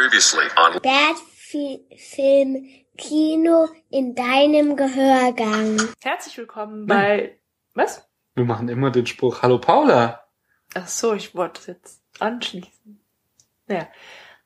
Previously 0.00 0.46
on 0.56 0.80
Bad 0.80 1.16
Fi- 1.36 1.84
Film 1.98 2.66
Kino 2.96 3.68
in 3.90 4.14
deinem 4.14 4.74
Gehörgang. 4.74 5.78
Herzlich 6.00 6.38
willkommen 6.38 6.86
bei. 6.86 7.38
Was? 7.74 8.08
Wir 8.34 8.46
machen 8.46 8.70
immer 8.70 8.90
den 8.90 9.04
Spruch, 9.06 9.42
hallo 9.42 9.58
Paula. 9.58 10.24
Ach 10.74 10.88
so, 10.88 11.12
ich 11.12 11.34
wollte 11.34 11.60
es 11.60 11.66
jetzt 11.66 12.02
anschließen. 12.18 12.98
Naja. 13.66 13.88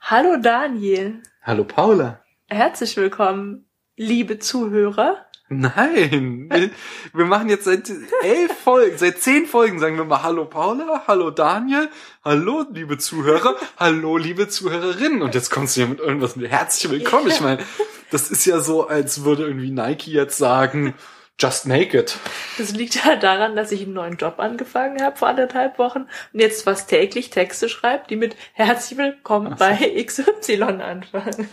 Hallo 0.01 0.39
Daniel. 0.43 1.23
Hallo 1.43 1.63
Paula. 1.63 2.25
Herzlich 2.49 2.97
willkommen, 2.97 3.69
liebe 3.97 4.41
Zuhörer. 4.41 5.25
Nein, 5.51 6.49
wir, 6.51 6.71
wir 7.13 7.25
machen 7.27 7.51
jetzt 7.51 7.65
seit 7.65 7.91
elf 8.23 8.53
Folgen, 8.65 8.97
seit 8.97 9.19
zehn 9.19 9.45
Folgen 9.45 9.79
sagen 9.79 9.99
wir 9.99 10.07
mal 10.07 10.23
Hallo 10.23 10.47
Paula, 10.47 11.03
Hallo 11.07 11.31
Daniel, 11.31 11.91
Hallo 12.25 12.65
liebe 12.73 12.97
Zuhörer, 12.97 13.55
Hallo 13.77 14.17
liebe 14.17 14.49
Zuhörerinnen. 14.49 15.21
Und 15.21 15.35
jetzt 15.35 15.51
kommst 15.51 15.77
du 15.77 15.83
ja 15.83 15.87
mit 15.87 16.01
irgendwas 16.01 16.37
mit 16.37 16.51
herzlich 16.51 16.91
willkommen. 16.91 17.29
Ich 17.29 17.43
meine, 17.43 17.63
das 18.11 18.31
ist 18.31 18.47
ja 18.47 18.61
so, 18.61 18.89
als 18.89 19.25
würde 19.25 19.45
irgendwie 19.45 19.71
Nike 19.71 20.13
jetzt 20.13 20.39
sagen, 20.39 20.95
just 21.39 21.67
make 21.67 21.99
it. 21.99 22.17
Das 22.57 22.73
liegt 22.73 23.05
halt 23.05 23.23
daran, 23.23 23.55
dass 23.55 23.71
ich 23.71 23.83
einen 23.83 23.93
neuen 23.93 24.17
Job 24.17 24.37
angefangen 24.39 25.03
habe 25.03 25.17
vor 25.17 25.29
anderthalb 25.29 25.79
Wochen 25.79 26.07
und 26.33 26.41
jetzt 26.41 26.65
fast 26.65 26.89
täglich 26.89 27.29
Texte 27.29 27.69
schreibe, 27.69 28.05
die 28.09 28.17
mit 28.17 28.35
Herzlich 28.55 28.99
willkommen 28.99 29.57
bei 29.59 30.03
XY 30.03 30.63
anfangen. 30.63 31.51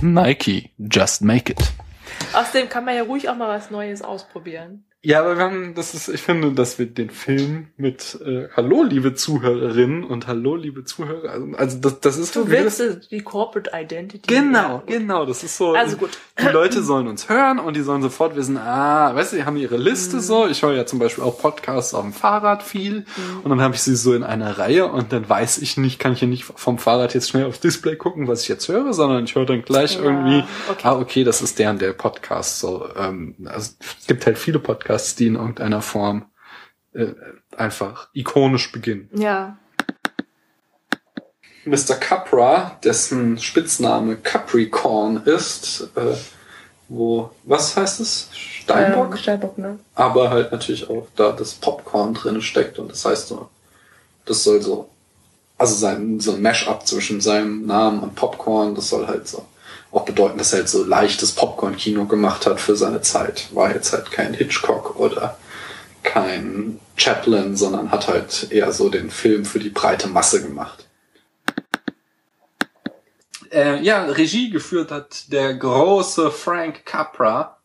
Nike, 0.00 0.70
just 0.78 1.20
make 1.20 1.52
it. 1.52 1.60
Außerdem 2.32 2.68
kann 2.68 2.84
man 2.84 2.96
ja 2.96 3.02
ruhig 3.02 3.28
auch 3.28 3.36
mal 3.36 3.48
was 3.48 3.70
Neues 3.70 4.02
ausprobieren. 4.02 4.85
Ja, 5.06 5.20
aber 5.20 5.36
wir 5.38 5.44
haben, 5.44 5.74
das 5.76 5.94
ist, 5.94 6.08
ich 6.08 6.20
finde, 6.20 6.50
dass 6.50 6.80
wir 6.80 6.86
den 6.86 7.10
Film 7.10 7.68
mit 7.76 8.18
äh, 8.26 8.48
Hallo, 8.56 8.82
liebe 8.82 9.14
Zuhörerinnen 9.14 10.02
und 10.02 10.26
Hallo, 10.26 10.56
liebe 10.56 10.82
Zuhörer, 10.82 11.30
also, 11.30 11.46
also 11.56 11.78
das, 11.78 12.00
das 12.00 12.18
ist 12.18 12.34
Du 12.34 12.48
willst 12.48 12.80
das, 12.80 13.06
die 13.08 13.20
Corporate 13.20 13.70
Identity. 13.72 14.26
Genau, 14.26 14.82
Ja. 14.88 14.98
genau, 14.98 15.24
das 15.24 15.44
ist 15.44 15.56
so. 15.58 15.74
Also 15.74 15.96
gut. 15.96 16.18
Die 16.40 16.48
Leute 16.48 16.82
sollen 16.82 17.06
uns 17.06 17.28
hören 17.28 17.60
und 17.60 17.76
die 17.76 17.82
sollen 17.82 18.02
sofort 18.02 18.34
wissen, 18.34 18.56
ah, 18.58 19.14
weißt 19.14 19.32
du, 19.32 19.36
die 19.36 19.44
haben 19.44 19.56
ihre 19.56 19.78
Mhm. 19.78 19.84
Liste 19.84 20.20
so. 20.20 20.48
Ich 20.48 20.62
höre 20.64 20.74
ja 20.74 20.86
zum 20.86 20.98
Beispiel 20.98 21.22
auch 21.22 21.38
Podcasts 21.38 21.94
auf 21.94 22.02
dem 22.02 22.12
Fahrrad 22.12 22.64
viel 22.64 23.06
und 23.44 23.50
dann 23.50 23.60
habe 23.60 23.76
ich 23.76 23.82
sie 23.82 23.94
so 23.94 24.12
in 24.12 24.24
einer 24.24 24.58
Reihe 24.58 24.88
und 24.88 25.12
dann 25.12 25.28
weiß 25.28 25.58
ich 25.58 25.76
nicht, 25.76 26.00
kann 26.00 26.14
ich 26.14 26.18
hier 26.18 26.26
nicht 26.26 26.42
vom 26.42 26.78
Fahrrad 26.78 27.14
jetzt 27.14 27.28
schnell 27.30 27.44
aufs 27.46 27.60
Display 27.60 27.94
gucken, 27.94 28.26
was 28.26 28.42
ich 28.42 28.48
jetzt 28.48 28.66
höre, 28.66 28.92
sondern 28.92 29.22
ich 29.22 29.36
höre 29.36 29.46
dann 29.46 29.62
gleich 29.62 29.94
Ja, 29.98 30.02
irgendwie, 30.02 30.42
okay. 30.68 30.80
ah, 30.82 30.98
okay, 30.98 31.22
das 31.22 31.42
ist 31.42 31.60
der 31.60 31.70
und 31.70 31.80
der 31.80 31.92
Podcast. 31.92 32.58
So, 32.58 32.88
ähm, 32.98 33.36
also, 33.44 33.70
es 34.00 34.06
gibt 34.08 34.26
halt 34.26 34.36
viele 34.36 34.58
Podcasts, 34.58 34.95
die 35.14 35.26
in 35.26 35.36
irgendeiner 35.36 35.82
Form 35.82 36.26
äh, 36.92 37.12
einfach 37.56 38.08
ikonisch 38.12 38.72
beginnen. 38.72 39.10
Ja. 39.14 39.58
Mr. 41.64 41.96
Capra, 41.96 42.78
dessen 42.84 43.38
Spitzname 43.38 44.16
Capricorn 44.16 45.22
ist, 45.24 45.88
äh, 45.96 46.14
wo, 46.88 47.30
was 47.42 47.76
heißt 47.76 48.00
es? 48.00 48.28
Steinbock? 48.32 49.12
Ähm, 49.12 49.16
Steinbock, 49.16 49.58
ne? 49.58 49.78
Aber 49.94 50.30
halt 50.30 50.52
natürlich 50.52 50.88
auch 50.88 51.08
da 51.16 51.32
das 51.32 51.54
Popcorn 51.54 52.14
drin 52.14 52.40
steckt 52.40 52.78
und 52.78 52.90
das 52.90 53.04
heißt 53.04 53.28
so, 53.28 53.48
das 54.24 54.44
soll 54.44 54.62
so, 54.62 54.88
also 55.58 55.74
sein, 55.74 56.20
so 56.20 56.34
ein 56.34 56.42
Mash-up 56.42 56.86
zwischen 56.86 57.20
seinem 57.20 57.66
Namen 57.66 58.00
und 58.00 58.14
Popcorn, 58.14 58.74
das 58.76 58.88
soll 58.88 59.06
halt 59.06 59.26
so 59.26 59.44
auch 59.92 60.04
bedeuten, 60.04 60.38
dass 60.38 60.52
er 60.52 60.60
halt 60.60 60.68
so 60.68 60.84
leichtes 60.84 61.32
Popcorn-Kino 61.32 62.06
gemacht 62.06 62.46
hat 62.46 62.60
für 62.60 62.76
seine 62.76 63.00
Zeit. 63.00 63.48
War 63.54 63.72
jetzt 63.74 63.92
halt 63.92 64.10
kein 64.10 64.34
Hitchcock 64.34 64.98
oder 64.98 65.38
kein 66.02 66.80
Chaplin, 66.96 67.56
sondern 67.56 67.90
hat 67.90 68.08
halt 68.08 68.50
eher 68.50 68.72
so 68.72 68.88
den 68.88 69.10
Film 69.10 69.44
für 69.44 69.58
die 69.58 69.70
breite 69.70 70.08
Masse 70.08 70.42
gemacht. 70.42 70.86
Äh, 73.50 73.82
ja, 73.82 74.04
Regie 74.04 74.50
geführt 74.50 74.90
hat 74.90 75.32
der 75.32 75.54
große 75.54 76.30
Frank 76.30 76.84
Capra. 76.84 77.58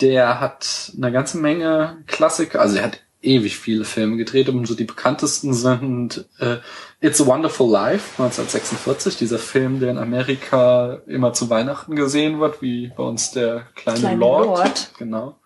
Der 0.00 0.40
hat 0.40 0.92
eine 0.96 1.10
ganze 1.10 1.38
Menge 1.38 2.02
Klassiker, 2.06 2.60
also 2.60 2.76
er 2.76 2.84
hat 2.84 3.00
ewig 3.22 3.56
viele 3.58 3.84
Filme 3.84 4.16
gedreht 4.16 4.48
und 4.48 4.66
so 4.66 4.74
die 4.74 4.84
bekanntesten 4.84 5.52
sind 5.54 6.26
äh, 6.38 6.56
It's 7.00 7.20
a 7.20 7.26
Wonderful 7.26 7.70
Life 7.70 8.22
1946, 8.22 9.16
dieser 9.16 9.38
Film, 9.38 9.80
der 9.80 9.90
in 9.90 9.98
Amerika 9.98 11.00
immer 11.06 11.32
zu 11.32 11.50
Weihnachten 11.50 11.96
gesehen 11.96 12.40
wird, 12.40 12.62
wie 12.62 12.92
bei 12.96 13.02
uns 13.02 13.32
der 13.32 13.66
kleine, 13.74 14.00
Kleine 14.00 14.20
Lord. 14.20 14.46
Lord. 14.46 14.90
Genau. 14.98 15.36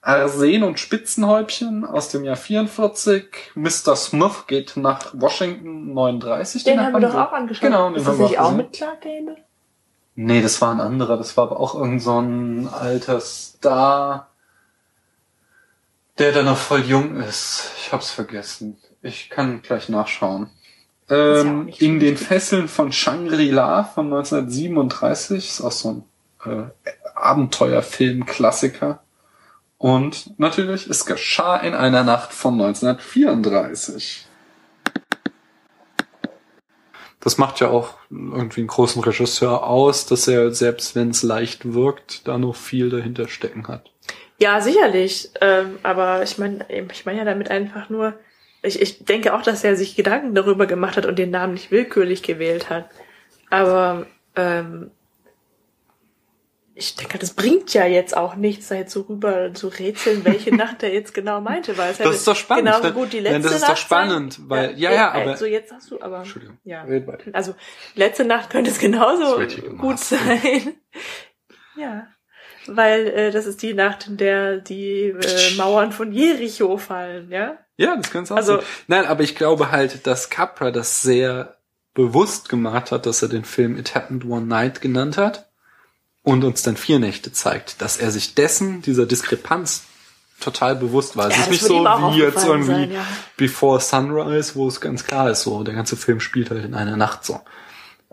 Arsen 0.00 0.62
und 0.62 0.78
Spitzenhäubchen 0.78 1.84
aus 1.84 2.08
dem 2.08 2.24
Jahr 2.24 2.36
44. 2.36 3.24
Mr. 3.54 3.96
Smith 3.96 4.44
geht 4.46 4.76
nach 4.76 5.12
Washington 5.14 5.92
39. 5.94 6.64
Den 6.64 6.80
haben 6.80 6.92
wir 6.92 7.00
doch 7.00 7.14
auch 7.14 7.32
angeschaut. 7.32 7.62
Genau, 7.62 7.88
den 7.88 7.96
ist 7.96 8.06
haben 8.06 8.18
das 8.18 8.30
nicht 8.30 8.38
auch 8.38 8.44
auch 8.44 8.50
gesehen. 8.50 8.56
mit 8.58 8.72
Clark 8.72 9.00
Gable? 9.00 9.36
Nee, 10.14 10.40
das 10.40 10.60
war 10.62 10.72
ein 10.72 10.80
anderer. 10.80 11.16
Das 11.16 11.36
war 11.36 11.44
aber 11.44 11.60
auch 11.60 11.74
irgend 11.74 12.02
so 12.02 12.18
ein 12.20 12.68
alter 12.68 13.20
Star, 13.20 14.28
der 16.18 16.32
dann 16.32 16.46
noch 16.46 16.58
voll 16.58 16.80
jung 16.80 17.20
ist. 17.20 17.70
Ich 17.78 17.92
hab's 17.92 18.10
vergessen. 18.10 18.78
Ich 19.02 19.30
kann 19.30 19.62
gleich 19.62 19.88
nachschauen. 19.88 20.50
ja 21.08 21.08
Ähm, 21.08 21.66
nicht 21.66 21.82
in 21.82 22.00
den 22.00 22.16
Fesseln 22.16 22.68
von 22.68 22.90
Shangri-La 22.90 23.84
von 23.84 24.06
1937 24.06 25.48
ist 25.48 25.60
auch 25.60 25.72
so 25.72 26.04
ein 26.44 26.66
äh, 26.66 26.70
Abenteuerfilm-Klassiker. 27.14 29.00
Und 29.78 30.38
natürlich, 30.38 30.88
es 30.88 31.04
geschah 31.04 31.56
in 31.58 31.74
einer 31.74 32.02
Nacht 32.02 32.32
von 32.32 32.54
1934. 32.54 34.26
Das 37.20 37.38
macht 37.38 37.60
ja 37.60 37.68
auch 37.68 37.94
irgendwie 38.10 38.60
einen 38.60 38.68
großen 38.68 39.02
Regisseur 39.02 39.64
aus, 39.64 40.06
dass 40.06 40.28
er, 40.28 40.52
selbst 40.52 40.94
wenn 40.94 41.10
es 41.10 41.22
leicht 41.22 41.74
wirkt, 41.74 42.26
da 42.26 42.38
noch 42.38 42.54
viel 42.54 42.88
dahinter 42.88 43.28
stecken 43.28 43.66
hat. 43.68 43.90
Ja, 44.38 44.60
sicherlich. 44.60 45.30
Ähm, 45.40 45.78
aber 45.82 46.22
ich 46.22 46.36
meine, 46.38 46.66
ich 46.92 47.06
meine 47.06 47.18
ja 47.18 47.24
damit 47.24 47.50
einfach 47.50 47.88
nur, 47.88 48.18
ich, 48.62 48.80
ich 48.82 49.04
denke 49.04 49.34
auch, 49.34 49.42
dass 49.42 49.64
er 49.64 49.76
sich 49.76 49.96
Gedanken 49.96 50.34
darüber 50.34 50.66
gemacht 50.66 50.96
hat 50.96 51.06
und 51.06 51.18
den 51.18 51.30
Namen 51.30 51.54
nicht 51.54 51.70
willkürlich 51.70 52.22
gewählt 52.22 52.68
hat. 52.68 52.90
Aber 53.50 54.06
ähm, 54.34 54.90
ich 56.78 56.94
denke, 56.96 57.16
das 57.18 57.32
bringt 57.32 57.72
ja 57.72 57.86
jetzt 57.86 58.14
auch 58.14 58.34
nichts, 58.36 58.68
da 58.68 58.74
jetzt 58.74 58.92
so 58.92 59.02
rüber 59.02 59.54
zu 59.54 59.68
rätseln, 59.68 60.24
welche 60.26 60.54
Nacht 60.54 60.82
er 60.82 60.92
jetzt 60.92 61.14
genau 61.14 61.40
meinte, 61.40 61.78
weil 61.78 61.92
es 61.92 61.98
Das 61.98 62.16
ist 62.16 62.28
doch 62.28 62.36
spannend. 62.36 62.66
Genauso 62.66 62.92
gut 62.92 63.14
die 63.14 63.20
letzte 63.20 63.32
Nein, 63.32 63.42
das 63.42 63.52
ist 63.52 63.62
doch 63.62 63.68
Nacht 63.70 63.78
spannend, 63.78 64.32
sein. 64.34 64.44
weil- 64.50 64.78
ja, 64.78 64.92
ja, 64.92 65.10
aber- 65.12 65.30
Also 65.30 65.46
jetzt 65.46 65.72
hast 65.72 65.90
du 65.90 66.00
aber 66.02 66.18
Entschuldigung. 66.18 66.58
ja. 66.64 66.82
Red 66.82 67.06
weiter. 67.06 67.30
Also 67.32 67.54
letzte 67.94 68.26
Nacht 68.26 68.50
könnte 68.50 68.70
es 68.70 68.78
genauso 68.78 69.40
gut 69.78 69.98
sein. 69.98 70.74
ja. 71.76 72.08
Weil 72.68 73.06
äh, 73.08 73.30
das 73.30 73.46
ist 73.46 73.62
die 73.62 73.74
Nacht, 73.74 74.06
in 74.08 74.16
der 74.16 74.58
die 74.58 75.10
äh, 75.10 75.54
Mauern 75.56 75.92
von 75.92 76.12
Jericho 76.12 76.76
fallen, 76.78 77.30
ja? 77.30 77.58
Ja, 77.76 77.96
das 77.96 78.10
kann's 78.10 78.32
auch 78.32 78.36
Also- 78.36 78.56
sein. 78.56 78.64
Nein, 78.88 79.06
aber 79.06 79.22
ich 79.22 79.36
glaube 79.36 79.70
halt, 79.70 80.06
dass 80.06 80.30
Capra 80.30 80.70
das 80.70 81.02
sehr 81.02 81.56
bewusst 81.94 82.48
gemacht 82.48 82.90
hat, 82.92 83.06
dass 83.06 83.22
er 83.22 83.28
den 83.28 83.44
Film 83.44 83.78
It 83.78 83.94
Happened 83.94 84.24
One 84.24 84.46
Night 84.46 84.80
genannt 84.80 85.16
hat 85.16 85.48
und 86.22 86.44
uns 86.44 86.62
dann 86.62 86.76
vier 86.76 86.98
Nächte 86.98 87.32
zeigt, 87.32 87.80
dass 87.80 87.96
er 87.96 88.10
sich 88.10 88.34
dessen, 88.34 88.82
dieser 88.82 89.06
Diskrepanz 89.06 89.84
total 90.40 90.76
bewusst 90.76 91.16
war. 91.16 91.28
Es 91.28 91.36
Ja, 91.36 91.42
ist 91.44 91.50
nicht 91.50 91.62
so 91.64 91.82
wie 91.84 92.18
jetzt 92.18 92.44
irgendwie 92.44 92.66
sein, 92.72 92.92
ja. 92.92 93.06
Before 93.38 93.80
Sunrise, 93.80 94.54
wo 94.54 94.68
es 94.68 94.80
ganz 94.82 95.04
klar 95.04 95.30
ist, 95.30 95.42
so 95.42 95.62
der 95.62 95.72
ganze 95.74 95.96
Film 95.96 96.20
spielt 96.20 96.50
halt 96.50 96.64
in 96.64 96.74
einer 96.74 96.96
Nacht 96.98 97.24
so. 97.24 97.40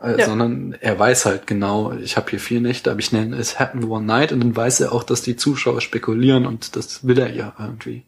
Äh, 0.03 0.19
Ja. 0.19 0.25
Sondern 0.25 0.75
er 0.79 0.99
weiß 0.99 1.25
halt 1.25 1.47
genau, 1.47 1.93
ich 1.93 2.17
habe 2.17 2.29
hier 2.29 2.39
vier 2.39 2.59
Nächte, 2.61 2.91
aber 2.91 2.99
ich 2.99 3.11
nenne 3.11 3.37
es 3.37 3.59
Happened 3.59 3.85
One 3.85 4.05
Night 4.05 4.31
und 4.31 4.41
dann 4.41 4.55
weiß 4.55 4.81
er 4.81 4.91
auch, 4.91 5.03
dass 5.03 5.21
die 5.21 5.35
Zuschauer 5.37 5.81
spekulieren 5.81 6.45
und 6.45 6.75
das 6.75 7.07
will 7.07 7.17
er 7.17 7.31
ja 7.31 7.53
irgendwie. 7.57 8.03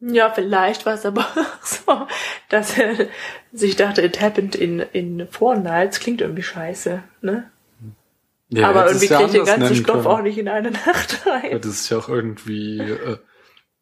Ja, 0.00 0.30
vielleicht 0.30 0.84
war 0.84 0.94
es 0.94 1.06
aber 1.06 1.20
auch 1.36 1.66
so, 1.66 2.06
dass 2.50 2.76
er 2.76 3.08
sich 3.52 3.76
dachte, 3.76 4.02
it 4.02 4.20
happened 4.20 4.54
in, 4.54 4.80
in 4.80 5.26
four 5.30 5.56
nights. 5.56 6.00
Klingt 6.00 6.20
irgendwie 6.20 6.42
scheiße, 6.42 7.02
ne? 7.22 7.50
Ja, 8.48 8.68
aber 8.68 8.86
irgendwie 8.86 9.06
es 9.06 9.10
ja 9.10 9.18
kriegt 9.18 9.34
den 9.34 9.44
ganzen 9.44 9.74
Stoff 9.76 10.02
können. 10.02 10.06
auch 10.06 10.22
nicht 10.22 10.38
in 10.38 10.48
eine 10.48 10.70
Nacht 10.70 11.26
rein. 11.26 11.50
Hätte 11.50 11.68
es 11.68 11.88
ja 11.88 11.98
auch 11.98 12.08
irgendwie 12.08 12.78
äh, 12.78 13.16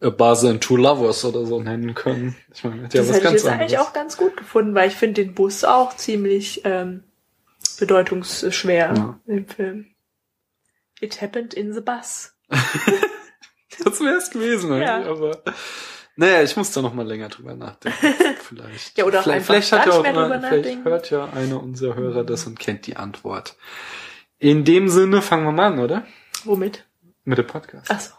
A 0.05 0.11
Buzzer 0.11 0.51
and 0.51 0.63
Two 0.63 0.77
Lovers 0.77 1.25
oder 1.25 1.47
so 1.47 1.61
nennen 1.61 1.95
können. 1.95 2.37
Ich 2.55 2.63
meine, 2.65 2.83
hätte 2.85 2.99
ja 2.99 3.03
das 3.05 3.09
was 3.11 3.17
hätte 3.17 3.27
ich 3.27 3.33
ganz 3.33 3.43
jetzt 3.43 3.53
eigentlich 3.53 3.79
auch 3.79 3.93
ganz 3.93 4.17
gut 4.17 4.37
gefunden, 4.37 4.75
weil 4.75 4.89
ich 4.89 4.95
finde 4.97 5.25
den 5.25 5.35
Bus 5.35 5.65
auch 5.65 5.97
ziemlich 5.97 6.61
ähm, 6.65 7.05
bedeutungsschwer 7.79 8.93
Ja. 8.95 9.21
im 9.27 9.47
Film. 9.47 9.87
It 11.01 11.21
happened 11.21 11.55
in 11.55 11.73
the 11.73 11.81
bus. 11.81 12.35
Das 13.83 13.99
wäre 14.01 14.15
es 14.15 14.31
gewesen, 14.31 14.71
eigentlich, 14.73 14.89
Ja. 14.89 15.11
aber 15.11 15.43
naja, 16.17 16.43
ich 16.45 16.57
muss 16.57 16.71
da 16.71 16.81
noch 16.81 16.95
mal 16.95 17.05
länger 17.05 17.29
drüber 17.29 17.55
nachdenken. 17.57 17.99
Vielleicht. 18.49 18.97
Ja, 18.97 19.05
oder 19.05 19.21
vielleicht, 19.23 19.47
vielleicht 19.47 19.73
hat 19.73 19.87
ja 19.87 19.93
auch 19.95 20.03
mal, 20.05 20.41
vielleicht 20.41 20.85
hört 20.85 21.11
ja 21.11 21.29
einer 21.31 21.61
unserer 21.61 21.97
Hörer 21.97 22.23
das 22.23 22.47
und 22.47 22.59
kennt 22.61 22.87
die 22.87 22.97
Antwort. 22.97 23.57
In 24.39 24.65
dem 24.65 24.89
Sinne 24.89 25.23
fangen 25.23 25.45
wir 25.45 25.51
mal 25.51 25.73
an, 25.73 25.79
oder? 25.81 26.07
Womit? 26.45 26.85
Mit 27.25 27.39
dem 27.39 27.47
Podcast. 27.49 27.89
Ach 27.91 27.99
so, 27.99 28.13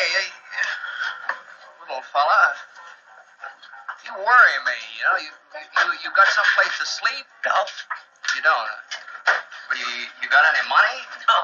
Hey, 0.00 0.32
little 1.84 2.00
fella. 2.08 2.56
You 4.08 4.16
worry 4.16 4.56
me, 4.64 4.78
you 4.96 5.04
know. 5.04 5.20
You 5.20 5.28
you 5.60 5.84
you 6.00 6.10
got 6.16 6.24
someplace 6.32 6.72
to 6.80 6.88
sleep? 6.88 7.28
No. 7.44 7.52
You 8.32 8.40
don't. 8.40 8.80
Well, 9.68 9.76
you 9.76 10.08
you 10.24 10.26
got 10.32 10.40
any 10.56 10.64
money? 10.72 11.04
No. 11.28 11.36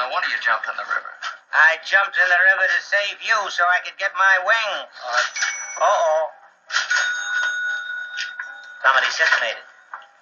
No 0.00 0.08
wonder 0.08 0.32
you 0.32 0.40
jumped 0.40 0.64
in 0.72 0.76
the 0.80 0.88
river. 0.88 1.12
I 1.52 1.76
jumped 1.84 2.16
in 2.16 2.24
the 2.24 2.40
river 2.48 2.64
to 2.64 2.80
save 2.80 3.20
you 3.20 3.36
so 3.52 3.60
I 3.68 3.84
could 3.84 4.00
get 4.00 4.16
my 4.16 4.34
wings. 4.40 4.88
Uh, 5.04 5.84
Uh-oh. 5.84 6.32
Somebody's 8.80 9.20
just 9.20 9.36
made 9.44 9.52
it. 9.52 9.68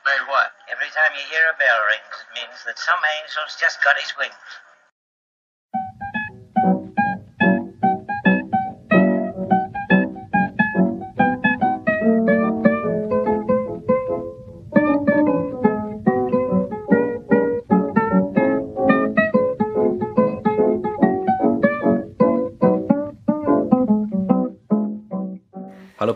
made 0.03 0.27
what? 0.27 0.59
Every 0.67 0.91
time 0.91 1.15
you 1.15 1.23
hear 1.31 1.47
a 1.47 1.55
bell 1.55 1.79
rings, 1.87 2.19
it 2.19 2.31
means 2.35 2.59
that 2.67 2.83
some 2.83 2.99
angel's 3.23 3.55
just 3.63 3.79
got 3.87 3.95
his 4.03 4.11
wings. 4.19 4.35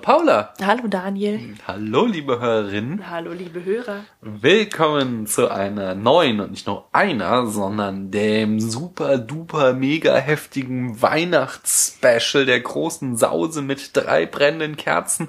Paula. 0.03 0.53
Hallo 0.61 0.89
Daniel. 0.89 1.55
Hallo 1.65 2.07
liebe 2.07 2.41
Hörerinnen. 2.41 3.09
Hallo 3.09 3.33
liebe 3.33 3.65
Hörer. 3.65 4.05
Willkommen 4.21 5.29
zu 5.29 5.49
einer 5.49 5.95
neuen 5.95 6.41
und 6.41 6.51
nicht 6.51 6.67
nur 6.67 6.89
einer, 6.93 7.47
sondern 7.47 8.11
dem 8.11 8.59
super 8.59 9.17
duper 9.17 9.75
mega 9.75 10.17
heftigen 10.17 11.01
Weihnachtsspecial 11.01 12.45
der 12.47 12.61
großen 12.61 13.17
Sause 13.17 13.63
mit 13.63 13.97
drei 13.97 14.27
brennenden 14.27 14.77
Kerzen 14.77 15.29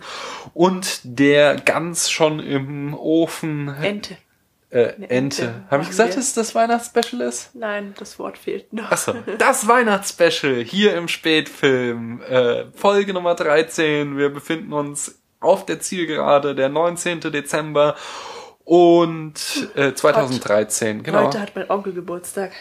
und 0.55 1.01
der 1.03 1.55
ganz 1.55 2.09
schon 2.09 2.39
im 2.39 2.95
Ofen 2.95 3.67
Ente. 3.79 4.17
Äh, 4.73 4.93
Ente. 4.93 5.09
Ente 5.09 5.53
Habe 5.69 5.83
ich 5.83 5.89
gesagt, 5.89 6.17
dass 6.17 6.33
das 6.33 6.55
Weihnachtsspecial 6.55 7.21
ist? 7.21 7.53
Nein, 7.53 7.93
das 7.99 8.17
Wort 8.17 8.37
fehlt 8.37 8.73
noch. 8.73 8.91
Achso, 8.91 9.13
das 9.37 9.67
Weihnachtsspecial 9.67 10.63
hier 10.63 10.95
im 10.95 11.07
Spätfilm, 11.07 12.21
äh, 12.21 12.65
Folge 12.73 13.13
Nummer 13.13 13.35
13. 13.35 14.17
Wir 14.17 14.29
befinden 14.29 14.73
uns 14.73 15.19
auf 15.39 15.65
der 15.65 15.79
Zielgerade, 15.79 16.55
der 16.55 16.69
19. 16.69 17.19
Dezember 17.19 17.95
und 18.63 19.69
äh, 19.75 19.93
2013. 19.93 21.03
Genau. 21.03 21.25
Heute 21.25 21.39
hat 21.39 21.55
mein 21.55 21.69
Onkel 21.69 21.93
Geburtstag. 21.93 22.53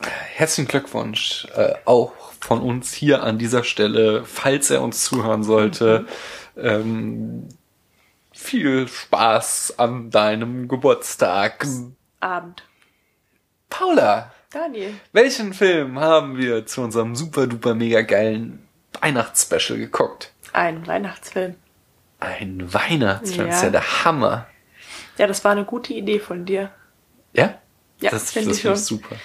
Herzlichen 0.00 0.68
Glückwunsch 0.68 1.46
äh, 1.54 1.74
auch 1.84 2.12
von 2.40 2.60
uns 2.60 2.92
hier 2.92 3.22
an 3.22 3.38
dieser 3.38 3.62
Stelle, 3.62 4.24
falls 4.24 4.70
er 4.70 4.82
uns 4.82 5.04
zuhören 5.04 5.44
sollte. 5.44 6.06
Ähm, 6.56 7.48
viel 8.40 8.88
Spaß 8.88 9.74
an 9.78 10.10
deinem 10.10 10.66
Geburtstag. 10.66 11.66
Abend. 12.20 12.64
Paula, 13.68 14.32
Daniel. 14.50 14.94
Welchen 15.12 15.52
Film 15.54 16.00
haben 16.00 16.36
wir 16.36 16.66
zu 16.66 16.80
unserem 16.80 17.14
super 17.14 17.46
duper 17.46 17.74
mega 17.74 18.02
geilen 18.02 18.66
Weihnachtsspecial 19.00 19.78
geguckt? 19.78 20.32
Ein 20.52 20.86
Weihnachtsfilm. 20.86 21.54
Ein 22.18 22.72
Weihnachtsfilm, 22.72 23.46
Ja. 23.46 23.46
das 23.48 23.56
ist 23.58 23.62
ja 23.64 23.70
der 23.70 24.04
Hammer. 24.04 24.46
Ja, 25.18 25.26
das 25.26 25.44
war 25.44 25.52
eine 25.52 25.64
gute 25.64 25.92
Idee 25.92 26.18
von 26.18 26.44
dir. 26.44 26.70
Ja? 27.32 27.58
Ja, 28.00 28.10
das, 28.10 28.32
finde 28.32 28.54
schon. 28.54 28.72
ich 28.72 28.78
super. 28.80 29.16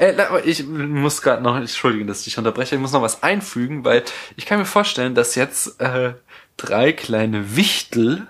Äh, 0.00 0.40
ich 0.44 0.66
muss 0.66 1.22
gerade 1.22 1.40
noch, 1.42 1.56
entschuldige, 1.56 2.04
dass 2.04 2.18
ich 2.18 2.24
dich 2.24 2.38
unterbreche, 2.38 2.74
ich 2.74 2.80
muss 2.80 2.92
noch 2.92 3.02
was 3.02 3.22
einfügen, 3.22 3.84
weil 3.84 4.02
ich 4.36 4.44
kann 4.44 4.58
mir 4.58 4.64
vorstellen, 4.64 5.14
dass 5.14 5.36
jetzt 5.36 5.80
äh, 5.80 6.14
drei 6.56 6.92
kleine 6.92 7.56
Wichtel 7.56 8.26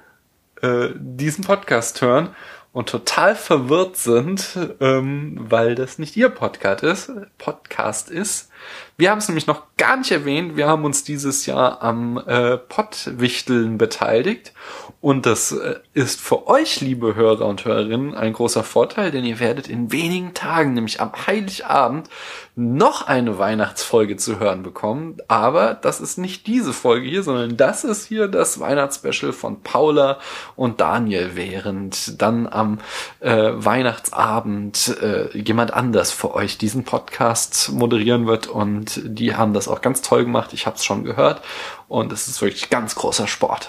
äh, 0.64 0.94
diesen 0.96 1.44
Podcast 1.44 2.00
hören 2.00 2.34
und 2.72 2.88
total 2.88 3.36
verwirrt 3.36 3.96
sind, 3.96 4.58
ähm, 4.80 5.36
weil 5.38 5.74
das 5.74 5.98
nicht 5.98 6.16
ihr 6.16 6.28
Podcast 6.30 6.82
ist. 6.82 7.12
Podcast 7.38 8.10
ist. 8.10 8.50
Wir 8.96 9.10
haben 9.10 9.18
es 9.18 9.28
nämlich 9.28 9.46
noch 9.46 9.62
gar 9.76 9.96
nicht 9.96 10.12
erwähnt. 10.12 10.56
Wir 10.56 10.68
haben 10.68 10.84
uns 10.84 11.02
dieses 11.02 11.46
Jahr 11.46 11.82
am 11.82 12.18
äh, 12.26 12.56
Pottwichteln 12.56 13.76
beteiligt. 13.76 14.52
Und 15.00 15.26
das 15.26 15.52
äh, 15.52 15.80
ist 15.92 16.20
für 16.20 16.46
euch, 16.46 16.80
liebe 16.80 17.14
Hörer 17.14 17.46
und 17.46 17.64
Hörerinnen, 17.64 18.14
ein 18.14 18.32
großer 18.32 18.64
Vorteil, 18.64 19.10
denn 19.10 19.24
ihr 19.24 19.38
werdet 19.38 19.68
in 19.68 19.92
wenigen 19.92 20.32
Tagen, 20.32 20.72
nämlich 20.72 21.00
am 21.00 21.12
Heiligabend, 21.26 22.08
noch 22.56 23.06
eine 23.08 23.36
Weihnachtsfolge 23.38 24.16
zu 24.16 24.38
hören 24.38 24.62
bekommen. 24.62 25.16
Aber 25.26 25.74
das 25.74 26.00
ist 26.00 26.18
nicht 26.18 26.46
diese 26.46 26.72
Folge 26.72 27.08
hier, 27.08 27.22
sondern 27.24 27.56
das 27.56 27.84
ist 27.84 28.06
hier 28.06 28.28
das 28.28 28.60
Weihnachtsspecial 28.60 29.32
von 29.32 29.60
Paula 29.62 30.20
und 30.54 30.80
Daniel, 30.80 31.32
während 31.34 32.22
dann 32.22 32.46
am 32.46 32.78
äh, 33.20 33.50
Weihnachtsabend 33.52 34.96
äh, 35.02 35.36
jemand 35.36 35.74
anders 35.74 36.12
für 36.12 36.34
euch 36.34 36.58
diesen 36.58 36.84
Podcast 36.84 37.72
moderieren 37.72 38.26
wird 38.26 38.46
und 38.54 39.00
die 39.04 39.34
haben 39.34 39.52
das 39.52 39.66
auch 39.66 39.80
ganz 39.80 40.00
toll 40.00 40.24
gemacht. 40.24 40.52
Ich 40.52 40.66
habe 40.66 40.76
es 40.76 40.84
schon 40.84 41.02
gehört 41.02 41.42
und 41.88 42.12
es 42.12 42.28
ist 42.28 42.40
wirklich 42.40 42.70
ganz 42.70 42.94
großer 42.94 43.26
Sport. 43.26 43.68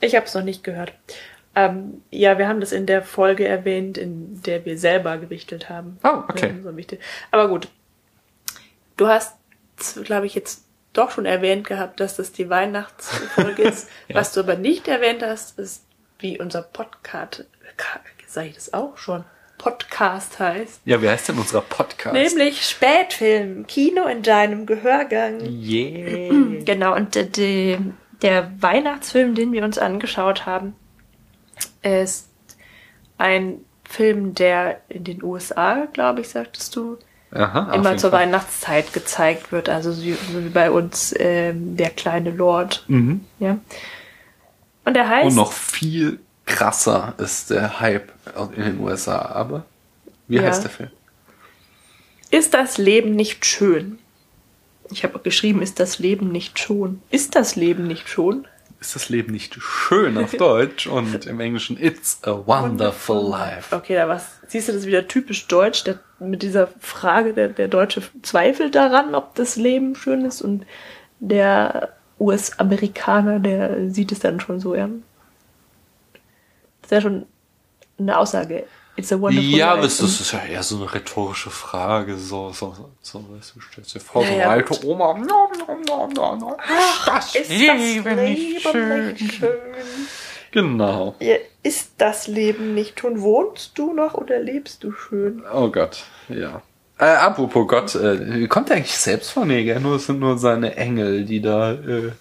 Ich 0.00 0.14
habe 0.14 0.26
es 0.26 0.34
noch 0.34 0.42
nicht 0.42 0.62
gehört. 0.62 0.92
Ähm, 1.56 2.02
ja, 2.10 2.38
wir 2.38 2.46
haben 2.46 2.60
das 2.60 2.70
in 2.70 2.86
der 2.86 3.02
Folge 3.02 3.48
erwähnt, 3.48 3.98
in 3.98 4.42
der 4.42 4.64
wir 4.64 4.78
selber 4.78 5.16
gewichtelt 5.16 5.68
haben. 5.68 5.98
Oh, 6.04 6.22
okay. 6.28 6.54
Aber 7.32 7.48
gut. 7.48 7.68
Du 8.96 9.08
hast, 9.08 9.34
glaube 10.04 10.26
ich, 10.26 10.34
jetzt 10.34 10.64
doch 10.92 11.10
schon 11.10 11.26
erwähnt 11.26 11.66
gehabt, 11.66 11.98
dass 11.98 12.16
das 12.16 12.32
die 12.32 12.48
Weihnachtsfolge 12.48 13.62
ist. 13.68 13.88
Ja. 14.08 14.16
Was 14.16 14.32
du 14.32 14.40
aber 14.40 14.54
nicht 14.54 14.86
erwähnt 14.86 15.22
hast, 15.22 15.58
ist, 15.58 15.84
wie 16.18 16.38
unser 16.40 16.62
Podcast, 16.62 17.44
sag 18.28 18.46
ich 18.46 18.54
das 18.54 18.72
auch 18.72 18.96
schon, 18.98 19.24
Podcast 19.58 20.38
heißt. 20.38 20.80
Ja, 20.84 21.00
wie 21.00 21.08
heißt 21.08 21.28
denn 21.28 21.38
unser 21.38 21.60
Podcast? 21.60 22.14
Nämlich 22.14 22.62
Spätfilm, 22.68 23.66
Kino 23.66 24.04
in 24.06 24.22
deinem 24.22 24.66
Gehörgang. 24.66 25.40
Yeah. 25.40 26.32
Genau, 26.64 26.96
und 26.96 27.14
der, 27.14 27.24
der, 27.24 27.78
der 28.22 28.50
Weihnachtsfilm, 28.60 29.36
den 29.36 29.52
wir 29.52 29.62
uns 29.62 29.78
angeschaut 29.78 30.46
haben, 30.46 30.74
ist 31.82 32.28
ein 33.18 33.60
Film, 33.88 34.34
der 34.34 34.80
in 34.88 35.04
den 35.04 35.22
USA, 35.22 35.86
glaube 35.92 36.22
ich, 36.22 36.28
sagtest 36.28 36.74
du, 36.74 36.98
Aha, 37.32 37.72
immer 37.74 37.96
zur 37.96 38.10
Fall. 38.10 38.22
Weihnachtszeit 38.22 38.92
gezeigt 38.92 39.52
wird. 39.52 39.68
Also 39.68 39.92
so 39.92 40.00
so 40.00 40.44
wie 40.44 40.48
bei 40.48 40.70
uns 40.70 41.14
ähm, 41.18 41.76
der 41.76 41.90
kleine 41.90 42.30
Lord. 42.30 42.84
Mhm. 42.88 43.24
Ja. 43.38 43.58
Und 44.84 44.94
der 44.94 45.08
heißt. 45.08 45.28
Und 45.28 45.36
noch 45.36 45.52
viel 45.52 46.20
krasser 46.46 47.14
ist 47.18 47.50
der 47.50 47.80
Hype 47.80 48.12
in 48.56 48.62
den 48.62 48.80
USA. 48.80 49.18
Aber 49.18 49.64
wie 50.28 50.36
Ja. 50.36 50.42
heißt 50.42 50.62
der 50.64 50.70
Film? 50.70 50.90
Ist 52.30 52.54
das 52.54 52.78
Leben 52.78 53.12
nicht 53.12 53.44
schön? 53.44 53.98
Ich 54.90 55.04
habe 55.04 55.18
geschrieben, 55.18 55.62
ist 55.62 55.80
das 55.80 55.98
Leben 55.98 56.30
nicht 56.30 56.58
schon? 56.58 57.02
Ist 57.10 57.34
das 57.34 57.56
Leben 57.56 57.86
nicht 57.86 58.08
schon? 58.08 58.46
Ist 58.80 58.94
das 58.94 59.08
Leben 59.08 59.32
nicht 59.32 59.56
schön 59.60 60.16
auf 60.18 60.32
Deutsch 60.38 60.86
und 60.86 61.26
im 61.26 61.40
Englischen 61.40 61.80
It's 61.82 62.18
a 62.22 62.32
Wonderful 62.46 63.30
Life. 63.30 63.74
Okay, 63.74 63.94
da 63.94 64.06
was. 64.06 64.26
Siehst 64.48 64.68
du, 64.68 64.72
das 64.72 64.86
wieder 64.86 65.08
typisch 65.08 65.46
deutsch, 65.48 65.82
der, 65.84 65.98
mit 66.20 66.42
dieser 66.42 66.68
Frage, 66.78 67.32
der, 67.32 67.48
der 67.48 67.68
Deutsche 67.68 68.02
zweifelt 68.22 68.74
daran, 68.76 69.14
ob 69.14 69.34
das 69.34 69.56
Leben 69.56 69.96
schön 69.96 70.24
ist 70.24 70.42
und 70.42 70.64
der 71.18 71.94
US-Amerikaner, 72.20 73.40
der 73.40 73.90
sieht 73.90 74.12
es 74.12 74.20
dann 74.20 74.38
schon 74.40 74.60
so, 74.60 74.74
ja. 74.74 74.88
Das 76.88 76.98
ist 76.98 77.04
ja 77.04 77.10
schon 77.10 77.26
eine 77.98 78.18
Aussage. 78.18 78.64
It's 78.98 79.12
a 79.12 79.20
wonderful 79.20 79.42
Ja, 79.50 79.72
aber 79.72 79.82
life. 79.82 80.00
das 80.02 80.20
ist 80.20 80.32
ja 80.32 80.38
eher 80.44 80.62
so 80.62 80.76
eine 80.76 80.92
rhetorische 80.94 81.50
Frage. 81.50 82.16
So, 82.16 82.50
so, 82.52 82.74
so, 83.02 83.24
weißt 83.36 83.54
du, 83.56 83.60
stellst 83.60 83.94
dir 83.94 84.00
vor, 84.00 84.22
so 84.24 84.28
eine 84.32 84.38
ja, 84.40 84.48
alte 84.50 84.72
gut. 84.74 84.84
Oma. 84.84 85.12
Nom, 85.14 85.26
nom, 85.26 85.82
nom, 85.86 86.10
nom, 86.12 86.38
nom. 86.38 86.54
Das 87.04 87.34
ist 87.34 87.50
Leben 87.50 88.04
das 88.04 88.16
nicht 88.16 88.62
schön. 88.62 89.12
nicht 89.12 89.34
schön? 89.34 89.50
Genau. 90.52 91.14
Ist 91.62 91.90
das 91.98 92.26
Leben 92.28 92.72
nicht 92.74 93.00
schon? 93.00 93.20
Wohnst 93.20 93.76
du 93.76 93.92
noch 93.92 94.14
oder 94.14 94.38
lebst 94.38 94.82
du 94.84 94.92
schön? 94.92 95.42
Oh 95.52 95.68
Gott, 95.70 96.04
ja. 96.28 96.62
Äh, 96.98 97.04
apropos 97.04 97.68
Gott, 97.68 97.94
äh, 97.96 98.46
kommt 98.46 98.70
er 98.70 98.76
eigentlich 98.76 98.96
selbst 98.96 99.30
von 99.32 99.48
nee, 99.48 99.64
gell? 99.64 99.80
Nur, 99.80 99.96
es 99.96 100.06
sind 100.06 100.18
nur 100.20 100.38
seine 100.38 100.74
Engel, 100.76 101.26
die 101.26 101.42
da, 101.42 101.72
äh, 101.72 102.12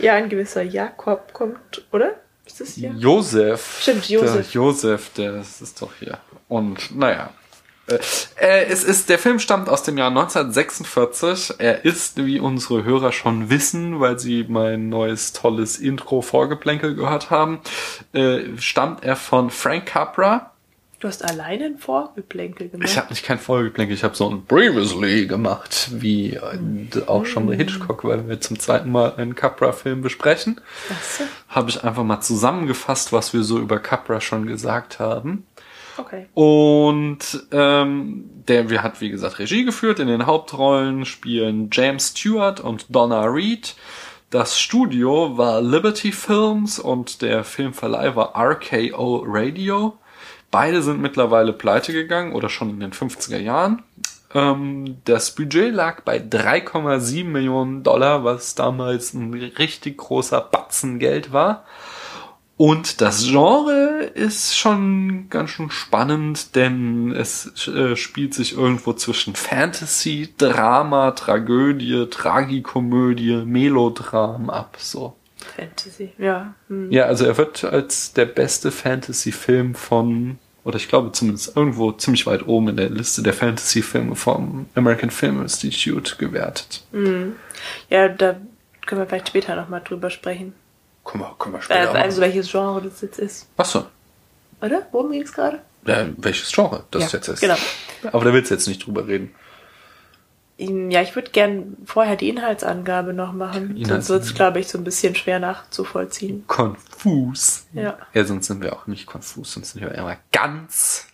Ja, 0.00 0.14
ein 0.14 0.28
gewisser 0.28 0.62
Jakob 0.62 1.32
kommt, 1.32 1.84
oder? 1.92 2.16
Ist 2.48 2.60
das 2.60 2.70
hier? 2.70 2.92
Josef. 2.96 3.78
Stimmt, 3.82 4.08
Josef. 4.08 4.32
Der 4.32 4.42
Josef, 4.52 5.10
der 5.16 5.32
das 5.32 5.60
ist 5.60 5.82
doch 5.82 5.90
hier. 5.98 6.18
Und 6.48 6.96
naja. 6.96 7.30
Äh, 7.86 7.98
äh, 8.40 8.64
es 8.64 8.84
ist, 8.84 9.10
der 9.10 9.18
Film 9.18 9.38
stammt 9.38 9.68
aus 9.68 9.82
dem 9.82 9.98
Jahr 9.98 10.08
1946. 10.08 11.56
Er 11.58 11.84
ist, 11.84 12.16
wie 12.24 12.40
unsere 12.40 12.84
Hörer 12.84 13.12
schon 13.12 13.50
wissen, 13.50 14.00
weil 14.00 14.18
sie 14.18 14.46
mein 14.48 14.88
neues 14.88 15.34
tolles 15.34 15.78
Intro 15.78 16.22
Vorgeplänkel 16.22 16.94
gehört 16.94 17.28
haben, 17.28 17.60
äh, 18.14 18.40
stammt 18.58 19.04
er 19.04 19.16
von 19.16 19.50
Frank 19.50 19.84
Capra. 19.86 20.52
Du 21.00 21.06
hast 21.06 21.24
alleine 21.24 21.66
ein 21.66 21.78
Vorgeplänkel 21.78 22.70
gemacht. 22.70 22.88
Ich 22.88 22.96
habe 22.96 23.10
nicht 23.10 23.24
kein 23.24 23.38
Folgeplänkel, 23.38 23.94
ich 23.94 24.02
habe 24.02 24.16
so 24.16 24.28
ein 24.28 24.44
Previously 24.46 25.26
gemacht, 25.26 25.90
wie 25.92 26.34
äh, 26.34 26.58
auch 27.06 27.24
schon 27.24 27.46
bei 27.46 27.54
Hitchcock, 27.54 28.04
weil 28.04 28.28
wir 28.28 28.40
zum 28.40 28.58
zweiten 28.58 28.90
Mal 28.90 29.14
einen 29.14 29.36
Capra-Film 29.36 30.02
besprechen. 30.02 30.60
So. 31.16 31.24
Habe 31.48 31.70
ich 31.70 31.84
einfach 31.84 32.02
mal 32.02 32.20
zusammengefasst, 32.20 33.12
was 33.12 33.32
wir 33.32 33.44
so 33.44 33.60
über 33.60 33.78
Capra 33.78 34.20
schon 34.20 34.46
gesagt 34.46 34.98
haben. 34.98 35.46
Okay. 35.98 36.26
Und 36.34 37.46
ähm, 37.52 38.30
der 38.48 38.70
wir 38.70 38.82
hat, 38.82 39.00
wie 39.00 39.10
gesagt, 39.10 39.38
Regie 39.38 39.64
geführt. 39.64 40.00
In 40.00 40.08
den 40.08 40.26
Hauptrollen 40.26 41.04
spielen 41.04 41.70
James 41.72 42.08
Stewart 42.08 42.60
und 42.60 42.86
Donna 42.88 43.24
Reed. 43.24 43.76
Das 44.30 44.60
Studio 44.60 45.38
war 45.38 45.60
Liberty 45.60 46.12
Films 46.12 46.78
und 46.78 47.22
der 47.22 47.44
Filmverleih 47.44 48.14
war 48.14 48.34
RKO 48.36 49.24
Radio. 49.26 49.96
Beide 50.50 50.82
sind 50.82 51.00
mittlerweile 51.00 51.52
pleite 51.52 51.92
gegangen 51.92 52.32
oder 52.32 52.48
schon 52.48 52.70
in 52.70 52.80
den 52.80 52.92
50er 52.92 53.38
Jahren. 53.38 53.82
Ähm, 54.34 54.98
das 55.04 55.34
Budget 55.34 55.74
lag 55.74 56.02
bei 56.02 56.18
3,7 56.18 57.24
Millionen 57.24 57.82
Dollar, 57.82 58.24
was 58.24 58.54
damals 58.54 59.14
ein 59.14 59.34
richtig 59.34 59.98
großer 59.98 60.40
Batzen 60.40 60.98
Geld 60.98 61.32
war. 61.32 61.64
Und 62.58 63.00
das 63.00 63.24
Genre 63.24 64.10
ist 64.14 64.56
schon 64.56 65.28
ganz 65.30 65.50
schön 65.50 65.70
spannend, 65.70 66.56
denn 66.56 67.12
es 67.12 67.68
äh, 67.68 67.94
spielt 67.94 68.34
sich 68.34 68.56
irgendwo 68.56 68.94
zwischen 68.94 69.36
Fantasy, 69.36 70.34
Drama, 70.36 71.12
Tragödie, 71.12 72.06
Tragikomödie, 72.10 73.44
Melodram 73.44 74.50
ab, 74.50 74.76
so. 74.80 75.14
Fantasy, 75.56 76.12
ja. 76.18 76.54
Hm. 76.68 76.90
Ja, 76.90 77.04
also 77.04 77.24
er 77.24 77.36
wird 77.38 77.64
als 77.64 78.12
der 78.12 78.26
beste 78.26 78.70
Fantasy-Film 78.70 79.74
von, 79.74 80.38
oder 80.64 80.76
ich 80.76 80.88
glaube 80.88 81.12
zumindest 81.12 81.56
irgendwo 81.56 81.92
ziemlich 81.92 82.26
weit 82.26 82.46
oben 82.46 82.68
in 82.68 82.76
der 82.76 82.90
Liste 82.90 83.22
der 83.22 83.34
Fantasy-Filme 83.34 84.16
vom 84.16 84.66
American 84.74 85.10
Film 85.10 85.40
Institute 85.42 86.16
gewertet. 86.16 86.84
Ja, 87.88 88.08
da 88.08 88.36
können 88.86 89.00
wir 89.00 89.06
vielleicht 89.06 89.28
später 89.28 89.54
nochmal 89.56 89.82
drüber 89.84 90.10
sprechen. 90.10 90.54
Können 91.04 91.22
wir, 91.24 91.34
können 91.38 91.54
wir 91.54 91.60
Äh, 91.60 91.62
später 91.62 91.94
also 91.94 92.20
mal. 92.20 92.26
welches 92.26 92.50
Genre 92.50 92.82
das 92.82 93.00
jetzt 93.00 93.18
ist. 93.18 93.46
Achso, 93.56 93.86
Oder? 94.60 94.86
Worum 94.92 95.10
ging 95.12 95.22
es 95.22 95.32
gerade? 95.32 95.60
ja, 95.86 96.06
welches 96.18 96.52
Genre 96.52 96.84
das 96.90 97.12
Ja, 97.12 97.18
jetzt 97.18 97.28
ist. 97.28 97.40
genau. 97.40 97.54
Aber 98.12 98.24
da 98.24 98.32
willst 98.32 98.50
du 98.50 98.54
jetzt 98.54 98.66
nicht 98.68 98.84
drüber 98.84 99.06
reden. 99.06 99.34
Ja, 100.60 101.02
ich 101.02 101.14
würde 101.14 101.30
gern 101.30 101.76
vorher 101.84 102.16
die 102.16 102.28
Inhaltsangabe 102.28 103.12
noch 103.12 103.32
machen. 103.32 103.76
Sonst 103.76 103.88
Inhalts- 103.88 104.08
wird 104.08 104.22
es, 104.24 104.34
glaube 104.34 104.58
ich, 104.58 104.66
so 104.66 104.76
ein 104.76 104.82
bisschen 104.82 105.14
schwer 105.14 105.38
nachzuvollziehen. 105.38 106.44
Konfus. 106.48 107.66
Ja. 107.72 107.96
Ja, 108.12 108.24
sonst 108.24 108.48
sind 108.48 108.60
wir 108.60 108.72
auch 108.72 108.88
nicht 108.88 109.06
konfus, 109.06 109.52
sonst 109.52 109.72
sind 109.72 109.82
wir 109.82 109.92
immer 109.92 110.16
ganz 110.32 111.06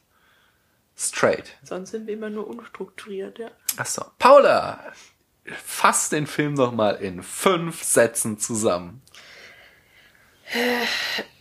straight. 0.96 1.52
Sonst 1.62 1.90
sind 1.90 2.06
wir 2.06 2.14
immer 2.14 2.30
nur 2.30 2.46
unstrukturiert, 2.48 3.38
ja. 3.38 3.50
Achso. 3.76 4.06
Paula, 4.18 4.80
fass 5.44 6.08
den 6.08 6.26
Film 6.26 6.56
doch 6.56 6.72
mal 6.72 6.92
in 6.92 7.22
fünf 7.22 7.82
Sätzen 7.82 8.38
zusammen. 8.38 9.02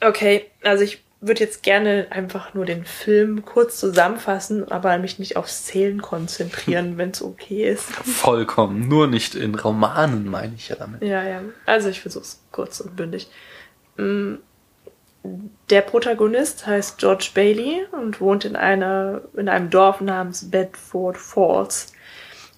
Okay, 0.02 0.52
also 0.62 0.84
ich 0.84 1.04
würde 1.26 1.42
jetzt 1.42 1.64
gerne 1.64 2.08
einfach 2.10 2.54
nur 2.54 2.66
den 2.66 2.86
Film 2.86 3.46
kurz 3.46 3.80
zusammenfassen, 3.80 4.70
aber 4.72 4.98
mich 4.98 5.20
nicht 5.20 5.38
aufs 5.38 5.64
Zählen 5.66 6.02
konzentrieren, 6.02 6.98
wenn 6.98 7.12
es 7.12 7.22
okay 7.22 7.70
ist. 7.70 7.84
Vollkommen. 7.84 8.88
Nur 8.88 9.08
nicht 9.08 9.34
in 9.36 9.56
Romanen, 9.56 10.28
meine 10.28 10.54
ich 10.56 10.70
ja 10.70 10.76
damit. 10.76 11.02
Ja, 11.02 11.24
ja. 11.24 11.42
Also 11.66 11.90
ich 11.90 12.02
versuche 12.02 12.24
es 12.24 12.42
kurz 12.52 12.80
und 12.82 12.96
bündig. 12.96 13.30
Mm, 13.98 14.36
Der 15.70 15.82
Protagonist 15.82 16.68
heißt 16.68 16.98
George 16.98 17.30
Bailey 17.34 17.86
und 17.92 18.20
wohnt 18.20 18.44
in 18.44 18.56
einer 18.58 19.22
in 19.38 19.48
einem 19.48 19.70
Dorf 19.70 20.02
namens 20.02 20.50
Bedford 20.52 21.18
Falls. 21.18 21.94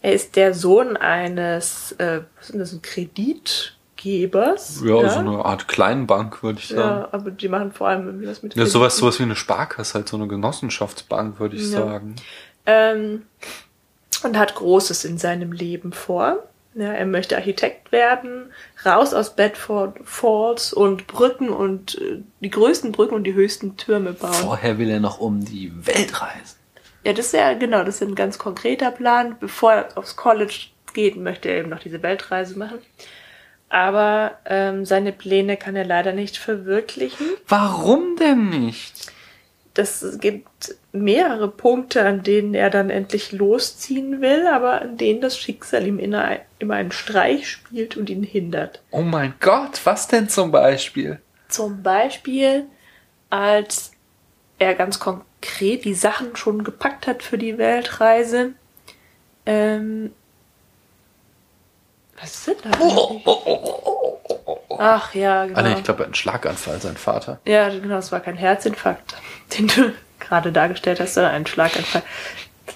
Er 0.01 0.13
ist 0.13 0.35
der 0.35 0.53
Sohn 0.55 0.97
eines 0.97 1.91
äh, 1.99 2.21
was 2.37 2.49
ist 2.49 2.59
das, 2.59 2.73
ein 2.73 2.81
Kreditgebers. 4.05 4.81
Ja, 4.83 5.09
so 5.09 5.19
eine 5.19 5.43
Art 5.45 5.67
Kleinbank, 5.67 6.43
würde 6.43 6.59
ich 6.59 6.67
sagen. 6.69 6.79
ja, 7.01 7.09
aber 7.11 7.31
die 7.31 7.47
machen 7.49 7.71
vor 7.71 7.87
allem 7.87 8.05
irgendwie 8.05 8.27
was 8.27 8.43
mit 8.43 8.55
Ja, 8.55 8.65
sowas, 8.65 8.97
sowas 8.97 9.19
wie 9.19 9.23
eine 9.23 9.35
Sparkasse, 9.35 9.95
halt 9.95 10.09
so 10.09 10.17
eine 10.17 10.27
Genossenschaftsbank, 10.27 11.39
würde 11.39 11.55
ich 11.55 11.63
Ja. 11.63 11.85
sagen. 11.85 12.15
ähm, 12.65 13.23
und 14.23 14.37
hat 14.39 14.55
Großes 14.55 15.05
in 15.05 15.17
seinem 15.17 15.51
Leben 15.51 15.91
vor. 15.91 16.43
Ja, 16.73 16.91
er 16.91 17.05
möchte 17.05 17.37
Architekt 17.37 17.91
werden, 17.93 18.51
raus 18.85 19.13
aus 19.13 19.35
Bedford 19.35 19.97
Falls 20.03 20.73
und 20.73 21.07
Brücken 21.07 21.49
und 21.49 21.95
äh, 22.01 22.21
die 22.41 22.49
größten 22.49 22.91
Brücken 22.91 23.15
und 23.15 23.23
die 23.23 23.33
höchsten 23.33 23.77
Türme 23.77 24.11
bauen. 24.11 24.33
Vorher 24.33 24.77
will 24.77 24.89
er 24.89 24.99
noch 24.99 25.19
um 25.19 25.45
die 25.45 25.71
Welt 25.87 26.21
reisen. 26.21 26.57
Ja, 27.05 27.13
das 27.13 27.27
ist 27.27 27.33
ja 27.33 27.53
genau, 27.53 27.83
das 27.85 28.01
ist 28.01 28.07
ein 28.07 28.15
ganz 28.15 28.37
konkreter 28.39 28.91
Plan. 28.91 29.37
Bevor 29.39 29.71
er 29.73 29.97
aufs 29.97 30.15
College 30.17 30.67
geht, 30.93 31.15
möchte 31.15 31.47
er 31.49 31.59
eben 31.59 31.69
noch 31.69 31.79
diese 31.79 32.01
Weltreise 32.03 32.57
machen. 32.57 32.79
Aber 33.69 34.39
ähm, 34.45 34.85
seine 34.85 35.11
Pläne 35.11 35.57
kann 35.57 35.75
er 35.75 35.85
leider 35.85 36.13
nicht 36.13 36.37
verwirklichen. 36.37 37.27
Warum 37.47 38.15
denn 38.17 38.49
nicht? 38.49 39.11
Das 39.73 40.01
es 40.01 40.19
gibt 40.19 40.75
mehrere 40.93 41.49
Punkte, 41.49 42.03
an 42.05 42.23
denen 42.23 42.53
er 42.53 42.69
dann 42.69 42.89
endlich 42.89 43.33
losziehen 43.33 44.21
will, 44.21 44.47
aber 44.47 44.81
an 44.81 44.97
denen 44.97 45.19
das 45.19 45.37
Schicksal 45.37 45.85
ihm 45.85 45.99
immer, 45.99 46.37
immer 46.59 46.75
einen 46.75 46.93
Streich 46.93 47.49
spielt 47.49 47.97
und 47.97 48.09
ihn 48.09 48.23
hindert. 48.23 48.81
Oh 48.91 49.01
mein 49.01 49.33
Gott, 49.41 49.81
was 49.83 50.07
denn 50.07 50.29
zum 50.29 50.51
Beispiel? 50.51 51.19
Zum 51.49 51.83
Beispiel, 51.83 52.67
als 53.29 53.91
er 54.59 54.75
ganz 54.75 54.99
konkret 54.99 55.83
die 55.83 55.93
Sachen 55.93 56.35
schon 56.37 56.63
gepackt 56.63 57.07
hat 57.07 57.21
für 57.21 57.37
die 57.37 57.57
Weltreise. 57.57 58.53
Ähm, 59.45 60.11
was 62.19 62.33
ist 62.33 62.47
denn 62.47 62.55
da? 62.63 62.71
eigentlich? 62.71 63.25
Ach 64.77 65.13
ja, 65.13 65.45
genau. 65.45 65.59
Ah, 65.59 65.63
nee, 65.63 65.73
ich 65.73 65.83
glaube, 65.83 65.99
er 65.99 66.03
hat 66.03 66.05
einen 66.07 66.15
Schlaganfall, 66.15 66.81
sein 66.81 66.97
Vater. 66.97 67.39
Ja, 67.45 67.69
genau, 67.69 67.97
es 67.97 68.11
war 68.11 68.19
kein 68.19 68.35
Herzinfarkt, 68.35 69.15
den 69.57 69.67
du 69.67 69.93
gerade 70.19 70.51
dargestellt 70.51 70.99
hast, 70.99 71.13
sondern 71.13 71.33
ein 71.33 71.47
Schlaganfall. 71.47 72.03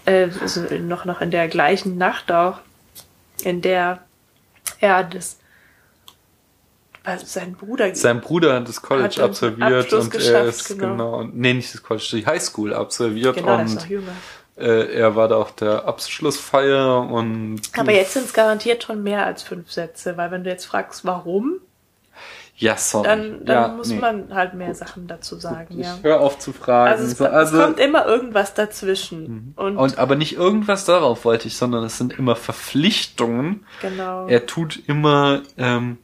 Äh, 0.05 0.29
also 0.41 0.62
noch, 0.77 1.05
noch 1.05 1.22
in 1.22 1.31
der 1.31 1.48
gleichen 1.48 1.98
Nacht 1.98 2.31
auch, 2.31 2.60
in 3.43 3.62
der 3.62 4.00
er 4.79 5.03
das, 5.03 5.38
was, 7.03 7.34
sein 7.34 7.53
Bruder, 7.53 7.96
Sein 7.96 8.22
Bruder 8.22 8.55
hat 8.55 8.67
das 8.67 8.81
College 8.81 9.15
Hat 9.15 9.19
absolviert 9.19 9.93
Abschluss 9.93 10.05
und 10.05 10.15
er 10.15 10.46
ist 10.46 10.67
genau. 10.67 10.91
genau. 10.91 11.24
nee, 11.34 11.53
nicht 11.53 11.74
das 11.74 11.81
College, 11.81 12.08
die 12.12 12.25
Highschool 12.25 12.74
absolviert 12.74 13.38
genau, 13.38 13.58
und 13.58 13.74
noch 13.74 13.86
jünger. 13.86 14.12
Äh, 14.60 14.94
er 14.94 15.16
war 15.16 15.28
da 15.28 15.38
auch 15.38 15.51
der 15.51 15.86
Abschlussfeier 15.86 17.01
und 17.01 17.62
Aber 17.78 17.92
jetzt 17.92 18.13
sind 18.13 18.25
es 18.25 18.34
garantiert 18.34 18.84
schon 18.84 19.04
mehr 19.04 19.25
als 19.25 19.44
fünf 19.44 19.72
Sätze, 19.72 20.18
weil 20.18 20.32
wenn 20.32 20.44
du 20.44 20.50
jetzt 20.50 20.66
fragst, 20.66 21.06
warum, 21.06 21.60
ja, 22.60 22.75
sorry. 22.75 23.08
dann, 23.08 23.46
dann 23.46 23.56
ja, 23.56 23.68
muss 23.70 23.88
nee. 23.88 24.00
man 24.00 24.36
halt 24.36 24.54
mehr 24.54 24.75
Sachen 24.75 25.08
dazu 25.08 25.38
sagen, 25.38 25.80
Ich 25.80 25.86
ja. 25.86 25.98
hör 26.01 26.20
auf 26.20 26.39
zu 26.39 26.51
fragen. 26.51 26.92
Also 26.92 27.06
es, 27.06 27.18
So, 27.18 27.25
es 27.25 27.32
also 27.32 27.58
kommt 27.58 27.80
immer 27.80 28.06
irgendwas 28.06 28.54
dazwischen. 28.54 29.54
Und, 29.56 29.78
und 29.78 29.98
aber 29.98 30.18
nicht 30.18 30.36
irgendwas 30.36 30.84
darauf 30.84 31.24
wollte 31.24 31.48
ich, 31.48 31.56
sondern 31.56 31.86
es 31.86 31.98
sind 31.98 32.12
immer 32.20 32.36
Verpflichtungen. 32.36 33.66
genau. 33.82 34.28
Er 34.28 34.46
tut 34.46 34.78
immer 34.88 35.42
ähm, 35.58 36.00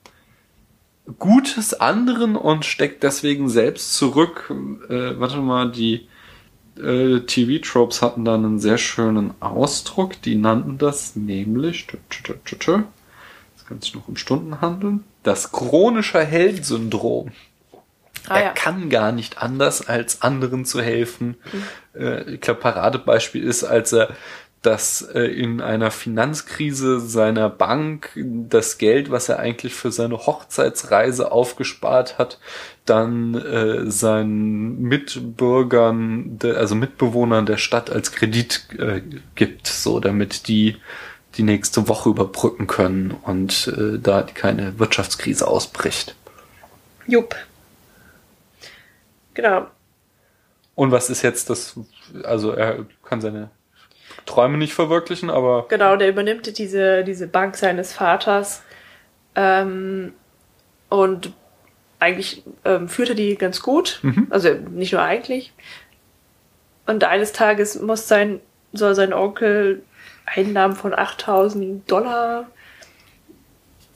Gutes 1.20 1.74
anderen 1.74 2.38
und 2.38 2.64
steckt 2.64 3.04
deswegen 3.04 3.50
selbst 3.50 3.94
zurück. 3.94 4.50
Äh, 4.90 5.20
warte 5.20 5.38
mal, 5.38 5.72
die 5.72 6.08
äh, 6.78 7.22
TV-Tropes 7.22 8.02
hatten 8.02 8.26
da 8.26 8.36
einen 8.36 8.60
sehr 8.60 8.78
schönen 8.78 9.34
Ausdruck. 9.40 10.22
Die 10.22 10.36
nannten 10.36 10.78
das 10.78 11.16
nämlich, 11.16 11.88
tü, 11.88 11.98
tü, 12.10 12.34
tü, 12.44 12.58
tü, 12.58 12.84
es 13.58 13.66
kann 13.66 13.82
sich 13.82 13.96
noch 13.96 14.08
um 14.08 14.18
Stunden 14.18 14.62
handeln, 14.62 15.04
das 15.24 15.52
chronische 15.52 16.24
Held-Syndrom. 16.24 17.32
Ah, 18.28 18.38
er 18.38 18.44
ja. 18.46 18.52
kann 18.52 18.90
gar 18.90 19.12
nicht 19.12 19.38
anders, 19.38 19.88
als 19.88 20.22
anderen 20.22 20.66
zu 20.66 20.82
helfen. 20.82 21.36
Äh, 21.96 22.34
ich 22.34 22.42
glaube, 22.42 22.60
Paradebeispiel 22.60 23.44
ist, 23.44 23.64
als 23.64 23.94
er 23.94 24.10
das 24.66 25.02
äh, 25.02 25.22
in 25.22 25.62
einer 25.62 25.92
Finanzkrise 25.92 27.00
seiner 27.00 27.50
Bank 27.50 28.12
das 28.16 28.78
Geld, 28.78 29.12
was 29.12 29.30
er 29.30 29.40
eigentlich 29.40 29.76
für 29.76 29.92
seine 29.92 30.18
Hochzeitsreise 30.18 31.32
aufgespart 31.32 32.18
hat, 32.18 32.40
dann 32.86 33.36
äh, 33.36 33.90
seinen 33.90 34.82
Mitbürgern, 34.82 36.40
also 36.44 36.76
Mitbewohnern 36.76 37.46
der 37.46 37.58
Stadt 37.58 37.90
als 37.90 38.12
Kredit 38.12 38.68
äh, 38.78 39.02
gibt, 39.36 39.68
so 39.68 40.00
damit 40.00 40.48
die 40.48 40.78
die 41.38 41.44
nächste 41.44 41.90
Woche 41.90 42.10
überbrücken 42.10 42.66
können 42.66 43.12
und 43.12 43.68
äh, 43.68 44.00
da 44.00 44.22
keine 44.24 44.80
Wirtschaftskrise 44.80 45.48
ausbricht. 45.48 46.16
Jupp. 47.08 47.36
Genau. 49.34 49.68
Und 50.76 50.92
was 50.92 51.10
ist 51.10 51.22
jetzt 51.22 51.50
das? 51.50 51.78
Also 52.24 52.52
er 52.52 52.86
kann 53.04 53.22
seine 53.22 53.50
Träume 54.26 54.58
nicht 54.58 54.74
verwirklichen, 54.74 55.30
aber 55.30 55.66
Genau, 55.70 55.96
der 55.96 56.10
übernimmt 56.10 56.58
diese, 56.58 57.04
diese 57.04 57.28
Bank 57.28 57.56
seines 57.56 57.94
Vaters 57.94 58.64
ähm, 59.36 60.14
und 60.90 61.34
eigentlich 62.00 62.44
ähm, 62.64 62.90
führt 62.90 63.10
er 63.10 63.16
die 63.16 63.36
ganz 63.36 63.62
gut. 63.62 64.02
Also 64.30 64.50
nicht 64.54 64.94
nur 64.94 65.02
eigentlich. 65.02 65.54
Und 66.86 67.04
eines 67.04 67.32
Tages 67.34 67.80
muss 67.82 68.08
sein, 68.08 68.40
soll 68.74 68.96
sein 68.96 69.14
Onkel 69.14 69.82
Einnahmen 70.26 70.76
von 70.76 70.94
8000 70.94 71.90
Dollar 71.90 72.48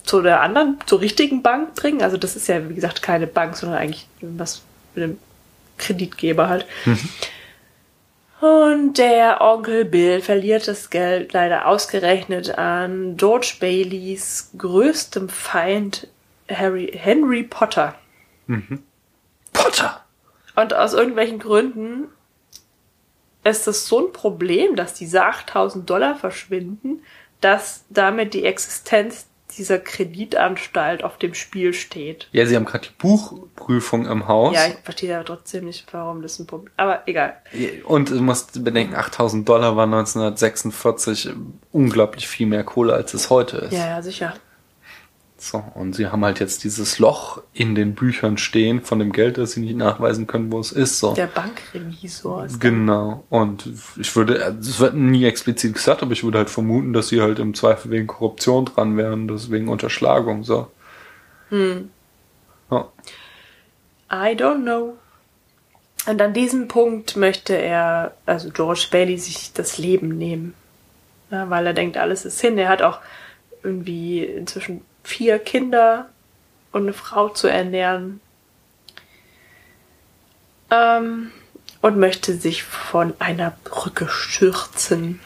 zu 0.03 0.21
der 0.21 0.41
anderen, 0.41 0.77
zur 0.85 1.01
richtigen 1.01 1.43
Bank 1.43 1.75
bringen. 1.75 2.01
Also 2.01 2.17
das 2.17 2.35
ist 2.35 2.47
ja, 2.47 2.67
wie 2.69 2.73
gesagt, 2.73 3.01
keine 3.01 3.27
Bank, 3.27 3.55
sondern 3.55 3.77
eigentlich 3.79 4.07
was 4.21 4.63
mit 4.95 5.03
dem 5.03 5.17
Kreditgeber 5.77 6.49
halt. 6.49 6.65
Und 8.41 8.97
der 8.97 9.41
Onkel 9.41 9.83
Bill 9.83 10.21
verliert 10.21 10.67
das 10.67 10.89
Geld 10.89 11.33
leider 11.33 11.67
ausgerechnet 11.67 12.57
an 12.57 13.17
George 13.17 13.55
Baileys 13.59 14.51
größtem 14.57 15.27
Feind 15.27 16.07
Harry, 16.49 16.91
Henry 16.95 17.43
Potter. 17.43 17.95
Potter! 19.51 20.05
Und 20.55 20.73
aus 20.73 20.93
irgendwelchen 20.93 21.39
Gründen 21.39 22.07
ist 23.43 23.67
es 23.67 23.87
so 23.87 24.07
ein 24.07 24.13
Problem, 24.13 24.75
dass 24.75 24.93
diese 24.93 25.23
8000 25.23 25.89
Dollar 25.89 26.15
verschwinden, 26.15 27.03
dass 27.41 27.85
damit 27.89 28.33
die 28.33 28.45
Existenz 28.45 29.28
dieser 29.59 29.77
Kreditanstalt 29.77 31.03
auf 31.03 31.17
dem 31.17 31.33
Spiel 31.33 31.73
steht. 31.73 32.27
Ja, 32.31 32.45
sie 32.45 32.55
haben 32.55 32.65
gerade 32.65 32.87
die 32.87 32.93
Buchprüfung 32.97 34.07
im 34.07 34.27
Haus. 34.27 34.55
Ja, 34.55 34.67
ich 34.67 34.77
verstehe 34.83 35.15
aber 35.15 35.25
trotzdem 35.25 35.65
nicht, 35.65 35.85
warum 35.91 36.21
das 36.21 36.39
ein 36.39 36.47
Problem 36.47 36.71
Aber 36.77 37.03
egal. 37.05 37.35
Und 37.83 38.09
du 38.09 38.21
musst 38.21 38.63
bedenken, 38.63 38.95
8000 38.95 39.47
Dollar 39.47 39.75
war 39.75 39.83
1946 39.83 41.31
unglaublich 41.71 42.27
viel 42.27 42.47
mehr 42.47 42.63
Kohle, 42.63 42.93
als 42.93 43.13
es 43.13 43.29
heute 43.29 43.57
ist. 43.57 43.73
Ja, 43.73 43.87
ja, 43.87 44.01
sicher. 44.01 44.33
So, 45.41 45.63
und 45.73 45.95
sie 45.95 46.07
haben 46.07 46.25
halt 46.25 46.39
jetzt 46.39 46.65
dieses 46.65 46.99
Loch 46.99 47.41
in 47.53 47.73
den 47.73 47.95
Büchern 47.95 48.37
stehen 48.37 48.81
von 48.81 48.99
dem 48.99 49.13
Geld, 49.13 49.37
das 49.37 49.53
sie 49.53 49.61
nicht 49.61 49.77
nachweisen 49.77 50.27
können, 50.27 50.51
wo 50.51 50.59
es 50.59 50.73
ist. 50.73 50.99
So. 50.99 51.13
Der 51.13 51.27
Bankrevisor 51.27 52.45
ist 52.45 52.59
Genau. 52.59 53.23
Und 53.29 53.69
ich 53.97 54.13
würde, 54.15 54.57
es 54.59 54.79
wird 54.79 54.95
nie 54.95 55.23
explizit 55.23 55.73
gesagt, 55.73 56.03
aber 56.03 56.11
ich 56.11 56.23
würde 56.23 56.39
halt 56.39 56.49
vermuten, 56.49 56.91
dass 56.91 57.07
sie 57.07 57.21
halt 57.21 57.39
im 57.39 57.53
Zweifel 57.53 57.89
wegen 57.91 58.07
Korruption 58.07 58.65
dran 58.65 58.97
wären, 58.97 59.27
deswegen 59.29 59.69
Unterschlagung, 59.69 60.43
so. 60.43 60.67
Hm. 61.49 61.89
Ja. 62.69 62.89
I 64.11 64.35
don't 64.35 64.63
know. 64.63 64.97
Und 66.05 66.21
an 66.21 66.33
diesem 66.33 66.67
Punkt 66.67 67.15
möchte 67.15 67.55
er, 67.55 68.13
also 68.25 68.49
George 68.49 68.87
Bailey, 68.91 69.17
sich 69.17 69.53
das 69.53 69.77
Leben 69.77 70.17
nehmen. 70.17 70.53
Ja, 71.31 71.49
weil 71.49 71.65
er 71.65 71.73
denkt, 71.73 71.97
alles 71.97 72.25
ist 72.25 72.41
hin. 72.41 72.57
Er 72.57 72.69
hat 72.69 72.81
auch 72.81 72.99
irgendwie 73.63 74.23
inzwischen 74.23 74.81
vier 75.09 75.39
Kinder 75.39 76.09
und 76.71 76.83
eine 76.83 76.93
Frau 76.93 77.29
zu 77.29 77.47
ernähren. 77.47 78.21
Ähm, 80.71 81.31
und 81.81 81.97
möchte 81.97 82.35
sich 82.35 82.63
von 82.63 83.13
einer 83.19 83.55
Brücke 83.63 84.07
stürzen. 84.07 85.19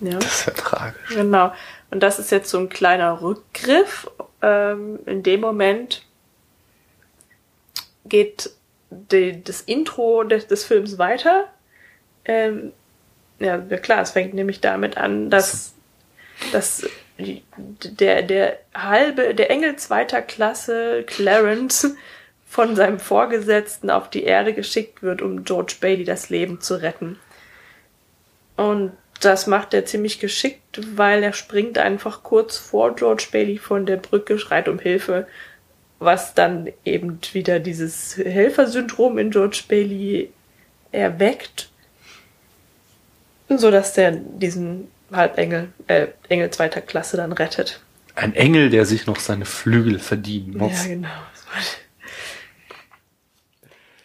Ja. 0.00 0.18
Das 0.18 0.40
ist 0.40 0.46
ja 0.46 0.52
tragisch. 0.54 1.14
Genau. 1.14 1.52
Und 1.90 2.00
das 2.00 2.18
ist 2.18 2.30
jetzt 2.30 2.50
so 2.50 2.58
ein 2.58 2.68
kleiner 2.68 3.20
Rückgriff. 3.20 4.10
Ähm, 4.42 4.98
in 5.06 5.22
dem 5.22 5.40
Moment 5.40 6.04
geht 8.06 8.50
die, 8.90 9.42
das 9.44 9.60
Intro 9.60 10.24
des, 10.24 10.46
des 10.46 10.64
Films 10.64 10.98
weiter. 10.98 11.44
Ähm, 12.24 12.72
ja, 13.38 13.58
klar, 13.58 14.00
es 14.00 14.10
fängt 14.10 14.34
nämlich 14.34 14.60
damit 14.60 14.96
an, 14.96 15.30
dass, 15.30 15.74
dass 16.52 16.84
der, 17.18 18.22
der 18.22 18.58
halbe, 18.74 19.34
der 19.34 19.50
Engel 19.50 19.76
zweiter 19.76 20.22
Klasse 20.22 21.04
Clarence 21.06 21.94
von 22.46 22.76
seinem 22.76 22.98
Vorgesetzten 22.98 23.90
auf 23.90 24.08
die 24.08 24.24
Erde 24.24 24.54
geschickt 24.54 25.02
wird, 25.02 25.20
um 25.20 25.44
George 25.44 25.74
Bailey 25.80 26.04
das 26.04 26.30
Leben 26.30 26.60
zu 26.60 26.76
retten. 26.76 27.18
Und 28.56 28.92
das 29.20 29.46
macht 29.46 29.74
er 29.74 29.84
ziemlich 29.84 30.20
geschickt, 30.20 30.80
weil 30.96 31.22
er 31.22 31.32
springt 31.32 31.78
einfach 31.78 32.22
kurz 32.22 32.56
vor 32.56 32.94
George 32.94 33.26
Bailey 33.32 33.58
von 33.58 33.84
der 33.84 33.96
Brücke, 33.96 34.38
schreit 34.38 34.68
um 34.68 34.78
Hilfe, 34.78 35.26
was 35.98 36.34
dann 36.34 36.68
eben 36.84 37.18
wieder 37.32 37.58
dieses 37.58 38.16
Helfersyndrom 38.16 39.18
in 39.18 39.30
George 39.30 39.62
Bailey 39.68 40.32
erweckt, 40.92 41.70
so 43.48 43.70
dass 43.70 43.94
der 43.94 44.12
diesen 44.12 44.88
Halbengel, 45.12 45.68
äh, 45.86 46.08
Engel 46.28 46.50
zweiter 46.50 46.80
Klasse 46.80 47.16
dann 47.16 47.32
rettet. 47.32 47.80
Ein 48.14 48.34
Engel, 48.34 48.68
der 48.70 48.84
sich 48.84 49.06
noch 49.06 49.18
seine 49.20 49.44
Flügel 49.44 49.98
verdienen 49.98 50.56
muss. 50.58 50.84
Ja, 50.84 50.88
genau. 50.94 51.08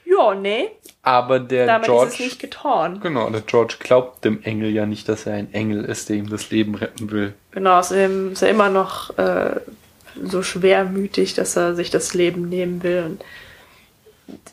Ja, 0.05 0.35
nee, 0.35 0.69
Aber 1.01 1.39
der 1.39 1.65
damit 1.65 1.85
George. 1.85 2.07
ist 2.09 2.13
es 2.13 2.19
nicht 2.19 2.39
getan. 2.39 2.99
Genau, 3.01 3.29
der 3.29 3.41
George 3.41 3.77
glaubt 3.79 4.23
dem 4.23 4.43
Engel 4.43 4.69
ja 4.69 4.85
nicht, 4.85 5.09
dass 5.09 5.25
er 5.25 5.33
ein 5.33 5.51
Engel 5.53 5.83
ist, 5.85 6.09
der 6.09 6.17
ihm 6.17 6.29
das 6.29 6.51
Leben 6.51 6.75
retten 6.75 7.09
will. 7.11 7.33
Genau, 7.51 7.79
außerdem 7.79 8.33
ist 8.33 8.41
er 8.43 8.49
immer 8.49 8.69
noch 8.69 9.17
äh, 9.17 9.59
so 10.23 10.43
schwermütig, 10.43 11.33
dass 11.33 11.55
er 11.55 11.75
sich 11.75 11.89
das 11.89 12.13
Leben 12.13 12.47
nehmen 12.47 12.83
will. 12.83 13.03
Und, 13.05 13.23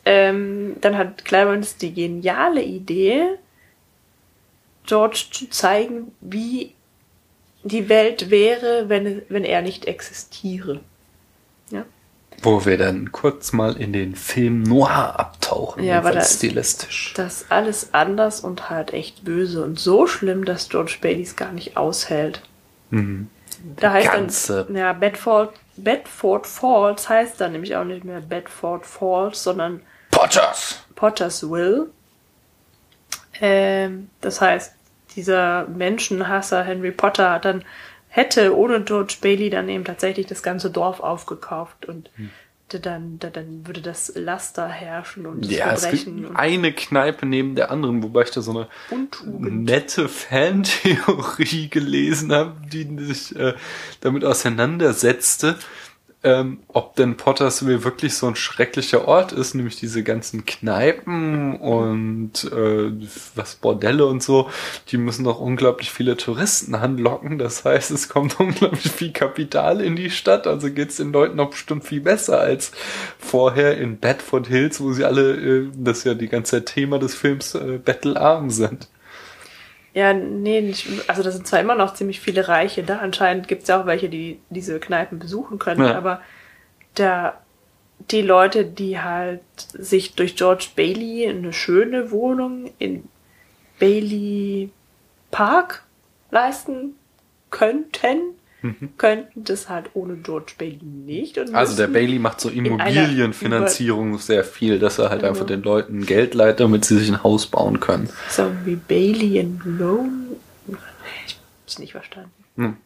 ähm, 0.05 0.75
dann 0.81 0.97
hat 0.97 1.25
Clarence 1.25 1.77
die 1.77 1.93
geniale 1.93 2.63
Idee, 2.63 3.27
George 4.85 5.25
zu 5.31 5.49
zeigen, 5.49 6.11
wie 6.21 6.73
die 7.63 7.89
Welt 7.89 8.29
wäre, 8.29 8.89
wenn, 8.89 9.21
wenn 9.29 9.43
er 9.43 9.61
nicht 9.61 9.85
existiere. 9.85 10.79
Ja, 11.69 11.85
Wo 12.41 12.65
wir 12.65 12.77
dann 12.77 13.11
kurz 13.11 13.53
mal 13.53 13.77
in 13.77 13.93
den 13.93 14.15
Film 14.15 14.63
Noir 14.63 15.19
abtauchen, 15.19 15.83
Ja, 15.83 15.99
aber 15.99 16.11
da- 16.11 16.21
stilistisch. 16.23 17.13
das 17.15 17.43
ist 17.43 17.51
alles 17.51 17.93
anders 17.93 18.41
und 18.41 18.69
halt 18.71 18.93
echt 18.93 19.23
böse 19.23 19.63
und 19.63 19.79
so 19.79 20.07
schlimm, 20.07 20.43
dass 20.45 20.69
George 20.69 20.97
Baileys 21.01 21.35
gar 21.35 21.51
nicht 21.51 21.77
aushält. 21.77 22.41
Mhm. 22.89 23.29
Da 23.77 23.91
heißt 23.93 24.11
ganze- 24.11 24.65
dann, 24.65 24.75
ja, 24.75 24.93
Bedford, 24.93 25.53
Bedford 25.77 26.47
Falls 26.47 27.07
heißt 27.07 27.39
dann 27.39 27.51
nämlich 27.51 27.75
auch 27.75 27.83
nicht 27.83 28.03
mehr 28.03 28.21
Bedford 28.21 28.85
Falls, 28.87 29.43
sondern 29.43 29.81
Potters! 30.09 30.79
Pottersville. 30.95 31.89
Ähm, 33.41 34.09
das 34.21 34.39
heißt, 34.39 34.73
dieser 35.15 35.67
Menschenhasser 35.67 36.63
Henry 36.63 36.91
Potter 36.91 37.39
dann 37.39 37.65
hätte 38.07 38.55
ohne 38.55 38.81
George 38.83 39.17
Bailey 39.21 39.49
dann 39.49 39.67
eben 39.69 39.83
tatsächlich 39.83 40.27
das 40.27 40.43
ganze 40.43 40.69
Dorf 40.69 40.99
aufgekauft 40.99 41.85
und 41.85 42.09
Hm. 42.15 42.29
dann, 42.81 43.19
dann, 43.19 43.67
würde 43.67 43.81
das 43.81 44.13
Laster 44.15 44.67
herrschen 44.67 45.25
und 45.25 45.43
das 45.45 45.51
Ja, 45.51 45.73
es 45.73 45.81
Verbrechen 45.81 46.15
gibt 46.17 46.29
und 46.29 46.35
eine 46.37 46.71
Kneipe 46.73 47.25
neben 47.25 47.55
der 47.55 47.71
anderen, 47.71 48.01
wobei 48.03 48.23
ich 48.23 48.31
da 48.31 48.41
so 48.41 48.51
eine 48.51 48.67
Untugend. 48.89 49.65
nette 49.65 50.07
Fantheorie 50.07 51.67
gelesen 51.69 52.31
habe, 52.31 52.55
die 52.71 52.87
sich 53.03 53.35
äh, 53.35 53.55
damit 54.01 54.23
auseinandersetzte, 54.23 55.57
ähm, 56.23 56.59
ob 56.67 56.95
denn 56.95 57.17
Pottersville 57.17 57.83
wirklich 57.83 58.15
so 58.15 58.27
ein 58.27 58.35
schrecklicher 58.35 59.07
Ort 59.07 59.31
ist, 59.31 59.55
nämlich 59.55 59.77
diese 59.77 60.03
ganzen 60.03 60.45
Kneipen 60.45 61.55
und 61.55 62.43
äh, 62.43 62.91
was 63.35 63.55
Bordelle 63.55 64.05
und 64.05 64.21
so, 64.21 64.49
die 64.89 64.97
müssen 64.97 65.23
doch 65.23 65.39
unglaublich 65.39 65.91
viele 65.91 66.17
Touristen 66.17 66.75
anlocken. 66.75 67.39
Das 67.39 67.65
heißt, 67.65 67.89
es 67.89 68.07
kommt 68.07 68.39
unglaublich 68.39 68.91
viel 68.91 69.11
Kapital 69.11 69.81
in 69.81 69.95
die 69.95 70.11
Stadt, 70.11 70.45
also 70.45 70.69
geht's 70.69 70.97
den 70.97 71.11
Leuten 71.11 71.39
auch 71.39 71.49
bestimmt 71.49 71.85
viel 71.85 72.01
besser 72.01 72.39
als 72.39 72.71
vorher 73.17 73.77
in 73.79 73.97
Bedford 73.97 74.47
Hills, 74.47 74.79
wo 74.79 74.93
sie 74.93 75.05
alle, 75.05 75.35
äh, 75.35 75.69
das 75.75 75.99
ist 75.99 76.03
ja 76.03 76.13
die 76.13 76.29
ganze 76.29 76.63
Thema 76.65 76.99
des 76.99 77.15
Films, 77.15 77.55
äh, 77.55 77.79
bettelarm 77.83 78.51
sind. 78.51 78.87
Ja, 79.93 80.13
nee, 80.13 80.61
nicht, 80.61 80.87
also 81.09 81.21
da 81.21 81.31
sind 81.31 81.45
zwar 81.47 81.59
immer 81.59 81.75
noch 81.75 81.93
ziemlich 81.93 82.21
viele 82.21 82.47
Reiche 82.47 82.83
da, 82.83 82.99
anscheinend 82.99 83.47
gibt's 83.49 83.67
ja 83.67 83.81
auch 83.81 83.85
welche, 83.85 84.07
die 84.07 84.39
diese 84.49 84.79
Kneipen 84.79 85.19
besuchen 85.19 85.59
können, 85.59 85.83
Ja. 85.85 85.95
aber 85.97 86.21
da 86.95 87.37
die 88.09 88.21
Leute, 88.21 88.65
die 88.65 88.99
halt 88.99 89.41
sich 89.57 90.15
durch 90.15 90.35
George 90.35 90.67
Bailey 90.75 91.27
eine 91.27 91.53
schöne 91.53 92.09
Wohnung 92.11 92.71
in 92.79 93.03
Bailey 93.79 94.69
Park 95.29 95.83
leisten 96.31 96.95
könnten, 97.51 98.21
könnten 98.97 99.43
das 99.43 99.69
halt 99.69 99.89
ohne 99.93 100.15
George 100.17 100.53
Bailey 100.57 100.79
nicht. 100.83 101.37
Also 101.53 101.75
der 101.75 101.87
Bailey 101.87 102.19
macht 102.19 102.39
so 102.41 102.49
Immobilienfinanzierung 102.49 104.17
sehr 104.19 104.43
viel, 104.43 104.77
dass 104.79 104.99
er 104.99 105.09
halt 105.09 105.21
Genau. 105.21 105.31
einfach 105.33 105.45
den 105.47 105.63
Leuten 105.63 106.05
Geld 106.05 106.33
leiht, 106.35 106.59
damit 106.59 106.85
sie 106.85 106.97
sich 106.97 107.09
ein 107.09 107.23
Haus 107.23 107.47
bauen 107.47 107.79
können. 107.79 108.09
So 108.29 108.51
wie 108.65 108.75
Bailey 108.75 109.39
and 109.39 109.61
Loan. 109.65 110.27
Ich 111.27 111.37
hab's 111.63 111.79
nicht 111.79 111.91
verstanden. 111.93 112.31
Hm. 112.57 112.77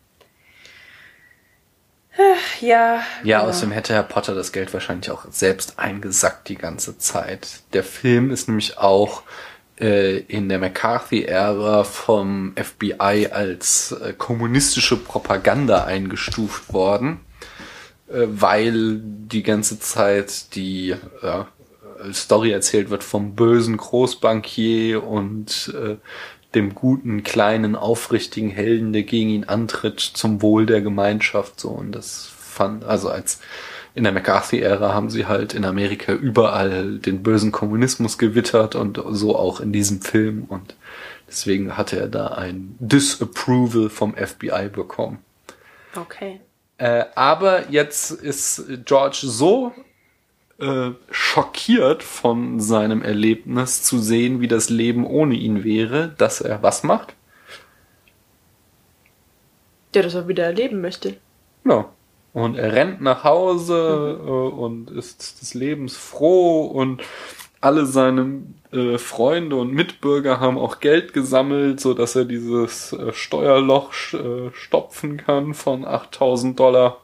Ach, 2.17 2.61
Ja. 2.61 3.03
Ja, 3.23 3.39
genau. 3.39 3.49
außerdem 3.49 3.71
hätte 3.71 3.93
Herr 3.93 4.03
Potter 4.03 4.33
das 4.35 4.51
Geld 4.53 4.73
wahrscheinlich 4.73 5.11
auch 5.11 5.25
selbst 5.29 5.77
eingesackt 5.79 6.47
die 6.47 6.55
ganze 6.55 6.97
Zeit. 6.97 7.61
Der 7.73 7.83
Film 7.83 8.31
ist 8.31 8.47
nämlich 8.47 8.77
auch 8.77 9.23
äh, 9.79 10.17
in 10.17 10.49
der 10.49 10.59
McCarthy-Ära 10.59 11.83
vom 11.83 12.53
FBI 12.55 13.27
als 13.31 13.91
äh, 13.91 14.13
kommunistische 14.13 14.97
Propaganda 14.97 15.83
eingestuft 15.83 16.73
worden, 16.73 17.19
äh, 18.07 18.25
weil 18.27 18.99
die 19.01 19.43
ganze 19.43 19.79
Zeit 19.79 20.55
die 20.55 20.95
ja, 21.21 21.47
Story 22.13 22.51
erzählt 22.51 22.89
wird 22.89 23.03
vom 23.03 23.35
bösen 23.35 23.77
Großbankier 23.77 25.03
und 25.03 25.73
äh, 25.75 25.95
dem 26.53 26.73
guten, 26.73 27.23
kleinen, 27.23 27.75
aufrichtigen 27.75 28.49
Helden, 28.49 28.93
der 28.93 29.03
gegen 29.03 29.29
ihn 29.29 29.43
antritt, 29.43 29.99
zum 29.99 30.41
Wohl 30.41 30.65
der 30.65 30.81
Gemeinschaft, 30.81 31.59
so. 31.59 31.69
Und 31.69 31.91
das 31.91 32.27
fand, 32.27 32.85
also 32.85 33.09
als 33.09 33.39
in 33.95 34.03
der 34.03 34.11
McCarthy-Ära 34.11 34.93
haben 34.93 35.09
sie 35.09 35.25
halt 35.25 35.53
in 35.53 35.63
Amerika 35.63 36.11
überall 36.13 36.99
den 36.99 37.23
bösen 37.23 37.53
Kommunismus 37.53 38.17
gewittert 38.17 38.75
und 38.75 39.01
so 39.11 39.37
auch 39.37 39.61
in 39.61 39.71
diesem 39.71 40.01
Film 40.01 40.45
und 40.49 40.75
deswegen 41.29 41.77
hatte 41.77 41.97
er 41.97 42.09
da 42.09 42.27
ein 42.27 42.75
Disapproval 42.79 43.89
vom 43.89 44.13
FBI 44.13 44.69
bekommen. 44.71 45.19
Okay. 45.95 46.41
Äh, 46.77 47.05
aber 47.15 47.69
jetzt 47.69 48.11
ist 48.11 48.65
George 48.83 49.21
so 49.23 49.71
äh, 50.59 50.91
schockiert 51.09 52.03
von 52.03 52.59
seinem 52.59 53.01
Erlebnis 53.01 53.81
zu 53.83 53.99
sehen, 53.99 54.41
wie 54.41 54.49
das 54.49 54.69
Leben 54.69 55.05
ohne 55.05 55.35
ihn 55.35 55.63
wäre, 55.63 56.13
dass 56.17 56.41
er 56.41 56.61
was 56.61 56.83
macht? 56.83 57.15
Der 59.93 60.03
das 60.03 60.17
auch 60.17 60.27
wieder 60.27 60.43
erleben 60.43 60.81
möchte. 60.81 61.15
Ja. 61.63 61.89
Und 62.35 62.57
er 62.57 62.73
rennt 62.73 62.99
nach 62.99 63.23
Hause 63.23 64.19
äh, 64.21 64.29
und 64.29 64.91
ist 64.91 65.41
des 65.41 65.53
Lebens 65.53 65.95
froh 65.95 66.65
und 66.65 67.01
alle 67.61 67.85
seine 67.85 68.41
äh, 68.73 68.97
Freunde 68.97 69.55
und 69.55 69.71
Mitbürger 69.71 70.41
haben 70.41 70.57
auch 70.57 70.81
Geld 70.81 71.13
gesammelt, 71.13 71.79
so 71.79 71.93
dass 71.93 72.13
er 72.13 72.25
dieses 72.25 72.91
äh, 72.91 73.13
Steuerloch 73.13 73.93
äh, 74.11 74.51
stopfen 74.51 75.15
kann 75.15 75.53
von 75.53 75.85
8000 75.85 76.59
Dollar. 76.59 76.97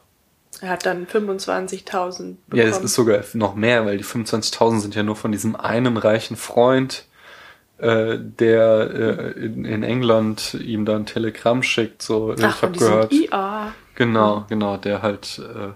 Er 0.60 0.68
hat 0.68 0.84
dann 0.84 1.06
25.000 1.06 1.86
bekommen. 1.86 2.38
Ja, 2.52 2.64
es 2.64 2.76
ist 2.76 2.92
sogar 2.92 3.24
noch 3.32 3.54
mehr, 3.54 3.86
weil 3.86 3.96
die 3.96 4.04
25.000 4.04 4.80
sind 4.80 4.94
ja 4.94 5.02
nur 5.02 5.16
von 5.16 5.32
diesem 5.32 5.56
einen 5.56 5.96
reichen 5.96 6.36
Freund, 6.36 7.06
äh, 7.82 8.16
der 8.16 9.34
äh, 9.34 9.44
in, 9.44 9.64
in 9.64 9.82
England 9.82 10.54
ihm 10.54 10.84
dann 10.84 11.02
ein 11.02 11.06
Telegramm 11.06 11.64
schickt. 11.64 12.00
So, 12.00 12.32
äh, 12.32 12.36
Ach, 12.42 12.56
ich 12.56 12.62
habe 12.62 12.78
gehört. 12.78 13.12
IA. 13.12 13.74
Genau, 13.96 14.44
genau, 14.48 14.76
der 14.76 15.02
halt 15.02 15.40
äh, 15.40 15.72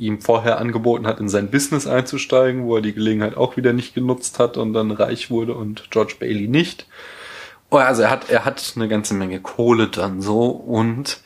ihm 0.00 0.20
vorher 0.20 0.58
angeboten 0.58 1.04
hat, 1.06 1.18
in 1.18 1.28
sein 1.28 1.50
Business 1.50 1.88
einzusteigen, 1.88 2.64
wo 2.64 2.76
er 2.76 2.82
die 2.82 2.94
Gelegenheit 2.94 3.36
auch 3.36 3.56
wieder 3.56 3.72
nicht 3.72 3.92
genutzt 3.92 4.38
hat 4.38 4.56
und 4.56 4.72
dann 4.72 4.92
reich 4.92 5.30
wurde 5.30 5.54
und 5.54 5.90
George 5.90 6.14
Bailey 6.20 6.46
nicht. 6.46 6.86
Oh, 7.70 7.76
also 7.76 8.02
er 8.02 8.10
hat, 8.10 8.30
er 8.30 8.44
hat 8.44 8.74
eine 8.76 8.86
ganze 8.86 9.14
Menge 9.14 9.40
Kohle 9.40 9.88
dann 9.88 10.22
so 10.22 10.46
und 10.46 11.20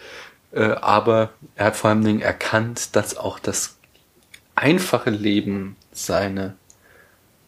äh, 0.53 0.63
aber 0.65 1.31
er 1.57 1.67
hat 1.67 1.77
vor 1.77 1.91
allen 1.91 2.05
Dingen 2.05 2.23
erkannt, 2.23 2.97
dass 2.97 3.19
auch 3.19 3.39
das 3.39 3.77
einfache 4.55 5.11
Leben 5.11 5.77
seine 5.93 6.55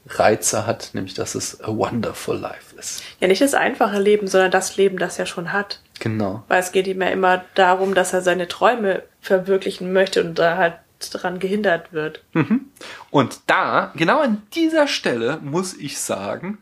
Reize 0.09 0.67
hat, 0.67 0.91
nämlich 0.93 1.15
dass 1.15 1.35
es 1.35 1.61
a 1.61 1.69
wonderful 1.69 2.37
life 2.37 2.77
ist. 2.79 3.03
Ja, 3.21 3.29
nicht 3.29 3.41
das 3.41 3.55
einfache 3.55 4.01
Leben, 4.01 4.27
sondern 4.27 4.51
das 4.51 4.77
Leben, 4.77 4.99
das 4.99 5.19
er 5.19 5.27
schon 5.27 5.53
hat. 5.53 5.81
Genau. 6.01 6.45
Weil 6.49 6.61
es 6.61 6.73
geht 6.73 6.87
ihm 6.87 7.03
ja 7.03 7.09
immer 7.09 7.45
darum, 7.55 7.95
dass 7.95 8.13
er 8.13 8.23
seine 8.23 8.49
Träume 8.49 9.03
verwirklichen 9.21 9.93
möchte 9.93 10.23
und 10.23 10.39
da 10.39 10.57
halt 10.57 10.75
daran 11.13 11.39
gehindert 11.39 11.93
wird. 11.93 12.23
Und 13.11 13.41
da, 13.47 13.93
genau 13.97 14.21
an 14.21 14.43
dieser 14.55 14.89
Stelle, 14.89 15.39
muss 15.43 15.75
ich 15.75 15.99
sagen, 15.99 16.59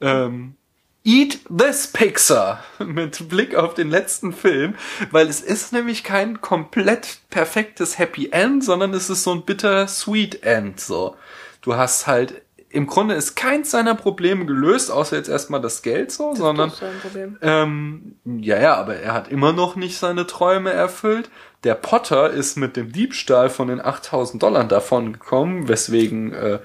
ähm, 0.00 0.54
Eat 1.02 1.40
this 1.48 1.86
Pixar 1.86 2.62
mit 2.78 3.28
Blick 3.30 3.54
auf 3.54 3.72
den 3.72 3.88
letzten 3.88 4.34
Film, 4.34 4.74
weil 5.10 5.28
es 5.28 5.40
ist 5.40 5.72
nämlich 5.72 6.04
kein 6.04 6.42
komplett 6.42 7.18
perfektes 7.30 7.98
Happy 7.98 8.30
End, 8.32 8.62
sondern 8.62 8.92
es 8.92 9.08
ist 9.08 9.22
so 9.22 9.32
ein 9.32 9.44
bitter 9.44 9.88
Sweet 9.88 10.42
End 10.42 10.78
so. 10.78 11.16
Du 11.62 11.74
hast 11.74 12.06
halt 12.06 12.42
im 12.72 12.86
Grunde 12.86 13.14
ist 13.16 13.34
keins 13.34 13.70
seiner 13.70 13.94
Probleme 13.96 14.46
gelöst, 14.46 14.90
außer 14.90 15.16
jetzt 15.16 15.28
erstmal 15.28 15.60
das 15.60 15.82
Geld 15.82 16.12
so, 16.12 16.34
sondern 16.34 16.70
Das 16.70 16.80
Problem. 17.02 17.36
ähm, 17.42 18.14
ja, 18.24 18.60
ja, 18.60 18.74
aber 18.76 18.96
er 18.96 19.12
hat 19.12 19.28
immer 19.28 19.52
noch 19.52 19.74
nicht 19.76 19.98
seine 19.98 20.26
Träume 20.26 20.72
erfüllt. 20.72 21.30
Der 21.64 21.74
Potter 21.74 22.30
ist 22.30 22.56
mit 22.56 22.76
dem 22.76 22.92
Diebstahl 22.92 23.50
von 23.50 23.68
den 23.68 23.84
8000 23.84 24.42
Dollar 24.42 24.64
davon 24.64 25.12
gekommen, 25.12 25.68
weswegen 25.68 26.32
äh, 26.32 26.58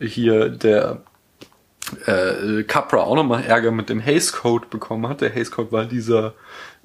hier 0.00 0.48
der 0.48 1.02
äh, 2.06 2.62
Capra 2.64 2.98
auch 2.98 3.14
nochmal 3.14 3.44
Ärger 3.44 3.70
mit 3.70 3.88
dem 3.90 4.00
Hays 4.00 4.32
Code 4.32 4.66
bekommen 4.70 5.08
hat. 5.08 5.20
Der 5.20 5.30
Hays 5.30 5.50
Code 5.50 5.72
war 5.72 5.84
dieser 5.84 6.34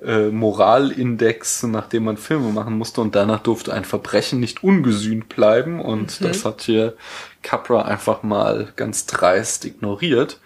äh, 0.04 0.30
Moralindex, 0.30 1.64
nach 1.64 1.88
dem 1.88 2.06
man 2.06 2.18
Filme 2.18 2.50
machen 2.52 2.78
musste 2.78 3.02
und 3.02 3.16
danach 3.16 3.40
durfte 3.40 3.74
ein 3.74 3.86
Verbrechen 3.86 4.40
nicht 4.40 4.64
ungesühnt 4.64 5.30
bleiben 5.30 5.80
und 5.80 6.24
das 6.24 6.46
hat 6.46 6.62
hier 6.64 6.96
Capra 7.42 7.84
einfach 7.84 8.24
mal 8.24 8.74
ganz 8.76 9.06
dreist 9.06 9.66
ignoriert. 9.66 10.40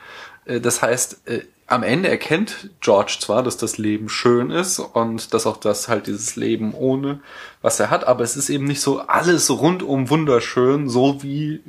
Äh, 0.45 0.59
das 0.61 0.81
heißt, 0.81 1.27
äh, 1.27 1.41
am 1.69 1.83
Ende 1.83 2.09
erkennt 2.09 2.71
George 2.81 3.17
zwar, 3.19 3.43
dass 3.43 3.57
das 3.57 3.77
Leben 3.77 4.09
schön 4.09 4.49
ist 4.49 4.79
und 4.79 5.33
dass 5.33 5.45
auch 5.45 5.57
das 5.57 5.87
halt 5.87 6.07
dieses 6.07 6.35
Leben 6.35 6.73
ohne 6.73 7.19
was 7.61 7.79
er 7.79 7.91
hat, 7.91 8.07
aber 8.07 8.23
es 8.23 8.35
ist 8.35 8.49
eben 8.49 8.65
nicht 8.65 8.81
so 8.81 9.01
alles 9.01 9.49
rundum 9.51 10.09
wunderschön, 10.09 10.89
so 10.89 11.21
wie 11.21 11.61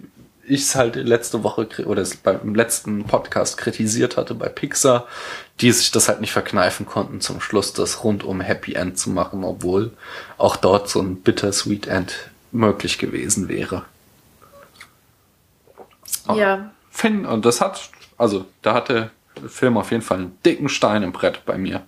ich 0.51 0.63
es 0.63 0.75
halt 0.75 0.97
letzte 0.97 1.43
Woche 1.45 1.69
oder 1.87 2.05
beim 2.23 2.55
letzten 2.55 3.05
Podcast 3.05 3.57
kritisiert 3.57 4.17
hatte 4.17 4.35
bei 4.35 4.49
Pixar, 4.49 5.07
die 5.61 5.71
sich 5.73 5.91
das 5.91 6.09
halt 6.09 6.21
nicht 6.21 6.33
verkneifen 6.33 6.87
konnten, 6.87 7.21
zum 7.21 7.41
Schluss 7.41 7.73
das 7.73 8.03
rundum 8.05 8.41
Happy 8.41 8.75
End 8.75 8.99
zu 8.99 9.11
machen, 9.11 9.45
obwohl 9.45 9.93
auch 10.39 10.57
dort 10.57 10.89
so 10.89 11.01
ein 11.01 11.17
bittersweet 11.17 11.87
End 11.87 12.31
möglich 12.53 12.99
gewesen 12.99 13.49
wäre. 13.49 13.85
Ja. 16.35 16.71
Finn, 16.91 17.25
und 17.25 17.45
das 17.45 17.61
hat, 17.61 17.91
also 18.19 18.47
da 18.63 18.75
hatte 18.75 19.11
der 19.41 19.49
Film 19.49 19.77
auf 19.77 19.91
jeden 19.91 20.03
Fall 20.03 20.19
einen 20.19 20.39
dicken 20.45 20.69
Stein 20.69 21.03
im 21.03 21.13
Brett 21.13 21.45
bei 21.47 21.57
mir. 21.57 21.83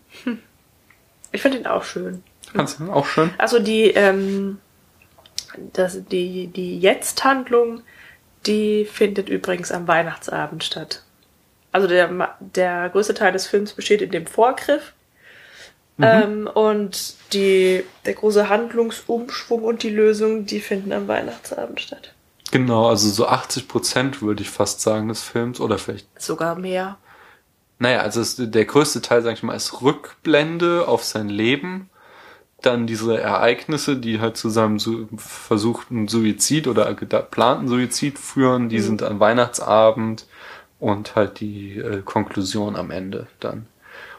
Ich 1.33 1.43
finde 1.43 1.59
ihn 1.59 1.67
auch 1.67 1.83
schön. 1.85 2.23
Kannst 2.53 2.79
du 2.79 2.93
auch 2.93 3.07
schön? 3.07 3.31
Also 3.39 3.59
die, 3.59 3.85
ähm, 3.91 4.59
das, 5.73 6.05
die, 6.07 6.47
die 6.49 6.79
Jetzt-Handlung, 6.79 7.83
die 8.47 8.85
findet 8.85 9.29
übrigens 9.29 9.73
am 9.73 9.89
Weihnachtsabend 9.89 10.65
statt. 10.65 11.03
Also 11.71 11.87
der, 11.87 12.37
der 12.41 12.91
größte 12.91 13.15
Teil 13.15 13.33
des 13.33 13.47
Films 13.47 13.73
besteht 13.73 14.03
in 14.03 14.11
dem 14.11 14.27
Vorgriff. 14.27 14.93
Ähm, 16.01 16.49
und 16.53 17.15
die, 17.33 17.85
der 18.07 18.15
große 18.15 18.49
Handlungsumschwung 18.49 19.63
und 19.63 19.83
die 19.83 19.91
Lösung, 19.91 20.47
die 20.47 20.61
finden 20.61 20.93
am 20.93 21.07
Weihnachtsabend 21.07 21.81
statt. 21.81 22.13
Genau, 22.51 22.89
also 22.89 23.09
so 23.09 23.27
80 23.27 23.69
Prozent 23.69 24.23
würde 24.23 24.43
ich 24.43 24.51
fast 24.51 24.81
sagen 24.81 25.09
des 25.09 25.23
Films 25.23 25.61
oder 25.61 25.79
vielleicht 25.79 26.07
Sogar 26.21 26.57
mehr. 26.57 26.99
Naja, 27.79 28.01
also 28.01 28.21
es, 28.21 28.37
der 28.39 28.65
größte 28.65 29.01
Teil, 29.01 29.23
sag 29.23 29.35
ich 29.35 29.43
mal, 29.43 29.55
ist 29.55 29.81
Rückblende 29.81 30.87
auf 30.87 31.05
sein 31.05 31.29
Leben. 31.29 31.89
Dann 32.63 32.87
diese 32.87 33.21
Ereignisse, 33.21 33.97
die 33.97 34.21
halt 34.21 34.37
zu 34.37 34.49
seinem 34.49 34.79
su 34.79 35.09
versuchten 35.17 36.09
Suizid 36.09 36.69
oder 36.69 36.95
geplanten 36.95 37.69
Suizid 37.69 38.19
führen, 38.19 38.69
die 38.69 38.81
sind 38.81 39.03
an 39.03 39.21
Weihnachtsabend 39.21 40.27
und 40.79 41.15
halt 41.17 41.41
die 41.41 41.79
äh, 41.79 42.03
Konklusion 42.05 42.77
am 42.77 42.91
Ende 42.91 43.27
dann. 43.41 43.67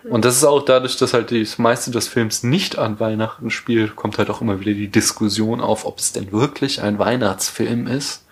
Und 0.03 0.25
das 0.25 0.36
ist 0.36 0.43
auch 0.43 0.63
dadurch, 0.63 0.97
dass 0.97 1.13
halt 1.13 1.32
das 1.32 1.58
meiste 1.58 1.91
des 1.91 2.08
Films 2.08 2.43
nicht 2.43 2.77
an 2.77 2.99
Weihnachten 2.99 3.49
spielt, 3.49 3.95
kommt 3.95 4.17
halt 4.17 4.29
auch 4.29 4.41
immer 4.41 4.60
wieder 4.60 4.73
die 4.73 4.89
Diskussion 4.89 5.62
auf, 5.62 5.86
ob 5.86 5.99
es 5.99 6.12
denn 6.12 6.32
wirklich 6.32 6.82
ein 6.82 6.99
Weihnachtsfilm 6.99 7.88
ist. 7.88 8.22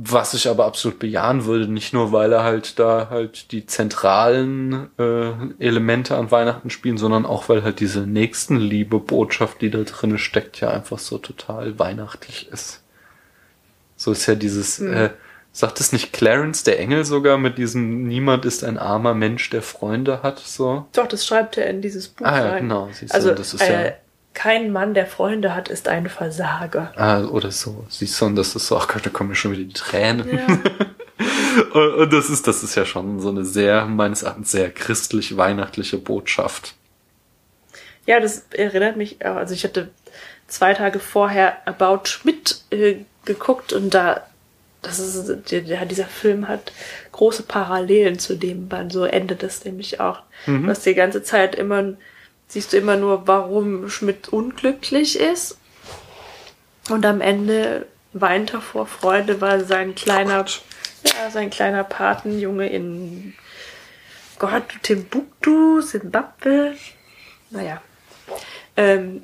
Was 0.00 0.32
ich 0.32 0.48
aber 0.48 0.64
absolut 0.66 1.00
bejahen 1.00 1.44
würde, 1.44 1.66
nicht 1.66 1.92
nur, 1.92 2.12
weil 2.12 2.32
er 2.32 2.44
halt 2.44 2.78
da 2.78 3.08
halt 3.10 3.50
die 3.50 3.66
zentralen 3.66 4.90
äh, 4.96 5.32
Elemente 5.58 6.16
an 6.16 6.30
Weihnachten 6.30 6.70
spielen, 6.70 6.98
sondern 6.98 7.26
auch, 7.26 7.48
weil 7.48 7.64
halt 7.64 7.80
diese 7.80 8.06
Nächstenliebe-Botschaft, 8.06 9.60
die 9.60 9.70
da 9.70 9.78
drin 9.82 10.16
steckt, 10.18 10.60
ja 10.60 10.70
einfach 10.70 11.00
so 11.00 11.18
total 11.18 11.80
weihnachtlich 11.80 12.48
ist. 12.52 12.82
So 13.96 14.12
ist 14.12 14.26
ja 14.26 14.36
dieses, 14.36 14.78
äh, 14.78 15.10
sagt 15.50 15.80
es 15.80 15.90
nicht 15.92 16.12
Clarence, 16.12 16.62
der 16.62 16.78
Engel 16.78 17.04
sogar, 17.04 17.36
mit 17.36 17.58
diesem 17.58 18.04
Niemand 18.06 18.44
ist 18.44 18.62
ein 18.62 18.78
armer 18.78 19.14
Mensch, 19.14 19.50
der 19.50 19.62
Freunde 19.62 20.22
hat, 20.22 20.38
so? 20.38 20.86
Doch, 20.92 21.08
das 21.08 21.26
schreibt 21.26 21.56
er 21.58 21.68
in 21.68 21.82
dieses 21.82 22.06
Buch 22.06 22.24
Ah 22.24 22.38
ja, 22.38 22.50
rein. 22.50 22.62
genau, 22.62 22.88
siehst 22.92 23.12
du, 23.12 23.16
also, 23.16 23.34
das 23.34 23.54
ist 23.54 23.62
äh, 23.62 23.86
ja- 23.88 23.92
kein 24.38 24.70
Mann, 24.72 24.94
der 24.94 25.06
Freunde 25.06 25.54
hat, 25.54 25.68
ist 25.68 25.88
ein 25.88 26.08
Versager. 26.08 26.92
Ah, 26.96 27.24
oder 27.24 27.50
so. 27.50 27.84
Siehst 27.88 28.20
du, 28.20 28.26
und 28.26 28.36
das 28.36 28.54
ist 28.54 28.68
so, 28.68 28.76
ach 28.78 28.86
Gott, 28.86 29.04
da 29.04 29.10
kommen 29.10 29.30
mir 29.30 29.34
schon 29.34 29.50
wieder 29.50 29.64
die 29.64 29.72
Tränen. 29.72 30.28
Ja. 30.36 30.46
Und, 31.74 31.94
und 31.94 32.12
das 32.12 32.30
ist, 32.30 32.46
das 32.46 32.62
ist 32.62 32.76
ja 32.76 32.84
schon 32.84 33.18
so 33.18 33.30
eine 33.30 33.44
sehr, 33.44 33.84
meines 33.86 34.22
Erachtens 34.22 34.52
sehr 34.52 34.70
christlich-weihnachtliche 34.70 35.98
Botschaft. 35.98 36.74
Ja, 38.06 38.20
das 38.20 38.44
erinnert 38.52 38.96
mich, 38.96 39.24
auch- 39.24 39.34
also 39.36 39.54
ich 39.54 39.64
hatte 39.64 39.88
zwei 40.46 40.72
Tage 40.74 41.00
vorher 41.00 41.56
About 41.66 42.04
Schmidt 42.08 42.62
äh, 42.70 42.96
geguckt 43.24 43.72
und 43.72 43.92
da, 43.92 44.24
das 44.82 45.00
ist, 45.00 45.50
der, 45.50 45.84
dieser 45.86 46.04
Film 46.06 46.46
hat 46.46 46.70
große 47.10 47.42
Parallelen 47.42 48.20
zu 48.20 48.36
dem 48.36 48.68
Band, 48.68 48.92
so 48.92 49.04
endet 49.04 49.42
es 49.42 49.64
nämlich 49.64 49.98
auch. 49.98 50.20
Du 50.46 50.64
hast 50.68 50.86
die 50.86 50.94
ganze 50.94 51.24
Zeit 51.24 51.56
immer, 51.56 51.94
siehst 52.48 52.72
du 52.72 52.76
immer 52.78 52.96
nur, 52.96 53.26
warum 53.26 53.88
Schmidt 53.90 54.28
unglücklich 54.28 55.18
ist 55.18 55.58
und 56.90 57.04
am 57.06 57.20
Ende 57.20 57.86
weinte 58.12 58.60
vor 58.60 58.86
Freude, 58.86 59.40
weil 59.40 59.64
sein 59.64 59.94
kleiner, 59.94 60.44
ja, 61.04 61.30
sein 61.30 61.50
kleiner 61.50 61.84
Patenjunge 61.84 62.68
in 62.68 63.34
Gott, 64.38 64.64
Timbuktu, 64.82 65.80
Zimbabwe, 65.82 66.74
naja, 67.50 67.82
ähm, 68.76 69.22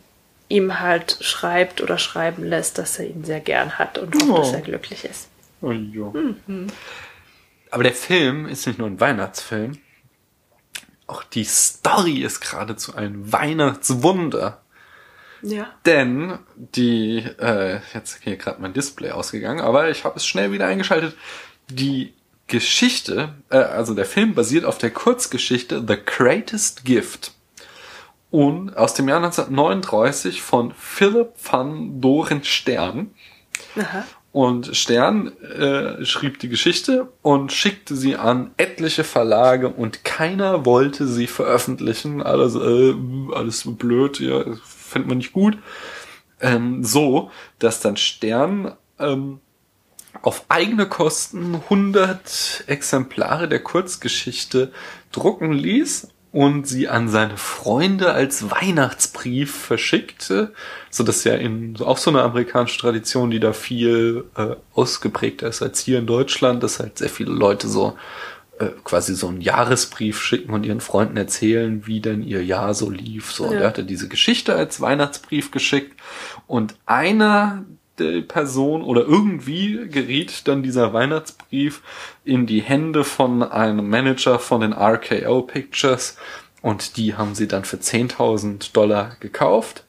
ihm 0.48 0.80
halt 0.80 1.16
schreibt 1.20 1.80
oder 1.80 1.96
schreiben 1.98 2.44
lässt, 2.44 2.76
dass 2.78 2.98
er 2.98 3.06
ihn 3.06 3.24
sehr 3.24 3.40
gern 3.40 3.78
hat 3.78 3.96
und 3.98 4.14
hofft, 4.14 4.28
Oh. 4.28 4.36
dass 4.38 4.52
er 4.52 4.60
glücklich 4.60 5.04
ist. 5.04 5.28
Oh, 5.62 5.70
ja. 5.72 6.12
Aber 7.70 7.82
der 7.82 7.94
Film 7.94 8.46
ist 8.46 8.66
nicht 8.66 8.78
nur 8.78 8.86
ein 8.88 9.00
Weihnachtsfilm. 9.00 9.78
Auch 11.06 11.22
die 11.22 11.44
Story 11.44 12.22
ist 12.22 12.40
geradezu 12.40 12.94
ein 12.94 13.32
Weihnachtswunder. 13.32 14.60
Ja. 15.42 15.66
Denn 15.84 16.38
die, 16.54 17.18
äh, 17.18 17.80
jetzt 17.92 18.20
hier 18.22 18.36
gerade 18.36 18.62
mein 18.62 18.72
Display 18.72 19.10
ausgegangen, 19.10 19.60
aber 19.60 19.90
ich 19.90 20.04
habe 20.04 20.16
es 20.16 20.26
schnell 20.26 20.52
wieder 20.52 20.66
eingeschaltet. 20.66 21.16
Die 21.68 22.14
Geschichte, 22.46 23.34
äh, 23.50 23.56
also 23.56 23.94
der 23.94 24.06
Film 24.06 24.34
basiert 24.34 24.64
auf 24.64 24.78
der 24.78 24.90
Kurzgeschichte 24.90 25.84
The 25.86 25.96
Greatest 26.04 26.84
Gift. 26.84 27.32
Und 28.30 28.76
aus 28.76 28.94
dem 28.94 29.08
Jahr 29.08 29.18
1939 29.18 30.42
von 30.42 30.72
Philipp 30.72 31.34
van 31.40 32.00
Doren 32.00 32.42
Stern. 32.42 33.14
Aha. 33.76 34.04
Und 34.34 34.76
Stern 34.76 35.28
äh, 35.42 36.04
schrieb 36.04 36.40
die 36.40 36.48
Geschichte 36.48 37.12
und 37.22 37.52
schickte 37.52 37.94
sie 37.94 38.16
an 38.16 38.50
etliche 38.56 39.04
Verlage 39.04 39.68
und 39.68 40.02
keiner 40.02 40.66
wollte 40.66 41.06
sie 41.06 41.28
veröffentlichen. 41.28 42.20
Alles, 42.20 42.56
äh, 42.56 42.96
alles 43.32 43.62
blöd, 43.64 44.18
ja, 44.18 44.42
findet 44.64 45.08
man 45.08 45.18
nicht 45.18 45.34
gut. 45.34 45.56
Ähm, 46.40 46.82
so, 46.82 47.30
dass 47.60 47.78
dann 47.78 47.96
Stern 47.96 48.72
ähm, 48.98 49.38
auf 50.20 50.46
eigene 50.48 50.88
Kosten 50.88 51.54
100 51.54 52.64
Exemplare 52.66 53.46
der 53.46 53.62
Kurzgeschichte 53.62 54.72
drucken 55.12 55.52
ließ 55.52 56.08
und 56.34 56.66
sie 56.66 56.88
an 56.88 57.08
seine 57.08 57.36
Freunde 57.36 58.12
als 58.12 58.50
Weihnachtsbrief 58.50 59.54
verschickte, 59.54 60.52
so 60.90 61.04
dass 61.04 61.22
ja 61.22 61.34
in 61.34 61.76
auch 61.80 61.96
so 61.96 62.10
eine 62.10 62.22
amerikanische 62.22 62.80
Tradition, 62.80 63.30
die 63.30 63.38
da 63.38 63.52
viel 63.52 64.24
äh, 64.36 64.56
ausgeprägter 64.74 65.46
ist 65.46 65.62
als 65.62 65.78
hier 65.78 66.00
in 66.00 66.08
Deutschland, 66.08 66.60
dass 66.64 66.80
halt 66.80 66.98
sehr 66.98 67.08
viele 67.08 67.30
Leute 67.30 67.68
so 67.68 67.96
äh, 68.58 68.66
quasi 68.82 69.14
so 69.14 69.28
einen 69.28 69.42
Jahresbrief 69.42 70.20
schicken 70.20 70.52
und 70.52 70.66
ihren 70.66 70.80
Freunden 70.80 71.16
erzählen, 71.16 71.86
wie 71.86 72.00
denn 72.00 72.24
ihr 72.24 72.44
Jahr 72.44 72.74
so 72.74 72.90
lief. 72.90 73.30
So, 73.30 73.44
und 73.44 73.54
Ja. 73.54 73.60
er 73.60 73.68
hatte 73.68 73.84
diese 73.84 74.08
Geschichte 74.08 74.56
als 74.56 74.80
Weihnachtsbrief 74.80 75.52
geschickt 75.52 76.00
und 76.48 76.74
einer 76.84 77.64
Person 77.96 78.82
oder 78.82 79.02
irgendwie 79.02 79.88
geriet 79.88 80.48
dann 80.48 80.62
dieser 80.62 80.92
Weihnachtsbrief 80.92 81.82
in 82.24 82.46
die 82.46 82.60
Hände 82.60 83.04
von 83.04 83.42
einem 83.42 83.88
Manager 83.88 84.38
von 84.38 84.60
den 84.62 84.72
RKO 84.72 85.42
Pictures 85.42 86.16
und 86.62 86.96
die 86.96 87.14
haben 87.14 87.34
sie 87.34 87.46
dann 87.46 87.64
für 87.64 87.76
10.000 87.76 88.72
Dollar 88.72 89.16
gekauft, 89.20 89.84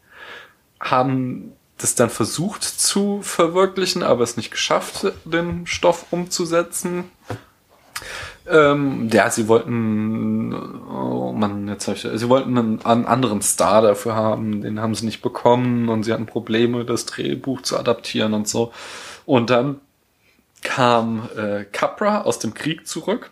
haben 0.80 1.54
das 1.78 1.96
dann 1.96 2.10
versucht 2.10 2.63
zu 2.63 3.22
verwirklichen, 3.22 4.04
aber 4.04 4.24
es 4.24 4.38
nicht 4.38 4.52
geschafft, 4.52 5.12
den 5.26 5.68
Stoff 5.68 6.08
umzusetzen. 6.12 7.06
Ähm, 8.47 9.10
ja, 9.12 9.29
sie 9.31 9.47
wollten, 9.47 10.53
oh 10.53 11.31
Mann, 11.31 11.67
jetzt 11.67 11.88
hab 11.88 11.95
ich, 11.95 12.08
sie 12.13 12.29
wollten 12.29 12.58
einen, 12.58 12.86
einen 12.86 13.05
anderen 13.05 13.41
Star 13.41 13.81
dafür 13.81 14.15
haben, 14.15 14.62
den 14.62 14.79
haben 14.79 14.93
sie 14.93 15.05
nicht 15.05 15.21
bekommen 15.21 15.89
und 15.89 16.03
sie 16.03 16.13
hatten 16.13 16.27
Probleme, 16.27 16.86
das 16.86 17.05
Drehbuch 17.05 17.62
zu 17.62 17.77
adaptieren 17.77 18.34
und 18.34 18.47
so. 18.47 18.71
Und 19.25 19.49
dann 19.49 19.81
kam 20.62 21.27
äh, 21.36 21.65
Capra 21.65 22.21
aus 22.21 22.39
dem 22.39 22.53
Krieg 22.53 22.88
zurück. 22.88 23.31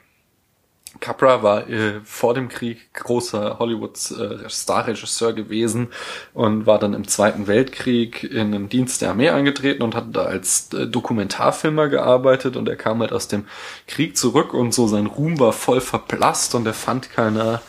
Capra 1.00 1.44
war 1.44 1.70
äh, 1.70 2.02
vor 2.04 2.34
dem 2.34 2.50
Krieg 2.50 2.94
großer 2.94 3.58
Hollywoods 3.60 4.12
äh, 4.12 5.34
gewesen 5.34 5.88
und 6.34 6.66
war 6.66 6.80
dann 6.80 6.94
im 6.94 7.08
Zweiten 7.08 7.48
Weltkrieg 7.48 8.24
in 8.24 8.52
den 8.52 8.70
Dienst 8.70 9.02
der 9.02 9.10
Armee 9.10 9.30
eingetreten 9.30 9.84
und 9.84 9.96
hat 9.96 10.16
da 10.16 10.24
als 10.24 10.72
äh, 10.74 10.88
Dokumentarfilmer 10.88 11.90
gearbeitet 11.90 12.56
und 12.56 12.70
er 12.70 12.76
kam 12.76 13.00
halt 13.02 13.12
aus 13.12 13.28
dem 13.28 13.46
Krieg 13.88 14.18
zurück 14.18 14.54
und 14.54 14.74
so 14.74 14.88
sein 14.88 15.08
Ruhm 15.08 15.40
war 15.40 15.54
voll 15.54 15.82
verblasst 15.82 16.56
und 16.56 16.66
er 16.66 16.74
fand 16.74 17.12
keine 17.12 17.62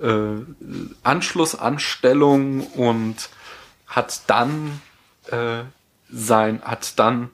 äh, 0.00 0.08
Anschlussanstellung 1.02 2.66
und 2.68 3.30
hat 3.86 4.22
dann 4.26 4.80
äh, 5.30 5.62
sein 6.10 6.60
hat 6.62 6.98
dann 6.98 7.30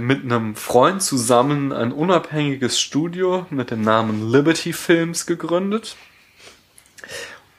mit 0.00 0.22
einem 0.24 0.54
Freund 0.54 1.02
zusammen 1.02 1.72
ein 1.72 1.92
unabhängiges 1.92 2.80
Studio 2.80 3.46
mit 3.50 3.70
dem 3.70 3.82
Namen 3.82 4.30
Liberty 4.30 4.72
Films 4.72 5.26
gegründet. 5.26 5.96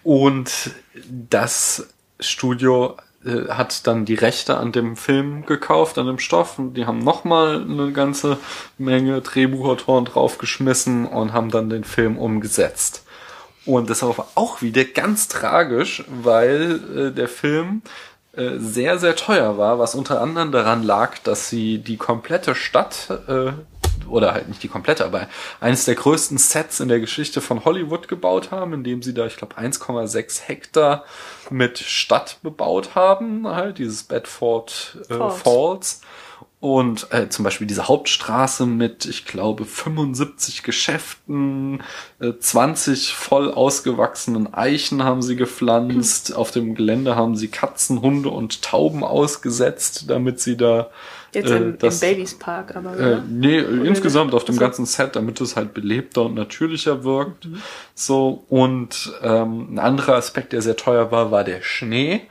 Und 0.04 0.71
das 1.10 1.88
Studio 2.19 2.97
äh, 3.26 3.47
hat 3.49 3.88
dann 3.88 4.06
die 4.06 4.15
Rechte 4.15 4.58
an 4.58 4.71
dem 4.71 4.97
Film 4.97 5.45
gekauft, 5.45 5.97
an 5.97 6.08
dem 6.08 6.19
Stoff. 6.19 6.60
Und 6.60 6.76
die 6.76 6.86
haben 6.86 6.99
nochmal 6.99 7.62
eine 7.62 7.91
ganze 7.91 8.38
Menge 8.78 9.21
Drehbuchautoren 9.21 10.06
draufgeschmissen 10.06 11.06
und 11.06 11.34
haben 11.34 11.49
dann 11.49 11.69
den 11.69 11.84
Film 11.84 12.17
umgesetzt. 12.17 13.06
Und 13.65 13.89
das 13.89 14.02
war 14.02 14.28
auch 14.36 14.62
wieder 14.62 14.84
ganz 14.84 15.30
tragisch, 15.30 16.04
weil 16.10 16.82
äh, 16.95 17.12
der 17.12 17.30
Film 17.30 17.82
äh, 18.36 18.58
sehr, 18.58 18.98
sehr 18.98 19.15
teuer 19.15 19.58
war, 19.58 19.78
was 19.78 19.93
unter 19.93 20.19
anderem 20.19 20.52
daran 20.52 20.82
lag, 20.82 21.19
dass 21.19 21.50
sie 21.50 21.78
die 21.78 21.98
komplette 21.98 22.56
Stadt, 22.56 23.10
äh, 23.28 23.52
oder 24.08 24.34
halt 24.34 24.48
nicht 24.48 24.63
die 24.63 24.67
komplette, 24.67 25.06
aber 25.06 25.28
eines 25.60 25.86
der 25.86 25.96
größten 25.96 26.38
Sets 26.38 26.80
in 26.80 26.88
der 26.88 27.00
Geschichte 27.00 27.41
von 27.41 27.63
Hollywood 27.63 28.08
gebaut 28.08 28.52
haben, 28.52 28.74
indem 28.74 29.04
sie 29.04 29.13
da, 29.13 29.28
ich 29.28 29.38
glaube, 29.38 29.58
1,6 29.58 30.41
Hektar 30.48 31.06
mit 31.50 31.78
Stadt 31.78 32.39
bebaut 32.41 32.96
haben, 32.96 33.48
halt 33.48 33.78
dieses 33.78 34.04
Bedford 34.04 34.98
äh, 35.10 35.13
Falls. 35.13 35.41
Falls. 35.41 36.02
Und 36.63 37.08
äh, 37.12 37.28
zum 37.28 37.43
Beispiel 37.43 37.67
diese 37.67 37.89
Hauptstraße 37.89 38.65
mit, 38.65 39.04
ich 39.04 39.26
glaube, 39.26 39.65
75 39.65 40.63
Geschäften, 40.63 41.84
äh, 42.21 42.32
20 42.39 43.13
voll 43.13 43.52
ausgewachsenen 43.52 44.54
Eichen 44.54 45.04
haben 45.04 45.21
sie 45.21 45.36
gepflanzt. 45.36 46.34
Auf 46.34 46.52
dem 46.52 46.73
Gelände 46.73 47.17
haben 47.17 47.36
sie 47.36 47.49
Katzen, 47.49 48.02
Hunde 48.02 48.30
und 48.30 48.62
Tauben 48.62 49.04
ausgesetzt, 49.04 50.06
damit 50.10 50.39
sie 50.39 50.56
da 50.56 50.89
Jetzt 51.34 51.52
äh, 51.52 51.58
im, 51.58 51.78
das- 51.80 52.02
im 52.02 52.10
Babys 52.12 52.36
Park, 52.39 52.78
aber 52.78 52.97
äh, 52.97 53.21
nee, 53.28 53.60
insgesamt 53.60 54.34
auf 54.34 54.45
dem 54.45 54.56
So. 54.56 54.62
ganzen 54.62 54.86
Set, 54.86 55.17
damit 55.17 55.41
es 55.41 55.58
halt 55.58 55.73
belebter 55.73 56.21
und 56.21 56.36
natürlicher 56.36 57.04
wirkt. 57.04 57.49
So, 57.93 58.45
und 58.47 59.12
ähm, 59.21 59.73
ein 59.73 59.80
anderer 59.80 60.15
Aspekt, 60.15 60.54
der 60.54 60.62
sehr 60.62 60.78
teuer 60.78 61.12
war, 61.12 61.30
war 61.30 61.43
der 61.43 61.62
Schnee. 61.62 62.21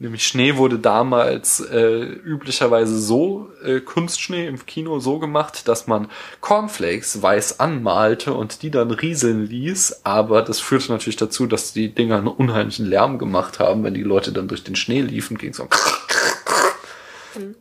Nämlich 0.00 0.24
Schnee 0.24 0.56
wurde 0.56 0.78
damals 0.78 1.58
äh, 1.58 2.02
üblicherweise 2.02 3.00
so, 3.00 3.50
äh, 3.64 3.80
Kunstschnee 3.80 4.46
im 4.46 4.64
Kino 4.64 5.00
so 5.00 5.18
gemacht, 5.18 5.66
dass 5.66 5.88
man 5.88 6.08
Cornflakes 6.40 7.20
weiß 7.20 7.58
anmalte 7.58 8.32
und 8.32 8.62
die 8.62 8.70
dann 8.70 8.92
rieseln 8.92 9.46
ließ. 9.46 10.02
Aber 10.04 10.42
das 10.42 10.60
führte 10.60 10.92
natürlich 10.92 11.16
dazu, 11.16 11.46
dass 11.46 11.72
die 11.72 11.92
Dinger 11.92 12.18
einen 12.18 12.28
unheimlichen 12.28 12.86
Lärm 12.86 13.18
gemacht 13.18 13.58
haben, 13.58 13.82
wenn 13.82 13.94
die 13.94 14.04
Leute 14.04 14.32
dann 14.32 14.46
durch 14.46 14.62
den 14.62 14.76
Schnee 14.76 15.00
liefen, 15.00 15.36
ging 15.36 15.52
so 15.52 15.66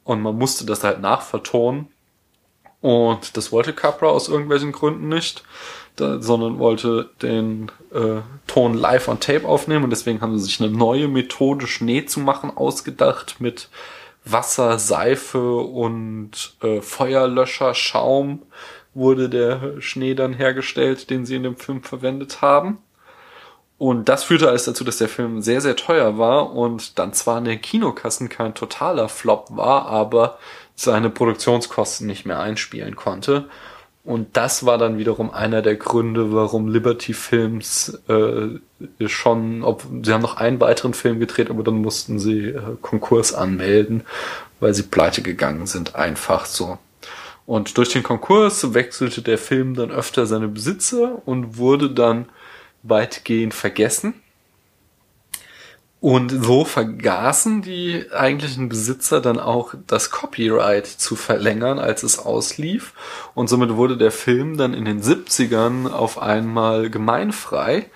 und 0.04 0.21
man 0.21 0.36
musste 0.38 0.65
das 0.65 0.84
halt 0.84 1.02
nachvertonen. 1.02 1.88
Und 2.82 3.36
das 3.36 3.52
wollte 3.52 3.73
Capra 3.73 4.08
aus 4.08 4.30
irgendwelchen 4.30 4.71
Gründen 4.71 5.10
nicht, 5.10 5.43
da, 5.98 6.22
sondern 6.22 6.60
wollte 6.60 7.10
den 7.22 7.72
äh, 7.94 8.22
Ton 8.48 8.74
live 8.74 9.08
on 9.08 9.20
Tape 9.20 9.48
aufnehmen. 9.48 9.84
Und 9.84 9.90
deswegen 9.90 10.22
haben 10.22 10.38
sie 10.38 10.46
sich 10.46 10.62
eine 10.62 10.72
neue 10.72 11.08
Methode, 11.08 11.68
Schnee 11.68 12.06
zu 12.06 12.20
machen, 12.20 12.56
ausgedacht 12.56 13.38
mit 13.40 13.70
Wasser, 14.24 14.80
Seife 14.80 15.58
und 15.58 16.56
äh, 16.62 16.82
Feuerlöscher, 16.82 17.74
Schaum 17.74 18.44
wurde 18.94 19.30
der 19.30 19.80
Schnee 19.80 20.16
dann 20.16 20.34
hergestellt, 20.34 21.10
den 21.10 21.26
sie 21.26 21.36
in 21.36 21.44
dem 21.44 21.56
Film 21.56 21.84
verwendet 21.84 22.42
haben. 22.42 22.80
Und 23.78 24.10
das 24.10 24.24
führte 24.24 24.50
alles 24.50 24.66
dazu, 24.66 24.84
dass 24.84 24.98
der 24.98 25.08
Film 25.08 25.44
sehr, 25.44 25.62
sehr 25.62 25.76
teuer 25.76 26.18
war 26.18 26.52
und 26.54 26.98
dann 26.98 27.14
zwar 27.14 27.38
in 27.38 27.46
den 27.46 27.62
Kinokassen 27.62 28.28
kein 28.28 28.56
totaler 28.56 29.08
Flop 29.08 29.50
war, 29.52 29.86
aber 29.86 30.40
seine 30.76 31.12
Produktionskosten 31.12 32.08
nicht 32.08 32.26
mehr 32.26 32.40
einspielen 32.40 32.96
konnte. 32.96 33.48
Und 34.08 34.38
das 34.38 34.65
war 34.65 34.78
dann 34.78 34.98
wiederum 34.98 35.32
einer 35.32 35.62
der 35.62 35.76
Gründe, 35.76 36.32
warum 36.32 36.70
Liberty 36.70 37.12
Films 37.12 38.00
äh, 38.08 38.58
schon, 39.06 39.65
ob 39.65 39.86
sie 40.02 40.13
haben 40.13 40.22
noch 40.22 40.38
einen 40.38 40.62
weiteren 40.62 40.93
Film 40.93 41.20
gedreht, 41.20 41.50
aber 41.50 41.62
dann 41.62 41.82
mussten 41.82 42.17
sie 42.17 42.52
äh, 42.52 42.62
Konkurs 42.82 43.34
anmelden, 43.34 44.06
weil 44.62 44.74
sie 44.74 44.84
pleite 44.84 45.22
gegangen 45.22 45.67
sind, 45.67 45.96
einfach 45.96 46.46
so. 46.46 46.78
Und 47.46 47.78
durch 47.78 47.89
den 47.89 48.02
Konkurs 48.02 48.74
wechselte 48.74 49.22
der 49.22 49.38
Film 49.38 49.76
dann 49.76 49.91
öfter 49.91 50.26
seine 50.26 50.48
Besitzer 50.48 51.22
und 51.26 51.58
wurde 51.58 51.89
dann 51.89 52.30
weitgehend 52.84 53.54
vergessen. 53.54 54.13
Und 56.00 56.30
so 56.30 56.64
vergaßen 56.64 57.64
die 57.64 58.06
eigentlichen 58.14 58.70
Besitzer 58.70 59.20
dann 59.20 59.40
auch 59.40 59.74
das 59.88 60.12
Copyright 60.12 60.86
zu 60.86 61.16
verlängern, 61.16 61.80
als 61.80 62.04
es 62.04 62.20
auslief. 62.20 62.94
Und 63.34 63.50
somit 63.50 63.76
wurde 63.76 63.98
der 63.98 64.12
Film 64.12 64.58
dann 64.58 64.76
in 64.76 64.86
den 64.86 65.02
70ern 65.02 65.92
auf 65.92 66.22
einmal 66.22 66.92
gemeinfrei. 66.92 67.90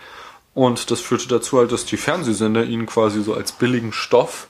Und 0.56 0.90
das 0.90 1.00
führte 1.00 1.28
dazu 1.28 1.60
halt, 1.60 1.72
dass 1.72 1.86
die 1.86 1.98
Fernsehsender 1.98 2.64
ihn 2.64 2.88
quasi 2.88 3.22
so 3.22 3.36
als 3.36 3.52
billigen 3.52 3.94
Stoff 3.94 4.50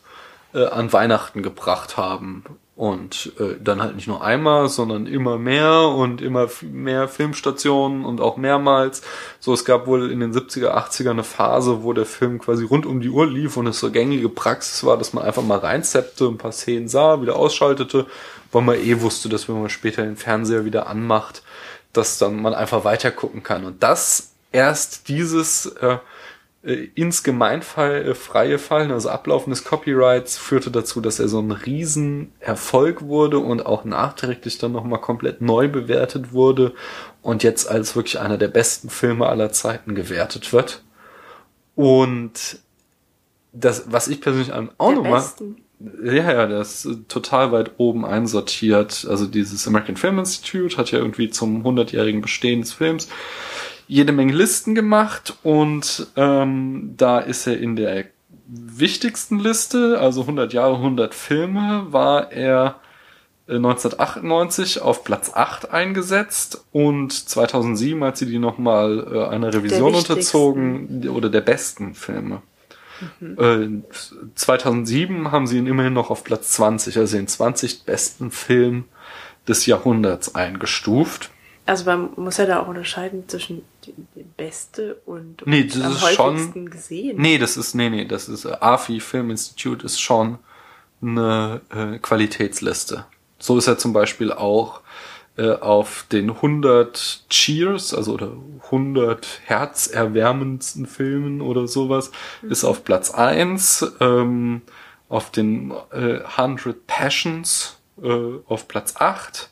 äh, 0.53 0.65
an 0.65 0.93
Weihnachten 0.93 1.43
gebracht 1.43 1.97
haben. 1.97 2.43
Und 2.81 3.33
äh, 3.39 3.57
dann 3.63 3.79
halt 3.79 3.95
nicht 3.95 4.07
nur 4.07 4.23
einmal, 4.23 4.67
sondern 4.67 5.05
immer 5.05 5.37
mehr 5.37 5.81
und 5.89 6.19
immer 6.19 6.49
mehr 6.63 7.07
Filmstationen 7.07 8.03
und 8.03 8.19
auch 8.19 8.37
mehrmals. 8.37 9.03
So, 9.39 9.53
es 9.53 9.65
gab 9.65 9.85
wohl 9.85 10.11
in 10.11 10.19
den 10.19 10.33
70er, 10.33 10.73
80er 10.75 11.11
eine 11.11 11.23
Phase, 11.23 11.83
wo 11.83 11.93
der 11.93 12.07
Film 12.07 12.39
quasi 12.39 12.65
rund 12.65 12.87
um 12.87 12.99
die 12.99 13.09
Uhr 13.09 13.27
lief 13.27 13.55
und 13.55 13.67
es 13.67 13.79
so 13.79 13.91
gängige 13.91 14.29
Praxis 14.29 14.83
war, 14.83 14.97
dass 14.97 15.13
man 15.13 15.23
einfach 15.23 15.43
mal 15.43 15.59
reinzeppte, 15.59 16.25
ein 16.25 16.39
paar 16.39 16.53
Szenen 16.53 16.87
sah, 16.87 17.21
wieder 17.21 17.35
ausschaltete, 17.35 18.07
weil 18.51 18.63
man 18.63 18.77
eh 18.77 18.99
wusste, 18.99 19.29
dass 19.29 19.47
wenn 19.47 19.61
man 19.61 19.69
später 19.69 20.01
den 20.01 20.17
Fernseher 20.17 20.65
wieder 20.65 20.87
anmacht, 20.87 21.43
dass 21.93 22.17
dann 22.17 22.41
man 22.41 22.55
einfach 22.55 22.83
weiter 22.83 23.11
gucken 23.11 23.43
kann. 23.43 23.63
Und 23.63 23.83
das 23.83 24.31
erst 24.51 25.07
dieses 25.07 25.67
äh, 25.67 25.99
äh, 26.63 26.87
ins 26.95 27.23
Gemeinfall 27.23 28.05
äh, 28.07 28.15
freie 28.15 28.59
Fallen, 28.59 28.91
also 28.91 29.09
Ablaufen 29.09 29.49
des 29.49 29.63
Copyrights, 29.63 30.37
führte 30.37 30.71
dazu, 30.71 31.01
dass 31.01 31.19
er 31.19 31.27
so 31.27 31.39
ein 31.39 31.51
Riesenerfolg 31.51 33.01
wurde 33.03 33.39
und 33.39 33.65
auch 33.65 33.83
nachträglich 33.85 34.57
dann 34.57 34.71
nochmal 34.71 35.01
komplett 35.01 35.41
neu 35.41 35.67
bewertet 35.67 36.33
wurde 36.33 36.73
und 37.21 37.43
jetzt 37.43 37.69
als 37.69 37.95
wirklich 37.95 38.19
einer 38.19 38.37
der 38.37 38.47
besten 38.49 38.89
Filme 38.89 39.27
aller 39.27 39.51
Zeiten 39.51 39.95
gewertet 39.95 40.53
wird. 40.53 40.83
Und 41.75 42.59
das, 43.53 43.85
was 43.87 44.07
ich 44.07 44.21
persönlich 44.21 44.53
an- 44.53 44.69
auch 44.77 44.89
Der 44.89 44.97
nochmal 44.97 45.23
ja, 46.03 46.13
ja, 46.31 46.45
das 46.45 46.85
ist 46.85 47.09
total 47.09 47.51
weit 47.51 47.71
oben 47.77 48.05
einsortiert. 48.05 49.07
Also 49.09 49.25
dieses 49.25 49.67
American 49.67 49.97
Film 49.97 50.19
Institute 50.19 50.77
hat 50.77 50.91
ja 50.91 50.99
irgendwie 50.99 51.31
zum 51.31 51.65
100-jährigen 51.65 52.21
Bestehen 52.21 52.61
des 52.61 52.73
Films 52.73 53.09
jede 53.91 54.13
Menge 54.13 54.31
Listen 54.31 54.73
gemacht 54.73 55.37
und 55.43 56.07
ähm, 56.15 56.93
da 56.95 57.19
ist 57.19 57.45
er 57.45 57.59
in 57.59 57.75
der 57.75 58.05
wichtigsten 58.47 59.37
Liste, 59.37 59.99
also 59.99 60.21
100 60.21 60.53
Jahre, 60.53 60.75
100 60.75 61.13
Filme, 61.13 61.87
war 61.89 62.31
er 62.31 62.79
äh, 63.49 63.55
1998 63.55 64.81
auf 64.81 65.03
Platz 65.03 65.33
8 65.33 65.71
eingesetzt 65.71 66.63
und 66.71 67.11
2007, 67.11 68.01
als 68.01 68.19
sie 68.19 68.27
die 68.27 68.39
nochmal 68.39 69.07
äh, 69.11 69.25
einer 69.25 69.53
Revision 69.53 69.93
unterzogen, 69.93 71.09
oder 71.09 71.29
der 71.29 71.41
besten 71.41 71.93
Filme. 71.93 72.41
Äh, 73.19 73.67
2007 74.35 75.33
haben 75.33 75.47
sie 75.47 75.57
ihn 75.57 75.67
immerhin 75.67 75.91
noch 75.91 76.11
auf 76.11 76.23
Platz 76.23 76.53
20, 76.53 76.97
also 76.97 77.17
den 77.17 77.27
20 77.27 77.83
besten 77.83 78.31
Film 78.31 78.85
des 79.49 79.65
Jahrhunderts 79.65 80.33
eingestuft. 80.33 81.29
Also 81.65 81.85
man 81.85 82.09
muss 82.15 82.37
ja 82.37 82.45
da 82.45 82.59
auch 82.61 82.67
unterscheiden 82.67 83.27
zwischen 83.29 83.63
beste 84.35 84.99
und 85.05 85.45
Nee, 85.45 85.63
das 85.65 85.81
am 85.81 85.91
ist 85.93 86.01
häufigsten 86.19 86.53
schon- 86.53 86.69
gesehen. 86.69 87.17
Nee, 87.21 87.37
das 87.37 87.55
ist, 87.57 87.75
nee, 87.75 87.89
nee, 87.89 88.05
das 88.05 88.27
ist, 88.29 88.45
äh, 88.45 88.55
AFI 88.59 88.99
Film 88.99 89.29
Institute 89.29 89.85
ist 89.85 90.01
schon 90.01 90.39
eine 91.01 91.61
äh, 91.69 91.97
Qualitätsliste. 91.99 93.05
So 93.39 93.57
ist 93.57 93.67
er 93.67 93.77
zum 93.77 93.93
Beispiel 93.93 94.31
auch 94.31 94.81
äh, 95.37 95.51
auf 95.53 96.05
den 96.11 96.29
100 96.29 97.23
Cheers, 97.29 97.93
also 97.93 98.13
oder 98.13 98.31
100 98.65 99.25
herzerwärmendsten 99.45 100.85
Filmen 100.85 101.41
oder 101.41 101.67
sowas, 101.67 102.11
ist 102.41 102.63
auf 102.63 102.83
Platz 102.83 103.11
1, 103.11 103.93
ähm, 103.99 104.61
auf 105.09 105.31
den 105.31 105.71
äh, 105.91 106.19
100 106.37 106.85
Passions 106.87 107.77
äh, 108.03 108.09
auf 108.47 108.67
Platz 108.67 108.95
8, 108.97 109.49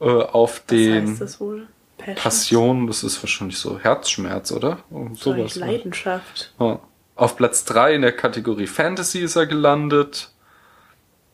äh, 0.00 0.04
auf 0.04 0.60
Was 0.60 0.66
den 0.66 1.10
heißt 1.10 1.20
das 1.20 1.40
wohl? 1.40 1.66
Passion. 1.98 2.16
Passion, 2.16 2.86
das 2.86 3.02
ist 3.02 3.22
wahrscheinlich 3.22 3.58
so 3.58 3.78
Herzschmerz, 3.78 4.52
oder? 4.52 4.78
Und 4.90 5.18
Sowas, 5.18 5.56
ne? 5.56 5.66
Leidenschaft. 5.66 6.52
Ja. 6.60 6.80
Auf 7.16 7.36
Platz 7.36 7.64
3 7.64 7.94
in 7.96 8.02
der 8.02 8.12
Kategorie 8.12 8.68
Fantasy 8.68 9.18
ist 9.18 9.34
er 9.34 9.46
gelandet. 9.46 10.30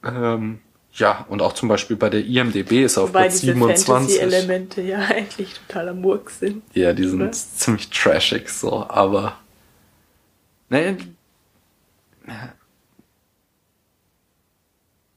Ähm, 0.02 0.60
ja, 0.94 1.26
und 1.28 1.42
auch 1.42 1.52
zum 1.52 1.68
Beispiel 1.68 1.96
bei 1.96 2.08
der 2.08 2.24
IMDB 2.24 2.84
ist 2.84 2.96
er 2.96 3.02
auf 3.02 3.08
Wobei 3.10 3.24
Platz 3.24 3.40
diese 3.40 3.52
27. 3.52 3.86
Fantasy-Elemente 3.86 4.80
ja 4.82 4.98
eigentlich 5.08 5.54
totaler 5.66 5.92
Murk 5.92 6.30
sind. 6.30 6.62
Ja, 6.72 6.92
die 6.92 7.06
sind 7.06 7.20
Oder? 7.20 7.32
ziemlich 7.32 7.90
trashig 7.90 8.48
so, 8.48 8.86
aber. 8.88 9.36
Nee, 10.70 10.96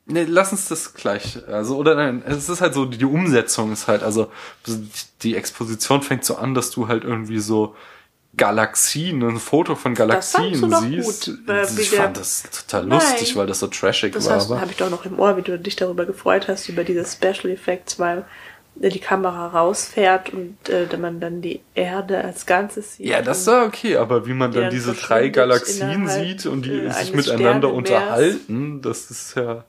Nee, 0.09 0.25
lass 0.27 0.53
uns 0.53 0.69
das 0.69 0.93
gleich. 0.93 1.39
Also, 1.47 1.75
oder 1.75 1.95
nein, 1.95 2.23
es 2.25 2.47
ist 2.47 2.61
halt 2.61 2.73
so, 2.73 2.85
die 2.85 3.03
Umsetzung 3.03 3.73
ist 3.73 3.87
halt, 3.87 4.03
also 4.03 4.31
die 5.21 5.35
Exposition 5.35 6.01
fängt 6.01 6.23
so 6.23 6.35
an, 6.37 6.53
dass 6.53 6.71
du 6.71 6.87
halt 6.87 7.03
irgendwie 7.03 7.39
so 7.39 7.75
Galaxien, 8.37 9.21
ein 9.23 9.39
Foto 9.39 9.75
von 9.75 9.95
Das 9.95 10.33
Galaxien 10.33 10.71
siehst. 10.81 11.25
gut, 11.25 11.49
äh, 11.49 11.63
ich 11.63 11.89
fand 11.89 12.17
das 12.17 12.43
total 12.43 12.85
Nein. 12.85 12.99
lustig, 12.99 13.35
weil 13.35 13.47
das 13.47 13.59
so 13.59 13.67
trashig 13.67 14.13
Das 14.13 14.27
war. 14.29 14.39
aber 14.41 14.61
habe 14.61 14.71
ich 14.71 14.77
doch 14.77 14.89
noch 14.89 15.05
im 15.05 15.19
Ohr, 15.19 15.35
wie 15.37 15.41
du 15.41 15.59
dich 15.59 15.75
darüber 15.75 16.05
gefreut 16.05 16.47
hast, 16.47 16.69
über 16.69 16.83
diese 16.83 17.03
Special 17.03 17.51
Effects, 17.51 17.99
weil 17.99 18.25
äh, 18.79 18.89
die 18.89 18.99
Kamera 18.99 19.47
rausfährt 19.47 20.31
und 20.31 20.57
äh, 20.69 20.85
man 20.97 21.19
dann 21.19 21.41
die 21.41 21.61
Erde 21.73 22.23
als 22.23 22.45
Ganzes 22.45 22.95
sieht. 22.95 23.07
Ja, 23.07 23.21
das 23.21 23.45
war 23.47 23.65
okay, 23.65 23.97
aber 23.97 24.27
wie 24.27 24.33
man 24.33 24.51
dann 24.51 24.69
diese 24.69 24.93
drei 24.93 25.29
Galaxien 25.29 26.07
sieht 26.07 26.45
und 26.45 26.63
die 26.63 26.79
äh, 26.79 26.91
sich 26.91 27.13
miteinander 27.13 27.73
unterhalten, 27.73 28.81
das 28.81 29.09
ist 29.11 29.35
ja. 29.35 29.65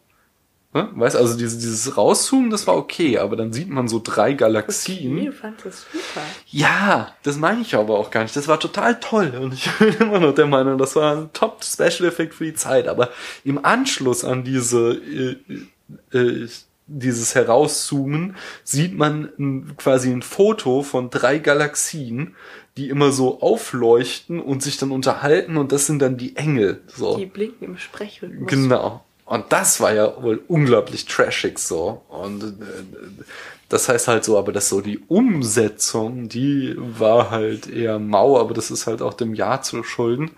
Ne? 0.74 0.90
Weißt 0.94 1.16
also 1.16 1.36
dieses, 1.36 1.58
dieses 1.58 1.96
Rauszoomen, 1.96 2.50
das 2.50 2.66
war 2.66 2.76
okay, 2.76 3.18
aber 3.18 3.36
dann 3.36 3.54
sieht 3.54 3.70
man 3.70 3.88
so 3.88 4.00
drei 4.04 4.34
Galaxien. 4.34 5.24
Du 5.24 5.32
fandst 5.32 5.64
das 5.64 5.86
super. 5.90 6.26
Ja, 6.46 7.14
das 7.22 7.38
meine 7.38 7.62
ich 7.62 7.74
aber 7.74 7.98
auch 7.98 8.10
gar 8.10 8.22
nicht. 8.22 8.36
Das 8.36 8.48
war 8.48 8.60
total 8.60 9.00
toll 9.00 9.32
und 9.40 9.54
ich 9.54 9.70
bin 9.78 9.94
immer 9.94 10.20
noch 10.20 10.34
der 10.34 10.46
Meinung, 10.46 10.76
das 10.76 10.94
war 10.94 11.16
ein 11.16 11.30
Top 11.32 11.64
Special 11.64 12.06
Effect 12.06 12.34
für 12.34 12.44
die 12.44 12.54
Zeit. 12.54 12.86
Aber 12.86 13.10
im 13.44 13.64
Anschluss 13.64 14.24
an 14.24 14.44
diese 14.44 14.92
äh, 14.92 16.16
äh, 16.16 16.48
dieses 16.88 17.34
Herauszoomen 17.34 18.36
sieht 18.64 18.96
man 18.96 19.30
ein, 19.38 19.76
quasi 19.76 20.10
ein 20.10 20.22
Foto 20.22 20.82
von 20.82 21.10
drei 21.10 21.38
Galaxien, 21.38 22.34
die 22.76 22.88
immer 22.88 23.12
so 23.12 23.40
aufleuchten 23.40 24.40
und 24.40 24.62
sich 24.62 24.78
dann 24.78 24.90
unterhalten 24.90 25.56
und 25.56 25.72
das 25.72 25.86
sind 25.86 26.00
dann 26.00 26.16
die 26.16 26.36
Engel. 26.36 26.82
So. 26.86 27.16
Die 27.16 27.26
blinken 27.26 27.66
im 27.66 27.78
Sprechrhythmus. 27.78 28.50
Genau. 28.50 29.04
Und 29.28 29.52
das 29.52 29.78
war 29.78 29.92
ja 29.92 30.22
wohl 30.22 30.42
unglaublich 30.48 31.04
trashig 31.04 31.58
so. 31.58 32.00
Und 32.08 32.42
äh, 32.42 33.24
das 33.68 33.90
heißt 33.90 34.08
halt 34.08 34.24
so, 34.24 34.38
aber 34.38 34.52
das 34.52 34.70
so 34.70 34.80
die 34.80 35.00
Umsetzung, 35.06 36.30
die 36.30 36.74
war 36.78 37.30
halt 37.30 37.68
eher 37.68 37.98
mau, 37.98 38.40
aber 38.40 38.54
das 38.54 38.70
ist 38.70 38.86
halt 38.86 39.02
auch 39.02 39.12
dem 39.12 39.34
Jahr 39.34 39.60
zu 39.60 39.84
schulden. 39.84 40.30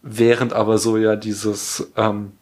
Während 0.00 0.54
aber 0.54 0.78
so 0.78 0.96
ja 0.96 1.16
dieses, 1.16 1.92
ähm, 1.98 2.32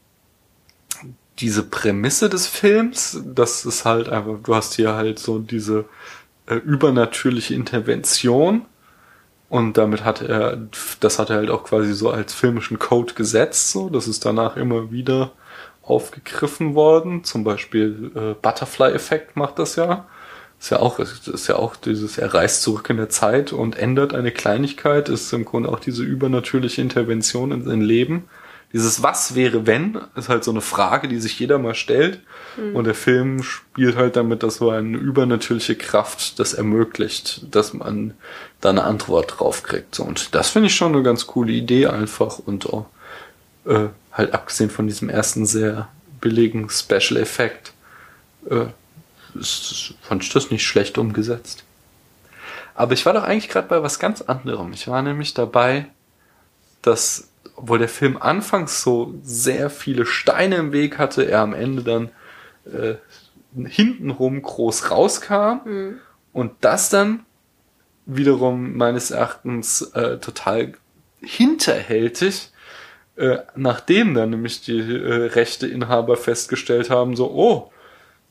diese 1.40 1.64
Prämisse 1.64 2.28
des 2.30 2.46
Films, 2.46 3.20
das 3.24 3.66
ist 3.66 3.84
halt 3.84 4.08
einfach, 4.08 4.36
du 4.44 4.54
hast 4.54 4.74
hier 4.74 4.94
halt 4.94 5.18
so 5.18 5.40
diese 5.40 5.86
äh, 6.46 6.54
übernatürliche 6.54 7.54
Intervention 7.54 8.66
und 9.48 9.76
damit 9.76 10.04
hat 10.04 10.22
er, 10.22 10.58
das 11.00 11.18
hat 11.18 11.30
er 11.30 11.36
halt 11.36 11.50
auch 11.50 11.64
quasi 11.64 11.92
so 11.92 12.10
als 12.10 12.34
filmischen 12.34 12.78
Code 12.78 13.14
gesetzt, 13.14 13.72
so, 13.72 13.88
das 13.88 14.06
ist 14.06 14.24
danach 14.24 14.56
immer 14.56 14.92
wieder 14.92 15.32
aufgegriffen 15.86 16.74
worden. 16.74 17.24
Zum 17.24 17.44
Beispiel 17.44 18.10
äh, 18.14 18.34
Butterfly-Effekt 18.40 19.36
macht 19.36 19.58
das 19.58 19.76
ja. 19.76 20.06
Ist 20.58 20.70
ja 20.70 20.78
auch, 20.78 20.98
ist 20.98 21.46
ja 21.48 21.56
auch 21.56 21.76
dieses, 21.76 22.18
er 22.18 22.32
reist 22.32 22.62
zurück 22.62 22.88
in 22.88 22.96
der 22.96 23.10
Zeit 23.10 23.52
und 23.52 23.76
ändert 23.76 24.14
eine 24.14 24.32
Kleinigkeit, 24.32 25.08
ist 25.08 25.32
im 25.32 25.44
Grunde 25.44 25.68
auch 25.68 25.80
diese 25.80 26.02
übernatürliche 26.02 26.80
Intervention 26.80 27.52
in 27.52 27.64
sein 27.64 27.82
Leben. 27.82 28.24
Dieses 28.72 29.02
Was 29.02 29.34
wäre 29.34 29.66
wenn, 29.66 29.98
ist 30.16 30.28
halt 30.28 30.44
so 30.44 30.50
eine 30.50 30.60
Frage, 30.60 31.08
die 31.08 31.20
sich 31.20 31.38
jeder 31.38 31.58
mal 31.58 31.74
stellt. 31.74 32.20
Und 32.74 32.84
der 32.84 32.94
Film 32.94 33.42
spielt 33.42 33.96
halt 33.96 34.16
damit, 34.16 34.42
dass 34.42 34.56
so 34.56 34.70
eine 34.70 34.96
übernatürliche 34.96 35.76
Kraft 35.76 36.38
das 36.38 36.54
ermöglicht, 36.54 37.54
dass 37.54 37.74
man 37.74 38.14
da 38.60 38.70
eine 38.70 38.84
Antwort 38.84 39.38
drauf 39.38 39.62
kriegt. 39.62 39.94
So, 39.94 40.04
Und 40.04 40.34
das 40.34 40.50
finde 40.50 40.68
ich 40.68 40.74
schon 40.74 40.94
eine 40.94 41.02
ganz 41.02 41.26
coole 41.26 41.52
Idee 41.52 41.86
einfach 41.86 42.38
und 42.38 42.66
auch, 42.72 42.86
äh, 43.66 43.88
halt 44.16 44.32
abgesehen 44.32 44.70
von 44.70 44.86
diesem 44.86 45.08
ersten 45.08 45.46
sehr 45.46 45.88
billigen 46.20 46.68
Special 46.70 47.20
Effekt, 47.20 47.72
äh, 48.48 48.66
ist, 49.38 49.94
fand 50.02 50.22
ich 50.22 50.32
das 50.32 50.50
nicht 50.50 50.64
schlecht 50.64 50.96
umgesetzt. 50.98 51.64
Aber 52.74 52.92
ich 52.94 53.04
war 53.06 53.12
doch 53.12 53.22
eigentlich 53.22 53.48
gerade 53.48 53.68
bei 53.68 53.82
was 53.82 53.98
ganz 53.98 54.22
anderem. 54.22 54.72
Ich 54.72 54.88
war 54.88 55.02
nämlich 55.02 55.34
dabei, 55.34 55.86
dass, 56.82 57.28
obwohl 57.56 57.78
der 57.78 57.88
Film 57.88 58.16
anfangs 58.16 58.82
so 58.82 59.14
sehr 59.22 59.70
viele 59.70 60.06
Steine 60.06 60.56
im 60.56 60.72
Weg 60.72 60.98
hatte, 60.98 61.24
er 61.28 61.40
am 61.40 61.54
Ende 61.54 61.82
dann 61.82 62.10
äh, 62.70 62.96
hintenrum 63.66 64.42
groß 64.42 64.90
rauskam 64.90 65.98
und 66.32 66.52
das 66.60 66.90
dann 66.90 67.24
wiederum 68.04 68.76
meines 68.76 69.10
Erachtens 69.10 69.82
äh, 69.94 70.18
total 70.18 70.74
hinterhältig 71.20 72.50
äh, 73.16 73.38
nachdem 73.54 74.14
dann 74.14 74.30
nämlich 74.30 74.60
die 74.60 74.78
äh, 74.78 75.26
Rechteinhaber 75.26 76.16
festgestellt 76.16 76.90
haben, 76.90 77.16
so, 77.16 77.30
oh, 77.30 77.70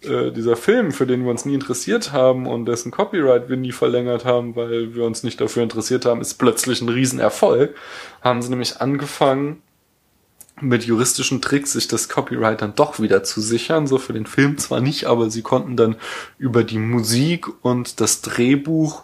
äh, 0.07 0.31
dieser 0.31 0.55
Film, 0.55 0.91
für 0.91 1.07
den 1.07 1.23
wir 1.23 1.31
uns 1.31 1.45
nie 1.45 1.55
interessiert 1.55 2.11
haben 2.11 2.47
und 2.47 2.65
dessen 2.65 2.91
Copyright 2.91 3.49
wir 3.49 3.57
nie 3.57 3.71
verlängert 3.71 4.25
haben, 4.25 4.55
weil 4.55 4.93
wir 4.93 5.03
uns 5.03 5.23
nicht 5.23 5.41
dafür 5.41 5.63
interessiert 5.63 6.05
haben, 6.05 6.21
ist 6.21 6.35
plötzlich 6.35 6.81
ein 6.81 6.89
Riesenerfolg, 6.89 7.75
haben 8.21 8.41
sie 8.41 8.49
nämlich 8.49 8.81
angefangen, 8.81 9.61
mit 10.61 10.85
juristischen 10.85 11.41
Tricks 11.41 11.73
sich 11.73 11.87
das 11.87 12.07
Copyright 12.07 12.61
dann 12.61 12.75
doch 12.75 12.99
wieder 12.99 13.23
zu 13.23 13.41
sichern, 13.41 13.87
so 13.87 13.97
für 13.97 14.13
den 14.13 14.25
Film 14.25 14.57
zwar 14.57 14.79
nicht, 14.79 15.05
aber 15.05 15.29
sie 15.29 15.41
konnten 15.41 15.75
dann 15.75 15.97
über 16.37 16.63
die 16.63 16.77
Musik 16.77 17.47
und 17.61 17.99
das 17.99 18.21
Drehbuch 18.21 19.03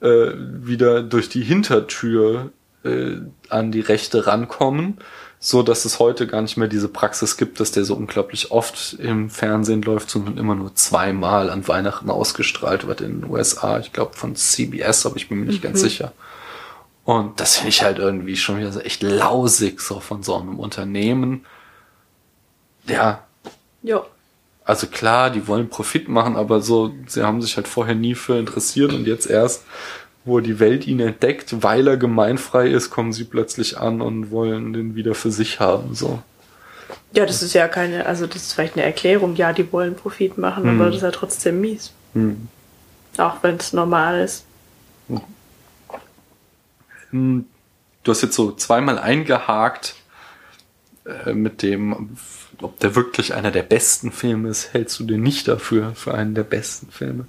äh, 0.00 0.30
wieder 0.36 1.02
durch 1.02 1.28
die 1.28 1.42
Hintertür 1.42 2.52
äh, 2.84 3.16
an 3.48 3.72
die 3.72 3.80
Rechte 3.80 4.26
rankommen, 4.26 4.98
so 5.40 5.62
dass 5.62 5.84
es 5.84 5.98
heute 5.98 6.26
gar 6.26 6.42
nicht 6.42 6.56
mehr 6.56 6.68
diese 6.68 6.88
Praxis 6.88 7.36
gibt, 7.36 7.60
dass 7.60 7.70
der 7.72 7.84
so 7.84 7.94
unglaublich 7.94 8.50
oft 8.50 8.94
im 8.94 9.30
Fernsehen 9.30 9.82
läuft, 9.82 10.10
sondern 10.10 10.36
immer 10.38 10.54
nur 10.54 10.74
zweimal 10.74 11.50
an 11.50 11.66
Weihnachten 11.68 12.10
ausgestrahlt 12.10 12.86
wird 12.86 13.00
in 13.00 13.20
den 13.20 13.30
USA. 13.30 13.78
Ich 13.78 13.92
glaube 13.92 14.14
von 14.14 14.34
CBS, 14.36 15.06
aber 15.06 15.16
ich 15.16 15.28
bin 15.28 15.38
mir 15.40 15.46
nicht 15.46 15.62
ganz 15.62 15.80
sicher. 15.80 16.12
Und 17.04 17.40
das 17.40 17.56
finde 17.56 17.70
ich 17.70 17.82
halt 17.82 17.98
irgendwie 17.98 18.36
schon 18.36 18.58
wieder 18.58 18.72
so 18.72 18.80
echt 18.80 19.02
lausig, 19.02 19.80
so 19.80 19.98
von 20.00 20.22
so 20.22 20.36
einem 20.36 20.58
Unternehmen. 20.58 21.46
Ja, 22.86 23.24
Ja. 23.82 24.04
also 24.64 24.86
klar, 24.86 25.30
die 25.30 25.46
wollen 25.46 25.68
Profit 25.68 26.08
machen, 26.08 26.36
aber 26.36 26.60
so, 26.60 26.92
sie 27.06 27.22
haben 27.22 27.40
sich 27.42 27.56
halt 27.56 27.68
vorher 27.68 27.94
nie 27.94 28.14
für 28.14 28.38
interessiert 28.38 28.92
und 28.92 29.06
jetzt 29.06 29.26
erst, 29.26 29.64
wo 30.28 30.40
die 30.40 30.60
Welt 30.60 30.86
ihn 30.86 31.00
entdeckt, 31.00 31.62
weil 31.62 31.88
er 31.88 31.96
gemeinfrei 31.96 32.68
ist, 32.68 32.90
kommen 32.90 33.12
sie 33.12 33.24
plötzlich 33.24 33.78
an 33.78 34.00
und 34.00 34.30
wollen 34.30 34.72
den 34.72 34.94
wieder 34.94 35.14
für 35.14 35.30
sich 35.32 35.58
haben, 35.60 35.94
so. 35.94 36.20
Ja, 37.12 37.26
das 37.26 37.42
ist 37.42 37.54
ja 37.54 37.68
keine, 37.68 38.06
also 38.06 38.26
das 38.26 38.36
ist 38.42 38.52
vielleicht 38.52 38.74
eine 38.76 38.84
Erklärung, 38.84 39.34
ja, 39.36 39.52
die 39.52 39.70
wollen 39.72 39.94
Profit 39.96 40.38
machen, 40.38 40.64
Hm. 40.64 40.80
aber 40.80 40.86
das 40.86 40.96
ist 40.96 41.02
ja 41.02 41.10
trotzdem 41.10 41.60
mies. 41.60 41.92
Hm. 42.14 42.48
Auch 43.16 43.42
wenn 43.42 43.56
es 43.56 43.72
normal 43.72 44.20
ist. 44.20 44.44
Hm, 47.10 47.46
Du 48.04 48.12
hast 48.12 48.22
jetzt 48.22 48.36
so 48.36 48.52
zweimal 48.52 48.98
eingehakt 48.98 49.94
äh, 51.04 51.34
mit 51.34 51.60
dem, 51.62 52.16
ob 52.62 52.78
der 52.80 52.94
wirklich 52.94 53.34
einer 53.34 53.50
der 53.50 53.62
besten 53.62 54.12
Filme 54.12 54.48
ist, 54.48 54.72
hältst 54.72 54.98
du 55.00 55.04
den 55.04 55.22
nicht 55.22 55.46
dafür, 55.48 55.94
für 55.94 56.14
einen 56.14 56.34
der 56.34 56.44
besten 56.44 56.90
Filme? 56.90 57.26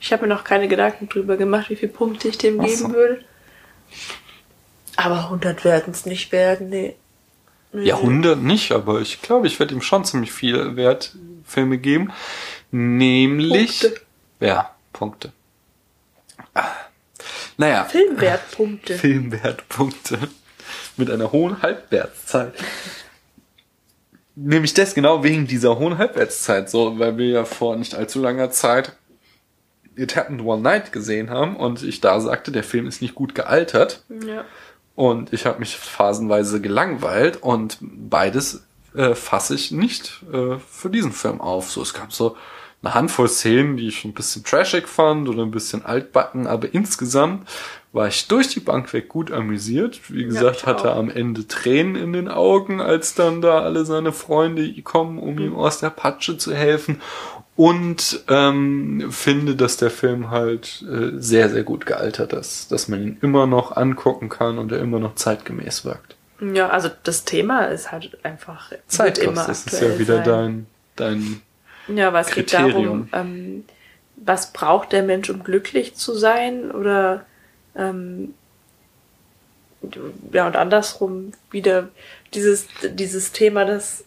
Ich 0.00 0.12
habe 0.12 0.26
mir 0.26 0.34
noch 0.34 0.44
keine 0.44 0.68
Gedanken 0.68 1.08
drüber 1.08 1.36
gemacht, 1.36 1.70
wie 1.70 1.76
viele 1.76 1.92
Punkte 1.92 2.28
ich 2.28 2.38
dem 2.38 2.60
Ach 2.60 2.66
geben 2.66 2.94
würde. 2.94 3.24
Aber 4.96 5.24
100 5.24 5.64
werden 5.64 5.92
es 5.92 6.06
nicht 6.06 6.32
werden, 6.32 6.70
nee. 6.70 6.96
nee. 7.72 7.84
Ja, 7.84 7.96
100 7.96 8.38
nicht, 8.38 8.72
aber 8.72 9.00
ich 9.00 9.22
glaube, 9.22 9.46
ich 9.46 9.58
werde 9.58 9.74
ihm 9.74 9.82
schon 9.82 10.04
ziemlich 10.04 10.32
viel 10.32 10.76
Wert 10.76 11.14
Filme 11.44 11.78
geben. 11.78 12.12
Nämlich. 12.70 13.80
Punkte. 13.80 14.00
Ja, 14.40 14.74
Punkte. 14.92 15.32
Naja. 17.56 17.84
Filmwertpunkte. 17.84 18.94
Filmwertpunkte. 18.98 20.18
Mit 20.96 21.10
einer 21.10 21.32
hohen 21.32 21.62
Halbwertszeit. 21.62 22.54
Nämlich 24.34 24.74
das 24.74 24.94
genau 24.94 25.24
wegen 25.24 25.46
dieser 25.48 25.78
hohen 25.78 25.98
Halbwertszeit, 25.98 26.70
so, 26.70 26.98
weil 26.98 27.18
wir 27.18 27.26
ja 27.26 27.44
vor 27.44 27.76
nicht 27.76 27.94
allzu 27.94 28.20
langer 28.20 28.50
Zeit 28.50 28.92
It 29.98 30.16
Happened 30.16 30.42
One 30.42 30.62
Night 30.62 30.92
gesehen 30.92 31.30
haben 31.30 31.56
und 31.56 31.82
ich 31.82 32.00
da 32.00 32.20
sagte, 32.20 32.52
der 32.52 32.64
Film 32.64 32.86
ist 32.86 33.02
nicht 33.02 33.14
gut 33.14 33.34
gealtert. 33.34 34.04
Ja. 34.26 34.44
Und 34.94 35.32
ich 35.32 35.46
habe 35.46 35.60
mich 35.60 35.76
phasenweise 35.76 36.60
gelangweilt 36.60 37.42
und 37.42 37.78
beides 37.80 38.64
äh, 38.94 39.14
fasse 39.14 39.54
ich 39.54 39.70
nicht 39.70 40.24
äh, 40.32 40.58
für 40.68 40.90
diesen 40.90 41.12
Film 41.12 41.40
auf. 41.40 41.70
So, 41.70 41.82
es 41.82 41.94
gab 41.94 42.12
so 42.12 42.36
eine 42.82 42.94
Handvoll 42.94 43.28
Szenen, 43.28 43.76
die 43.76 43.88
ich 43.88 44.04
ein 44.04 44.14
bisschen 44.14 44.44
trashig 44.44 44.88
fand 44.88 45.28
oder 45.28 45.42
ein 45.42 45.50
bisschen 45.50 45.84
altbacken, 45.84 46.46
aber 46.46 46.72
insgesamt 46.74 47.48
war 47.92 48.08
ich 48.08 48.28
durch 48.28 48.48
die 48.48 48.60
Bank 48.60 48.92
weg 48.92 49.08
gut 49.08 49.32
amüsiert. 49.32 50.00
Wie 50.12 50.24
gesagt, 50.24 50.58
ich 50.58 50.66
hatte 50.66 50.92
am 50.92 51.10
Ende 51.10 51.46
Tränen 51.46 51.96
in 51.96 52.12
den 52.12 52.28
Augen, 52.28 52.80
als 52.80 53.14
dann 53.14 53.40
da 53.40 53.60
alle 53.60 53.84
seine 53.84 54.12
Freunde 54.12 54.70
kommen, 54.82 55.18
um 55.18 55.38
ihm 55.38 55.56
aus 55.56 55.80
der 55.80 55.90
Patsche 55.90 56.38
zu 56.38 56.54
helfen. 56.54 57.00
Und 57.58 58.22
ähm, 58.28 59.08
finde, 59.10 59.56
dass 59.56 59.78
der 59.78 59.90
Film 59.90 60.30
halt 60.30 60.84
äh, 60.88 61.18
sehr, 61.18 61.50
sehr 61.50 61.64
gut 61.64 61.86
gealtert 61.86 62.32
ist. 62.32 62.70
Dass 62.70 62.86
man 62.86 63.02
ihn 63.02 63.18
immer 63.20 63.48
noch 63.48 63.76
angucken 63.76 64.28
kann 64.28 64.58
und 64.58 64.70
er 64.70 64.78
immer 64.78 65.00
noch 65.00 65.16
zeitgemäß 65.16 65.84
wirkt. 65.84 66.14
Ja, 66.40 66.68
also 66.68 66.88
das 67.02 67.24
Thema 67.24 67.64
ist 67.64 67.90
halt 67.90 68.16
einfach 68.24 68.70
Zeitkost, 68.86 69.26
immer 69.26 69.44
das 69.44 69.66
ist 69.66 69.82
ja 69.82 69.98
wieder 69.98 70.24
sein. 70.24 70.66
dein, 70.94 71.42
dein 71.88 71.96
Ja, 71.96 72.06
aber 72.08 72.20
es 72.20 72.28
geht 72.28 72.46
Kriterium. 72.46 73.08
darum, 73.10 73.26
ähm, 73.32 73.64
was 74.14 74.52
braucht 74.52 74.92
der 74.92 75.02
Mensch, 75.02 75.28
um 75.28 75.42
glücklich 75.42 75.96
zu 75.96 76.14
sein? 76.14 76.70
Oder 76.70 77.26
ähm, 77.74 78.34
ja, 80.32 80.46
und 80.46 80.54
andersrum 80.54 81.32
wieder 81.50 81.88
dieses, 82.34 82.68
dieses 82.84 83.32
Thema, 83.32 83.64
dass 83.64 84.04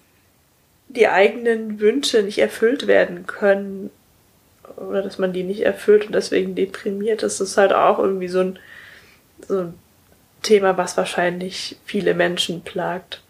die 0.96 1.08
eigenen 1.08 1.80
Wünsche 1.80 2.24
nicht 2.24 2.40
erfüllt 2.40 2.88
werden 2.88 3.26
können 3.26 3.90
oder 4.76 5.02
dass 5.02 5.18
man 5.18 5.34
die 5.34 5.44
nicht 5.44 5.62
erfüllt 5.62 6.08
und 6.08 6.14
deswegen 6.14 6.56
deprimiert 6.56 7.24
ist, 7.24 7.40
ist 7.40 7.58
halt 7.58 7.74
auch 7.74 8.00
irgendwie 8.00 8.28
so 8.28 8.40
ein, 8.40 8.60
so 9.48 9.60
ein 9.60 9.74
Thema, 10.42 10.78
was 10.78 10.98
wahrscheinlich 10.98 11.78
viele 11.86 12.14
Menschen 12.14 12.62
plagt. 12.62 13.22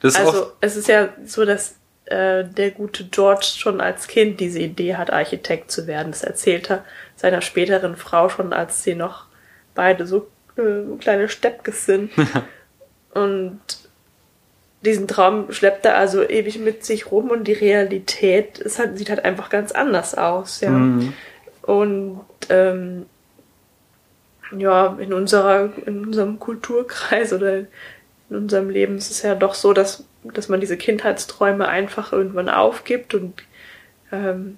Das 0.00 0.14
ist 0.14 0.20
Also 0.20 0.52
es 0.60 0.76
ist 0.76 0.88
ja 0.88 1.10
so, 1.24 1.44
dass 1.44 1.76
äh, 2.06 2.44
der 2.44 2.70
gute 2.70 3.04
George 3.04 3.46
schon 3.56 3.80
als 3.80 4.06
Kind 4.06 4.40
diese 4.40 4.60
Idee 4.60 4.96
hat, 4.96 5.12
Architekt 5.12 5.70
zu 5.70 5.86
werden. 5.86 6.12
Das 6.12 6.24
erzählt 6.24 6.70
er 6.70 6.84
seiner 7.16 7.42
späteren 7.42 7.96
Frau 7.96 8.28
schon, 8.28 8.52
als 8.52 8.82
sie 8.82 8.94
noch 8.94 9.26
beide 9.74 10.06
so 10.06 10.28
äh, 10.56 10.96
kleine 10.98 11.28
Steppkes 11.28 11.86
sind. 11.86 12.10
und 13.14 13.60
diesen 14.84 15.08
Traum 15.08 15.52
schleppt 15.52 15.84
er 15.84 15.96
also 15.96 16.26
ewig 16.26 16.58
mit 16.58 16.84
sich 16.84 17.10
rum 17.10 17.30
und 17.30 17.44
die 17.44 17.52
Realität 17.52 18.58
ist 18.58 18.78
halt, 18.78 18.96
sieht 18.96 19.10
halt 19.10 19.24
einfach 19.24 19.50
ganz 19.50 19.72
anders 19.72 20.14
aus, 20.14 20.60
ja. 20.60 20.70
Mhm. 20.70 21.12
Und 21.62 22.24
ähm, 22.48 23.06
ja, 24.56 24.96
in 24.98 25.12
unserer, 25.12 25.70
in 25.86 26.04
unserem 26.06 26.38
Kulturkreis 26.38 27.32
oder 27.32 27.58
in 27.58 28.36
unserem 28.36 28.70
Leben 28.70 28.96
ist 28.96 29.10
es 29.10 29.22
ja 29.22 29.34
doch 29.34 29.54
so, 29.54 29.72
dass, 29.72 30.04
dass 30.24 30.48
man 30.48 30.60
diese 30.60 30.76
Kindheitsträume 30.76 31.68
einfach 31.68 32.12
irgendwann 32.12 32.48
aufgibt 32.48 33.14
und 33.14 33.42
ähm, 34.10 34.56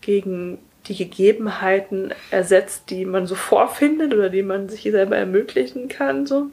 gegen 0.00 0.58
die 0.86 0.96
Gegebenheiten 0.96 2.14
ersetzt, 2.30 2.84
die 2.88 3.04
man 3.04 3.26
so 3.26 3.34
vorfindet 3.34 4.14
oder 4.14 4.30
die 4.30 4.42
man 4.42 4.68
sich 4.68 4.82
selber 4.82 5.16
ermöglichen 5.16 5.88
kann, 5.88 6.26
so. 6.26 6.50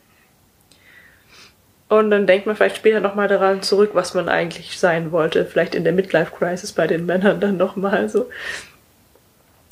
Und 1.90 2.12
dann 2.12 2.28
denkt 2.28 2.46
man 2.46 2.56
vielleicht 2.56 2.78
später 2.78 3.00
nochmal 3.00 3.30
daran 3.30 3.62
zurück, 3.62 3.92
was 3.94 4.14
man 4.14 4.28
eigentlich 4.28 4.78
sein 4.78 5.12
wollte. 5.12 5.46
Vielleicht 5.46 5.74
in 5.74 5.86
der 5.86 5.94
Midlife 5.94 6.32
Crisis 6.38 6.74
bei 6.74 6.86
den 6.86 7.06
Männern 7.06 7.40
dann 7.40 7.56
nochmal 7.58 8.10
so. 8.10 8.30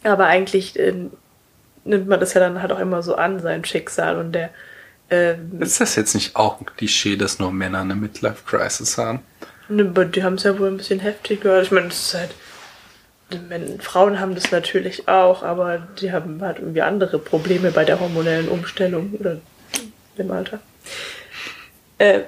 Aber 0.03 0.27
eigentlich 0.27 0.79
äh, 0.79 0.93
nimmt 1.83 2.07
man 2.07 2.19
das 2.19 2.33
ja 2.33 2.39
dann 2.39 2.61
halt 2.61 2.71
auch 2.71 2.79
immer 2.79 3.03
so 3.03 3.15
an, 3.15 3.39
sein 3.39 3.65
Schicksal. 3.65 4.17
Und 4.17 4.31
der, 4.31 4.49
ähm, 5.09 5.61
ist 5.61 5.81
das 5.81 5.95
jetzt 5.95 6.15
nicht 6.15 6.35
auch 6.35 6.61
ein 6.61 6.65
Klischee, 6.65 7.17
dass 7.17 7.39
nur 7.39 7.51
Männer 7.51 7.81
eine 7.81 7.95
Midlife-Crisis 7.95 8.97
haben? 8.97 9.19
ne, 9.67 9.83
aber 9.83 10.05
die 10.05 10.23
haben 10.23 10.35
es 10.35 10.43
ja 10.43 10.57
wohl 10.57 10.67
ein 10.67 10.77
bisschen 10.77 10.99
heftiger. 10.99 11.61
Ich 11.61 11.71
meine, 11.71 11.87
es 11.87 12.07
ist 12.07 12.13
halt. 12.13 12.31
Wenn, 13.49 13.79
Frauen 13.79 14.19
haben 14.19 14.35
das 14.35 14.51
natürlich 14.51 15.07
auch, 15.07 15.41
aber 15.41 15.79
die 15.99 16.11
haben 16.11 16.39
halt 16.43 16.59
irgendwie 16.59 16.83
andere 16.83 17.17
Probleme 17.17 17.71
bei 17.71 17.83
der 17.83 17.99
hormonellen 17.99 18.47
Umstellung 18.47 19.15
oder 19.19 19.37
im 20.15 20.29
Alter. 20.29 20.59
Äh, 21.97 22.21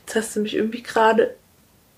jetzt 0.00 0.14
hast 0.16 0.36
du 0.36 0.40
mich 0.40 0.54
irgendwie 0.54 0.82
gerade 0.82 1.34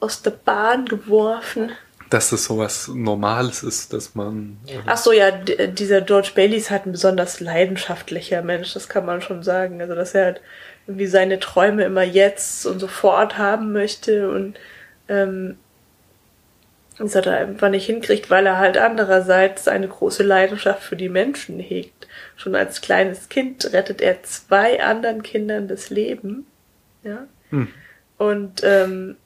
aus 0.01 0.23
der 0.23 0.33
Bahn 0.33 0.87
geworfen. 0.87 1.73
Dass 2.11 2.31
das 2.31 2.45
sowas 2.45 2.89
Normales 2.89 3.63
ist, 3.63 3.93
dass 3.93 4.15
man. 4.15 4.59
äh, 4.67 4.79
Ach 4.87 4.99
so, 4.99 5.13
ja, 5.13 5.31
dieser 5.31 6.03
George 6.03 6.33
Bailey 6.35 6.57
ist 6.57 6.71
halt 6.71 6.87
ein 6.87 6.93
besonders 6.93 7.41
leidenschaftlicher 7.41 8.43
Mensch, 8.43 8.75
das 8.75 8.89
kann 8.89 9.07
man 9.07 9.23
schon 9.23 9.43
sagen. 9.43 9.81
Also, 9.81 9.95
dass 9.95 10.15
er 10.15 10.25
halt 10.27 10.41
irgendwie 10.87 11.07
seine 11.07 11.39
Träume 11.39 11.85
immer 11.85 12.03
jetzt 12.03 12.67
und 12.67 12.81
sofort 12.81 13.39
haben 13.39 13.73
möchte 13.73 14.31
und 14.31 14.59
ähm, 15.09 15.57
das 16.99 17.15
hat 17.15 17.27
er 17.27 17.39
einfach 17.39 17.71
nicht 17.71 17.87
hinkriegt, 17.87 18.31
weil 18.31 18.47
er 18.47 18.59
halt 18.59 18.77
andererseits 18.77 19.67
eine 19.69 19.89
große 19.89 20.23
Leidenschaft 20.23 20.83
für 20.83 20.97
die 20.97 21.09
Menschen 21.09 21.59
hegt. 21.59 22.02
Schon 22.43 22.57
als 22.57 22.81
kleines 22.81 23.29
Kind 23.29 23.73
rettet 23.73 24.01
er 24.01 24.25
zwei 24.25 24.83
anderen 24.83 25.23
Kindern 25.23 25.69
das 25.69 25.91
Leben. 25.91 26.45
Ja. 27.05 27.29
Hm. 27.51 27.69
Und 28.19 28.63
ähm, 28.65 29.17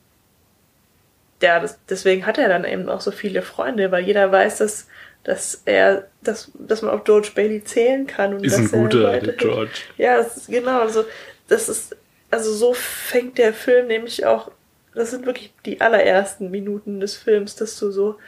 ja, 1.40 1.60
das, 1.60 1.78
deswegen 1.88 2.26
hat 2.26 2.36
er 2.36 2.50
dann 2.50 2.66
eben 2.66 2.90
auch 2.90 3.00
so 3.00 3.10
viele 3.10 3.40
Freunde, 3.40 3.90
weil 3.90 4.04
jeder 4.04 4.30
weiß, 4.30 4.58
dass, 4.58 4.88
dass 5.24 5.62
er, 5.64 6.08
dass, 6.20 6.52
dass 6.58 6.82
man 6.82 6.90
auf 6.90 7.04
George 7.04 7.30
Bailey 7.34 7.64
zählen 7.64 8.06
kann 8.06 8.34
und 8.34 8.44
Ist 8.44 8.58
dass 8.58 8.74
ein 8.74 8.82
guter, 8.82 9.14
er 9.14 9.20
der 9.20 9.32
George. 9.32 9.80
Ja, 9.96 10.18
das 10.18 10.36
ist 10.36 10.48
genau, 10.48 10.80
also 10.80 11.06
das 11.48 11.70
ist, 11.70 11.96
also 12.30 12.52
so 12.52 12.74
fängt 12.74 13.38
der 13.38 13.54
Film 13.54 13.86
nämlich 13.86 14.26
auch, 14.26 14.50
das 14.94 15.10
sind 15.10 15.24
wirklich 15.24 15.54
die 15.64 15.80
allerersten 15.80 16.50
Minuten 16.50 17.00
des 17.00 17.16
Films, 17.16 17.56
dass 17.56 17.78
du 17.78 17.90
so 17.90 18.18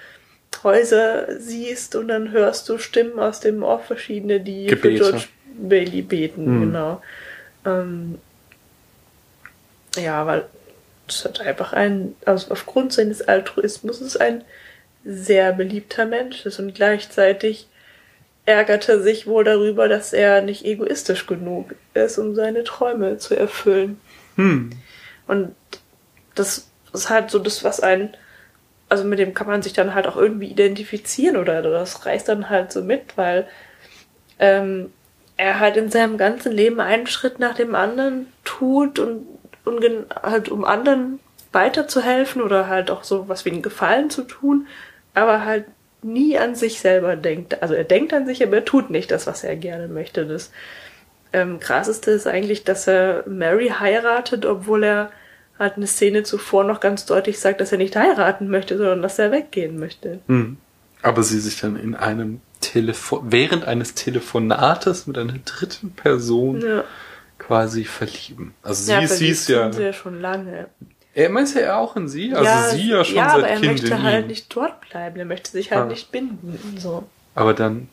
Häuser 0.62 1.38
siehst 1.40 1.94
und 1.94 2.08
dann 2.08 2.32
hörst 2.32 2.68
du 2.68 2.78
Stimmen 2.78 3.18
aus 3.18 3.40
dem 3.40 3.62
Off 3.62 3.86
verschiedene, 3.86 4.40
die 4.40 4.66
Gebete. 4.66 5.04
für 5.04 5.10
George 5.10 5.24
Bailey 5.56 6.02
beten, 6.02 6.56
Mhm. 6.56 6.60
genau. 6.60 7.02
Ähm, 7.64 8.18
ja, 9.96 10.26
weil 10.26 10.44
es 11.08 11.24
hat 11.24 11.40
einfach 11.40 11.72
ein, 11.72 12.14
also 12.24 12.50
aufgrund 12.52 12.92
seines 12.92 13.22
Altruismus 13.22 14.00
ist 14.00 14.20
ein 14.20 14.44
sehr 15.04 15.52
beliebter 15.52 16.06
Mensch 16.06 16.44
ist 16.44 16.58
und 16.58 16.74
gleichzeitig 16.74 17.66
ärgerte 18.46 19.02
sich 19.02 19.26
wohl 19.26 19.44
darüber, 19.44 19.88
dass 19.88 20.12
er 20.12 20.42
nicht 20.42 20.64
egoistisch 20.64 21.26
genug 21.26 21.74
ist, 21.94 22.18
um 22.18 22.34
seine 22.34 22.64
Träume 22.64 23.18
zu 23.18 23.34
erfüllen. 23.36 24.00
Hm. 24.36 24.70
Und 25.26 25.54
das 26.34 26.68
ist 26.92 27.10
halt 27.10 27.30
so 27.30 27.38
das, 27.38 27.64
was 27.64 27.80
einen, 27.80 28.14
also 28.88 29.04
mit 29.04 29.18
dem 29.18 29.34
kann 29.34 29.46
man 29.46 29.62
sich 29.62 29.72
dann 29.72 29.94
halt 29.94 30.06
auch 30.06 30.16
irgendwie 30.16 30.50
identifizieren 30.50 31.36
oder 31.36 31.62
das 31.62 32.06
reißt 32.06 32.28
dann 32.28 32.48
halt 32.50 32.72
so 32.72 32.82
mit, 32.82 33.16
weil 33.16 33.46
ähm, 34.38 34.92
er 35.36 35.60
halt 35.60 35.76
in 35.76 35.90
seinem 35.90 36.18
ganzen 36.18 36.52
Leben 36.52 36.80
einen 36.80 37.06
Schritt 37.06 37.38
nach 37.38 37.54
dem 37.54 37.74
anderen 37.74 38.26
tut 38.44 38.98
und, 38.98 39.26
und 39.64 39.84
halt 40.22 40.48
um 40.48 40.64
anderen 40.64 41.20
weiterzuhelfen 41.52 42.42
oder 42.42 42.68
halt 42.68 42.90
auch 42.90 43.04
so 43.04 43.28
was 43.28 43.44
wie 43.44 43.50
einen 43.50 43.62
Gefallen 43.62 44.10
zu 44.10 44.22
tun, 44.22 44.66
aber 45.14 45.44
halt 45.44 45.64
nie 46.02 46.38
an 46.38 46.54
sich 46.54 46.80
selber 46.80 47.16
denkt. 47.16 47.62
Also 47.62 47.74
er 47.74 47.84
denkt 47.84 48.12
an 48.12 48.26
sich, 48.26 48.42
aber 48.42 48.56
er 48.56 48.64
tut 48.64 48.90
nicht 48.90 49.10
das, 49.10 49.26
was 49.26 49.44
er 49.44 49.56
gerne 49.56 49.88
möchte. 49.88 50.26
Das 50.26 50.52
ähm, 51.32 51.58
krasseste 51.60 52.10
ist 52.10 52.26
eigentlich, 52.26 52.64
dass 52.64 52.86
er 52.86 53.24
Mary 53.26 53.68
heiratet, 53.78 54.46
obwohl 54.46 54.84
er 54.84 55.10
halt 55.58 55.76
eine 55.76 55.86
Szene 55.86 56.22
zuvor 56.22 56.64
noch 56.64 56.80
ganz 56.80 57.04
deutlich 57.06 57.38
sagt, 57.40 57.60
dass 57.60 57.72
er 57.72 57.78
nicht 57.78 57.96
heiraten 57.96 58.48
möchte, 58.48 58.76
sondern 58.78 59.02
dass 59.02 59.18
er 59.18 59.32
weggehen 59.32 59.78
möchte. 59.78 60.20
Hm. 60.28 60.56
Aber 61.02 61.22
sie 61.22 61.40
sich 61.40 61.60
dann 61.60 61.76
in 61.76 61.94
einem 61.94 62.40
Telefon, 62.60 63.20
während 63.30 63.64
eines 63.64 63.94
Telefonates 63.94 65.06
mit 65.06 65.16
einer 65.18 65.34
dritten 65.44 65.90
Person 65.92 66.60
Ja, 66.60 66.84
quasi 67.38 67.84
verlieben. 67.84 68.54
Also 68.62 68.82
sie, 68.84 68.92
ja 68.92 69.06
sie 69.06 69.28
ist 69.28 69.48
ja, 69.48 69.72
sie 69.72 69.82
ja 69.84 69.92
schon 69.92 70.20
lange. 70.20 70.66
er 71.14 71.30
meint 71.30 71.54
ja 71.54 71.76
auch 71.78 71.96
in 71.96 72.08
sie, 72.08 72.34
also 72.34 72.76
sie 72.76 72.88
ja 72.90 73.04
schon 73.04 73.16
ja, 73.16 73.28
seit 73.30 73.38
aber 73.38 73.48
er 73.48 73.60
Kind 73.60 73.72
möchte 73.82 74.02
halt 74.02 74.24
ihm. 74.24 74.28
nicht 74.28 74.54
dort 74.56 74.80
bleiben, 74.90 75.18
er 75.18 75.24
möchte 75.24 75.50
sich 75.52 75.70
halt 75.70 75.82
Ah. 75.82 75.86
nicht 75.86 76.10
binden. 76.10 76.58
So. 76.78 77.08
Aber 77.36 77.54
dann 77.54 77.88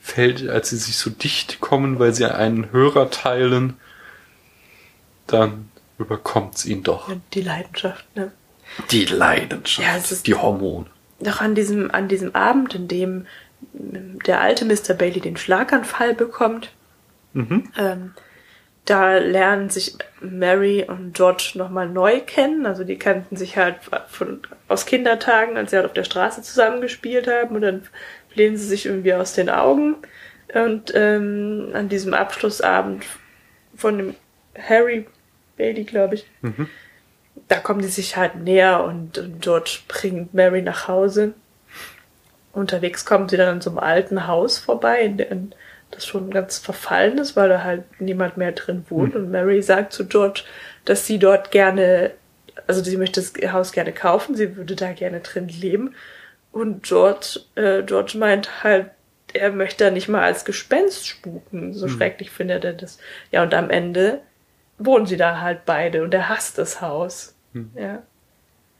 fällt, 0.00 0.48
als 0.48 0.70
sie 0.70 0.76
sich 0.76 0.96
so 0.98 1.08
dicht 1.10 1.60
kommen, 1.60 1.98
weil 1.98 2.14
sie 2.14 2.26
einen 2.26 2.70
Hörer 2.72 3.10
teilen, 3.10 3.74
dann 5.26 5.67
überkommt 5.98 6.54
es 6.56 6.64
ihn 6.66 6.82
doch. 6.82 7.10
Die 7.34 7.42
Leidenschaft, 7.42 8.04
ne? 8.16 8.32
Die 8.90 9.04
Leidenschaft, 9.06 10.10
Ja, 10.10 10.16
die 10.26 10.34
Hormone. 10.34 10.86
Doch 11.20 11.40
an 11.40 11.54
diesem, 11.54 11.90
an 11.90 12.08
diesem 12.08 12.34
Abend, 12.34 12.74
in 12.74 12.86
dem 12.88 13.26
ähm, 13.74 14.18
der 14.26 14.40
alte 14.40 14.64
Mr. 14.64 14.94
Bailey 14.96 15.20
den 15.20 15.36
Schlaganfall 15.36 16.14
bekommt, 16.14 16.70
Mhm. 17.34 17.70
ähm, 17.76 18.14
da 18.86 19.18
lernen 19.18 19.68
sich 19.68 19.96
Mary 20.20 20.84
und 20.88 21.12
George 21.14 21.52
nochmal 21.56 21.88
neu 21.88 22.20
kennen. 22.20 22.64
Also 22.64 22.84
die 22.84 22.96
kannten 22.98 23.36
sich 23.36 23.58
halt 23.58 23.76
von, 24.08 24.40
aus 24.66 24.86
Kindertagen, 24.86 25.58
als 25.58 25.70
sie 25.70 25.76
halt 25.76 25.84
auf 25.86 25.92
der 25.92 26.04
Straße 26.04 26.40
zusammen 26.42 26.80
gespielt 26.80 27.28
haben 27.28 27.54
und 27.54 27.60
dann 27.62 27.82
flehen 28.30 28.56
sie 28.56 28.64
sich 28.66 28.86
irgendwie 28.86 29.12
aus 29.12 29.34
den 29.34 29.50
Augen. 29.50 29.96
Und 30.54 30.92
ähm, 30.94 31.68
an 31.74 31.90
diesem 31.90 32.14
Abschlussabend 32.14 33.04
von 33.76 33.98
dem 33.98 34.14
Harry 34.58 35.06
Bailey, 35.58 35.84
glaube 35.84 36.14
ich, 36.14 36.26
da 37.48 37.56
kommen 37.56 37.82
die 37.82 37.88
sich 37.88 38.16
halt 38.16 38.36
näher 38.36 38.84
und, 38.84 39.18
und 39.18 39.42
George 39.42 39.80
bringt 39.88 40.34
Mary 40.34 40.62
nach 40.62 40.88
Hause. 40.88 41.34
Unterwegs 42.52 43.04
kommen 43.04 43.28
sie 43.28 43.36
dann 43.36 43.48
an 43.48 43.60
so 43.60 43.70
einem 43.70 43.78
alten 43.78 44.26
Haus 44.26 44.58
vorbei, 44.58 45.02
in 45.02 45.18
dem 45.18 45.50
das 45.90 46.06
schon 46.06 46.30
ganz 46.30 46.58
verfallen 46.58 47.18
ist, 47.18 47.36
weil 47.36 47.48
da 47.48 47.64
halt 47.64 47.84
niemand 48.00 48.36
mehr 48.36 48.52
drin 48.52 48.84
wohnt. 48.88 49.14
Und 49.14 49.30
Mary 49.30 49.62
sagt 49.62 49.92
zu 49.92 50.06
George, 50.06 50.42
dass 50.84 51.06
sie 51.06 51.18
dort 51.18 51.50
gerne, 51.50 52.12
also 52.66 52.82
sie 52.82 52.96
möchte 52.96 53.20
das 53.20 53.52
Haus 53.52 53.72
gerne 53.72 53.92
kaufen, 53.92 54.34
sie 54.34 54.56
würde 54.56 54.76
da 54.76 54.92
gerne 54.92 55.20
drin 55.20 55.48
leben. 55.48 55.94
Und 56.52 56.82
George, 56.82 57.40
äh, 57.54 57.82
George 57.82 58.18
meint 58.18 58.62
halt, 58.62 58.90
er 59.32 59.52
möchte 59.52 59.84
da 59.84 59.90
nicht 59.90 60.08
mal 60.08 60.22
als 60.22 60.44
Gespenst 60.44 61.06
spuken. 61.06 61.74
So 61.74 61.88
schrecklich 61.88 62.30
findet 62.30 62.64
er 62.64 62.72
das. 62.72 62.98
Ja, 63.30 63.42
und 63.42 63.54
am 63.54 63.70
Ende 63.70 64.20
wohnen 64.78 65.06
sie 65.06 65.16
da 65.16 65.40
halt 65.40 65.64
beide 65.66 66.02
und 66.02 66.14
er 66.14 66.28
hasst 66.28 66.58
das 66.58 66.80
Haus. 66.80 67.34
Ja. 67.74 68.02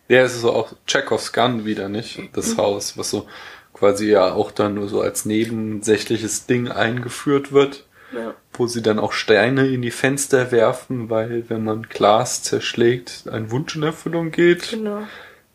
Ja, 0.08 0.22
es 0.22 0.34
ist 0.34 0.40
so 0.42 0.52
auch 0.52 0.72
Chekhovs 0.86 1.32
Gun 1.32 1.64
wieder, 1.66 1.88
nicht? 1.88 2.20
Das 2.32 2.56
Haus, 2.56 2.96
was 2.96 3.10
so 3.10 3.26
quasi 3.74 4.10
ja 4.10 4.32
auch 4.32 4.50
dann 4.50 4.74
nur 4.74 4.88
so 4.88 5.00
als 5.02 5.24
nebensächliches 5.26 6.46
Ding 6.46 6.68
eingeführt 6.68 7.52
wird, 7.52 7.84
Ja. 8.14 8.34
wo 8.54 8.66
sie 8.66 8.82
dann 8.82 8.98
auch 8.98 9.12
Steine 9.12 9.66
in 9.66 9.82
die 9.82 9.90
Fenster 9.90 10.50
werfen, 10.50 11.10
weil 11.10 11.48
wenn 11.50 11.62
man 11.64 11.82
Glas 11.82 12.42
zerschlägt, 12.42 13.24
ein 13.30 13.50
Wunsch 13.50 13.76
in 13.76 13.82
Erfüllung 13.82 14.30
geht. 14.30 14.70
Genau. 14.70 15.02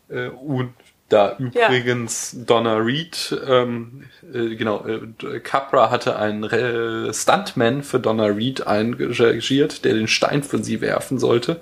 Äh, 0.08 0.28
und 0.28 0.72
da 1.14 1.36
übrigens 1.38 2.36
Donna 2.44 2.76
Reed, 2.76 3.36
ähm, 3.46 4.04
äh, 4.32 4.56
genau, 4.56 4.84
äh, 4.86 5.40
Capra 5.40 5.90
hatte 5.90 6.16
einen 6.16 6.44
Re 6.44 7.12
Stuntman 7.14 7.82
für 7.82 8.00
Donna 8.00 8.26
Reed 8.26 8.60
engagiert, 8.66 9.84
der 9.84 9.94
den 9.94 10.08
Stein 10.08 10.42
für 10.42 10.62
sie 10.62 10.80
werfen 10.80 11.18
sollte. 11.18 11.60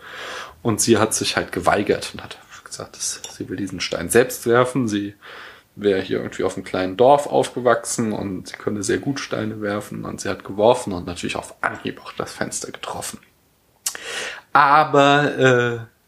Und 0.62 0.80
sie 0.80 0.98
hat 0.98 1.12
sich 1.14 1.36
halt 1.36 1.52
geweigert 1.52 2.10
und 2.14 2.22
hat 2.22 2.38
gesagt, 2.64 2.96
dass 2.96 3.20
sie 3.36 3.48
will 3.48 3.56
diesen 3.56 3.80
Stein 3.80 4.08
selbst 4.08 4.46
werfen. 4.46 4.88
Sie 4.88 5.14
wäre 5.76 6.00
hier 6.00 6.18
irgendwie 6.18 6.44
auf 6.44 6.56
einem 6.56 6.64
kleinen 6.64 6.96
Dorf 6.96 7.26
aufgewachsen 7.26 8.12
und 8.12 8.48
sie 8.48 8.56
konnte 8.56 8.82
sehr 8.82 8.98
gut 8.98 9.20
Steine 9.20 9.60
werfen 9.60 10.04
und 10.04 10.20
sie 10.20 10.28
hat 10.28 10.44
geworfen 10.44 10.92
und 10.92 11.06
natürlich 11.06 11.36
auf 11.36 11.54
Anhieb 11.62 12.00
auch 12.02 12.12
das 12.12 12.32
Fenster 12.32 12.70
getroffen. 12.72 13.18
Aber 14.52 15.38
äh, 15.38 16.01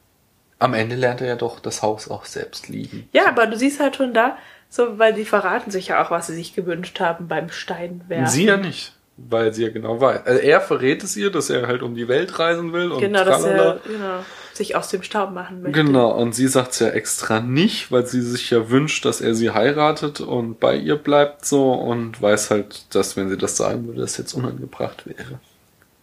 am 0.65 0.75
Ende 0.75 0.97
lernt 0.97 1.21
er 1.21 1.27
ja 1.27 1.37
doch 1.37 1.61
das 1.61 1.83
Haus 1.83 2.11
auch 2.11 2.25
selbst 2.25 2.69
lieben. 2.69 3.09
Ja, 3.13 3.29
aber 3.29 3.47
du 3.47 3.57
siehst 3.57 3.81
halt 3.81 3.97
schon 3.97 4.15
da, 4.15 4.39
so, 4.71 4.99
weil 4.99 5.13
die 5.13 5.27
verraten 5.27 5.71
sich 5.71 5.89
ja 5.89 6.03
auch, 6.03 6.11
was 6.11 6.27
sie 6.27 6.35
sich 6.35 6.55
gewünscht 6.55 6.99
haben 7.01 7.29
beim 7.29 7.51
Steinwerfen. 7.51 8.27
Sie 8.27 8.47
ja 8.47 8.57
nicht, 8.57 8.93
weil 9.19 9.53
sie 9.53 9.65
ja 9.65 9.71
genau 9.71 10.01
weiß. 10.01 10.27
Also 10.27 10.41
er 10.41 10.61
verrät 10.61 11.05
es 11.05 11.17
ihr, 11.17 11.31
dass 11.31 11.51
er 11.51 11.67
halt 11.67 11.83
um 11.83 11.95
die 11.95 12.09
Welt 12.09 12.39
reisen 12.39 12.73
will 12.73 12.91
und 12.91 13.01
Genau, 13.01 13.25
dass 13.25 13.45
er 13.45 13.79
genau, 13.87 14.25
sich 14.55 14.75
aus 14.75 14.89
dem 14.89 15.03
Staub 15.03 15.33
machen 15.33 15.63
möchte. 15.63 15.79
Genau, 15.79 16.11
und 16.11 16.35
sie 16.35 16.49
sagt 16.49 16.73
es 16.73 16.79
ja 16.79 16.89
extra 16.89 17.41
nicht, 17.41 17.93
weil 17.93 18.07
sie 18.07 18.23
sich 18.23 18.51
ja 18.51 18.71
wünscht, 18.71 19.05
dass 19.05 19.21
er 19.21 19.35
sie 19.35 19.51
heiratet 19.51 20.21
und 20.21 20.61
bei 20.61 20.75
ihr 20.77 20.97
bleibt 20.97 21.45
so 21.45 21.73
und 21.73 22.23
weiß 22.23 22.51
halt, 22.51 22.95
dass 22.95 23.19
wenn 23.19 23.29
sie 23.29 23.37
das 23.37 23.59
sagen 23.59 23.87
würde, 23.87 24.01
das 24.01 24.17
jetzt 24.17 24.33
unangebracht 24.33 25.05
wäre. 25.07 25.41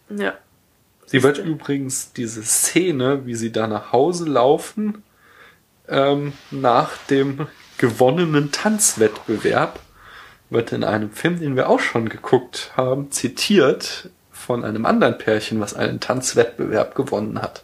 Ja. 0.08 0.34
Sie 1.12 1.22
wird 1.22 1.36
übrigens 1.36 2.14
diese 2.14 2.42
Szene, 2.42 3.26
wie 3.26 3.34
sie 3.34 3.52
da 3.52 3.66
nach 3.66 3.92
Hause 3.92 4.24
laufen, 4.24 5.02
ähm, 5.86 6.32
nach 6.50 6.96
dem 7.10 7.48
gewonnenen 7.76 8.50
Tanzwettbewerb, 8.50 9.78
wird 10.48 10.72
in 10.72 10.84
einem 10.84 11.10
Film, 11.10 11.38
den 11.38 11.54
wir 11.54 11.68
auch 11.68 11.80
schon 11.80 12.08
geguckt 12.08 12.72
haben, 12.78 13.10
zitiert 13.10 14.08
von 14.30 14.64
einem 14.64 14.86
anderen 14.86 15.18
Pärchen, 15.18 15.60
was 15.60 15.74
einen 15.74 16.00
Tanzwettbewerb 16.00 16.94
gewonnen 16.94 17.42
hat. 17.42 17.62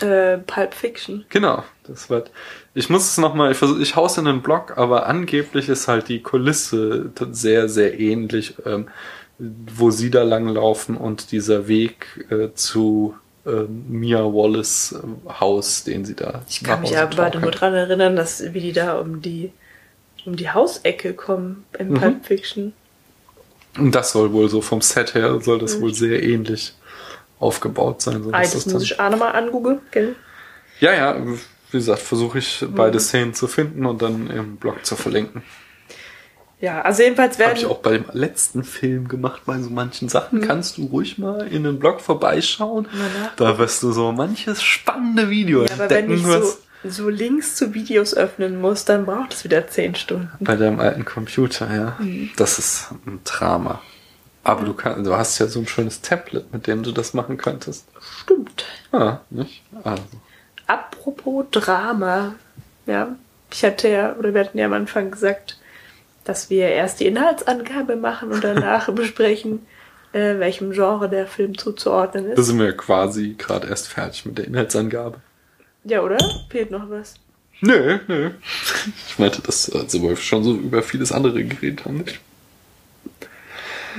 Äh, 0.00 0.38
Pulp 0.38 0.72
Fiction. 0.72 1.24
Genau, 1.30 1.64
das 1.82 2.08
wird. 2.08 2.30
Ich 2.74 2.88
muss 2.88 3.10
es 3.10 3.18
nochmal, 3.18 3.50
ich, 3.50 3.58
versuch, 3.58 3.80
ich 3.80 3.96
hau's 3.96 4.18
in 4.18 4.26
den 4.26 4.40
Blog, 4.40 4.78
aber 4.78 5.06
angeblich 5.06 5.68
ist 5.68 5.88
halt 5.88 6.08
die 6.08 6.22
Kulisse 6.22 7.10
sehr, 7.32 7.68
sehr 7.68 7.98
ähnlich, 7.98 8.54
ähm, 8.64 8.86
wo 9.38 9.90
sie 9.90 10.10
da 10.10 10.22
langlaufen 10.24 10.96
und 10.96 11.32
dieser 11.32 11.68
Weg 11.68 12.26
äh, 12.30 12.52
zu 12.54 13.16
ähm, 13.46 13.84
Mia 13.88 14.20
Wallace 14.24 14.92
äh, 14.92 15.30
Haus, 15.40 15.84
den 15.84 16.04
sie 16.04 16.14
da. 16.16 16.42
Ich 16.48 16.62
kann 16.62 16.80
mich 16.80 16.96
aber 16.98 17.30
nur 17.38 17.50
dran 17.50 17.74
erinnern, 17.74 18.16
dass 18.16 18.42
wie 18.52 18.60
die 18.60 18.72
da 18.72 18.98
um 18.98 19.22
die 19.22 19.52
um 20.26 20.36
die 20.36 20.50
Hausecke 20.50 21.14
kommen 21.14 21.64
in 21.78 21.92
Mhm. 21.92 21.94
Pulp 21.94 22.26
Fiction. 22.26 22.72
Und 23.78 23.94
das 23.94 24.12
soll 24.12 24.32
wohl 24.32 24.48
so 24.48 24.60
vom 24.60 24.80
Set 24.82 25.14
her, 25.14 25.40
soll 25.40 25.58
das 25.58 25.80
wohl 25.80 25.94
sehr 25.94 26.22
ähnlich 26.22 26.74
aufgebaut 27.38 28.02
sein. 28.02 28.22
So 28.24 28.32
Ah, 28.32 28.42
das 28.42 28.52
das 28.52 28.66
muss 28.66 28.82
ich 28.82 28.98
auch 29.00 29.10
nochmal 29.10 29.32
angoogeln, 29.34 29.80
gell? 29.90 30.16
ja, 30.80 30.92
ja, 30.92 31.16
wie 31.26 31.38
gesagt, 31.78 32.00
versuche 32.02 32.38
ich 32.38 32.64
beide 32.68 33.00
Szenen 33.00 33.34
zu 33.34 33.46
finden 33.48 33.86
und 33.86 34.00
dann 34.02 34.30
im 34.30 34.56
Blog 34.56 34.84
zu 34.86 34.96
verlinken. 34.96 35.42
Ja, 36.60 36.82
also 36.82 37.02
jedenfalls 37.02 37.38
Habe 37.38 37.52
ich 37.54 37.62
werden 37.62 37.70
auch 37.70 37.78
bei 37.78 37.92
dem 37.98 38.04
letzten 38.12 38.64
Film 38.64 39.06
gemacht, 39.06 39.42
bei 39.46 39.58
so 39.60 39.70
manchen 39.70 40.06
Mhm. 40.06 40.10
Sachen. 40.10 40.40
Kannst 40.40 40.76
du 40.78 40.86
ruhig 40.86 41.18
mal 41.18 41.46
in 41.46 41.62
den 41.64 41.78
Blog 41.78 42.00
vorbeischauen. 42.00 42.88
Da 43.36 43.58
wirst 43.58 43.82
du 43.82 43.92
so 43.92 44.10
manches 44.12 44.62
spannende 44.62 45.30
Video 45.30 45.64
ja, 45.64 45.70
aber 45.74 45.90
wenn 45.90 46.10
entdecken. 46.10 46.14
ich 46.14 46.22
so 46.44 46.58
so 46.84 47.08
Links 47.08 47.56
zu 47.56 47.74
Videos 47.74 48.14
öffnen 48.14 48.60
musst, 48.60 48.88
dann 48.88 49.04
braucht 49.04 49.34
es 49.34 49.42
wieder 49.42 49.66
zehn 49.66 49.96
Stunden. 49.96 50.30
Bei 50.38 50.54
deinem 50.54 50.78
alten 50.78 51.04
Computer, 51.04 51.68
ja. 51.74 51.96
Mhm. 51.98 52.30
Das 52.36 52.58
ist 52.58 52.88
ein 53.06 53.20
Drama. 53.24 53.80
Aber 54.44 54.64
du, 54.64 54.74
kann, 54.74 55.02
du 55.02 55.14
hast 55.16 55.38
ja 55.40 55.46
so 55.48 55.58
ein 55.58 55.66
schönes 55.66 56.00
Tablet, 56.00 56.52
mit 56.52 56.66
dem 56.68 56.82
du 56.84 56.92
das 56.92 57.14
machen 57.14 57.36
könntest. 57.36 57.86
Stimmt. 58.22 58.64
Ah, 58.92 59.18
nicht? 59.30 59.62
Also. 59.84 60.02
Apropos 60.68 61.46
Drama, 61.50 62.34
ja, 62.86 63.16
ich 63.52 63.64
hatte 63.64 63.88
ja, 63.88 64.14
oder 64.16 64.32
wir 64.32 64.40
hatten 64.42 64.58
ja 64.58 64.66
am 64.66 64.72
Anfang 64.72 65.10
gesagt, 65.10 65.57
dass 66.28 66.50
wir 66.50 66.68
erst 66.68 67.00
die 67.00 67.06
Inhaltsangabe 67.06 67.96
machen 67.96 68.30
und 68.30 68.44
danach 68.44 68.88
besprechen, 68.92 69.66
äh, 70.12 70.38
welchem 70.38 70.72
Genre 70.72 71.08
der 71.08 71.26
Film 71.26 71.56
zuzuordnen 71.56 72.26
Da 72.26 72.32
ist. 72.34 72.46
sind 72.46 72.58
wir 72.58 72.76
quasi 72.76 73.34
gerade 73.38 73.66
erst 73.68 73.88
fertig 73.88 74.26
mit 74.26 74.36
der 74.36 74.44
Inhaltsangabe. 74.46 75.20
Ja, 75.84 76.02
oder? 76.02 76.18
Fehlt 76.50 76.70
noch 76.70 76.90
was. 76.90 77.14
Nö, 77.62 77.98
nö. 78.06 78.30
Ich 79.08 79.18
meinte, 79.18 79.40
dass 79.40 79.70
also 79.70 80.02
wir 80.02 80.16
schon 80.16 80.44
so 80.44 80.54
über 80.54 80.82
vieles 80.82 81.12
andere 81.12 81.42
geredet 81.42 81.86
haben, 81.86 81.98
nicht? 81.98 82.20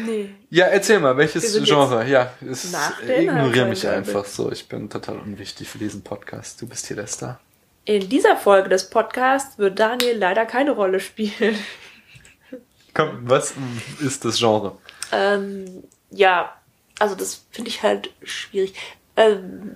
Nee. 0.06 0.30
Ja, 0.52 0.66
erzähl 0.68 1.00
mal, 1.00 1.18
welches 1.18 1.62
Genre? 1.64 2.08
Ja, 2.08 2.32
es 2.48 2.72
ignoriere 3.08 3.66
mich 3.68 3.88
einfach 3.88 4.24
so. 4.24 4.52
Ich 4.52 4.68
bin 4.70 4.90
total 4.90 5.18
unwichtig 5.18 5.68
für 5.68 5.80
diesen 5.80 6.04
Podcast. 6.04 6.62
Du 6.62 6.68
bist 6.68 6.86
hier 6.86 6.96
der 6.96 7.08
Star. 7.08 7.40
In 7.86 8.08
dieser 8.08 8.38
Folge 8.38 8.70
des 8.70 8.90
Podcasts 8.90 9.58
wird 9.58 9.80
Daniel 9.80 10.16
leider 10.16 10.46
keine 10.46 10.72
Rolle 10.72 11.00
spielen. 11.00 11.56
Komm, 12.94 13.20
was 13.24 13.54
ist 14.02 14.26
das 14.26 14.38
Genre? 14.38 14.78
Ähm, 15.12 15.84
ja, 16.12 16.54
also 17.00 17.16
das 17.16 17.46
finde 17.52 17.70
ich 17.70 17.84
halt 17.84 18.12
schwierig. 18.24 18.74
Ähm, 19.16 19.76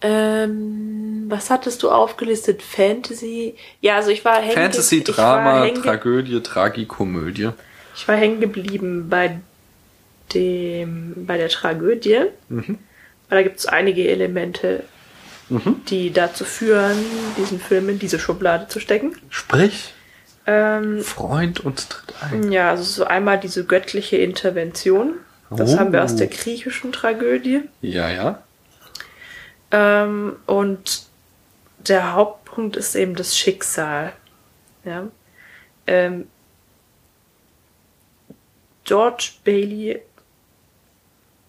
ähm, 0.00 1.26
was 1.28 1.50
hattest 1.50 1.82
du 1.82 1.90
aufgelistet? 1.90 2.62
Fantasy? 2.62 3.54
Ja, 3.80 3.96
also 3.96 4.10
ich 4.10 4.24
war 4.24 4.40
hängen 4.40 4.54
Fantasy, 4.54 5.04
Drama, 5.04 5.62
hängen 5.62 5.74
ge- 5.74 5.82
Tragödie, 5.82 6.40
Tragikomödie. 6.42 7.50
Ich 7.94 8.08
war 8.08 8.16
hängen 8.16 8.40
geblieben 8.40 9.08
bei 9.08 9.38
dem, 10.34 11.26
bei 11.26 11.36
der 11.36 11.48
Tragödie. 11.48 12.22
Mhm. 12.48 12.78
Weil 13.28 13.38
da 13.38 13.42
gibt 13.42 13.58
es 13.60 13.66
einige 13.66 14.08
Elemente, 14.08 14.84
die 15.88 16.10
dazu 16.12 16.44
führen, 16.44 16.96
diesen 17.38 17.60
Film 17.60 17.88
in 17.90 17.98
diese 17.98 18.18
Schublade 18.18 18.68
zu 18.68 18.80
stecken. 18.80 19.16
Sprich, 19.30 19.92
Ähm, 20.46 21.02
Freund 21.02 21.60
und 21.60 21.88
tritt 21.88 22.14
ein. 22.22 22.50
ja, 22.50 22.70
also 22.70 22.82
so 22.82 23.04
einmal 23.04 23.38
diese 23.38 23.64
göttliche 23.64 24.16
Intervention. 24.16 25.14
Das 25.50 25.74
Oh. 25.74 25.78
haben 25.78 25.92
wir 25.92 26.02
aus 26.02 26.16
der 26.16 26.26
griechischen 26.28 26.92
Tragödie. 26.92 27.62
Ja, 27.82 28.08
ja. 28.10 28.42
Ähm, 29.70 30.36
und 30.46 31.04
der 31.86 32.14
Hauptpunkt 32.14 32.76
ist 32.76 32.94
eben 32.94 33.14
das 33.14 33.36
Schicksal. 33.36 34.12
Ja. 34.84 35.08
Ähm, 35.86 36.26
George 38.84 39.30
Bailey 39.44 40.00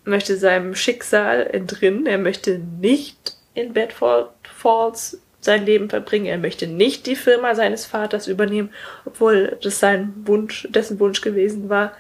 möchte 0.06 0.38
seinem 0.38 0.76
Schicksal 0.76 1.48
entrinnen. 1.48 2.06
Er 2.06 2.18
möchte 2.18 2.60
nicht 2.60 3.36
in 3.54 3.74
Bedford 3.74 4.32
Falls 4.56 5.20
sein 5.44 5.66
Leben 5.66 5.90
verbringen. 5.90 6.26
Er 6.26 6.38
möchte 6.38 6.68
nicht 6.68 7.06
die 7.06 7.16
Firma 7.16 7.56
seines 7.56 7.86
Vaters 7.86 8.28
übernehmen, 8.28 8.70
obwohl 9.06 9.58
das 9.62 9.80
sein 9.80 10.14
Wunsch, 10.26 10.68
dessen 10.70 11.00
Wunsch 11.00 11.22
gewesen 11.22 11.70
war. 11.70 11.94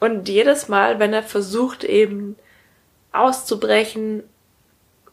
Und 0.00 0.28
jedes 0.28 0.68
Mal, 0.68 0.98
wenn 0.98 1.12
er 1.12 1.22
versucht, 1.22 1.84
eben 1.84 2.36
auszubrechen, 3.12 4.22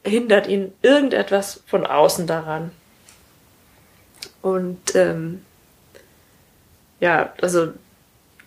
hindert 0.04 0.48
ihn 0.48 0.74
irgendetwas 0.82 1.64
von 1.66 1.86
außen 1.86 2.28
daran. 2.28 2.72
Und 4.42 4.96
ähm, 4.96 5.44
ja, 7.00 7.34
also 7.42 7.74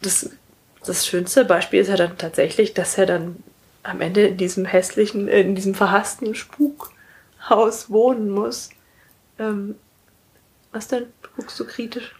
das, 0.01 0.30
das 0.84 1.07
schönste 1.07 1.45
Beispiel 1.45 1.80
ist 1.80 1.89
ja 1.89 1.97
dann 1.97 2.16
tatsächlich, 2.18 2.72
dass 2.74 2.97
er 2.97 3.07
dann 3.07 3.43
am 3.82 4.01
Ende 4.01 4.28
in 4.28 4.36
diesem 4.36 4.64
hässlichen, 4.64 5.28
in 5.28 5.55
diesem 5.55 5.74
verhassten 5.74 6.34
Spukhaus 6.34 7.91
wohnen 7.91 8.30
muss. 8.30 8.70
Ähm, 9.39 9.76
was 10.72 10.89
denn? 10.89 11.07
Guckst 11.36 11.59
du 11.59 11.64
kritisch? 11.64 12.14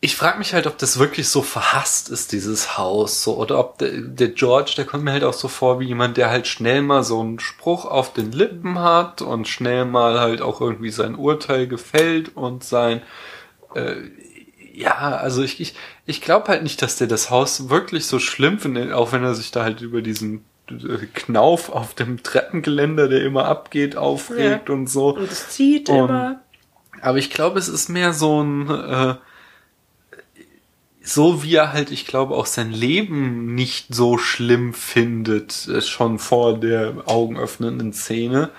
Ich 0.00 0.14
frage 0.14 0.38
mich 0.38 0.54
halt, 0.54 0.68
ob 0.68 0.78
das 0.78 1.00
wirklich 1.00 1.28
so 1.28 1.42
verhasst 1.42 2.08
ist, 2.08 2.30
dieses 2.30 2.78
Haus, 2.78 3.24
so, 3.24 3.36
oder 3.36 3.58
ob 3.58 3.78
der, 3.78 3.90
der 3.90 4.28
George, 4.28 4.74
der 4.76 4.84
kommt 4.84 5.02
mir 5.02 5.10
halt 5.10 5.24
auch 5.24 5.32
so 5.32 5.48
vor 5.48 5.80
wie 5.80 5.86
jemand, 5.86 6.16
der 6.16 6.30
halt 6.30 6.46
schnell 6.46 6.82
mal 6.82 7.02
so 7.02 7.18
einen 7.18 7.40
Spruch 7.40 7.84
auf 7.84 8.12
den 8.12 8.30
Lippen 8.30 8.78
hat 8.78 9.22
und 9.22 9.48
schnell 9.48 9.86
mal 9.86 10.20
halt 10.20 10.40
auch 10.40 10.60
irgendwie 10.60 10.92
sein 10.92 11.16
Urteil 11.16 11.66
gefällt 11.66 12.36
und 12.36 12.62
sein, 12.62 13.02
äh, 13.74 13.96
ja, 14.72 15.16
also 15.16 15.42
ich, 15.42 15.60
ich, 15.60 15.74
ich 16.06 16.20
glaube 16.20 16.46
halt 16.46 16.62
nicht, 16.62 16.80
dass 16.80 16.96
der 16.96 17.08
das 17.08 17.30
Haus 17.30 17.68
wirklich 17.68 18.06
so 18.06 18.20
schlimm 18.20 18.60
findet, 18.60 18.92
auch 18.92 19.10
wenn 19.10 19.24
er 19.24 19.34
sich 19.34 19.50
da 19.50 19.64
halt 19.64 19.80
über 19.80 20.00
diesen 20.00 20.44
Knauf 21.14 21.70
auf 21.70 21.94
dem 21.94 22.22
Treppengeländer, 22.22 23.08
der 23.08 23.22
immer 23.24 23.44
abgeht, 23.46 23.96
aufregt 23.96 24.68
Ja. 24.68 24.74
und 24.74 24.86
so. 24.88 25.14
Und 25.16 25.30
es 25.30 25.48
zieht 25.50 25.88
Und- 25.88 25.96
immer. 26.08 26.40
Aber 27.00 27.18
ich 27.18 27.30
glaube, 27.30 27.58
es 27.58 27.68
ist 27.68 27.88
mehr 27.88 28.12
so 28.12 28.42
ein, 28.42 28.68
äh, 28.70 29.14
so 31.02 31.42
wie 31.42 31.54
er 31.54 31.72
halt, 31.72 31.90
ich 31.90 32.06
glaube, 32.06 32.34
auch 32.34 32.46
sein 32.46 32.72
Leben 32.72 33.54
nicht 33.54 33.94
so 33.94 34.18
schlimm 34.18 34.74
findet, 34.74 35.66
äh, 35.68 35.80
schon 35.80 36.18
vor 36.18 36.58
der 36.58 36.94
augenöffnenden 37.06 37.92
Szene, 37.92 38.50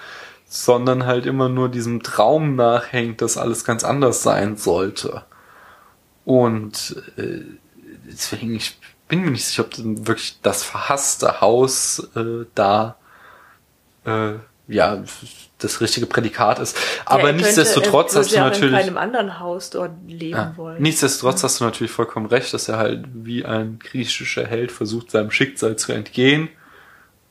sondern 0.48 1.06
halt 1.06 1.26
immer 1.28 1.48
nur 1.50 1.70
diesem 1.70 2.02
Traum 2.02 2.56
nachhängt, 2.56 3.22
dass 3.22 3.38
alles 3.38 3.66
ganz 3.66 3.84
anders 3.84 4.24
sein 4.24 4.58
sollte. 4.58 5.24
Und 6.26 6.96
äh, 7.18 7.42
deswegen, 8.10 8.56
ich 8.56 8.78
bin 9.10 9.22
mir 9.22 9.32
nicht 9.32 9.46
sicher, 9.46 9.66
ob 9.66 9.74
wirklich 9.78 10.40
das 10.42 10.64
verhasste 10.64 11.42
Haus 11.42 12.08
äh, 12.16 12.46
da 12.56 12.96
äh, 14.06 14.36
ja 14.68 15.04
das 15.58 15.82
richtige 15.82 16.06
Prädikat 16.06 16.60
ist. 16.60 16.78
Aber 17.06 17.20
Ja, 17.20 17.26
könnte- 17.26 17.44
nichtsdestotrotz 17.44 18.16
hast 18.16 18.32
du 18.32 18.36
ja 18.38 18.46
natürlich. 18.46 18.72
in 18.72 18.78
keinem 18.80 18.98
anderen 18.98 19.40
Haus 19.40 19.72
dort 19.72 19.92
leben 20.08 20.38
Ja. 20.38 20.54
wollen. 20.56 20.82
Nichtsdestotrotz 20.82 21.44
hast 21.44 21.60
du 21.60 21.66
natürlich 21.66 21.92
vollkommen 21.92 22.28
recht, 22.28 22.54
dass 22.54 22.70
er 22.70 22.78
halt 22.78 23.04
wie 23.14 23.44
ein 23.44 23.78
griechischer 23.80 24.46
Held 24.48 24.72
versucht, 24.72 25.12
seinem 25.12 25.32
Schicksal 25.32 25.76
zu 25.76 25.92
entgehen 25.92 26.48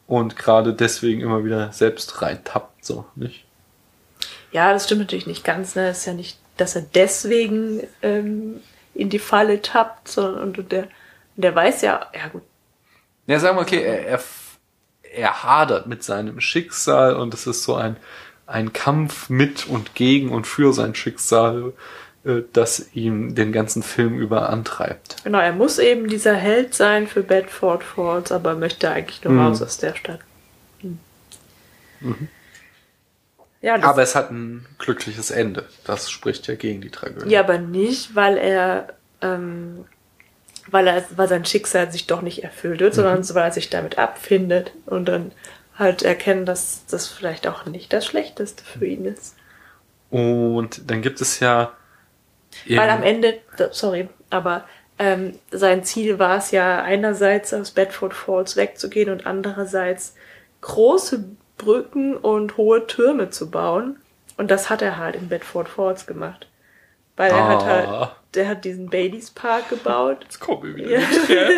und 0.07 0.37
gerade 0.37 0.75
deswegen 0.75 1.21
immer 1.23 1.43
wieder 1.45 1.73
selbst 1.73 2.21
reintappt, 2.21 2.85
so, 2.85 3.07
nicht? 3.15 3.45
Ja, 4.53 4.73
das 4.73 4.85
stimmt 4.85 5.03
natürlich 5.03 5.27
nicht 5.27 5.45
ganz. 5.45 5.75
Ne? 5.75 5.89
Es 5.89 5.99
ist 6.01 6.07
ja 6.07 6.15
nicht, 6.15 6.39
dass 6.57 6.75
er 6.77 6.83
deswegen 6.83 7.83
ähm, 8.03 8.61
in 8.95 9.11
die 9.11 9.19
Falle 9.19 9.63
tappt, 9.63 10.09
sondern 10.09 10.55
und 10.55 10.73
der, 10.73 10.89
der 11.39 11.55
weiß 11.55 11.83
ja, 11.83 12.07
ja 12.15 12.29
gut, 12.29 12.43
Ja, 13.27 13.39
sagen 13.39 13.57
wir, 13.57 13.63
okay, 13.63 13.83
er, 13.83 14.07
er, 14.07 14.21
er 15.13 15.43
hadert 15.45 15.87
mit 15.87 16.03
seinem 16.03 16.41
Schicksal 16.41 17.17
und 17.17 17.33
es 17.35 17.47
ist 17.47 17.63
so 17.65 17.75
ein, 17.77 17.97
ein 18.47 18.73
Kampf 18.73 19.29
mit 19.31 19.67
und 19.67 19.95
gegen 19.95 20.31
und 20.31 20.47
für 20.47 20.73
sein 20.73 20.95
Schicksal, 20.95 21.73
äh, 22.25 22.43
das 22.53 22.89
ihn 22.95 23.35
den 23.35 23.53
ganzen 23.53 23.83
Film 23.83 24.19
über 24.19 24.49
antreibt. 24.51 25.17
genau, 25.25 25.39
er 25.39 25.53
muss 25.53 25.79
eben 25.79 26.09
dieser 26.09 26.35
Held 26.35 26.75
sein 26.75 27.07
für 27.07 27.23
Bedford 27.23 27.83
Falls, 27.85 28.33
aber 28.33 28.55
möchte 28.57 28.91
eigentlich 28.91 29.23
nur 29.25 29.33
Mhm. 29.35 29.41
raus 29.41 29.63
aus 29.63 29.79
der 29.79 29.95
Stadt. 29.95 30.21
Hm. 32.01 32.29
Ja, 33.61 33.77
das, 33.77 33.87
Aber 33.87 34.03
es 34.03 34.15
hat 34.15 34.31
ein 34.31 34.67
glückliches 34.79 35.31
Ende. 35.33 35.65
Das 35.85 36.11
spricht 36.11 36.47
ja 36.47 36.55
gegen 36.55 36.81
die 36.81 36.91
Tragödie. 36.91 37.31
ja, 37.31 37.41
aber 37.41 37.59
nicht, 37.59 38.15
weil 38.15 38.37
er, 38.37 38.95
ähm, 39.21 39.85
weil 40.71 40.87
er, 40.87 41.05
weil 41.17 41.29
sein 41.29 41.45
Schicksal 41.45 41.91
sich 41.91 42.07
doch 42.07 42.23
nicht 42.23 42.45
erfüllt 42.45 42.81
wird, 42.81 42.93
Mhm. 42.93 42.97
sondern 42.97 43.35
weil 43.35 43.45
er 43.45 43.53
sich 43.53 43.71
damit 43.71 43.99
abfindet 43.99 44.73
und 44.87 45.07
dann 45.07 45.33
halt 45.79 46.03
erkennen, 46.03 46.45
dass 46.45 46.85
das 46.91 47.07
vielleicht 47.07 47.47
auch 47.47 47.65
nicht 47.67 47.93
das 47.93 48.05
Schlechteste 48.07 48.65
für 48.65 48.87
ihn 48.87 49.05
ist. 49.05 49.37
Und 50.11 50.91
dann 50.91 51.03
gibt 51.03 51.21
es 51.21 51.41
ja. 51.41 51.73
Weil 52.69 52.91
am 52.91 53.03
Ende, 53.03 53.39
sorry, 53.71 54.09
aber 54.31 54.65
ähm, 54.99 55.39
sein 55.51 55.85
Ziel 55.85 56.19
war 56.19 56.39
es 56.39 56.51
ja 56.51 56.83
einerseits 56.83 57.55
aus 57.55 57.71
Bedford 57.71 58.15
Falls 58.15 58.57
wegzugehen 58.57 59.11
und 59.11 59.27
andererseits 59.27 60.15
große 60.63 61.25
Brücken 61.57 62.17
und 62.17 62.57
hohe 62.57 62.87
Türme 62.87 63.31
zu 63.31 63.51
bauen. 63.51 63.99
Und 64.37 64.51
das 64.51 64.71
hat 64.71 64.83
er 64.83 64.97
halt 64.97 65.15
in 65.15 65.29
Bedford 65.29 65.69
Falls 65.69 66.07
gemacht. 66.07 66.48
Weil 67.19 67.31
er 67.33 67.49
hat 67.49 67.63
Ah. 67.63 67.67
halt, 67.67 68.11
der 68.35 68.49
hat 68.49 68.65
diesen 68.65 68.89
Baileys 68.89 69.31
Park 69.31 69.69
gebaut. 69.69 70.19
Jetzt 70.23 70.41
kommen 70.41 70.63
wir 70.63 70.77
wieder. 70.77 70.99
Ja. 71.29 71.49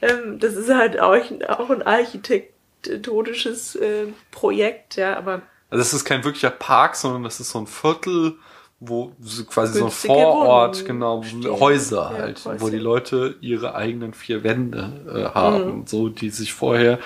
ähm, 0.02 0.38
das 0.38 0.54
ist 0.54 0.72
halt 0.72 0.98
auch, 0.98 1.16
auch 1.48 1.68
ein 1.70 1.82
architektonisches 1.82 3.74
äh, 3.76 4.06
Projekt, 4.30 4.96
ja, 4.96 5.16
aber 5.16 5.42
Also 5.70 5.82
es 5.82 5.92
ist 5.92 6.04
kein 6.04 6.24
wirklicher 6.24 6.50
Park, 6.50 6.96
sondern 6.96 7.24
das 7.24 7.40
ist 7.40 7.50
so 7.50 7.58
ein 7.58 7.66
Viertel, 7.66 8.36
wo 8.78 9.10
quasi 9.48 9.72
so 9.78 9.78
ein 9.78 9.88
Günstige 9.88 10.12
Vorort, 10.14 10.74
Wohnungen 10.76 10.86
genau, 10.86 11.22
stehen. 11.22 11.60
Häuser 11.60 12.10
Ja, 12.12 12.18
halt, 12.18 12.44
Häuser. 12.44 12.60
wo 12.60 12.68
die 12.68 12.78
Leute 12.78 13.36
ihre 13.40 13.74
eigenen 13.74 14.12
vier 14.12 14.44
Wände 14.44 15.00
äh, 15.08 15.34
haben, 15.34 15.78
Mhm. 15.78 15.86
so 15.86 16.08
die 16.10 16.28
sich 16.28 16.52
vorher 16.52 16.98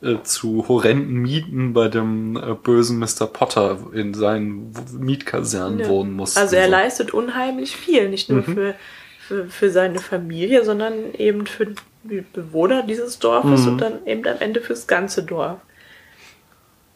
äh, 0.00 0.16
zu 0.22 0.66
horrenden 0.68 1.16
Mieten 1.16 1.74
bei 1.74 1.88
dem 1.88 2.36
äh, 2.36 2.54
bösen 2.54 2.98
Mr. 2.98 3.26
Potter 3.30 3.78
in 3.92 4.14
seinen 4.14 4.72
Mietkasernen 4.98 5.80
Ja. 5.80 5.88
wohnen 5.88 6.14
mussten. 6.14 6.38
Also 6.38 6.56
er 6.56 6.64
so. 6.64 6.70
leistet 6.70 7.12
unheimlich 7.12 7.76
viel, 7.76 8.08
nicht 8.08 8.30
Mhm. 8.30 8.34
nur 8.36 8.44
für, 8.44 8.74
für, 9.20 9.46
für 9.48 9.70
seine 9.70 9.98
Familie, 9.98 10.64
sondern 10.64 11.12
eben 11.12 11.46
für 11.46 11.74
die 12.04 12.22
Bewohner 12.32 12.84
dieses 12.84 13.18
Dorfes 13.18 13.62
Mhm. 13.66 13.68
und 13.72 13.78
dann 13.82 14.06
eben 14.06 14.26
am 14.26 14.38
Ende 14.40 14.62
fürs 14.62 14.86
ganze 14.86 15.24
Dorf. 15.24 15.58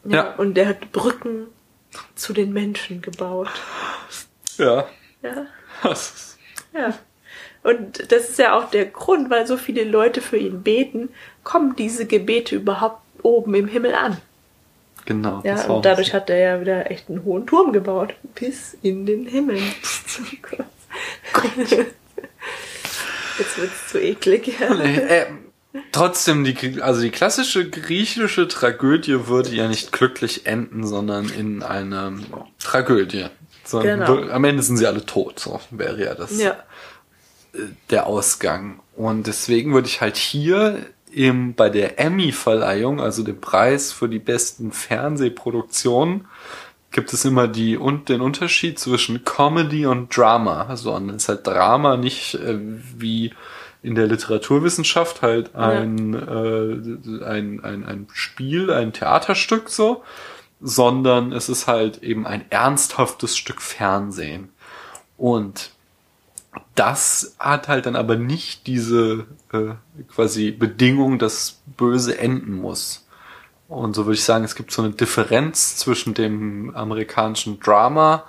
Ja, 0.05 0.11
Ja. 0.15 0.35
Und 0.37 0.57
er 0.57 0.69
hat 0.69 0.91
Brücken 0.91 1.45
zu 2.15 2.33
den 2.33 2.51
Menschen 2.51 3.03
gebaut. 3.03 3.49
Ja. 4.57 4.87
Ja, 5.21 5.45
ja. 6.73 6.93
Und 7.63 8.11
das 8.11 8.29
ist 8.29 8.39
ja 8.39 8.57
auch 8.57 8.69
der 8.69 8.85
Grund, 8.85 9.29
weil 9.29 9.47
so 9.47 9.55
viele 9.57 9.83
Leute 9.85 10.21
für 10.21 10.37
ihn 10.37 10.63
beten, 10.63 11.09
kommen 11.43 11.75
diese 11.77 12.05
Gebete 12.05 12.55
überhaupt 12.57 13.01
oben 13.21 13.53
im 13.55 13.67
Himmel 13.67 13.95
an. 13.95 14.17
genau. 15.05 15.41
Ja, 15.45 15.63
und 15.67 15.85
dadurch 15.85 16.13
hat 16.13 16.29
er 16.29 16.37
ja 16.37 16.61
wieder 16.61 16.91
echt 16.91 17.09
einen 17.09 17.23
hohen 17.23 17.47
Turm 17.47 17.71
gebaut. 17.71 18.15
Bis 18.35 18.75
in 18.81 19.05
den 19.05 19.25
Himmel. 19.25 19.59
Oh 19.61 20.23
Gott. 20.57 21.69
Jetzt 23.39 23.57
wird's 23.57 23.87
zu 23.89 24.01
eklig. 24.01 24.59
Ja. 24.59 24.73
Nee, 24.75 24.95
äh, 24.97 25.25
trotzdem, 25.91 26.43
die, 26.43 26.81
also 26.81 27.01
die 27.01 27.09
klassische 27.11 27.69
griechische 27.69 28.47
Tragödie 28.47 29.27
würde 29.27 29.49
ja 29.51 29.67
nicht 29.67 29.91
glücklich 29.91 30.45
enden, 30.45 30.85
sondern 30.85 31.29
in 31.29 31.63
einer 31.63 32.13
Tragödie. 32.59 33.27
Genau. 33.71 34.17
Am 34.29 34.43
Ende 34.43 34.63
sind 34.63 34.77
sie 34.77 34.87
alle 34.87 35.05
tot, 35.05 35.39
so 35.39 35.59
wäre 35.71 36.03
ja 36.03 36.15
das 36.15 36.39
Ja. 36.39 36.55
der 37.89 38.07
Ausgang. 38.07 38.79
Und 38.95 39.27
deswegen 39.27 39.73
würde 39.73 39.87
ich 39.87 40.01
halt 40.01 40.17
hier 40.17 40.79
im, 41.11 41.53
bei 41.53 41.69
der 41.69 41.99
Emmy-Verleihung, 41.99 42.99
also 42.99 43.23
dem 43.23 43.39
Preis 43.39 43.91
für 43.91 44.09
die 44.09 44.19
besten 44.19 44.71
Fernsehproduktionen, 44.71 46.27
gibt 46.91 47.11
es 47.13 47.25
immer 47.25 47.47
die 47.47 47.77
und 47.77 48.09
den 48.09 48.21
Unterschied 48.21 48.79
zwischen 48.79 49.23
Comedy 49.23 49.85
und 49.85 50.15
Drama. 50.15 50.65
Also 50.67 50.93
und 50.93 51.09
es 51.09 51.23
ist 51.23 51.29
halt 51.29 51.47
Drama 51.47 51.97
nicht 51.97 52.35
äh, 52.35 52.57
wie 52.97 53.33
in 53.81 53.95
der 53.95 54.07
Literaturwissenschaft 54.07 55.21
halt 55.21 55.55
ein, 55.55 56.13
äh, 56.13 57.25
ein, 57.25 57.63
ein, 57.63 57.85
ein 57.85 58.07
Spiel, 58.13 58.71
ein 58.71 58.93
Theaterstück 58.93 59.69
so, 59.69 60.03
sondern 60.63 61.33
es 61.33 61.49
ist 61.49 61.67
halt 61.67 62.01
eben 62.03 62.25
ein 62.25 62.45
ernsthaftes 62.49 63.35
Stück 63.35 63.61
Fernsehen. 63.61 64.49
Und 65.17 65.71
das 66.73 67.35
hat 67.37 67.67
halt 67.67 67.85
dann 67.85 67.97
aber 67.97 68.15
nicht 68.15 68.65
diese 68.65 69.27
äh, 69.51 69.73
quasi 70.07 70.51
Bedingung, 70.51 71.19
dass 71.19 71.61
böse 71.77 72.17
enden 72.17 72.55
muss. 72.55 73.05
Und 73.67 73.93
so 73.95 74.05
würde 74.05 74.15
ich 74.15 74.23
sagen, 74.23 74.45
es 74.45 74.55
gibt 74.55 74.71
so 74.71 74.81
eine 74.81 74.91
Differenz 74.91 75.75
zwischen 75.75 76.13
dem 76.13 76.73
amerikanischen 76.75 77.59
Drama 77.59 78.23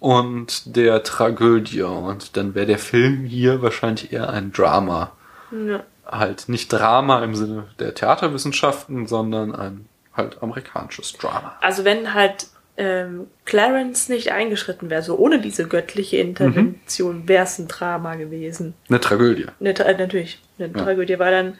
und 0.00 0.76
der 0.76 1.02
Tragödie. 1.02 1.82
Und 1.82 2.36
dann 2.36 2.54
wäre 2.54 2.66
der 2.66 2.78
Film 2.78 3.24
hier 3.24 3.62
wahrscheinlich 3.62 4.12
eher 4.12 4.28
ein 4.28 4.52
Drama. 4.52 5.12
Ja. 5.50 5.84
Halt 6.04 6.48
nicht 6.48 6.72
Drama 6.72 7.22
im 7.24 7.34
Sinne 7.34 7.68
der 7.78 7.94
Theaterwissenschaften, 7.94 9.06
sondern 9.06 9.54
ein 9.54 9.86
halt 10.20 10.42
amerikanisches 10.42 11.12
Drama. 11.14 11.56
Also 11.60 11.84
wenn 11.84 12.14
halt 12.14 12.46
ähm, 12.76 13.26
Clarence 13.44 14.08
nicht 14.08 14.32
eingeschritten 14.32 14.88
wäre, 14.90 15.02
so 15.02 15.16
ohne 15.18 15.40
diese 15.40 15.66
göttliche 15.68 16.16
Intervention, 16.18 17.28
wäre 17.28 17.44
es 17.44 17.58
ein 17.58 17.68
Drama 17.68 18.14
gewesen. 18.14 18.74
Eine 18.88 19.00
Tragödie. 19.00 19.46
Eine, 19.60 19.72
Tra- 19.72 19.84
äh, 19.84 19.98
natürlich, 19.98 20.40
eine 20.58 20.72
Tragödie, 20.72 21.18
weil 21.18 21.32
dann, 21.32 21.58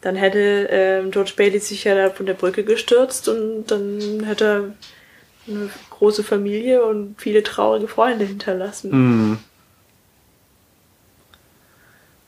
dann 0.00 0.16
hätte 0.16 0.68
ähm, 0.70 1.10
George 1.10 1.32
Bailey 1.36 1.58
sich 1.58 1.84
ja 1.84 1.94
da 1.94 2.10
von 2.10 2.26
der 2.26 2.34
Brücke 2.34 2.62
gestürzt 2.62 3.28
und 3.28 3.66
dann 3.66 4.22
hätte 4.24 4.44
er 4.44 4.64
eine 5.52 5.70
große 5.90 6.22
Familie 6.22 6.84
und 6.84 7.16
viele 7.18 7.42
traurige 7.42 7.88
Freunde 7.88 8.24
hinterlassen. 8.24 8.92
Hm. 8.92 9.38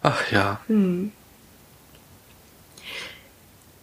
Ach 0.02 0.32
ja. 0.32 0.60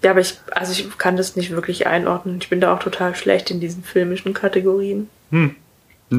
Ja, 0.04 0.12
aber 0.12 0.22
ich, 0.22 0.38
also 0.52 0.72
ich 0.72 0.98
kann 0.98 1.18
das 1.18 1.36
nicht 1.36 1.52
wirklich 1.52 1.86
einordnen. 1.88 2.38
Ich 2.42 2.50
bin 2.50 2.62
da 2.62 2.74
auch 2.74 2.80
total 2.80 3.16
schlecht 3.16 3.52
in 3.52 3.60
diesen 3.60 3.84
filmischen 3.84 4.34
Kategorien. 4.34 5.10
Und 5.32 5.56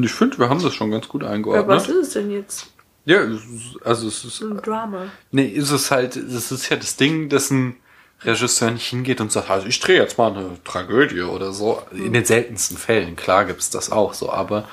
ich 0.03 0.11
finde, 0.11 0.37
wir 0.37 0.49
haben 0.49 0.61
das 0.61 0.73
schon 0.75 0.91
ganz 0.91 1.07
gut 1.07 1.23
eingeordnet. 1.23 1.67
was 1.67 1.87
ist 1.89 1.95
es 2.07 2.13
denn 2.13 2.31
jetzt? 2.31 2.67
Ja, 3.05 3.21
es 3.23 3.41
ist- 3.43 3.81
also 3.83 4.07
es 4.07 4.23
ist, 4.23 4.41
Ein 4.43 4.57
Drama. 4.61 5.05
nee, 5.31 5.47
ist 5.47 5.71
es 5.71 5.89
halt, 5.89 6.15
es 6.15 6.51
ist 6.51 6.69
ja 6.69 6.77
das 6.77 6.95
Ding, 6.97 7.29
dass 7.29 7.49
ein 7.49 7.75
Regisseur 8.23 8.69
nicht 8.69 8.85
hingeht 8.87 9.19
und 9.19 9.31
sagt, 9.31 9.49
also 9.49 9.65
ich 9.65 9.79
drehe 9.79 9.99
jetzt 9.99 10.19
mal 10.19 10.31
eine 10.31 10.63
Tragödie 10.63 11.21
oder 11.23 11.51
so. 11.51 11.81
In 11.91 12.13
den 12.13 12.23
seltensten 12.25 12.77
Fällen, 12.77 13.15
klar 13.15 13.45
gibt's 13.45 13.71
das 13.71 13.91
auch 13.91 14.13
so, 14.13 14.31
aber 14.31 14.65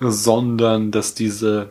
sondern 0.00 0.90
dass 0.92 1.14
diese 1.14 1.70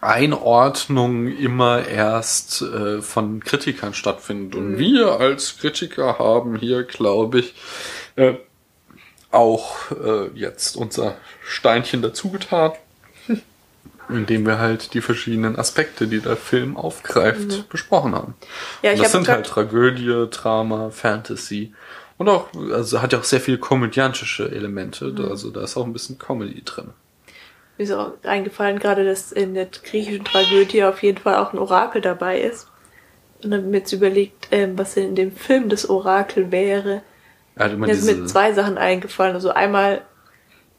Einordnung 0.00 1.28
immer 1.28 1.86
erst 1.86 2.62
äh, 2.62 3.00
von 3.02 3.40
Kritikern 3.40 3.94
stattfindet. 3.94 4.54
Und 4.54 4.78
wir 4.78 5.20
als 5.20 5.58
Kritiker 5.58 6.18
haben 6.18 6.56
hier, 6.56 6.82
glaube 6.84 7.40
ich, 7.40 7.54
äh, 8.16 8.34
auch 9.30 9.90
äh, 9.92 10.28
jetzt 10.34 10.76
unser 10.76 11.16
Steinchen 11.46 12.02
dazugetan, 12.02 12.72
indem 14.08 14.46
wir 14.46 14.58
halt 14.58 14.94
die 14.94 15.00
verschiedenen 15.00 15.56
Aspekte, 15.58 16.06
die 16.08 16.20
der 16.20 16.36
Film 16.36 16.76
aufgreift, 16.76 17.68
besprochen 17.68 18.14
haben. 18.14 18.34
Ja, 18.82 18.90
Und 18.90 18.96
ich 18.96 19.02
das 19.02 19.14
habe 19.14 19.24
sind 19.24 19.32
halt 19.32 19.46
Tragödie, 19.46 20.26
Drama, 20.30 20.90
Fantasy 20.90 21.74
und 22.18 22.28
auch, 22.28 22.46
also 22.72 23.02
hat 23.02 23.12
ja 23.12 23.18
auch 23.18 23.24
sehr 23.24 23.40
viel 23.40 23.58
komödiantische 23.58 24.50
Elemente, 24.50 25.06
Mhm. 25.06 25.26
also 25.30 25.50
da 25.50 25.62
ist 25.62 25.76
auch 25.76 25.84
ein 25.84 25.92
bisschen 25.92 26.18
Comedy 26.18 26.62
drin. 26.64 26.90
Mir 27.78 27.84
ist 27.84 27.92
auch 27.92 28.12
eingefallen, 28.24 28.78
gerade, 28.78 29.04
dass 29.04 29.32
in 29.32 29.54
der 29.54 29.66
griechischen 29.66 30.24
Tragödie 30.24 30.84
auf 30.84 31.02
jeden 31.02 31.18
Fall 31.18 31.36
auch 31.36 31.52
ein 31.52 31.58
Orakel 31.58 32.00
dabei 32.00 32.40
ist. 32.40 32.68
Und 33.42 33.50
dann 33.50 33.70
mir 33.70 33.78
jetzt 33.78 33.92
überlegt, 33.92 34.48
ähm, 34.50 34.78
was 34.78 34.94
denn 34.94 35.08
in 35.08 35.14
dem 35.14 35.32
Film 35.32 35.68
das 35.68 35.88
Orakel 35.88 36.50
wäre. 36.50 37.02
Immer 37.56 37.86
Mir 37.86 37.94
sind 37.94 38.08
diese, 38.08 38.20
mir 38.22 38.26
zwei 38.26 38.52
Sachen 38.54 38.78
eingefallen. 38.78 39.34
Also 39.34 39.50
einmal, 39.50 40.02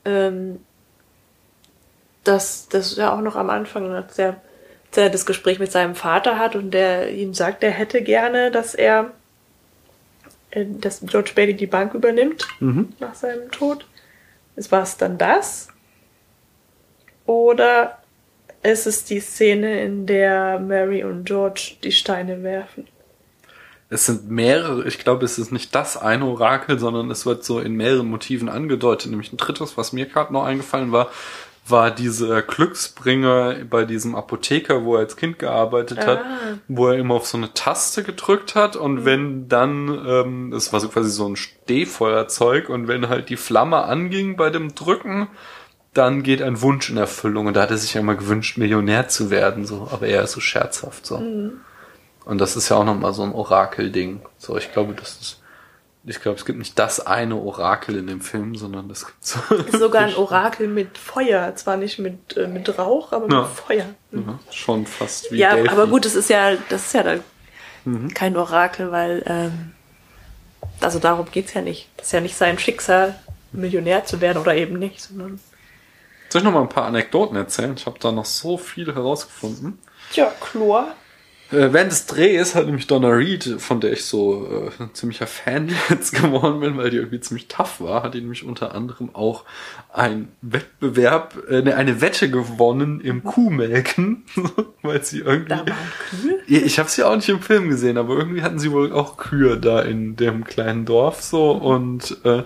ähm, 0.05 0.59
dass 2.23 2.67
das 2.67 2.95
ja 2.97 3.13
auch 3.13 3.21
noch 3.21 3.35
am 3.35 3.49
Anfang, 3.49 3.91
als 3.91 4.17
er, 4.17 4.41
als 4.89 4.97
er 4.97 5.09
das 5.09 5.25
Gespräch 5.25 5.59
mit 5.59 5.71
seinem 5.71 5.95
Vater 5.95 6.39
hat 6.39 6.55
und 6.55 6.71
der 6.71 7.11
ihm 7.11 7.33
sagt, 7.33 7.63
er 7.63 7.71
hätte 7.71 8.01
gerne, 8.01 8.49
dass 8.51 8.73
er, 8.73 9.11
äh, 10.51 10.65
dass 10.65 11.01
George 11.05 11.31
Bailey 11.35 11.53
die 11.55 11.67
Bank 11.67 11.93
übernimmt 11.93 12.47
Mhm. 12.59 12.93
nach 12.99 13.13
seinem 13.13 13.51
Tod. 13.51 13.85
Ist 14.55 14.71
war 14.71 14.81
es 14.81 14.97
dann 14.97 15.19
das? 15.19 15.67
Oder 17.28 17.99
ist 18.63 18.88
es 18.88 19.05
die 19.05 19.19
Szene, 19.19 19.82
in 19.84 20.07
der 20.07 20.59
Mary 20.59 21.03
und 21.03 21.25
George 21.25 21.73
die 21.84 21.91
Steine 21.91 22.41
werfen? 22.41 22.88
es 23.89 24.05
sind 24.05 24.30
mehrere, 24.30 24.86
ich 24.86 24.99
glaube, 24.99 25.23
es 25.23 25.38
ist 25.38 25.53
nicht 25.53 25.73
das 25.73 25.95
eine 25.95 26.25
Orakel, 26.25 26.78
sondern 26.78 27.09
es 27.09 27.25
wird 27.25 27.45
so 27.45 27.59
in 27.61 27.73
mehreren 27.75 28.09
Motiven 28.09 28.49
angedeutet. 28.49 29.09
Nämlich 29.09 29.32
ein 29.32 29.38
drittes, 29.38 29.78
was 29.78 29.93
mir 29.93 30.07
gerade 30.07 30.34
noch 30.34 30.43
eingefallen 30.43 30.91
war, 30.91 31.09
war 31.69 31.91
dieser 31.91 32.41
Glücksbringer 32.41 33.55
bei 33.69 33.86
diesem 33.86 34.13
Apotheker, 34.15 34.84
wo 34.84 34.95
er 34.95 34.99
als 35.01 35.15
Kind 35.15 35.39
gearbeitet 35.39 36.05
hat, 36.05 36.19
Ah. 36.19 36.57
wo 36.67 36.88
er 36.89 36.97
immer 36.97 37.15
auf 37.15 37.28
so 37.28 37.38
eine 37.38 37.53
Taste 37.53 38.03
gedrückt 38.03 38.55
hat 38.55 38.75
und 38.75 39.05
wenn 39.05 39.47
dann, 39.47 39.88
ähm, 40.05 40.51
das 40.51 40.73
war 40.73 40.82
so 40.82 40.89
quasi 40.89 41.09
so 41.09 41.28
ein 41.28 41.38
Stehfeuerzeug 41.38 42.67
und 42.69 42.89
wenn 42.89 43.07
halt 43.07 43.30
die 43.30 43.38
Flamme 43.38 43.84
anging 43.84 44.36
bei 44.36 44.49
dem 44.49 44.75
Drücken, 44.75 45.30
dann 45.97 46.23
geht 46.23 46.41
ein 46.41 46.61
Wunsch 46.61 46.89
in 46.89 46.97
Erfüllung 46.97 47.47
und 47.47 47.55
da 47.55 47.61
hat 47.63 47.71
er 47.71 47.77
sich 47.77 47.93
ja 47.93 48.01
immer 48.01 48.15
gewünscht, 48.15 48.57
Millionär 48.57 49.07
zu 49.07 49.29
werden, 49.29 49.65
so, 49.65 49.87
aber 49.91 50.07
er 50.07 50.23
ist 50.23 50.31
so 50.33 50.39
scherzhaft, 50.39 51.05
so. 51.05 51.15
Und 51.17 52.37
das 52.39 52.55
ist 52.55 52.69
ja 52.69 52.75
auch 52.77 52.83
nochmal 52.85 53.13
so 53.13 53.23
ein 53.23 53.31
Orakel-Ding. 53.31 54.21
So, 54.37 54.57
ich 54.57 54.71
glaube, 54.73 54.93
das 54.93 55.11
ist, 55.21 55.41
ich 56.05 56.21
glaube, 56.21 56.37
es 56.37 56.45
gibt 56.45 56.59
nicht 56.59 56.77
das 56.77 57.05
eine 57.05 57.35
Orakel 57.35 57.95
in 57.97 58.07
dem 58.07 58.21
Film, 58.21 58.55
sondern 58.55 58.89
es 58.89 59.05
gibt 59.05 59.25
so. 59.25 59.39
Ist 59.55 59.79
sogar 59.79 60.03
ein 60.03 60.15
Orakel 60.17 60.67
mit 60.67 60.97
Feuer. 60.97 61.55
Zwar 61.55 61.77
nicht 61.77 61.99
mit, 61.99 62.35
äh, 62.37 62.47
mit 62.47 62.77
Rauch, 62.77 63.11
aber 63.13 63.29
Ja. 63.33 63.41
mit 63.41 63.49
Feuer. 63.51 63.85
Ja, 64.11 64.39
schon 64.51 64.85
fast 64.85 65.31
wie 65.31 65.37
Ja, 65.37 65.55
Delphi. 65.55 65.69
aber 65.69 65.87
gut, 65.87 66.03
das 66.05 66.15
ist 66.15 66.29
ja, 66.29 66.55
das 66.69 66.87
ist 66.87 66.93
ja 66.93 67.03
dann 67.03 67.19
Mhm. 67.85 68.13
kein 68.13 68.35
Orakel, 68.35 68.91
weil, 68.91 69.23
ähm, 69.25 69.71
also 70.81 70.99
darum 70.99 71.27
geht's 71.31 71.53
ja 71.53 71.61
nicht. 71.61 71.87
Das 71.95 72.07
ist 72.07 72.11
ja 72.11 72.19
nicht 72.19 72.35
sein 72.35 72.59
Schicksal, 72.59 73.15
Millionär 73.53 74.03
zu 74.03 74.19
werden 74.19 74.39
oder 74.39 74.53
eben 74.55 74.77
nicht, 74.77 75.01
sondern. 75.01 75.39
Soll 76.30 76.41
ich 76.41 76.45
noch 76.45 76.53
mal 76.53 76.61
ein 76.61 76.69
paar 76.69 76.86
Anekdoten 76.86 77.36
erzählen? 77.36 77.73
Ich 77.78 77.86
habe 77.86 77.99
da 77.99 78.11
noch 78.11 78.25
so 78.25 78.57
viel 78.57 78.93
herausgefunden. 78.93 79.80
Tja, 80.11 80.32
Chlor. 80.41 80.93
Äh, 81.49 81.71
während 81.71 81.93
des 81.93 82.05
Drehs 82.07 82.55
hat 82.55 82.65
nämlich 82.65 82.88
Donna 82.88 83.07
Reed, 83.07 83.55
von 83.59 83.80
der 83.80 83.93
ich 83.93 84.03
so 84.03 84.69
äh, 84.80 84.84
ein 84.84 84.93
ziemlicher 84.93 85.28
Fan 85.28 85.71
jetzt 85.89 86.13
geworden 86.13 86.59
bin, 86.59 86.78
weil 86.78 86.89
die 86.89 86.97
irgendwie 86.97 87.21
ziemlich 87.21 87.47
tough 87.47 87.80
war, 87.80 88.03
hat 88.03 88.15
die 88.15 88.19
nämlich 88.19 88.43
unter 88.43 88.75
anderem 88.75 89.15
auch 89.15 89.45
einen 89.93 90.28
Wettbewerb, 90.41 91.38
äh, 91.49 91.61
ne, 91.61 91.75
eine 91.75 92.01
Wette 92.01 92.30
gewonnen 92.30 92.99
im 92.99 93.23
Kuhmelken, 93.23 94.25
weil 94.82 95.03
sie 95.03 95.19
irgendwie... 95.19 95.49
Da 95.49 95.59
waren 95.59 95.78
Kühe? 96.09 96.39
Ja, 96.47 96.59
Ich 96.65 96.80
habe 96.80 96.89
sie 96.89 97.03
auch 97.05 97.15
nicht 97.15 97.30
im 97.30 97.41
Film 97.41 97.69
gesehen, 97.69 97.97
aber 97.97 98.17
irgendwie 98.17 98.41
hatten 98.41 98.59
sie 98.59 98.73
wohl 98.73 98.91
auch 98.91 99.15
Kühe 99.15 99.57
da 99.57 99.82
in 99.82 100.17
dem 100.17 100.43
kleinen 100.43 100.84
Dorf 100.84 101.21
so 101.21 101.51
und 101.51 102.17
äh, 102.25 102.43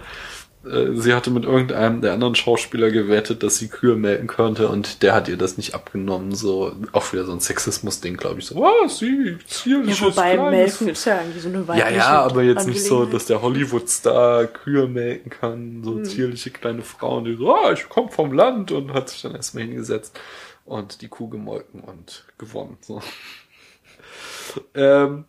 äh, 0.64 0.94
sie 0.94 1.14
hatte 1.14 1.32
mit 1.32 1.44
irgendeinem 1.44 2.02
der 2.02 2.14
anderen 2.14 2.36
Schauspieler 2.36 2.92
gewettet, 2.92 3.42
dass 3.42 3.58
sie 3.58 3.68
Kühe 3.68 3.96
melken 3.96 4.28
könnte 4.28 4.70
und 4.70 5.02
der 5.02 5.16
hat 5.16 5.28
ihr 5.28 5.38
das 5.38 5.58
nicht 5.58 5.74
abgenommen. 5.74 6.36
So 6.36 6.76
auch 6.92 7.12
wieder 7.14 7.26
so 7.26 7.32
ein 7.32 7.40
Sexismus-Ding, 7.40 8.18
glaube 8.18 8.40
ich. 8.40 8.46
So, 8.46 8.56
was, 8.56 9.00
sie 9.00 9.32
Ja, 9.32 9.46
zierliches 9.48 10.02
wobei 10.02 10.34
kleines 10.34 10.52
Melken 10.52 10.90
ist 10.90 11.06
ja 11.06 11.20
irgendwie 11.20 11.40
so 11.40 11.50
eine 11.50 11.60
ja, 11.60 11.68
weibliche 11.68 11.98
ja, 11.98 12.22
aber 12.22 12.44
jetzt 12.44 12.68
nicht 12.68 12.84
so, 12.84 13.06
dass 13.06 13.26
der 13.26 13.42
Hollywood-Star 13.42 14.46
Kühe 14.46 14.88
melken 14.88 15.32
kann, 15.32 15.84
so 15.84 16.02
zierliche 16.04 16.52
kleine 16.52 16.84
Frauen, 16.84 17.26
die 17.26 17.36
so, 17.36 17.56
ah, 17.56 17.72
ich 17.72 17.90
komme 17.90 18.12
vom 18.12 18.32
Land 18.32 18.72
und 18.72 18.94
hat 18.94 19.10
sich 19.10 19.22
dann 19.22 19.34
erstmal 19.36 19.64
hingesetzt 19.64 20.20
und 20.66 21.02
die 21.02 21.08
Kuh 21.08 21.28
gemolken 21.28 21.82
und 21.82 22.26
gewonnen. 22.38 22.78
So. 22.82 23.02
ähm, 24.76 25.26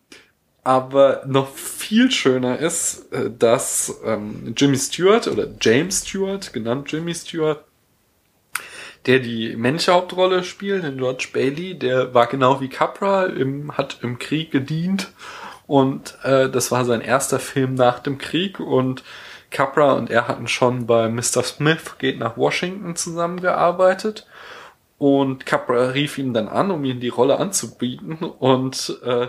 aber 0.64 1.22
noch 1.26 1.48
viel 1.82 2.10
schöner 2.10 2.58
ist, 2.58 3.12
äh, 3.12 3.30
dass 3.30 4.00
ähm, 4.04 4.54
Jimmy 4.56 4.78
Stewart 4.78 5.26
oder 5.26 5.48
James 5.60 6.06
Stewart, 6.06 6.52
genannt 6.52 6.90
Jimmy 6.92 7.14
Stewart, 7.14 7.64
der 9.06 9.18
die 9.18 9.56
männliche 9.56 9.92
Hauptrolle 9.92 10.44
spielt, 10.44 10.84
den 10.84 10.96
George 10.96 11.28
Bailey, 11.32 11.76
der 11.76 12.14
war 12.14 12.28
genau 12.28 12.60
wie 12.60 12.68
Capra, 12.68 13.26
im, 13.26 13.76
hat 13.76 13.98
im 14.02 14.18
Krieg 14.18 14.52
gedient. 14.52 15.10
Und 15.66 16.16
äh, 16.22 16.48
das 16.48 16.70
war 16.70 16.84
sein 16.84 17.00
erster 17.00 17.40
Film 17.40 17.74
nach 17.74 17.98
dem 17.98 18.18
Krieg. 18.18 18.60
Und 18.60 19.02
Capra 19.50 19.92
und 19.92 20.08
er 20.08 20.28
hatten 20.28 20.46
schon 20.46 20.86
bei 20.86 21.08
Mr. 21.08 21.42
Smith 21.42 21.98
geht 21.98 22.18
nach 22.18 22.36
Washington 22.36 22.94
zusammengearbeitet. 22.94 24.26
Und 24.98 25.46
Capra 25.46 25.88
rief 25.88 26.18
ihn 26.18 26.32
dann 26.32 26.48
an, 26.48 26.70
um 26.70 26.84
ihm 26.84 27.00
die 27.00 27.08
Rolle 27.08 27.38
anzubieten. 27.38 28.18
Und 28.18 29.00
äh, 29.04 29.28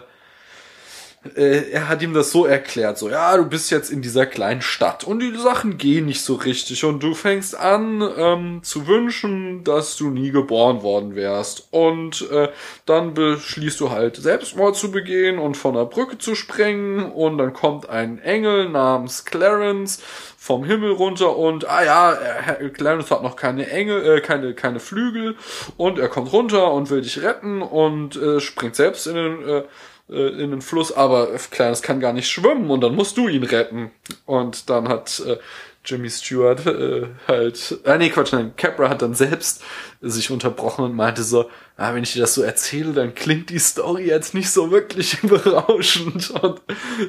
äh, 1.35 1.71
er 1.71 1.87
hat 1.87 2.01
ihm 2.01 2.13
das 2.13 2.31
so 2.31 2.45
erklärt, 2.45 2.97
so, 2.97 3.09
ja, 3.09 3.35
du 3.37 3.45
bist 3.45 3.71
jetzt 3.71 3.89
in 3.89 4.01
dieser 4.01 4.25
kleinen 4.25 4.61
Stadt 4.61 5.03
und 5.03 5.19
die 5.19 5.35
Sachen 5.37 5.77
gehen 5.77 6.05
nicht 6.05 6.21
so 6.21 6.35
richtig 6.35 6.83
und 6.83 7.01
du 7.01 7.13
fängst 7.13 7.57
an 7.57 8.03
ähm, 8.17 8.59
zu 8.63 8.87
wünschen, 8.87 9.63
dass 9.63 9.95
du 9.95 10.09
nie 10.09 10.31
geboren 10.31 10.83
worden 10.83 11.15
wärst 11.15 11.67
und 11.71 12.29
äh, 12.29 12.49
dann 12.85 13.13
beschließt 13.13 13.79
du 13.79 13.89
halt 13.89 14.17
Selbstmord 14.17 14.75
zu 14.75 14.91
begehen 14.91 15.39
und 15.39 15.55
von 15.55 15.75
der 15.75 15.85
Brücke 15.85 16.17
zu 16.17 16.35
sprengen 16.35 17.11
und 17.11 17.37
dann 17.37 17.53
kommt 17.53 17.89
ein 17.89 18.19
Engel 18.19 18.69
namens 18.69 19.23
Clarence 19.23 20.01
vom 20.37 20.65
Himmel 20.65 20.91
runter 20.91 21.37
und 21.37 21.69
ah 21.69 21.85
ja, 21.85 22.17
Herr 22.19 22.69
Clarence 22.69 23.09
hat 23.11 23.23
noch 23.23 23.37
keine 23.37 23.69
Engel, 23.69 24.17
äh, 24.17 24.19
keine 24.19 24.53
keine 24.53 24.81
Flügel 24.81 25.37
und 25.77 25.99
er 25.99 26.09
kommt 26.09 26.33
runter 26.33 26.73
und 26.73 26.89
will 26.89 27.01
dich 27.01 27.21
retten 27.21 27.61
und 27.61 28.17
äh, 28.17 28.41
springt 28.41 28.75
selbst 28.75 29.07
in 29.07 29.15
den 29.15 29.47
äh, 29.47 29.63
äh, 30.09 30.41
in 30.41 30.51
den 30.51 30.61
Fluss, 30.61 30.91
aber 30.91 31.27
Clarence 31.51 31.81
kann 31.81 31.99
gar 31.99 32.13
nicht 32.13 32.29
schwimmen 32.29 32.69
und 32.69 32.81
dann 32.81 32.95
musst 32.95 33.17
du 33.17 33.27
ihn 33.27 33.43
retten. 33.43 33.91
Und 34.25 34.69
dann 34.69 34.89
hat 34.89 35.21
äh, 35.25 35.37
Jimmy 35.85 36.09
Stewart 36.09 36.65
äh, 36.65 37.07
halt, 37.27 37.79
ah 37.85 37.97
nee, 37.97 38.09
Quatsch, 38.09 38.31
nein, 38.31 38.53
Capra 38.55 38.89
hat 38.89 39.01
dann 39.01 39.13
selbst 39.13 39.63
sich 40.01 40.31
unterbrochen 40.31 40.85
und 40.85 40.95
meinte 40.95 41.23
so, 41.23 41.49
ah, 41.75 41.93
wenn 41.93 42.03
ich 42.03 42.13
dir 42.13 42.21
das 42.21 42.35
so 42.35 42.41
erzähle, 42.41 42.93
dann 42.93 43.15
klingt 43.15 43.49
die 43.49 43.59
Story 43.59 44.07
jetzt 44.07 44.33
nicht 44.33 44.49
so 44.49 44.71
wirklich 44.71 45.19
berauschend. 45.23 46.31
Und 46.31 46.61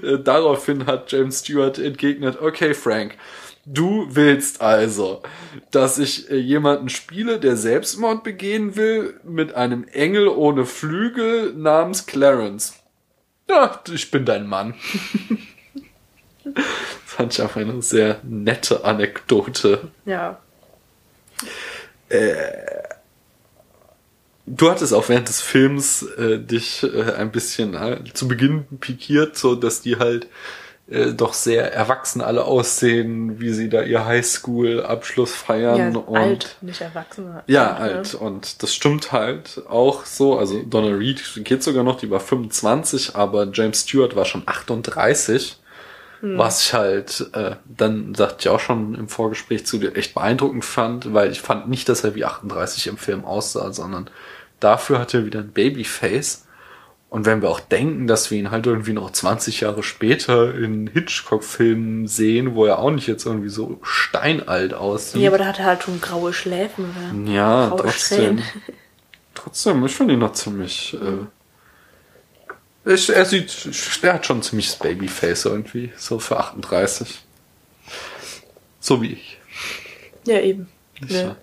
äh, 0.03 0.19
daraufhin 0.19 0.87
hat 0.87 1.13
James 1.13 1.41
Stewart 1.41 1.79
entgegnet, 1.79 2.41
okay, 2.41 2.75
Frank, 2.75 3.17
Du 3.67 4.07
willst 4.11 4.61
also, 4.61 5.23
dass 5.71 5.99
ich 5.99 6.31
äh, 6.31 6.37
jemanden 6.37 6.91
spiele, 6.91 7.41
der 7.41 7.57
Selbstmord 7.57 8.23
begehen 8.23 8.77
will, 8.77 9.19
mit 9.25 9.55
einem 9.55 9.85
Engel 9.85 10.29
ohne 10.29 10.67
Flügel 10.67 11.55
namens 11.55 12.05
Clarence. 12.05 12.75
Ja, 13.49 13.81
ich 13.93 14.11
bin 14.11 14.25
dein 14.25 14.47
Mann. 14.47 14.75
das 16.45 16.55
fand 17.05 17.33
ich 17.33 17.43
auch 17.43 17.57
eine 17.57 17.83
sehr 17.83 18.21
nette 18.23 18.85
Anekdote. 18.85 19.91
Ja. 20.07 20.39
Du 24.47 24.71
hattest 24.71 24.93
auch 24.93 25.09
während 25.09 25.29
des 25.29 25.41
Films 25.41 26.03
äh, 26.03 26.39
dich 26.39 26.83
äh, 26.83 27.13
ein 27.13 27.33
bisschen 27.33 27.75
äh, 27.75 28.05
zu 28.13 28.29
Beginn 28.29 28.67
pikiert, 28.79 29.37
so 29.37 29.55
dass 29.55 29.81
die 29.81 29.97
halt 29.97 30.29
äh, 30.95 31.13
doch 31.13 31.33
sehr 31.33 31.73
erwachsen 31.73 32.21
alle 32.21 32.45
aussehen, 32.45 33.41
wie 33.41 33.53
sie 33.53 33.69
da 33.69 33.83
ihr 33.83 34.07
Highschool-Abschluss 34.07 35.35
feiern 35.35 35.95
ja 35.95 35.99
und 36.01 36.17
alt, 36.17 36.57
nicht 36.61 36.81
erwachsen. 36.81 37.35
Ja, 37.47 37.75
alt. 37.75 38.15
Und 38.15 38.63
das 38.63 38.75
stimmt 38.75 39.13
halt 39.13 39.63
auch 39.69 40.05
so. 40.05 40.39
Also 40.39 40.63
Donna 40.63 40.95
Reed 40.97 41.23
geht 41.45 41.63
sogar 41.63 41.85
noch, 41.85 41.97
die 41.97 42.11
war 42.11 42.21
25, 42.21 43.17
aber 43.17 43.49
James 43.53 43.81
Stewart 43.81 44.17
war 44.17 44.25
schon 44.25 44.43
38. 44.47 45.59
Was 46.27 46.63
ich 46.63 46.73
halt, 46.73 47.31
äh, 47.35 47.57
dann 47.67 48.15
sagte 48.15 48.37
ich 48.41 48.49
auch 48.49 48.61
schon 48.61 48.95
im 48.95 49.09
Vorgespräch 49.09 49.67
zu 49.67 49.77
dir, 49.77 49.95
echt 49.95 50.15
beeindruckend 50.15 50.65
fand, 50.65 51.13
weil 51.13 51.31
ich 51.31 51.43
fand 51.43 51.69
nicht, 51.69 51.87
dass 51.91 52.03
er 52.03 52.15
wie 52.15 52.25
38 52.25 52.87
im 52.87 52.97
Film 52.97 53.27
aussah, 53.27 53.73
sondern 53.73 54.09
dafür 54.59 55.01
hat 55.01 55.13
er 55.13 55.27
wieder 55.27 55.41
ein 55.41 55.53
Babyface. 55.53 56.44
Und 57.15 57.27
wenn 57.27 57.43
wir 57.43 57.49
auch 57.49 57.61
denken, 57.61 58.09
dass 58.09 58.33
wir 58.33 58.39
ihn 58.39 58.51
halt 58.51 58.67
irgendwie 58.67 58.93
noch 58.93 59.09
20 59.09 59.61
Jahre 59.61 59.85
später 59.85 60.53
in 60.53 60.89
Hitchcock-Filmen 60.89 62.09
sehen, 62.09 62.57
wo 62.57 62.65
er 62.67 62.81
auch 62.81 62.91
nicht 62.91 63.07
jetzt 63.07 63.25
irgendwie 63.25 63.51
so 63.51 63.79
steinalt 63.85 64.75
aussieht. 64.75 65.23
Ja, 65.23 65.31
aber 65.31 65.39
da 65.39 65.47
hat 65.47 65.61
er 65.61 65.67
halt 65.67 65.85
schon 65.85 66.01
graue 66.01 66.33
Schläfen. 66.33 66.87
Oder? 66.91 67.33
Ja, 67.33 67.69
Graue 67.69 67.83
trotzdem. 67.83 68.41
Strähnen. 68.41 68.43
Trotzdem, 69.35 69.87
ich 69.87 69.95
finde 69.95 70.15
ihn 70.15 70.19
noch 70.19 70.33
ziemlich. 70.33 70.99
Äh, 72.85 72.93
ich, 72.93 73.09
er 73.09 73.25
sieht, 73.25 73.69
er 74.03 74.15
hat 74.15 74.27
schon 74.27 74.39
ein 74.39 74.43
ziemliches 74.43 74.75
Babyface 74.75 75.45
irgendwie, 75.45 75.93
so 75.97 76.19
für 76.19 76.37
38. 76.41 77.21
So 78.81 79.01
wie 79.01 79.13
ich. 79.13 79.39
Ja, 80.27 80.41
eben. 80.41 80.69
Nicht 81.01 81.13
Ja. 81.13 81.37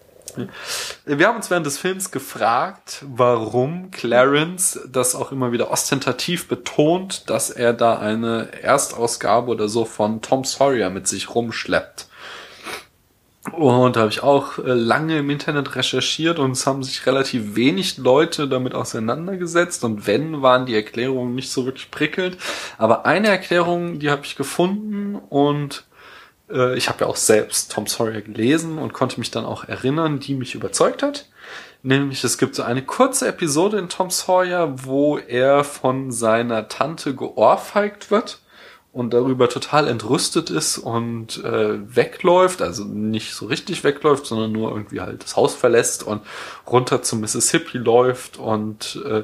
Wir 1.05 1.27
haben 1.27 1.37
uns 1.37 1.49
während 1.49 1.65
des 1.65 1.77
Films 1.77 2.11
gefragt, 2.11 3.03
warum 3.07 3.91
Clarence 3.91 4.79
das 4.91 5.15
auch 5.15 5.31
immer 5.31 5.51
wieder 5.51 5.71
ostentativ 5.71 6.47
betont, 6.47 7.29
dass 7.29 7.49
er 7.49 7.73
da 7.73 7.99
eine 7.99 8.49
Erstausgabe 8.61 9.51
oder 9.51 9.67
so 9.67 9.85
von 9.85 10.21
Tom 10.21 10.43
Sawyer 10.43 10.89
mit 10.89 11.07
sich 11.07 11.33
rumschleppt. 11.33 12.07
Und 13.53 13.95
da 13.95 14.01
habe 14.01 14.11
ich 14.11 14.21
auch 14.21 14.59
äh, 14.59 14.73
lange 14.73 15.17
im 15.17 15.29
Internet 15.31 15.75
recherchiert 15.75 16.37
und 16.37 16.51
es 16.51 16.67
haben 16.67 16.83
sich 16.83 17.07
relativ 17.07 17.55
wenig 17.55 17.97
Leute 17.97 18.47
damit 18.47 18.75
auseinandergesetzt 18.75 19.83
und 19.83 20.05
wenn, 20.05 20.43
waren 20.43 20.67
die 20.67 20.75
Erklärungen 20.75 21.33
nicht 21.33 21.51
so 21.51 21.65
wirklich 21.65 21.89
prickelnd. 21.89 22.37
Aber 22.77 23.07
eine 23.07 23.29
Erklärung, 23.29 23.97
die 23.97 24.11
habe 24.11 24.25
ich 24.25 24.35
gefunden 24.35 25.15
und 25.15 25.85
äh, 26.51 26.75
ich 26.75 26.89
habe 26.89 27.01
ja 27.01 27.07
auch 27.07 27.15
selbst 27.15 27.71
Tom 27.71 27.87
Sawyer 27.87 28.21
gelesen 28.21 28.77
und 28.77 28.93
konnte 28.93 29.19
mich 29.19 29.31
dann 29.31 29.45
auch 29.45 29.63
erinnern, 29.63 30.19
die 30.19 30.35
mich 30.35 30.55
überzeugt 30.55 31.03
hat. 31.03 31.27
Nämlich 31.83 32.23
es 32.23 32.37
gibt 32.37 32.55
so 32.55 32.63
eine 32.63 32.83
kurze 32.83 33.27
Episode 33.27 33.79
in 33.79 33.89
Tom 33.89 34.11
Sawyer, 34.11 34.85
wo 34.85 35.17
er 35.17 35.63
von 35.63 36.11
seiner 36.11 36.67
Tante 36.67 37.15
geohrfeigt 37.15 38.11
wird 38.11 38.39
und 38.93 39.13
darüber 39.13 39.47
total 39.47 39.87
entrüstet 39.87 40.49
ist 40.49 40.77
und 40.77 41.41
äh, 41.45 41.79
wegläuft, 41.95 42.61
also 42.61 42.83
nicht 42.83 43.33
so 43.33 43.45
richtig 43.45 43.85
wegläuft, 43.85 44.25
sondern 44.25 44.51
nur 44.51 44.71
irgendwie 44.71 44.99
halt 44.99 45.23
das 45.23 45.37
Haus 45.37 45.55
verlässt 45.55 46.03
und 46.03 46.21
runter 46.67 47.01
zum 47.01 47.21
Mississippi 47.21 47.77
läuft 47.77 48.37
und 48.37 49.01
äh, 49.05 49.23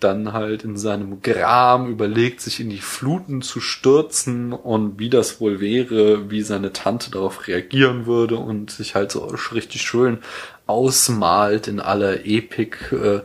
dann 0.00 0.34
halt 0.34 0.64
in 0.64 0.76
seinem 0.76 1.22
Gram 1.22 1.88
überlegt, 1.88 2.42
sich 2.42 2.60
in 2.60 2.68
die 2.68 2.82
Fluten 2.82 3.40
zu 3.40 3.60
stürzen 3.60 4.52
und 4.52 4.98
wie 4.98 5.08
das 5.08 5.40
wohl 5.40 5.60
wäre, 5.60 6.30
wie 6.30 6.42
seine 6.42 6.74
Tante 6.74 7.10
darauf 7.10 7.48
reagieren 7.48 8.04
würde 8.04 8.36
und 8.36 8.70
sich 8.70 8.94
halt 8.94 9.10
so 9.10 9.24
richtig 9.54 9.80
schön 9.80 10.18
ausmalt 10.66 11.68
in 11.68 11.80
aller 11.80 12.26
Epik, 12.26 12.92
äh, 12.92 13.20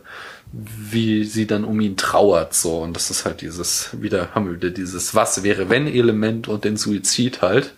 wie 0.54 1.24
sie 1.24 1.48
dann 1.48 1.64
um 1.64 1.80
ihn 1.80 1.96
trauert, 1.98 2.54
so. 2.54 2.80
Und 2.80 2.94
das 2.96 3.10
ist 3.10 3.26
halt 3.26 3.42
dieses, 3.42 3.90
wieder 4.02 4.34
haben 4.36 4.48
wir 4.48 4.56
wieder 4.56 4.70
dieses 4.70 5.16
Was 5.16 5.44
wäre 5.44 5.70
wenn 5.70 5.88
Element 5.88 6.48
und 6.48 6.64
den 6.66 6.78
Suizid 6.78 7.42
halt. 7.42 7.74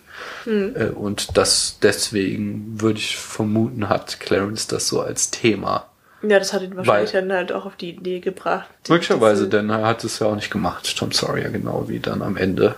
Äh, 0.46 0.86
Und 0.94 1.36
das 1.36 1.78
deswegen 1.82 2.80
würde 2.80 2.98
ich 2.98 3.16
vermuten, 3.16 3.88
hat 3.88 4.20
Clarence 4.20 4.66
das 4.66 4.88
so 4.88 5.00
als 5.00 5.30
Thema. 5.30 5.86
Ja, 6.22 6.38
das 6.38 6.52
hat 6.52 6.62
ihn 6.62 6.76
wahrscheinlich 6.76 7.12
Weil- 7.14 7.22
dann 7.28 7.32
halt 7.36 7.52
auch 7.52 7.66
auf 7.66 7.76
die 7.76 7.90
Idee 7.90 8.20
gebracht. 8.20 8.68
Möglicherweise, 8.88 9.48
denn 9.48 9.68
er 9.70 9.82
hat 9.86 10.04
es 10.04 10.18
ja 10.20 10.26
auch 10.28 10.34
nicht 10.34 10.50
gemacht, 10.50 10.96
Tom 10.96 11.12
Sawyer, 11.12 11.50
genau 11.50 11.88
wie 11.88 12.00
dann 12.00 12.22
am 12.22 12.36
Ende. 12.36 12.74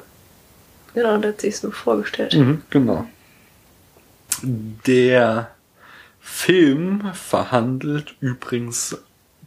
Genau, 0.94 1.16
der 1.18 1.30
hat 1.30 1.40
sich 1.40 1.56
so 1.58 1.70
vorgestellt. 1.70 2.34
Mhm, 2.34 2.62
genau. 2.70 3.06
Der 4.42 5.50
Film 6.20 7.10
verhandelt 7.14 8.14
übrigens 8.20 8.96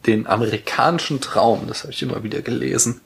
den 0.06 0.28
amerikanischen 0.28 1.22
Traum, 1.22 1.68
das 1.68 1.84
habe 1.84 1.92
ich 1.94 2.02
immer 2.02 2.24
wieder 2.24 2.42
gelesen. 2.42 3.02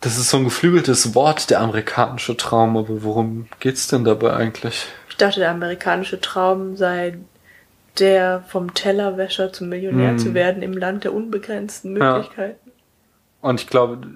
Das 0.00 0.18
ist 0.18 0.30
so 0.30 0.36
ein 0.36 0.44
geflügeltes 0.44 1.14
Wort, 1.14 1.50
der 1.50 1.60
amerikanische 1.60 2.36
Traum, 2.36 2.76
aber 2.76 3.02
worum 3.02 3.48
geht's 3.60 3.88
denn 3.88 4.04
dabei 4.04 4.34
eigentlich? 4.34 4.86
Ich 5.10 5.16
dachte, 5.16 5.40
der 5.40 5.50
amerikanische 5.50 6.20
Traum 6.20 6.76
sei 6.76 7.18
der 7.98 8.44
vom 8.48 8.74
Tellerwäscher 8.74 9.52
zum 9.52 9.68
Millionär 9.70 10.10
Hm. 10.10 10.18
zu 10.18 10.34
werden 10.34 10.62
im 10.62 10.74
Land 10.74 11.04
der 11.04 11.14
unbegrenzten 11.14 11.96
Ja. 11.96 12.18
Möglichkeiten. 12.18 12.70
Und 13.40 13.60
ich 13.60 13.66
glaube, 13.66 14.06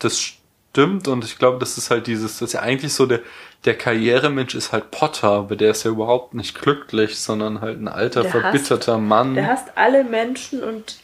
das 0.00 0.18
stimmt 0.20 1.06
und 1.08 1.24
ich 1.24 1.38
glaube, 1.38 1.58
das 1.60 1.78
ist 1.78 1.90
halt 1.90 2.08
dieses, 2.08 2.38
das 2.38 2.48
ist 2.48 2.52
ja 2.54 2.60
eigentlich 2.60 2.92
so 2.92 3.06
der, 3.06 3.20
der 3.64 3.74
Karrieremensch 3.76 4.54
ist 4.54 4.72
halt 4.72 4.90
Potter, 4.90 5.28
aber 5.30 5.56
der 5.56 5.72
ist 5.72 5.84
ja 5.84 5.90
überhaupt 5.90 6.32
nicht 6.34 6.60
glücklich, 6.60 7.18
sondern 7.18 7.60
halt 7.60 7.80
ein 7.80 7.88
alter, 7.88 8.22
Der 8.22 8.32
hasst- 8.32 8.40
verbitterter 8.42 8.98
Mann. 8.98 9.34
Der 9.34 9.48
hasst 9.48 9.68
alle 9.74 10.02
Menschen 10.04 10.62
und 10.62 10.96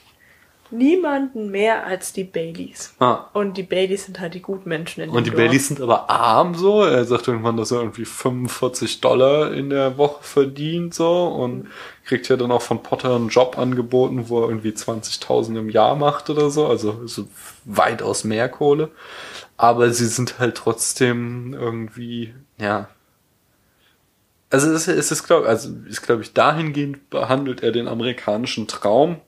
niemanden 0.73 1.51
mehr 1.53 1.87
als 1.87 2.13
die 2.13 2.25
Baileys. 2.25 2.93
ah. 2.99 3.27
Und 3.35 3.57
die 3.57 3.63
Baileys 3.63 4.07
sind 4.07 4.19
halt 4.19 4.35
die 4.35 4.43
Gutmenschen 4.43 5.03
in 5.05 5.11
dem 5.11 5.17
Und 5.17 5.25
die 5.25 5.31
Dorf. 5.31 5.39
Baileys 5.43 5.69
sind 5.69 5.81
aber 5.81 6.11
arm 6.11 6.57
so. 6.57 6.83
Er 6.83 7.05
sagt 7.05 7.29
irgendwann, 7.29 7.57
dass 7.57 7.71
er 7.71 7.79
irgendwie 7.79 8.05
45 8.05 9.01
Dollar 9.01 9.53
in 9.53 9.71
der 9.71 9.97
Woche 9.97 10.25
verdient 10.25 10.93
so 10.93 11.27
und 11.27 11.69
kriegt 12.05 12.29
ja 12.29 12.37
dann 12.37 12.51
auch 12.51 12.63
von 12.63 12.83
Potter 12.83 13.15
einen 13.15 13.29
Job 13.29 13.59
angeboten, 13.59 14.29
wo 14.29 14.43
er 14.43 14.49
irgendwie 14.49 14.71
20.000 14.73 15.57
im 15.57 15.71
Jahr 15.71 15.95
macht 15.95 16.31
oder 16.31 16.51
so. 16.51 16.67
Also 16.67 17.07
so 17.07 17.29
weitaus 17.65 18.25
mehr 18.25 18.49
Kohle. 18.49 18.91
Aber 19.57 19.91
sie 19.91 20.07
sind 20.07 20.39
halt 20.39 20.57
trotzdem 20.57 21.55
irgendwie, 21.55 22.35
ja. 22.59 22.89
Also 24.51 24.71
es 24.71 24.87
ist, 24.87 24.97
es 24.97 25.11
ist 25.11 25.27
glaube 25.27 25.49
also 25.49 25.71
ist 25.89 26.03
glaube 26.03 26.23
ich 26.23 26.33
dahingehend 26.33 27.11
behandelt 27.11 27.63
er 27.63 27.73
den 27.73 27.89
amerikanischen 27.89 28.69
Traum 28.69 29.21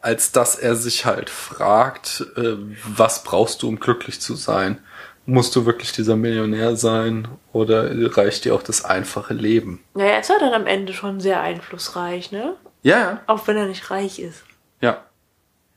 als 0.00 0.32
dass 0.32 0.56
er 0.56 0.76
sich 0.76 1.04
halt 1.06 1.30
fragt, 1.30 2.26
äh, 2.36 2.56
was 2.84 3.24
brauchst 3.24 3.62
du, 3.62 3.68
um 3.68 3.80
glücklich 3.80 4.20
zu 4.20 4.34
sein? 4.34 4.78
Musst 5.26 5.54
du 5.56 5.66
wirklich 5.66 5.92
dieser 5.92 6.16
Millionär 6.16 6.76
sein 6.76 7.28
oder 7.52 7.90
reicht 8.16 8.44
dir 8.44 8.54
auch 8.54 8.62
das 8.62 8.84
einfache 8.84 9.34
Leben? 9.34 9.84
Naja, 9.94 10.12
er 10.12 10.20
ist 10.20 10.30
ja 10.30 10.38
dann 10.38 10.54
am 10.54 10.66
Ende 10.66 10.94
schon 10.94 11.20
sehr 11.20 11.42
einflussreich, 11.42 12.32
ne? 12.32 12.56
Ja, 12.82 12.98
ja. 12.98 13.22
Auch 13.26 13.46
wenn 13.46 13.56
er 13.56 13.66
nicht 13.66 13.90
reich 13.90 14.18
ist. 14.20 14.42
Ja, 14.80 15.04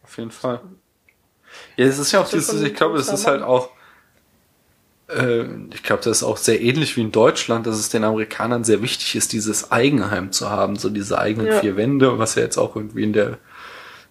auf 0.03 0.17
jeden 0.17 0.31
Fall. 0.31 0.61
Ja, 1.77 1.85
es 1.85 1.99
ist 1.99 2.11
ja 2.11 2.21
auch 2.21 2.29
dieses, 2.29 2.61
ich 2.61 2.73
glaube, 2.75 2.97
es 2.97 3.07
ist 3.07 3.27
halt 3.27 3.41
auch, 3.41 3.69
äh, 5.09 5.43
ich 5.73 5.83
glaube, 5.83 6.03
das 6.03 6.17
ist 6.17 6.23
auch 6.23 6.37
sehr 6.37 6.61
ähnlich 6.61 6.97
wie 6.97 7.01
in 7.01 7.11
Deutschland, 7.11 7.65
dass 7.67 7.77
es 7.77 7.89
den 7.89 8.03
Amerikanern 8.03 8.63
sehr 8.63 8.81
wichtig 8.81 9.15
ist, 9.15 9.33
dieses 9.33 9.71
Eigenheim 9.71 10.31
zu 10.31 10.49
haben, 10.49 10.75
so 10.75 10.89
diese 10.89 11.17
eigenen 11.17 11.47
Ja. 11.47 11.59
vier 11.59 11.75
Wände, 11.75 12.19
was 12.19 12.35
ja 12.35 12.43
jetzt 12.43 12.57
auch 12.57 12.75
irgendwie 12.75 13.03
in 13.03 13.13
der 13.13 13.37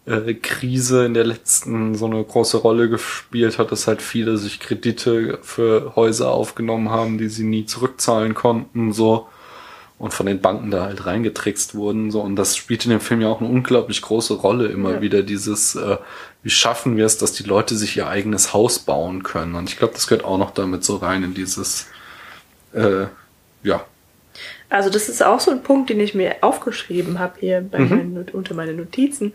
äh, 0.07 0.35
Krise 0.35 1.05
in 1.05 1.15
der 1.15 1.25
letzten 1.25 1.95
so 1.95 2.07
eine 2.07 2.23
große 2.25 2.57
Rolle 2.57 2.89
gespielt 2.89 3.59
hat, 3.59 3.71
dass 3.71 3.87
halt 3.87 4.01
viele 4.03 4.39
sich 4.39 4.59
Kredite 4.59 5.39
für 5.43 5.95
Häuser 5.95 6.31
aufgenommen 6.31 6.91
haben, 6.91 7.19
die 7.19 7.29
sie 7.29 7.45
nie 7.45 7.67
zurückzahlen 7.67 8.35
konnten, 8.35 8.93
so 8.93 9.29
und 10.01 10.13
von 10.15 10.27
den 10.27 10.41
Banken 10.41 10.73
da 10.73 10.85
halt 10.87 11.07
reingetrickst 11.07 11.77
wurden, 11.77 12.11
so 12.11 12.21
und 12.23 12.35
das 12.37 12.57
spielt 12.57 12.85
in 12.87 12.91
dem 12.91 13.01
Film 13.01 13.21
ja 13.21 13.29
auch 13.29 13.41
eine 13.41 13.51
unglaublich 13.51 14.03
große 14.03 14.35
Rolle 14.35 14.67
immer 14.69 14.95
Ja. 14.95 15.01
wieder 15.03 15.23
dieses, 15.23 15.77
äh, 15.77 15.99
wie 16.43 16.51
schaffen 16.51 16.97
wir 16.97 17.07
es, 17.07 17.19
dass 17.19 17.33
die 17.35 17.45
Leute 17.45 17.77
sich 17.77 17.97
ihr 17.99 18.09
eigenes 18.09 18.53
Haus 18.55 18.81
bauen 18.81 19.23
können 19.23 19.55
und 19.57 19.69
ich 19.71 19.79
glaube, 19.79 19.95
das 19.95 20.09
gehört 20.09 20.25
auch 20.27 20.39
noch 20.39 20.53
damit 20.53 20.85
so 20.85 20.97
rein 20.97 21.23
in 21.23 21.35
dieses, 21.35 21.87
äh, 22.75 23.07
ja, 23.63 23.85
Also 24.71 24.91
das 24.91 25.09
ist 25.09 25.23
auch 25.23 25.41
so 25.41 25.51
ein 25.51 25.63
Punkt, 25.63 25.91
den 25.91 26.01
ich 26.01 26.15
mir 26.15 26.37
aufgeschrieben 26.43 27.19
habe 27.19 27.35
hier 27.41 27.61
Mhm. 27.61 27.89
meinen, 27.91 28.29
unter 28.33 28.55
meine 28.55 28.73
Notizen, 28.75 29.35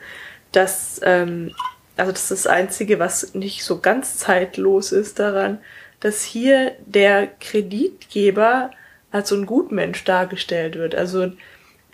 dass 0.53 0.99
ähm, 1.03 1.53
also 1.97 2.11
das 2.11 2.23
ist 2.31 2.45
das 2.45 2.47
Einzige, 2.47 2.99
was 2.99 3.33
nicht 3.35 3.63
so 3.63 3.79
ganz 3.79 4.17
zeitlos 4.17 4.91
ist 4.91 5.19
daran, 5.19 5.59
dass 6.01 6.23
hier 6.23 6.73
der 6.85 7.27
Kreditgeber 7.39 8.71
als 9.11 9.29
so 9.29 9.35
ein 9.35 9.45
Gutmensch 9.45 10.03
dargestellt 10.03 10.75
wird. 10.75 10.95
Also 10.95 11.31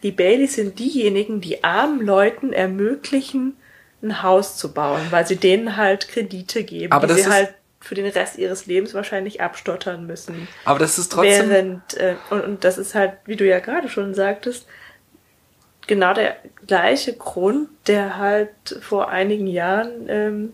die 0.03 0.11
Baileys 0.11 0.55
sind 0.55 0.79
diejenigen, 0.79 1.41
die 1.41 1.63
armen 1.63 2.05
Leuten 2.05 2.53
ermöglichen, 2.53 3.55
ein 4.01 4.23
Haus 4.23 4.57
zu 4.57 4.73
bauen, 4.73 5.01
weil 5.11 5.27
sie 5.27 5.35
denen 5.35 5.77
halt 5.77 6.07
Kredite 6.07 6.63
geben, 6.63 6.91
Aber 6.91 7.07
die 7.07 7.13
sie 7.13 7.29
halt 7.29 7.53
für 7.79 7.95
den 7.95 8.07
Rest 8.07 8.37
ihres 8.37 8.65
Lebens 8.65 8.93
wahrscheinlich 8.93 9.41
abstottern 9.41 10.05
müssen. 10.05 10.47
aber 10.65 10.79
das 10.79 10.97
ist 10.99 11.11
trotzdem, 11.11 11.49
Während, 11.49 11.97
äh, 11.97 12.15
und, 12.29 12.41
und 12.41 12.63
das 12.63 12.77
ist 12.77 12.95
halt, 12.95 13.13
wie 13.25 13.35
du 13.35 13.45
ja 13.45 13.59
gerade 13.59 13.89
schon 13.89 14.13
sagtest, 14.13 14.67
genau 15.87 16.13
der 16.13 16.37
gleiche 16.67 17.13
Grund, 17.13 17.69
der 17.87 18.17
halt 18.17 18.49
vor 18.81 19.09
einigen 19.09 19.47
Jahren 19.47 20.07
ähm, 20.09 20.53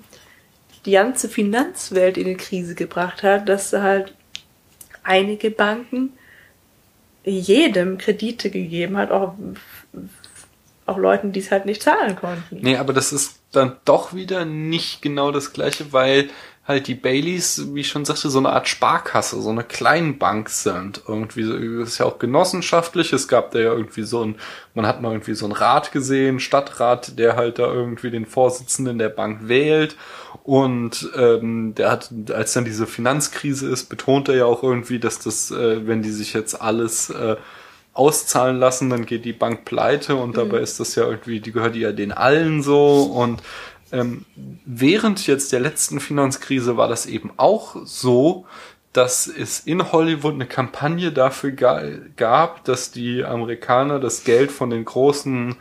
die 0.85 0.91
ganze 0.91 1.27
Finanzwelt 1.27 2.17
in 2.17 2.25
die 2.25 2.37
Krise 2.37 2.75
gebracht 2.75 3.23
hat, 3.23 3.49
dass 3.49 3.73
halt 3.73 4.13
einige 5.03 5.51
Banken 5.51 6.13
jedem 7.29 7.97
Kredite 7.97 8.49
gegeben 8.49 8.97
hat, 8.97 9.11
auch, 9.11 9.33
auch 10.85 10.97
Leuten, 10.97 11.31
die 11.31 11.39
es 11.39 11.51
halt 11.51 11.65
nicht 11.65 11.81
zahlen 11.81 12.15
konnten. 12.15 12.59
Nee, 12.61 12.77
aber 12.77 12.93
das 12.93 13.11
ist 13.11 13.39
dann 13.51 13.77
doch 13.85 14.13
wieder 14.13 14.45
nicht 14.45 15.01
genau 15.01 15.31
das 15.31 15.53
gleiche, 15.53 15.91
weil 15.93 16.29
halt 16.67 16.87
die 16.87 16.95
Baileys, 16.95 17.73
wie 17.73 17.79
ich 17.79 17.87
schon 17.87 18.03
sagte, 18.03 18.29
so 18.29 18.39
eine 18.39 18.49
Art 18.49 18.67
Sparkasse, 18.67 19.41
so 19.41 19.49
eine 19.49 19.63
Kleinbank 19.63 20.49
sind. 20.49 21.01
Irgendwie, 21.07 21.43
so- 21.43 21.57
das 21.79 21.89
ist 21.89 21.97
ja 21.99 22.05
auch 22.05 22.19
genossenschaftlich. 22.19 23.13
Es 23.13 23.27
gab 23.29 23.51
da 23.51 23.59
ja 23.59 23.71
irgendwie 23.73 24.03
so 24.03 24.23
ein, 24.25 24.35
man 24.73 24.85
hat 24.85 25.01
mal 25.01 25.13
irgendwie 25.13 25.33
so 25.33 25.45
einen 25.45 25.53
Rat 25.53 25.91
gesehen, 25.93 26.39
Stadtrat, 26.41 27.17
der 27.17 27.37
halt 27.37 27.57
da 27.59 27.71
irgendwie 27.71 28.11
den 28.11 28.25
Vorsitzenden 28.25 28.97
der 28.99 29.09
Bank 29.09 29.47
wählt. 29.47 29.95
Und 30.43 31.09
ähm, 31.15 31.73
der 31.75 31.91
hat, 31.91 32.11
als 32.33 32.53
dann 32.53 32.65
diese 32.65 32.85
Finanzkrise 32.87 33.69
ist, 33.69 33.85
betont 33.89 34.27
er 34.29 34.35
ja 34.35 34.45
auch 34.45 34.61
irgendwie, 34.63 34.99
dass 34.99 35.19
das, 35.19 35.51
äh, 35.51 35.87
wenn 35.87 36.01
die 36.01 36.11
sich 36.11 36.33
jetzt 36.33 36.61
alles 36.61 37.09
äh, 37.09 37.37
auszahlen 37.93 38.59
lassen, 38.59 38.89
dann 38.89 39.05
geht 39.05 39.25
die 39.25 39.33
Bank 39.33 39.65
pleite 39.65 40.15
und 40.15 40.37
dabei 40.37 40.59
ist 40.59 40.79
das 40.79 40.95
ja 40.95 41.05
irgendwie, 41.05 41.39
die 41.39 41.51
gehört 41.51 41.75
ja 41.75 41.91
den 41.91 42.11
allen 42.11 42.61
so 42.61 43.03
und 43.03 43.41
ähm, 43.91 44.25
während 44.65 45.25
jetzt 45.27 45.51
der 45.53 45.59
letzten 45.59 45.99
Finanzkrise 45.99 46.77
war 46.77 46.87
das 46.87 47.05
eben 47.05 47.31
auch 47.37 47.75
so, 47.85 48.45
dass 48.93 49.27
es 49.27 49.59
in 49.59 49.91
Hollywood 49.91 50.33
eine 50.33 50.45
Kampagne 50.47 51.11
dafür 51.11 51.51
ga 51.51 51.81
gab, 52.15 52.63
dass 52.63 52.91
die 52.91 53.23
Amerikaner 53.23 53.99
das 53.99 54.23
Geld 54.23 54.51
von 54.51 54.69
den 54.71 54.85
großen 54.85 55.55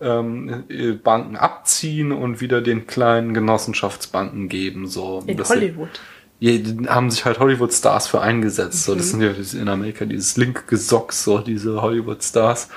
ähm, 0.00 0.64
äh, 0.68 0.92
Banken 0.92 1.36
abziehen 1.36 2.12
und 2.12 2.40
wieder 2.40 2.60
den 2.62 2.86
kleinen 2.86 3.34
Genossenschaftsbanken 3.34 4.48
geben. 4.48 4.86
So, 4.86 5.22
In 5.26 5.36
sie- 5.36 5.44
Hollywood. 5.44 5.88
ja, 6.40 6.52
die 6.56 6.88
haben 6.88 7.10
sich 7.10 7.24
halt 7.24 7.40
Hollywood-Stars 7.40 8.06
für 8.06 8.20
eingesetzt. 8.20 8.84
So, 8.84 8.94
das 8.94 9.10
sind 9.10 9.20
ja 9.22 9.32
in 9.60 9.68
Amerika 9.68 10.04
dieses 10.04 10.36
Link-Gesocks, 10.36 11.24
so 11.24 11.38
diese 11.38 11.82
Hollywood-Stars. 11.82 12.68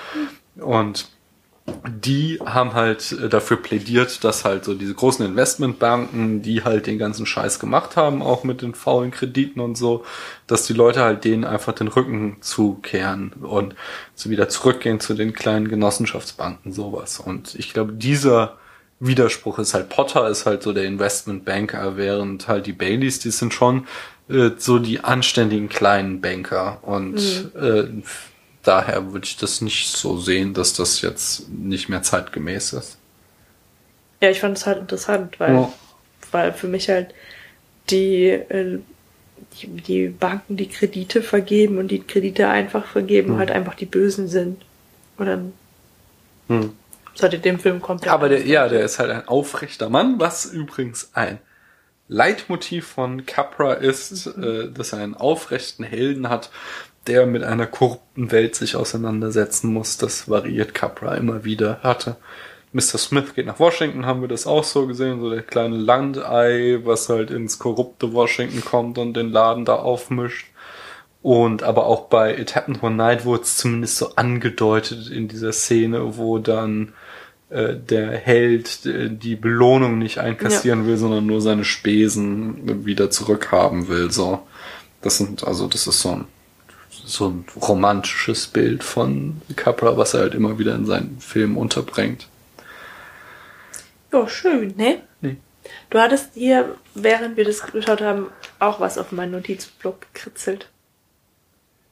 Und 0.57 1.09
die 1.87 2.39
haben 2.43 2.73
halt 2.73 3.11
äh, 3.11 3.29
dafür 3.29 3.57
plädiert, 3.57 4.23
dass 4.23 4.45
halt 4.45 4.65
so 4.65 4.73
diese 4.73 4.93
großen 4.93 5.25
Investmentbanken, 5.25 6.41
die 6.41 6.63
halt 6.63 6.87
den 6.87 6.97
ganzen 6.97 7.25
Scheiß 7.25 7.59
gemacht 7.59 7.95
haben, 7.95 8.21
auch 8.21 8.43
mit 8.43 8.61
den 8.61 8.73
faulen 8.73 9.11
Krediten 9.11 9.59
und 9.59 9.77
so, 9.77 10.03
dass 10.47 10.65
die 10.65 10.73
Leute 10.73 11.01
halt 11.01 11.23
denen 11.23 11.43
einfach 11.43 11.73
den 11.73 11.87
Rücken 11.87 12.37
zukehren 12.41 13.33
und 13.41 13.75
so 14.15 14.29
wieder 14.29 14.49
zurückgehen 14.49 14.99
zu 14.99 15.13
den 15.13 15.33
kleinen 15.33 15.67
Genossenschaftsbanken, 15.67 16.71
sowas. 16.71 17.19
Und 17.19 17.55
ich 17.55 17.73
glaube, 17.73 17.93
dieser 17.93 18.57
Widerspruch 18.99 19.59
ist 19.59 19.73
halt 19.73 19.89
Potter 19.89 20.29
ist 20.29 20.45
halt 20.45 20.63
so 20.63 20.73
der 20.73 20.85
Investmentbanker, 20.85 21.97
während 21.97 22.47
halt 22.47 22.67
die 22.67 22.73
Baileys, 22.73 23.19
die 23.19 23.31
sind 23.31 23.53
schon 23.53 23.87
äh, 24.29 24.51
so 24.57 24.79
die 24.79 25.03
anständigen 25.03 25.69
kleinen 25.69 26.21
Banker 26.21 26.79
und 26.83 27.17
äh, 27.55 27.87
daher 28.63 29.11
würde 29.13 29.25
ich 29.25 29.37
das 29.37 29.61
nicht 29.61 29.89
so 29.95 30.17
sehen, 30.19 30.53
dass 30.53 30.73
das 30.73 31.01
jetzt 31.01 31.49
nicht 31.49 31.89
mehr 31.89 32.03
zeitgemäß 32.03 32.73
ist. 32.73 32.97
Ja, 34.21 34.29
ich 34.29 34.39
fand 34.39 34.57
es 34.57 34.65
halt 34.65 34.79
interessant, 34.79 35.39
weil, 35.39 35.53
Ja. 35.55 35.73
weil 36.31 36.53
für 36.53 36.67
mich 36.67 36.89
halt 36.89 37.13
die, 37.89 38.25
äh, 38.27 38.79
die, 39.61 39.67
die 39.67 40.07
Banken, 40.09 40.57
die 40.57 40.69
Kredite 40.69 41.21
vergeben 41.23 41.77
und 41.77 41.89
die 41.89 42.01
Kredite 42.03 42.47
einfach 42.49 42.85
vergeben, 42.87 43.29
Hm. 43.31 43.37
halt 43.37 43.51
einfach 43.51 43.75
die 43.75 43.85
Bösen 43.85 44.27
sind. 44.27 44.61
Und 45.17 45.25
dann 45.27 45.53
Hm. 46.47 46.73
seit 47.15 47.43
dem 47.45 47.59
Film 47.59 47.81
kommt 47.81 48.05
ja 48.05 48.13
Aber 48.13 48.29
der, 48.29 48.45
ja, 48.45 48.67
der 48.67 48.81
ist 48.83 48.99
halt 48.99 49.11
ein 49.11 49.27
aufrechter 49.27 49.89
Mann, 49.89 50.19
was 50.19 50.45
übrigens 50.45 51.11
ein 51.13 51.39
Leitmotiv 52.07 52.87
von 52.87 53.25
Capra 53.25 53.73
ist, 53.73 54.27
äh, 54.27 54.69
dass 54.71 54.93
er 54.93 54.99
einen 54.99 55.15
aufrechten 55.15 55.83
Helden 55.85 56.29
hat, 56.29 56.51
der 57.07 57.25
mit 57.25 57.43
einer 57.43 57.67
korrupten 57.67 58.31
Welt 58.31 58.55
sich 58.55 58.75
auseinandersetzen 58.75 59.73
muss. 59.73 59.97
Das 59.97 60.29
variiert 60.29 60.73
Capra 60.73 61.15
immer 61.15 61.43
wieder. 61.43 61.79
Hatte 61.81 62.17
Mr. 62.73 62.97
Smith 62.97 63.35
geht 63.35 63.47
nach 63.47 63.59
Washington, 63.59 64.05
haben 64.05 64.21
wir 64.21 64.29
das 64.29 64.47
auch 64.47 64.63
so 64.63 64.87
gesehen, 64.87 65.19
so 65.19 65.29
der 65.29 65.41
kleine 65.41 65.75
Landei, 65.75 66.79
was 66.83 67.09
halt 67.09 67.29
ins 67.29 67.59
korrupte 67.59 68.13
Washington 68.13 68.63
kommt 68.63 68.97
und 68.97 69.13
den 69.13 69.29
Laden 69.29 69.65
da 69.65 69.75
aufmischt. 69.75 70.47
Und 71.21 71.63
aber 71.63 71.85
auch 71.85 72.07
bei 72.07 72.37
It 72.37 72.55
Happened 72.55 72.81
One 72.81 72.95
Night 72.95 73.25
wurde 73.25 73.43
es 73.43 73.57
zumindest 73.57 73.97
so 73.97 74.15
angedeutet 74.15 75.09
in 75.11 75.27
dieser 75.27 75.51
Szene, 75.51 76.17
wo 76.17 76.39
dann 76.39 76.93
äh, 77.49 77.75
der 77.75 78.11
Held 78.11 78.85
äh, 78.85 79.09
die 79.09 79.35
Belohnung 79.35 79.99
nicht 79.99 80.19
einkassieren 80.19 80.87
will, 80.87 80.97
sondern 80.97 81.25
nur 81.25 81.41
seine 81.41 81.65
Spesen 81.65 82.85
wieder 82.85 83.11
zurückhaben 83.11 83.87
will. 83.87 84.09
So, 84.11 84.39
das 85.01 85.17
sind 85.17 85.43
also 85.45 85.67
das 85.67 85.85
ist 85.85 86.01
so 86.01 86.09
ein 86.11 86.25
so 87.05 87.29
ein 87.29 87.45
romantisches 87.55 88.47
Bild 88.47 88.83
von 88.83 89.41
Capra, 89.55 89.97
was 89.97 90.13
er 90.13 90.21
halt 90.21 90.35
immer 90.35 90.59
wieder 90.59 90.75
in 90.75 90.85
seinen 90.85 91.19
Filmen 91.19 91.57
unterbringt. 91.57 92.27
Ja, 94.11 94.27
schön, 94.27 94.73
ne? 94.75 95.01
Nee. 95.21 95.37
Du 95.89 95.99
hattest 95.99 96.31
hier, 96.33 96.75
während 96.95 97.37
wir 97.37 97.45
das 97.45 97.65
geschaut 97.65 98.01
haben, 98.01 98.27
auch 98.59 98.79
was 98.79 98.97
auf 98.97 99.11
meinen 99.11 99.31
Notizblock 99.31 100.01
gekritzelt. 100.13 100.69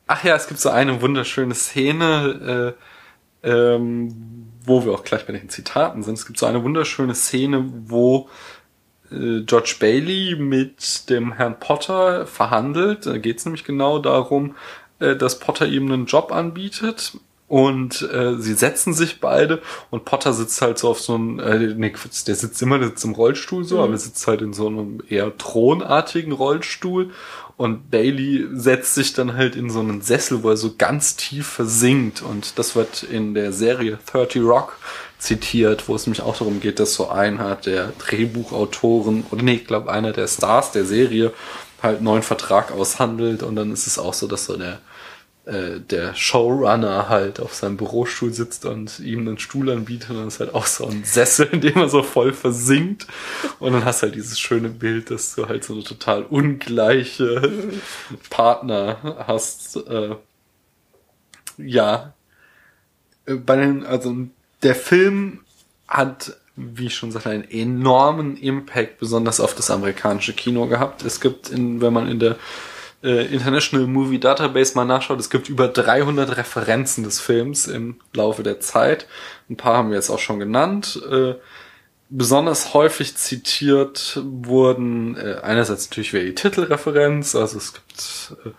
Ach 0.07 0.23
ja, 0.23 0.35
es 0.35 0.47
gibt 0.47 0.59
so 0.59 0.69
eine 0.69 1.01
wunderschöne 1.01 1.53
Szene, 1.53 2.75
äh, 3.43 3.49
ähm, 3.49 4.51
wo 4.65 4.83
wir 4.83 4.91
auch 4.93 5.03
gleich 5.03 5.25
bei 5.25 5.33
den 5.33 5.49
Zitaten 5.49 6.03
sind. 6.03 6.15
Es 6.15 6.25
gibt 6.25 6.39
so 6.39 6.45
eine 6.45 6.63
wunderschöne 6.63 7.15
Szene, 7.15 7.71
wo 7.85 8.29
äh, 9.11 9.41
George 9.41 9.75
Bailey 9.79 10.35
mit 10.35 11.09
dem 11.09 11.33
Herrn 11.33 11.59
Potter 11.59 12.25
verhandelt. 12.25 13.05
Da 13.05 13.17
geht 13.17 13.37
es 13.37 13.45
nämlich 13.45 13.63
genau 13.63 13.99
darum, 13.99 14.55
äh, 14.99 15.15
dass 15.15 15.39
Potter 15.39 15.67
ihm 15.67 15.91
einen 15.91 16.05
Job 16.05 16.31
anbietet. 16.31 17.13
Und 17.47 18.07
äh, 18.13 18.35
sie 18.37 18.53
setzen 18.53 18.93
sich 18.93 19.19
beide 19.19 19.59
und 19.89 20.05
Potter 20.05 20.33
sitzt 20.33 20.61
halt 20.61 20.77
so 20.77 20.89
auf 20.89 21.01
so 21.01 21.15
einem, 21.15 21.39
äh, 21.39 21.57
nee, 21.57 21.91
der 22.27 22.35
sitzt 22.35 22.61
immer 22.61 22.77
der 22.77 22.89
sitzt 22.89 23.05
im 23.05 23.13
Rollstuhl 23.13 23.63
so, 23.63 23.81
aber 23.81 23.93
er 23.93 23.97
sitzt 23.97 24.27
halt 24.27 24.43
in 24.43 24.53
so 24.53 24.67
einem 24.67 25.01
eher 25.09 25.35
thronartigen 25.35 26.31
Rollstuhl 26.31 27.09
und 27.59 27.91
Bailey 27.91 28.47
setzt 28.53 28.95
sich 28.95 29.11
dann 29.11 29.35
halt 29.35 29.57
in 29.57 29.69
so 29.69 29.81
einen 29.81 29.99
Sessel, 30.01 30.43
wo 30.43 30.51
er 30.51 30.55
so 30.55 30.75
ganz 30.77 31.17
tief 31.17 31.45
versinkt. 31.45 32.21
Und 32.21 32.57
das 32.57 32.73
wird 32.73 33.03
in 33.03 33.33
der 33.33 33.51
Serie 33.51 33.99
30 34.05 34.43
Rock 34.43 34.77
zitiert, 35.17 35.89
wo 35.89 35.95
es 35.95 36.05
nämlich 36.05 36.21
auch 36.21 36.37
darum 36.37 36.61
geht, 36.61 36.79
dass 36.79 36.93
so 36.93 37.09
einer 37.09 37.57
der 37.57 37.91
Drehbuchautoren, 37.99 39.25
oder 39.29 39.43
nee, 39.43 39.55
ich 39.55 39.67
glaube 39.67 39.91
einer 39.91 40.13
der 40.13 40.29
Stars 40.29 40.71
der 40.71 40.85
Serie 40.85 41.33
halt 41.83 41.97
einen 41.97 42.05
neuen 42.05 42.23
Vertrag 42.23 42.71
aushandelt. 42.71 43.43
Und 43.43 43.57
dann 43.57 43.73
ist 43.73 43.87
es 43.87 43.99
auch 43.99 44.13
so, 44.13 44.25
dass 44.27 44.45
so 44.45 44.55
der 44.55 44.79
äh, 45.49 45.79
der 45.81 46.15
Showrunner 46.15 47.09
halt 47.09 47.39
auf 47.39 47.53
seinem 47.53 47.77
Bürostuhl 47.77 48.33
sitzt 48.33 48.65
und 48.65 48.99
ihm 48.99 49.27
einen 49.27 49.39
Stuhl 49.39 49.69
anbietet 49.69 50.11
und 50.11 50.17
dann 50.17 50.27
ist 50.27 50.39
halt 50.39 50.53
auch 50.55 50.67
so 50.67 50.87
ein 50.87 51.03
Sessel, 51.03 51.47
in 51.51 51.61
dem 51.61 51.77
er 51.77 51.89
so 51.89 52.03
voll 52.03 52.33
versinkt 52.33 53.07
und 53.59 53.73
dann 53.73 53.85
hast 53.85 54.01
du 54.01 54.07
halt 54.07 54.15
dieses 54.15 54.39
schöne 54.39 54.69
Bild, 54.69 55.11
dass 55.11 55.35
du 55.35 55.47
halt 55.47 55.63
so 55.63 55.73
eine 55.73 55.83
total 55.83 56.23
ungleiche 56.23 57.51
Partner 58.29 59.23
hast. 59.27 59.77
Äh, 59.87 60.15
ja, 61.57 62.13
Äh, 63.29 63.35
bei 63.35 63.55
den, 63.55 63.85
also 63.85 64.15
der 64.63 64.75
Film 64.75 65.41
hat, 65.87 66.37
wie 66.55 66.87
ich 66.87 66.95
schon 66.95 67.11
sagte, 67.11 67.29
einen 67.29 67.49
enormen 67.49 68.37
Impact, 68.37 68.99
besonders 68.99 69.39
auf 69.39 69.55
das 69.55 69.71
amerikanische 69.71 70.33
Kino 70.33 70.67
gehabt. 70.67 71.03
Es 71.03 71.21
gibt, 71.21 71.49
in, 71.49 71.81
wenn 71.81 71.93
man 71.93 72.07
in 72.07 72.19
der 72.19 72.35
äh, 73.03 73.25
International 73.33 73.87
Movie 73.87 74.19
Database 74.19 74.75
mal 74.75 74.85
nachschaut, 74.85 75.19
es 75.19 75.29
gibt 75.29 75.49
über 75.49 75.67
300 75.67 76.37
Referenzen 76.37 77.03
des 77.03 77.19
Films 77.19 77.67
im 77.67 77.99
Laufe 78.13 78.43
der 78.43 78.59
Zeit. 78.59 79.07
Ein 79.49 79.57
paar 79.57 79.77
haben 79.77 79.89
wir 79.89 79.95
jetzt 79.95 80.09
auch 80.09 80.19
schon 80.19 80.39
genannt. 80.39 81.01
Äh, 81.09 81.35
besonders 82.09 82.73
häufig 82.73 83.15
zitiert 83.15 84.19
wurden 84.23 85.15
äh, 85.15 85.39
einerseits 85.41 85.89
natürlich 85.89 86.13
wieder 86.13 86.23
die 86.23 86.35
Titelreferenz, 86.35 87.35
also 87.35 87.57
es 87.57 87.73
gibt 87.73 88.37
äh, 88.45 88.49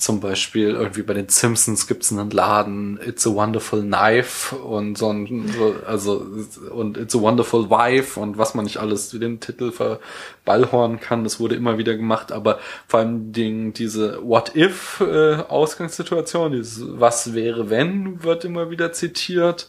zum 0.00 0.20
Beispiel 0.20 0.70
irgendwie 0.70 1.02
bei 1.02 1.14
den 1.14 1.28
Simpsons 1.28 1.86
gibt's 1.86 2.10
einen 2.10 2.30
Laden, 2.30 2.98
It's 3.06 3.26
a 3.26 3.30
Wonderful 3.30 3.82
Knife 3.82 4.56
und 4.56 4.96
so 4.96 5.10
ein, 5.10 5.52
so, 5.56 5.74
also 5.86 6.26
und 6.70 6.96
It's 6.96 7.14
a 7.14 7.20
Wonderful 7.20 7.70
Wife 7.70 8.18
und 8.18 8.38
was 8.38 8.54
man 8.54 8.64
nicht 8.64 8.78
alles 8.78 9.10
den 9.10 9.40
Titel 9.40 9.72
verballhornen 9.72 11.00
kann, 11.00 11.24
das 11.24 11.38
wurde 11.38 11.54
immer 11.54 11.78
wieder 11.78 11.96
gemacht, 11.96 12.32
aber 12.32 12.58
vor 12.88 13.00
allem 13.00 13.32
Ding, 13.32 13.72
diese 13.72 14.22
What 14.22 14.56
if 14.56 15.00
äh, 15.00 15.36
Ausgangssituation, 15.36 16.52
dieses 16.52 16.82
Was 16.98 17.34
wäre 17.34 17.70
wenn 17.70 18.22
wird 18.22 18.44
immer 18.44 18.70
wieder 18.70 18.92
zitiert 18.92 19.68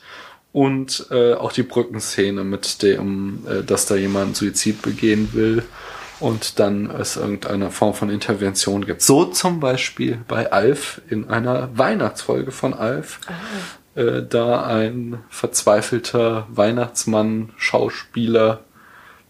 und 0.53 1.07
äh, 1.11 1.33
auch 1.33 1.51
die 1.51 1.63
Brückenszene 1.63 2.43
mit 2.43 2.81
dem, 2.83 3.45
äh, 3.47 3.63
dass 3.63 3.85
da 3.85 3.95
jemand 3.95 4.37
Suizid 4.37 4.81
begehen 4.81 5.29
will 5.33 5.63
und 6.21 6.59
dann 6.59 6.89
es 6.89 7.17
irgendeine 7.17 7.71
Form 7.71 7.93
von 7.93 8.09
Intervention 8.09 8.85
gibt. 8.85 9.01
So 9.01 9.25
zum 9.25 9.59
Beispiel 9.59 10.19
bei 10.27 10.51
Alf 10.51 11.01
in 11.09 11.29
einer 11.29 11.75
Weihnachtsfolge 11.77 12.51
von 12.51 12.73
Alf, 12.73 13.19
äh, 13.95 14.21
da 14.23 14.63
ein 14.63 15.19
verzweifelter 15.29 16.47
Weihnachtsmann, 16.49 17.51
Schauspieler, 17.57 18.61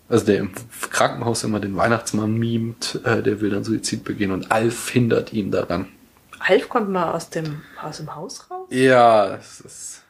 also 0.10 0.26
der 0.26 0.39
im 0.39 0.52
Krankenhaus 0.92 1.44
immer 1.44 1.62
den 1.62 1.78
Weihnachtsmann 1.78 2.34
mimt, 2.34 3.00
äh, 3.06 3.24
der 3.24 3.39
will 3.39 3.50
dann 3.50 3.64
Suizid 3.64 4.04
begehen 4.04 4.32
und 4.32 4.52
Alf 4.52 4.89
hindert 4.89 5.32
ihn 5.32 5.50
daran. 5.52 5.88
Alf 6.39 6.70
kommt 6.70 6.89
mal 6.89 7.14
aus 7.14 7.30
dem, 7.30 7.62
aus 7.82 7.98
dem 7.98 8.14
Haus 8.14 8.50
raus? 8.52 8.68
Ja, 8.70 9.36
es 9.36 9.62
ist 9.62 10.02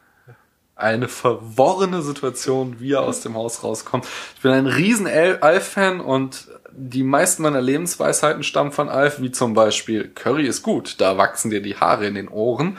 eine 0.74 1.08
verworrene 1.08 2.02
Situation, 2.02 2.80
wie 2.80 2.92
er 2.92 3.02
aus 3.02 3.20
dem 3.20 3.34
Haus 3.34 3.62
rauskommt. 3.62 4.06
Ich 4.34 4.42
bin 4.42 4.50
ein 4.50 4.66
riesen 4.66 5.06
Alf-Fan 5.06 6.00
und 6.00 6.48
die 6.74 7.02
meisten 7.02 7.42
meiner 7.42 7.60
Lebensweisheiten 7.60 8.42
stammen 8.42 8.72
von 8.72 8.88
Alf, 8.88 9.20
wie 9.20 9.30
zum 9.30 9.54
Beispiel 9.54 10.08
Curry 10.14 10.46
ist 10.46 10.62
gut, 10.62 10.96
da 11.00 11.16
wachsen 11.18 11.50
dir 11.50 11.60
die 11.62 11.76
Haare 11.76 12.06
in 12.06 12.14
den 12.14 12.28
Ohren. 12.28 12.78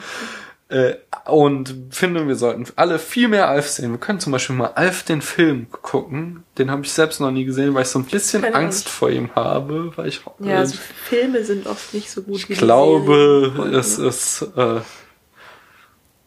Äh, 0.68 0.94
und 1.26 1.74
finde, 1.90 2.26
wir 2.26 2.36
sollten 2.36 2.66
alle 2.76 2.98
viel 2.98 3.28
mehr 3.28 3.48
Alf 3.48 3.68
sehen. 3.68 3.90
Wir 3.92 3.98
können 3.98 4.18
zum 4.18 4.32
Beispiel 4.32 4.56
mal 4.56 4.72
Alf 4.74 5.02
den 5.02 5.20
Film 5.20 5.66
gucken. 5.70 6.42
Den 6.58 6.70
habe 6.70 6.82
ich 6.84 6.92
selbst 6.92 7.20
noch 7.20 7.30
nie 7.30 7.44
gesehen, 7.44 7.74
weil 7.74 7.82
ich 7.82 7.88
so 7.88 7.98
ein 7.98 8.06
bisschen 8.06 8.42
Keine. 8.42 8.54
Angst 8.56 8.88
vor 8.88 9.10
ihm 9.10 9.34
habe, 9.34 9.92
weil 9.96 10.08
ich 10.08 10.22
Ja, 10.38 10.62
äh, 10.62 10.66
so 10.66 10.76
Filme 11.04 11.44
sind 11.44 11.66
oft 11.66 11.92
nicht 11.92 12.10
so 12.10 12.22
gut 12.22 12.36
ich 12.36 12.48
wie 12.48 12.54
die 12.54 12.60
glaube, 12.60 13.52
Serien. 13.54 13.74
es 13.74 13.98
ist 13.98 14.42
äh, 14.56 14.80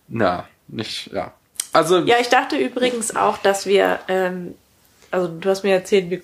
na 0.08 0.48
nicht 0.68 1.12
ja. 1.14 1.34
Also 1.74 2.00
Ja, 2.00 2.16
ich 2.22 2.30
dachte 2.30 2.58
übrigens 2.58 3.16
auch, 3.16 3.38
dass 3.38 3.66
wir, 3.66 4.00
ähm, 4.08 4.54
also 5.12 5.28
du 5.28 5.50
hast 5.50 5.64
mir 5.64 5.74
erzählt, 5.74 6.10
wir, 6.10 6.22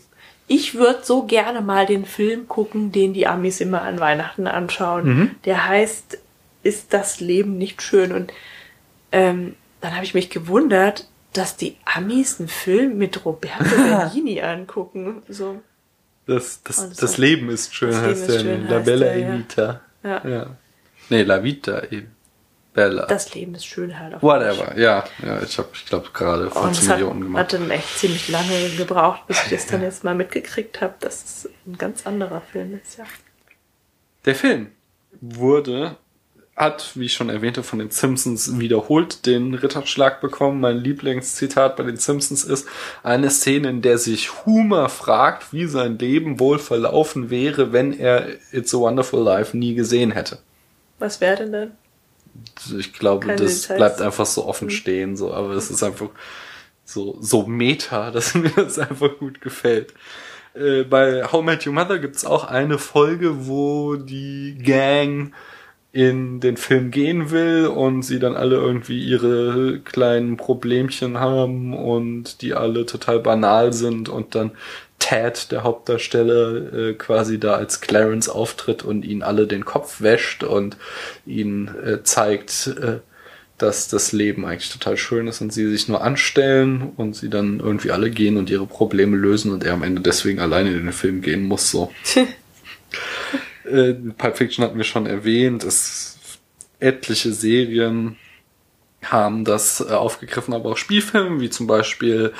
ich 0.47 0.75
würde 0.75 0.99
so 1.03 1.23
gerne 1.23 1.61
mal 1.61 1.85
den 1.85 2.05
Film 2.05 2.47
gucken, 2.47 2.91
den 2.91 3.13
die 3.13 3.27
Amis 3.27 3.61
immer 3.61 3.81
an 3.83 3.99
Weihnachten 3.99 4.47
anschauen. 4.47 5.05
Mhm. 5.05 5.31
Der 5.45 5.67
heißt, 5.67 6.17
ist 6.63 6.93
das 6.93 7.19
Leben 7.19 7.57
nicht 7.57 7.81
schön? 7.81 8.11
Und 8.11 8.31
ähm, 9.11 9.55
dann 9.81 9.95
habe 9.95 10.05
ich 10.05 10.13
mich 10.13 10.29
gewundert, 10.29 11.07
dass 11.33 11.57
die 11.57 11.77
Amis 11.85 12.39
einen 12.39 12.49
Film 12.49 12.97
mit 12.97 13.25
Roberto 13.25 13.63
Benigni 13.75 14.41
angucken. 14.41 15.23
So, 15.29 15.61
Das, 16.25 16.61
das, 16.63 16.89
das 16.89 16.97
das 16.97 17.17
Leben 17.17 17.49
ist 17.49 17.73
schön, 17.73 17.91
das 17.91 18.01
Leben 18.01 18.09
heißt 18.11 18.21
ist 18.21 18.29
der. 18.29 18.39
schön 18.39 18.67
La 18.67 18.75
heißt 18.77 18.85
Bella 18.85 19.05
der. 19.07 19.15
Evita. 19.17 19.81
ja. 20.03 20.27
Ja. 20.27 20.45
Nee, 21.09 21.23
La 21.23 21.43
Vita 21.43 21.83
e 21.91 22.03
Bella. 22.73 23.05
Das 23.05 23.33
Leben 23.33 23.55
ist 23.55 23.65
schön 23.65 23.99
halt. 23.99 24.15
Auf 24.15 24.23
Whatever, 24.23 24.77
ja. 24.77 25.03
Ja, 25.25 25.41
ich 25.41 25.57
habe, 25.57 25.69
ich 25.73 25.85
glaube, 25.85 26.09
gerade 26.13 26.45
Und 26.45 26.53
14 26.53 26.71
es 26.71 26.89
hat, 26.89 26.97
Millionen 26.97 27.21
gemacht. 27.21 27.39
hat 27.43 27.53
dann 27.53 27.69
echt 27.71 27.97
ziemlich 27.99 28.29
lange 28.29 28.69
gebraucht, 28.77 29.27
bis 29.27 29.43
ich 29.43 29.51
das 29.51 29.67
dann 29.67 29.81
jetzt 29.81 30.03
mal 30.03 30.15
mitgekriegt 30.15 30.81
habe, 30.81 30.95
dass 30.99 31.23
es 31.23 31.49
ein 31.67 31.77
ganz 31.77 32.05
anderer 32.05 32.41
Film 32.41 32.79
ist, 32.83 32.97
ja. 32.97 33.05
Der 34.25 34.35
Film 34.35 34.71
wurde, 35.21 35.97
hat, 36.55 36.91
wie 36.95 37.05
ich 37.05 37.13
schon 37.13 37.29
erwähnte, 37.29 37.61
von 37.63 37.79
den 37.79 37.89
Simpsons 37.89 38.59
wiederholt 38.59 39.25
den 39.25 39.53
Ritterschlag 39.53 40.21
bekommen. 40.21 40.61
Mein 40.61 40.77
Lieblingszitat 40.77 41.75
bei 41.75 41.83
den 41.83 41.97
Simpsons 41.97 42.43
ist 42.43 42.67
eine 43.03 43.29
Szene, 43.29 43.69
in 43.69 43.81
der 43.81 43.97
sich 43.97 44.45
Homer 44.45 44.89
fragt, 44.89 45.51
wie 45.51 45.65
sein 45.65 45.97
Leben 45.99 46.39
wohl 46.39 46.59
verlaufen 46.59 47.29
wäre, 47.29 47.73
wenn 47.73 47.91
er 47.97 48.27
It's 48.51 48.73
a 48.73 48.77
Wonderful 48.77 49.23
Life 49.23 49.55
nie 49.57 49.75
gesehen 49.75 50.11
hätte. 50.11 50.39
Was 50.99 51.19
wäre 51.21 51.37
denn 51.37 51.51
dann? 51.51 51.71
Ich 52.77 52.93
glaube, 52.93 53.27
Keine 53.27 53.41
das 53.41 53.61
Details. 53.61 53.77
bleibt 53.77 54.01
einfach 54.01 54.25
so 54.25 54.45
offen 54.45 54.69
stehen, 54.69 55.15
so, 55.15 55.33
aber 55.33 55.51
es 55.51 55.69
ist 55.69 55.83
einfach 55.83 56.09
so, 56.85 57.17
so 57.19 57.45
meta, 57.45 58.11
dass 58.11 58.35
mir 58.35 58.51
das 58.55 58.79
einfach 58.79 59.17
gut 59.19 59.41
gefällt. 59.41 59.93
Äh, 60.53 60.83
bei 60.83 61.23
How 61.31 61.43
Met 61.43 61.65
Your 61.65 61.73
Mother 61.73 61.99
gibt's 61.99 62.25
auch 62.25 62.45
eine 62.45 62.77
Folge, 62.77 63.47
wo 63.47 63.95
die 63.95 64.57
Gang 64.61 65.33
in 65.91 66.39
den 66.39 66.57
Film 66.57 66.89
gehen 66.89 67.29
will 67.29 67.67
und 67.67 68.01
sie 68.01 68.17
dann 68.17 68.35
alle 68.35 68.55
irgendwie 68.55 69.03
ihre 69.05 69.79
kleinen 69.79 70.37
Problemchen 70.37 71.19
haben 71.19 71.75
und 71.75 72.41
die 72.41 72.55
alle 72.55 72.87
total 72.87 73.19
banal 73.19 73.73
sind 73.73 74.09
und 74.09 74.33
dann 74.33 74.51
Ted, 75.03 75.51
der 75.51 75.63
Hauptdarsteller, 75.63 76.73
äh, 76.73 76.93
quasi 76.93 77.37
da 77.37 77.55
als 77.55 77.81
Clarence 77.81 78.29
auftritt 78.29 78.83
und 78.83 79.03
ihnen 79.03 79.21
alle 79.21 79.47
den 79.47 79.65
Kopf 79.65 79.99
wäscht 79.99 80.45
und 80.45 80.77
ihnen 81.25 81.67
äh, 81.83 82.03
zeigt, 82.03 82.67
äh, 82.67 82.99
dass 83.57 83.89
das 83.89 84.13
Leben 84.13 84.45
eigentlich 84.45 84.71
total 84.71 84.95
schön 84.95 85.27
ist 85.27 85.41
und 85.41 85.51
sie 85.51 85.69
sich 85.69 85.89
nur 85.89 86.01
anstellen 86.01 86.93
und 86.95 87.17
sie 87.17 87.29
dann 87.29 87.59
irgendwie 87.59 87.91
alle 87.91 88.11
gehen 88.11 88.37
und 88.37 88.49
ihre 88.49 88.65
Probleme 88.65 89.17
lösen 89.17 89.51
und 89.51 89.65
er 89.65 89.73
am 89.73 89.83
Ende 89.83 90.01
deswegen 90.01 90.39
alleine 90.39 90.69
in 90.69 90.85
den 90.85 90.93
Film 90.93 91.21
gehen 91.21 91.43
muss, 91.43 91.69
so. 91.69 91.91
äh, 93.65 93.93
Pulp 93.93 94.37
Fiction 94.37 94.63
hatten 94.63 94.77
wir 94.77 94.85
schon 94.85 95.05
erwähnt. 95.05 95.65
Es 95.65 96.17
etliche 96.79 97.33
Serien 97.33 98.15
haben 99.03 99.43
das 99.43 99.81
äh, 99.81 99.91
aufgegriffen, 99.91 100.53
aber 100.53 100.71
auch 100.71 100.77
Spielfilme, 100.77 101.41
wie 101.41 101.49
zum 101.49 101.67
Beispiel 101.67 102.31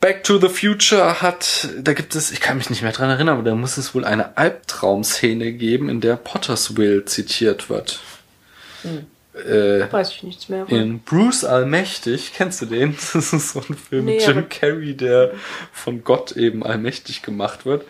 Back 0.00 0.22
to 0.24 0.38
the 0.38 0.48
Future 0.48 1.20
hat, 1.20 1.68
da 1.80 1.92
gibt 1.92 2.14
es, 2.14 2.30
ich 2.30 2.40
kann 2.40 2.56
mich 2.56 2.70
nicht 2.70 2.82
mehr 2.82 2.92
dran 2.92 3.10
erinnern, 3.10 3.38
aber 3.38 3.48
da 3.48 3.54
muss 3.56 3.78
es 3.78 3.94
wohl 3.94 4.04
eine 4.04 4.36
Albtraumszene 4.36 5.52
geben, 5.52 5.88
in 5.88 6.00
der 6.00 6.16
Pottersville 6.16 7.04
zitiert 7.04 7.68
wird. 7.68 8.00
Äh, 9.34 9.92
Weiß 9.92 10.10
ich 10.12 10.22
nichts 10.22 10.48
mehr. 10.48 10.66
in 10.68 11.00
Bruce 11.00 11.44
Allmächtig, 11.44 12.32
kennst 12.34 12.62
du 12.62 12.66
den? 12.66 12.96
Das 13.12 13.32
ist 13.32 13.52
so 13.52 13.60
ein 13.60 13.74
Film 13.76 14.04
mit 14.04 14.18
Nee, 14.18 14.26
Jim 14.26 14.48
Carrey, 14.48 14.94
der 14.96 15.32
von 15.72 16.02
Gott 16.02 16.32
eben 16.32 16.64
allmächtig 16.64 17.22
gemacht 17.22 17.66
wird. 17.66 17.84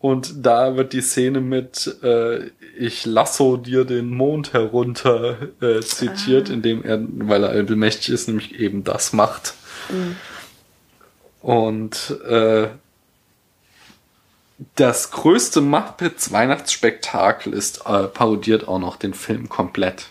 Und 0.00 0.46
da 0.46 0.76
wird 0.76 0.92
die 0.92 1.00
Szene 1.02 1.40
mit 1.40 1.96
äh, 2.02 2.50
Ich 2.78 3.04
lasso 3.04 3.56
dir 3.56 3.84
den 3.84 4.10
Mond 4.10 4.52
herunter 4.52 5.36
äh, 5.60 5.80
zitiert, 5.80 6.48
indem 6.48 6.82
er, 6.82 6.98
weil 7.02 7.44
er 7.44 7.50
allmächtig 7.50 8.10
ist, 8.10 8.28
nämlich 8.28 8.58
eben 8.58 8.84
das 8.84 9.12
macht. 9.12 9.54
Und 11.46 12.10
äh, 12.28 12.70
das 14.74 15.12
größte 15.12 15.60
Muppets 15.60 16.32
Weihnachtsspektakel 16.32 17.52
ist 17.52 17.86
äh, 17.86 18.08
parodiert 18.08 18.66
auch 18.66 18.80
noch 18.80 18.96
den 18.96 19.14
Film 19.14 19.48
komplett. 19.48 20.08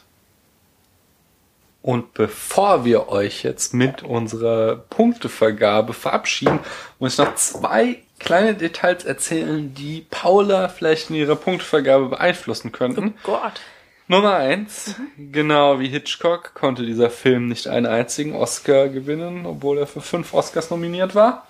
Und 1.82 2.14
bevor 2.14 2.86
wir 2.86 3.10
euch 3.10 3.44
jetzt 3.44 3.74
mit 3.74 4.02
unserer 4.02 4.78
Punktevergabe 4.78 5.92
verabschieden, 5.92 6.62
muss 7.00 7.14
ich 7.14 7.18
noch 7.18 7.36
zwei 7.36 8.02
kleine 8.18 8.54
Details 8.54 9.04
erzählen, 9.04 9.74
die 9.74 10.08
Paula 10.10 10.70
vielleicht 10.70 11.10
in 11.10 11.18
ihrer 11.18 11.36
Punktevergabe 11.36 12.08
beeinflussen 12.08 12.72
könnten. 12.72 13.14
Oh 13.26 13.34
Gott. 13.34 13.60
Nummer 14.08 14.36
eins, 14.36 14.96
genau 15.18 15.80
wie 15.80 15.88
Hitchcock, 15.88 16.54
konnte 16.54 16.86
dieser 16.86 17.10
Film 17.10 17.48
nicht 17.48 17.68
einen 17.68 17.88
einzigen 17.88 18.36
Oscar 18.36 18.88
gewinnen, 18.88 19.46
obwohl 19.48 19.80
er 19.80 19.88
für 19.88 20.02
fünf 20.02 20.34
Oscars 20.34 20.70
nominiert 20.70 21.16
war. 21.16 21.48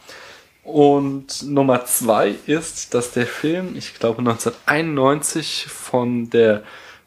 Und 0.63 1.43
Nummer 1.43 1.85
zwei 1.85 2.33
ist, 2.47 2.93
dass 2.93 3.11
der 3.11 3.27
Film, 3.27 3.75
ich 3.77 3.93
glaube 3.93 4.19
1991 4.19 5.67
von 5.67 6.29
der 6.29 6.63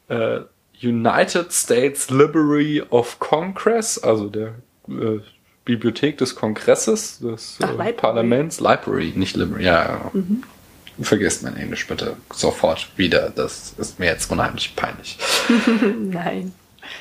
äh, 0.09 0.41
United 0.83 1.53
States 1.53 2.11
Library 2.11 2.83
of 2.91 3.19
Congress, 3.19 3.99
also 3.99 4.29
der 4.29 4.55
äh, 4.89 5.19
Bibliothek 5.65 6.19
des 6.19 6.37
Kongresses, 6.37 7.19
des 7.19 7.59
Ach, 7.63 7.79
äh. 7.79 7.93
Parlaments, 7.93 8.61
Library, 8.61 9.13
nicht 9.17 9.35
Library, 9.37 9.65
ja, 9.65 9.83
ja. 9.85 10.13
Vergesst 11.01 11.43
mein 11.43 11.57
Englisch 11.57 11.87
bitte 11.87 12.17
sofort 12.33 12.89
wieder, 12.97 13.31
das 13.31 13.75
ist 13.79 13.99
mir 13.99 14.07
jetzt 14.07 14.31
unheimlich 14.31 14.75
peinlich. 14.77 15.19
Nein. 15.99 16.55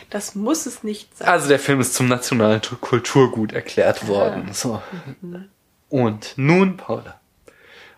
Das 0.10 0.36
muss 0.36 0.65
es 0.65 0.84
nicht 0.84 1.18
sein. 1.18 1.28
Also 1.28 1.48
der 1.48 1.60
Film 1.60 1.80
ist 1.80 1.94
zum 1.94 2.07
nationalen 2.07 2.61
Tu- 2.61 2.76
Kulturgut 2.76 3.53
erklärt 3.53 4.07
worden. 4.07 4.49
So. 4.53 4.82
Und 5.90 6.34
nun, 6.36 6.76
Paula, 6.78 7.19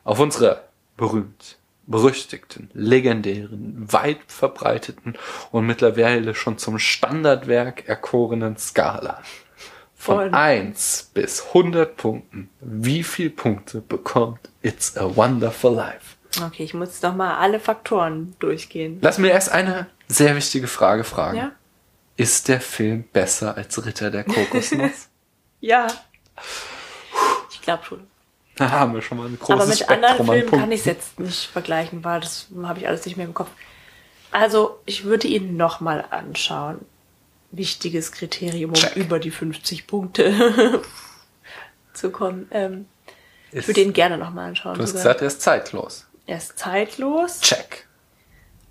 auf 0.03 0.19
unserer 0.19 0.63
berühmt, 0.97 1.57
berüchtigten, 1.88 2.69
legendären, 2.73 3.76
weit 3.91 4.19
verbreiteten 4.27 5.15
und 5.51 5.65
mittlerweile 5.65 6.35
schon 6.35 6.59
zum 6.59 6.77
Standardwerk 6.77 7.88
erkorenen 7.88 8.57
Skala. 8.57 9.21
Von 10.01 10.15
Von- 10.30 10.34
1 10.34 11.11
bis 11.13 11.47
100 11.47 11.97
Punkten. 11.97 12.49
Wie 12.61 13.03
viel 13.03 13.30
Punkte 13.30 13.81
bekommt 13.81 14.39
It's 14.61 14.95
a 14.97 15.13
Wonderful 15.15 15.76
Life? 15.76 16.15
Okay, 16.41 16.63
ich 16.63 16.73
muss 16.73 17.01
noch 17.01 17.13
mal 17.15 17.35
alle 17.38 17.59
Faktoren 17.59 18.34
durchgehen. 18.39 18.99
Lass 19.01 19.17
mir 19.17 19.31
erst 19.31 19.51
eine 19.51 19.88
sehr 20.07 20.35
wichtige 20.38 20.67
Frage 20.67 21.03
fragen. 21.03 21.38
Ja? 21.38 21.51
Ist 22.15 22.47
der 22.47 22.61
Film 22.61 23.03
besser 23.11 23.57
als 23.57 23.85
Ritter 23.85 24.09
der 24.09 24.23
Kokosnuss? 24.23 25.09
Ja. 25.61 25.88
Ich 27.51 27.61
glaube 27.61 27.84
schon. 27.84 28.07
Da 28.55 28.71
haben 28.71 28.93
wir 28.93 29.01
schon 29.01 29.17
mal 29.17 29.27
ein 29.27 29.38
großes 29.38 29.51
Aber 29.53 29.65
mit 29.65 29.77
Spektrum 29.77 29.95
anderen 30.05 30.19
an 30.21 30.26
Filmen 30.26 30.41
kann 30.41 30.49
Punkten. 30.59 30.71
ich 30.71 30.80
es 30.80 30.85
jetzt 30.85 31.19
nicht 31.19 31.49
vergleichen, 31.49 32.03
weil 32.05 32.21
das 32.21 32.47
habe 32.63 32.80
ich 32.80 32.88
alles 32.88 33.05
nicht 33.05 33.17
mehr 33.17 33.26
im 33.26 33.34
Kopf. 33.34 33.49
Also, 34.31 34.80
ich 34.85 35.03
würde 35.03 35.27
ihn 35.27 35.57
noch 35.57 35.81
mal 35.81 36.05
anschauen. 36.11 36.80
Wichtiges 37.51 38.11
Kriterium, 38.11 38.71
um 38.71 38.76
Check. 38.76 38.95
über 38.95 39.19
die 39.19 39.31
50 39.31 39.88
Punkte 39.88 40.81
zu 41.93 42.11
kommen. 42.11 42.47
Ähm, 42.51 42.85
ich 43.51 43.59
Ist- 43.59 43.67
würde 43.69 43.81
ihn 43.81 43.93
gerne 43.93 44.17
noch 44.17 44.31
mal 44.31 44.47
anschauen. 44.49 44.76
Du 44.76 44.84
hast 44.84 44.89
sogar. 44.91 45.03
gesagt, 45.03 45.21
er 45.21 45.27
ist 45.27 45.41
zeitlos. 45.41 46.05
er 46.27 46.38
ist 46.38 46.59
zeitlos. 46.59 47.41
Check. 47.41 47.88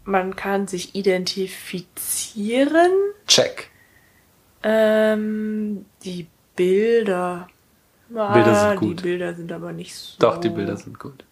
Man 0.04 0.36
kann 0.36 0.66
sich 0.68 0.94
identifizieren. 0.94 2.92
Check. 3.26 3.70
Ähm, 4.62 5.84
die 6.04 6.26
Bilder. 6.56 7.48
Ah, 8.14 8.32
Bilder 8.32 8.68
sind 8.70 8.80
gut. 8.80 8.98
Die 8.98 9.02
Bilder 9.02 9.34
sind 9.34 9.52
aber 9.52 9.72
nicht 9.72 9.94
so. 9.94 10.16
Doch, 10.18 10.38
die 10.38 10.48
Bilder 10.48 10.76
sind 10.76 10.98
gut. 10.98 11.24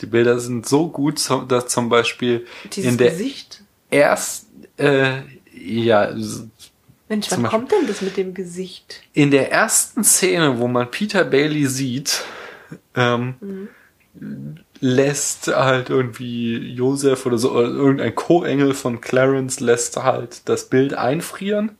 Die 0.00 0.06
Bilder 0.06 0.38
sind 0.38 0.66
so 0.66 0.88
gut, 0.88 1.20
dass 1.48 1.66
zum 1.68 1.88
Beispiel 1.88 2.46
Dieses 2.72 2.90
in 2.92 2.98
der 2.98 3.10
Gesicht. 3.10 3.62
erst 3.90 4.46
äh, 4.76 5.20
ja 5.60 6.10
Mensch, 6.12 6.50
wann 7.08 7.42
Beispiel- 7.42 7.44
kommt 7.48 7.72
denn 7.72 7.86
das 7.86 8.02
mit 8.02 8.16
dem 8.16 8.34
Gesicht? 8.34 9.02
in 9.12 9.30
der 9.30 9.50
ersten 9.50 10.04
Szene, 10.04 10.58
wo 10.58 10.68
man 10.68 10.90
Peter 10.90 11.24
Bailey 11.24 11.66
sieht, 11.66 12.22
ähm, 12.94 13.68
lässt 14.80 15.48
halt 15.48 15.90
irgendwie 15.90 16.56
Joseph 16.56 17.26
oder 17.26 17.38
so 17.38 17.52
oder 17.52 17.68
irgendein 17.68 18.14
Co-Engel 18.14 18.74
von 18.74 19.00
Clarence 19.00 19.60
lässt 19.60 19.96
halt 19.96 20.48
das 20.48 20.68
Bild 20.68 20.94
einfrieren 20.94 21.72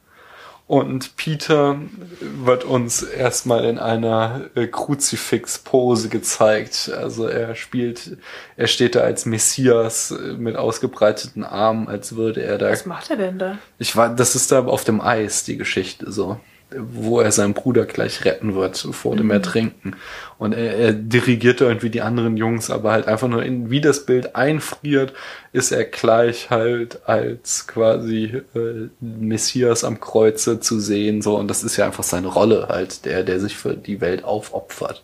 und 0.70 1.16
Peter 1.16 1.80
wird 2.20 2.62
uns 2.62 3.02
erstmal 3.02 3.64
in 3.64 3.80
einer 3.80 4.50
äh, 4.54 4.68
Kruzifix-Pose 4.68 6.08
gezeigt. 6.08 6.92
Also 6.96 7.26
er 7.26 7.56
spielt, 7.56 8.18
er 8.56 8.68
steht 8.68 8.94
da 8.94 9.00
als 9.00 9.26
Messias 9.26 10.12
äh, 10.12 10.34
mit 10.34 10.54
ausgebreiteten 10.54 11.42
Armen, 11.42 11.88
als 11.88 12.14
würde 12.14 12.44
er 12.44 12.56
da 12.56 12.70
Was 12.70 12.86
macht 12.86 13.10
er 13.10 13.16
denn 13.16 13.36
da? 13.40 13.58
ich 13.80 13.96
war, 13.96 14.14
das 14.14 14.36
ist 14.36 14.52
da 14.52 14.64
auf 14.64 14.84
dem 14.84 15.00
Eis, 15.00 15.42
die 15.42 15.56
Geschichte, 15.56 16.12
so. 16.12 16.38
Wo 16.76 17.20
er 17.20 17.32
seinen 17.32 17.54
Bruder 17.54 17.84
gleich 17.84 18.24
retten 18.24 18.54
wird 18.54 18.78
vor 18.78 19.16
dem 19.16 19.30
Ertrinken. 19.30 19.96
Und 20.38 20.52
er, 20.52 20.76
er 20.76 20.92
dirigiert 20.92 21.60
irgendwie 21.60 21.90
die 21.90 22.02
anderen 22.02 22.36
Jungs, 22.36 22.70
aber 22.70 22.92
halt 22.92 23.08
einfach 23.08 23.28
nur 23.28 23.42
in, 23.42 23.70
wie 23.70 23.80
das 23.80 24.06
Bild 24.06 24.36
einfriert, 24.36 25.12
ist 25.52 25.72
er 25.72 25.84
gleich 25.84 26.50
halt 26.50 27.08
als 27.08 27.66
quasi 27.66 28.42
äh, 28.54 28.88
Messias 29.00 29.84
am 29.84 30.00
Kreuze 30.00 30.60
zu 30.60 30.78
sehen, 30.78 31.22
so. 31.22 31.36
Und 31.36 31.48
das 31.48 31.64
ist 31.64 31.76
ja 31.76 31.86
einfach 31.86 32.04
seine 32.04 32.28
Rolle 32.28 32.68
halt, 32.68 33.04
der, 33.04 33.22
der 33.22 33.40
sich 33.40 33.56
für 33.56 33.74
die 33.74 34.00
Welt 34.00 34.24
aufopfert. 34.24 35.02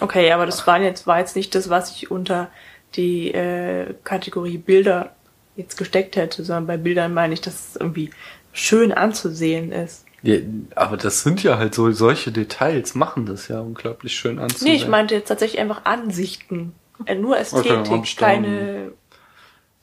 Okay, 0.00 0.32
aber 0.32 0.46
das 0.46 0.66
war 0.66 0.80
jetzt, 0.80 1.06
war 1.06 1.18
jetzt 1.18 1.36
nicht 1.36 1.54
das, 1.54 1.68
was 1.70 1.94
ich 1.94 2.10
unter 2.10 2.48
die 2.94 3.32
äh, 3.32 3.94
Kategorie 4.04 4.58
Bilder 4.58 5.10
jetzt 5.56 5.76
gesteckt 5.76 6.16
hätte, 6.16 6.44
sondern 6.44 6.66
bei 6.66 6.76
Bildern 6.76 7.14
meine 7.14 7.34
ich, 7.34 7.40
dass 7.40 7.68
es 7.68 7.76
irgendwie 7.76 8.10
schön 8.52 8.92
anzusehen 8.92 9.72
ist. 9.72 10.04
Ja, 10.22 10.36
aber 10.76 10.96
das 10.96 11.22
sind 11.22 11.42
ja 11.42 11.58
halt 11.58 11.74
so, 11.74 11.90
solche 11.90 12.30
Details 12.30 12.94
machen 12.94 13.26
das 13.26 13.48
ja 13.48 13.60
unglaublich 13.60 14.14
schön 14.14 14.38
anzusehen. 14.38 14.70
Nee, 14.70 14.76
ich 14.76 14.86
meinte 14.88 15.14
jetzt 15.14 15.28
tatsächlich 15.28 15.60
einfach 15.60 15.84
Ansichten. 15.84 16.74
Äh, 17.06 17.16
nur 17.16 17.36
Ästhetik, 17.38 17.72
Okay, 17.72 18.00
ich 18.04 18.16
keine. 18.16 18.92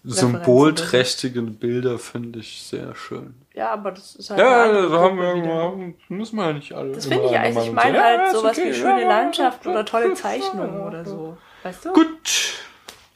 Symbolträchtige 0.03 1.41
Bilder 1.41 1.99
finde 1.99 2.39
ich 2.39 2.61
sehr 2.63 2.95
schön. 2.95 3.35
Ja, 3.53 3.71
aber 3.71 3.91
das 3.91 4.15
ist 4.15 4.29
halt. 4.29 4.39
Ja, 4.39 4.63
eine 4.63 4.77
andere 4.77 4.89
da 4.91 4.99
haben 4.99 5.17
wir 5.17 5.27
irgendwann, 5.35 5.95
müssen 6.07 6.37
wir 6.37 6.45
ja 6.47 6.53
nicht 6.53 6.71
alle. 6.71 6.93
Das 6.93 7.05
finde 7.07 7.25
ich 7.25 7.37
eigentlich. 7.37 7.67
Ich 7.67 7.73
Meinung 7.73 7.93
meine 7.93 8.03
halt 8.03 8.19
Ja, 8.19 8.25
ist 8.27 8.31
sowas 8.33 8.57
okay. 8.57 8.69
wie 8.69 8.73
schöne 8.73 9.01
ja, 9.01 9.59
oder 9.65 9.85
tolle 9.85 10.13
Zeichnungen 10.13 10.79
ja, 10.79 10.87
oder 10.87 11.05
so. 11.05 11.37
Weißt 11.63 11.85
du? 11.85 11.93
Gut. 11.93 12.53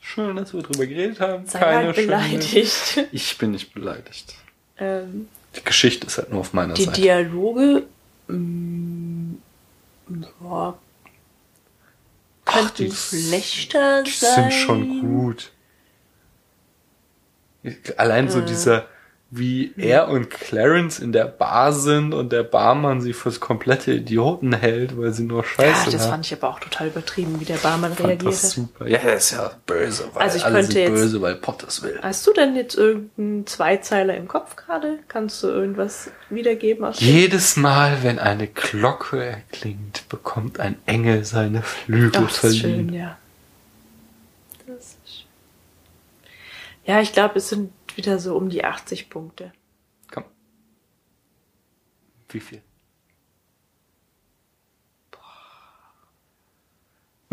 Schön, 0.01 0.35
dass 0.35 0.53
wir 0.53 0.61
drüber 0.61 0.85
geredet 0.85 1.21
haben. 1.21 1.47
Sei 1.47 1.59
Keine 1.59 1.85
halt 1.87 1.95
schöne- 1.95 2.07
beleidigt. 2.07 2.99
Ich 3.11 3.37
bin 3.37 3.51
nicht 3.51 3.73
beleidigt. 3.73 4.35
ähm, 4.77 5.29
Die 5.55 5.63
Geschichte 5.63 6.07
ist 6.07 6.17
halt 6.17 6.31
nur 6.31 6.39
auf 6.41 6.53
meiner 6.53 6.73
die 6.73 6.85
Seite. 6.85 7.01
Dialoge. 7.01 7.83
Mh, 8.27 9.35
ja, 10.41 10.77
Ach, 12.45 12.53
könnten 12.53 12.85
die- 12.85 12.91
schlechter 12.91 14.03
Die 14.03 14.11
sein. 14.11 14.51
sind 14.51 14.53
schon 14.53 15.01
gut. 15.01 15.51
Allein 17.97 18.29
so 18.29 18.39
Äh. 18.39 18.45
dieser, 18.45 18.87
wie 19.35 19.73
er 19.77 20.09
und 20.09 20.29
Clarence 20.29 20.99
in 20.99 21.11
der 21.11 21.25
Bar 21.25 21.73
sind 21.73 22.13
und 22.13 22.31
der 22.31 22.43
Barmann 22.43 23.01
sie 23.01 23.13
fürs 23.13 23.39
komplette 23.39 23.91
Idioten 23.93 24.53
hält, 24.53 24.95
weil 24.97 25.11
sie 25.11 25.23
nur 25.23 25.41
Ja, 25.41 25.47
Scheiße 25.47 25.91
das 25.91 26.03
hat. 26.03 26.09
fand 26.11 26.25
ich 26.27 26.33
aber 26.33 26.49
auch 26.49 26.59
total 26.59 26.87
übertrieben, 26.87 27.39
wie 27.39 27.45
der 27.45 27.57
Barmann 27.57 27.93
reagiert 27.93 28.25
das 28.33 28.51
super. 28.51 28.87
Ja, 28.87 28.99
er 28.99 29.15
ist 29.15 29.31
ja 29.31 29.51
böse, 29.65 30.07
weil 30.13 30.21
Also 30.23 30.37
ich 30.37 30.45
alle 30.45 30.55
könnte 30.55 30.71
sind 30.73 30.81
jetzt- 30.81 30.91
böse, 30.93 31.21
weil 31.21 31.35
Potters 31.35 31.81
will. 31.81 31.99
Hast 32.03 32.27
du 32.27 32.33
denn 32.33 32.55
jetzt 32.55 32.75
irgendeinen 32.75 33.47
Zweizeiler 33.47 34.15
im 34.15 34.27
Kopf 34.27 34.55
gerade? 34.55 34.99
Kannst 35.07 35.41
du 35.41 35.47
irgendwas 35.47 36.11
wiedergeben 36.29 36.85
aus 36.85 36.99
Jedes 36.99 37.55
Mal, 37.55 38.03
wenn 38.03 38.19
eine 38.19 38.47
Glocke 38.47 39.23
erklingt, 39.23 40.07
bekommt 40.09 40.59
ein 40.59 40.75
Engel 40.85 41.25
seine 41.25 41.63
Flügel 41.63 42.11
Ach, 42.23 42.27
das 42.27 42.33
ist 42.33 42.37
verliehen. 42.59 42.61
schön, 42.89 42.93
ja. 42.93 43.17
Das 44.67 44.75
ist 44.77 44.97
schön. 45.05 45.25
Ja, 46.85 47.01
ich 47.01 47.13
glaube, 47.13 47.37
es 47.39 47.49
sind 47.49 47.71
wieder 47.97 48.19
so 48.19 48.35
um 48.35 48.49
die 48.49 48.63
80 48.63 49.09
Punkte. 49.09 49.51
Komm. 50.11 50.25
Wie 52.29 52.39
viel? 52.39 52.61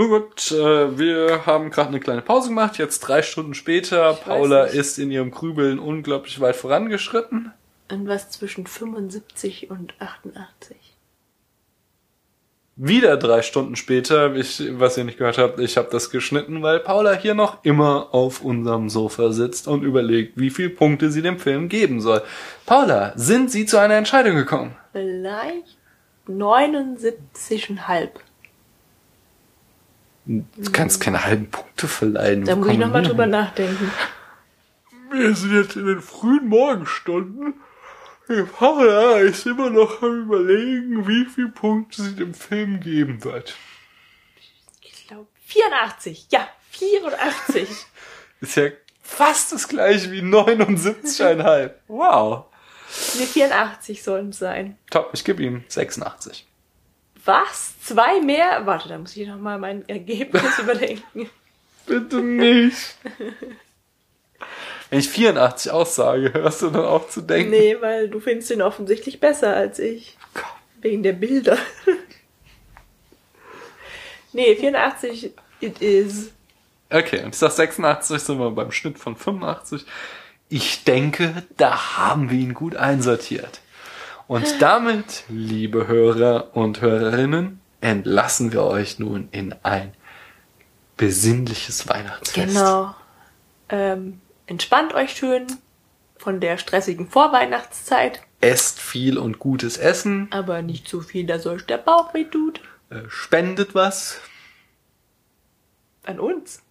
Nun 0.01 0.09
gut, 0.09 0.51
äh, 0.51 0.99
wir 0.99 1.45
haben 1.45 1.69
gerade 1.69 1.89
eine 1.89 2.01
kleine 2.01 2.23
Pause 2.23 2.49
gemacht, 2.49 2.78
jetzt 2.78 3.01
drei 3.01 3.20
Stunden 3.20 3.53
später. 3.53 4.12
Ich 4.12 4.20
Paula 4.20 4.65
ist 4.65 4.99
in 4.99 5.11
ihrem 5.11 5.31
Grübeln 5.31 5.78
unglaublich 5.78 6.41
weit 6.41 6.57
vorangeschritten. 6.57 7.53
Irgendwas 7.91 8.31
zwischen 8.31 8.66
75 8.66 9.69
und 9.69 9.93
88. 10.01 10.90
Wieder 12.82 13.19
drei 13.19 13.43
Stunden 13.43 13.77
später, 13.77 14.35
ich, 14.35 14.62
was 14.78 14.97
ihr 14.97 15.05
nicht 15.05 15.19
gehört 15.19 15.36
habt, 15.36 15.61
ich 15.61 15.77
habe 15.77 15.89
das 15.93 16.09
geschnitten, 16.09 16.62
weil 16.62 16.81
Paula 16.81 17.12
hier 17.12 17.35
noch 17.35 17.62
immer 17.62 18.15
auf 18.15 18.40
unserem 18.40 18.89
Sofa 18.89 19.32
sitzt 19.32 19.69
und 19.69 19.82
überlegt, 19.82 20.39
wie 20.39 20.48
viel 20.48 20.70
Punkte 20.70 21.11
sie 21.11 21.20
dem 21.20 21.39
Film 21.39 21.69
geben 21.69 22.01
soll. 22.01 22.23
Paula, 22.65 23.12
sind 23.16 23.51
Sie 23.51 23.66
zu 23.66 23.77
einer 23.77 23.97
Entscheidung 23.97 24.35
gekommen? 24.35 24.74
Vielleicht 24.93 25.77
79,5. 26.27 28.09
Du 30.24 30.73
kannst 30.73 31.02
keine 31.02 31.27
halben 31.27 31.51
Punkte 31.51 31.86
verleihen. 31.86 32.47
Da 32.47 32.57
muss 32.57 32.69
ich 32.69 32.78
nochmal 32.78 33.02
drüber 33.02 33.27
nachdenken. 33.27 33.90
Wir 35.12 35.35
sind 35.35 35.55
jetzt 35.55 35.77
in 35.77 35.85
den 35.85 36.01
frühen 36.01 36.48
Morgenstunden. 36.48 37.61
Die 38.31 38.44
Paula 38.44 39.19
ist 39.19 39.44
immer 39.44 39.70
noch 39.70 40.02
am 40.02 40.23
überlegen, 40.23 41.09
wie 41.09 41.24
viel 41.24 41.48
Punkte 41.48 42.01
sie 42.01 42.15
dem 42.15 42.32
Film 42.32 42.78
geben 42.78 43.24
wird. 43.24 43.57
Ich 44.82 45.09
glaube 45.09 45.27
84. 45.47 46.28
Ja, 46.31 46.48
84. 46.70 47.69
Ist 48.40 48.57
ja 48.57 48.69
fast 49.02 49.51
das 49.51 49.66
gleiche 49.66 50.12
wie 50.12 50.20
79,5. 50.20 51.73
Wow. 51.89 52.44
Ne, 53.19 53.27
84 53.27 54.01
sollen 54.01 54.28
es 54.28 54.39
sein. 54.39 54.78
Top, 54.90 55.11
ich 55.12 55.24
gebe 55.24 55.43
ihm 55.43 55.65
86. 55.66 56.47
Was? 57.24 57.81
Zwei 57.82 58.20
mehr? 58.20 58.65
Warte, 58.65 58.89
da 58.89 58.98
muss 58.98 59.16
ich 59.16 59.27
nochmal 59.27 59.59
mein 59.59 59.89
Ergebnis 59.89 60.57
überdenken. 60.61 61.28
Bitte 61.85 62.20
nicht. 62.23 62.97
Wenn 64.91 64.99
ich 64.99 65.09
84 65.09 65.71
aussage, 65.71 66.35
hörst 66.35 66.62
du 66.62 66.71
dann 66.71 66.85
auf 66.85 67.09
zu 67.09 67.21
denken? 67.21 67.51
Nee, 67.51 67.77
weil 67.81 68.09
du 68.09 68.21
findest 68.21 68.51
ihn 68.51 68.61
offensichtlich 68.61 69.21
besser 69.21 69.55
als 69.55 69.79
ich. 69.79 70.19
Wegen 70.81 71.03
der 71.03 71.12
Bilder. 71.12 71.57
nee, 74.33 74.57
84 74.57 75.33
it 75.61 75.81
is. 75.81 76.33
Okay, 76.91 77.23
und 77.23 77.35
ich 77.35 77.37
sag 77.37 77.53
86, 77.53 78.21
sind 78.21 78.39
wir 78.39 78.51
beim 78.51 78.73
Schnitt 78.73 78.99
von 78.99 79.15
85. 79.15 79.87
Ich 80.49 80.83
denke, 80.83 81.45
da 81.57 81.97
haben 81.97 82.31
wir 82.31 82.39
ihn 82.39 82.55
gut 82.55 82.75
einsortiert. 82.75 83.61
Und 84.27 84.47
damit, 84.61 85.23
liebe 85.29 85.87
Hörer 85.87 86.57
und 86.57 86.81
Hörerinnen, 86.81 87.61
entlassen 87.81 88.53
wir 88.53 88.65
euch 88.65 88.99
nun 88.99 89.29
in 89.31 89.55
ein 89.62 89.93
besinnliches 90.97 91.89
Weihnachtsfest. 91.89 92.49
Genau. 92.49 92.95
Ähm, 93.69 94.21
entspannt 94.51 94.93
euch 94.94 95.12
schön 95.12 95.47
von 96.18 96.40
der 96.40 96.59
stressigen 96.59 97.09
Vorweihnachtszeit, 97.09 98.20
Esst 98.43 98.81
viel 98.81 99.18
und 99.18 99.39
gutes 99.39 99.77
Essen, 99.77 100.28
aber 100.31 100.62
nicht 100.62 100.89
zu 100.89 101.02
viel, 101.02 101.27
dass 101.27 101.47
euch 101.47 101.64
der 101.66 101.77
Bauch 101.78 102.14
weh 102.14 102.24
tut. 102.24 102.60
äh, 102.90 103.02
spendet 103.09 103.74
was. 103.74 104.18
An 106.05 106.18
uns. 106.18 106.62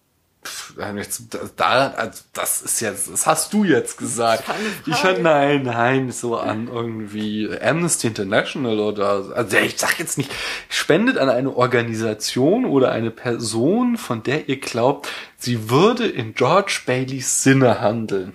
Da, 1.56 1.88
also 1.96 2.22
das 2.32 2.62
ist 2.62 2.80
jetzt, 2.80 3.12
das 3.12 3.26
hast 3.26 3.52
du 3.52 3.64
jetzt 3.64 3.98
gesagt. 3.98 4.44
Ich 4.86 5.04
hör, 5.04 5.18
nein, 5.18 5.64
nein, 5.64 6.10
so 6.12 6.38
an 6.38 6.68
irgendwie 6.68 7.50
Amnesty 7.60 8.06
International 8.06 8.80
oder, 8.80 9.22
so. 9.22 9.34
also 9.34 9.56
ich 9.58 9.78
sag 9.78 9.98
jetzt 9.98 10.16
nicht, 10.16 10.32
spendet 10.70 11.18
an 11.18 11.28
eine 11.28 11.54
Organisation 11.54 12.64
oder 12.64 12.90
eine 12.90 13.10
Person, 13.10 13.98
von 13.98 14.22
der 14.22 14.48
ihr 14.48 14.60
glaubt, 14.60 15.08
sie 15.36 15.68
würde 15.68 16.06
in 16.06 16.34
George 16.34 16.80
Baileys 16.86 17.42
Sinne 17.42 17.80
handeln. 17.80 18.34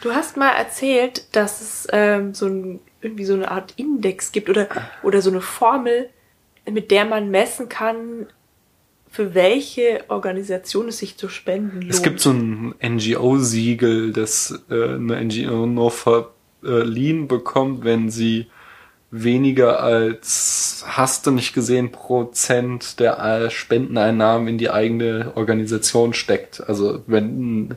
Du 0.00 0.12
hast 0.12 0.36
mal 0.36 0.50
erzählt, 0.50 1.24
dass 1.36 1.60
es 1.60 1.88
ähm, 1.92 2.34
so 2.34 2.46
ein, 2.46 2.80
irgendwie 3.00 3.24
so 3.24 3.34
eine 3.34 3.50
Art 3.50 3.74
Index 3.76 4.32
gibt 4.32 4.50
oder, 4.50 4.68
oder 5.02 5.22
so 5.22 5.30
eine 5.30 5.40
Formel, 5.40 6.10
mit 6.68 6.90
der 6.90 7.04
man 7.04 7.30
messen 7.30 7.68
kann, 7.68 8.26
für 9.14 9.32
welche 9.32 10.02
Organisation 10.08 10.88
es 10.88 10.98
sich 10.98 11.16
zu 11.16 11.28
spenden 11.28 11.82
lohnt. 11.82 11.94
Es 11.94 12.02
gibt 12.02 12.18
so 12.18 12.30
ein 12.30 12.74
NGO-Siegel, 12.82 14.12
das 14.12 14.64
äh, 14.68 14.94
eine 14.94 15.24
NGO 15.24 15.66
nur 15.66 15.92
verliehen 15.92 17.28
bekommt, 17.28 17.84
wenn 17.84 18.10
sie 18.10 18.46
weniger 19.12 19.80
als, 19.80 20.84
hast 20.88 21.28
du 21.28 21.30
nicht 21.30 21.54
gesehen, 21.54 21.92
Prozent 21.92 22.98
der 22.98 23.20
äh, 23.20 23.50
Spendeneinnahmen 23.50 24.48
in 24.48 24.58
die 24.58 24.70
eigene 24.70 25.30
Organisation 25.36 26.12
steckt. 26.12 26.68
Also 26.68 27.04
wenn, 27.06 27.76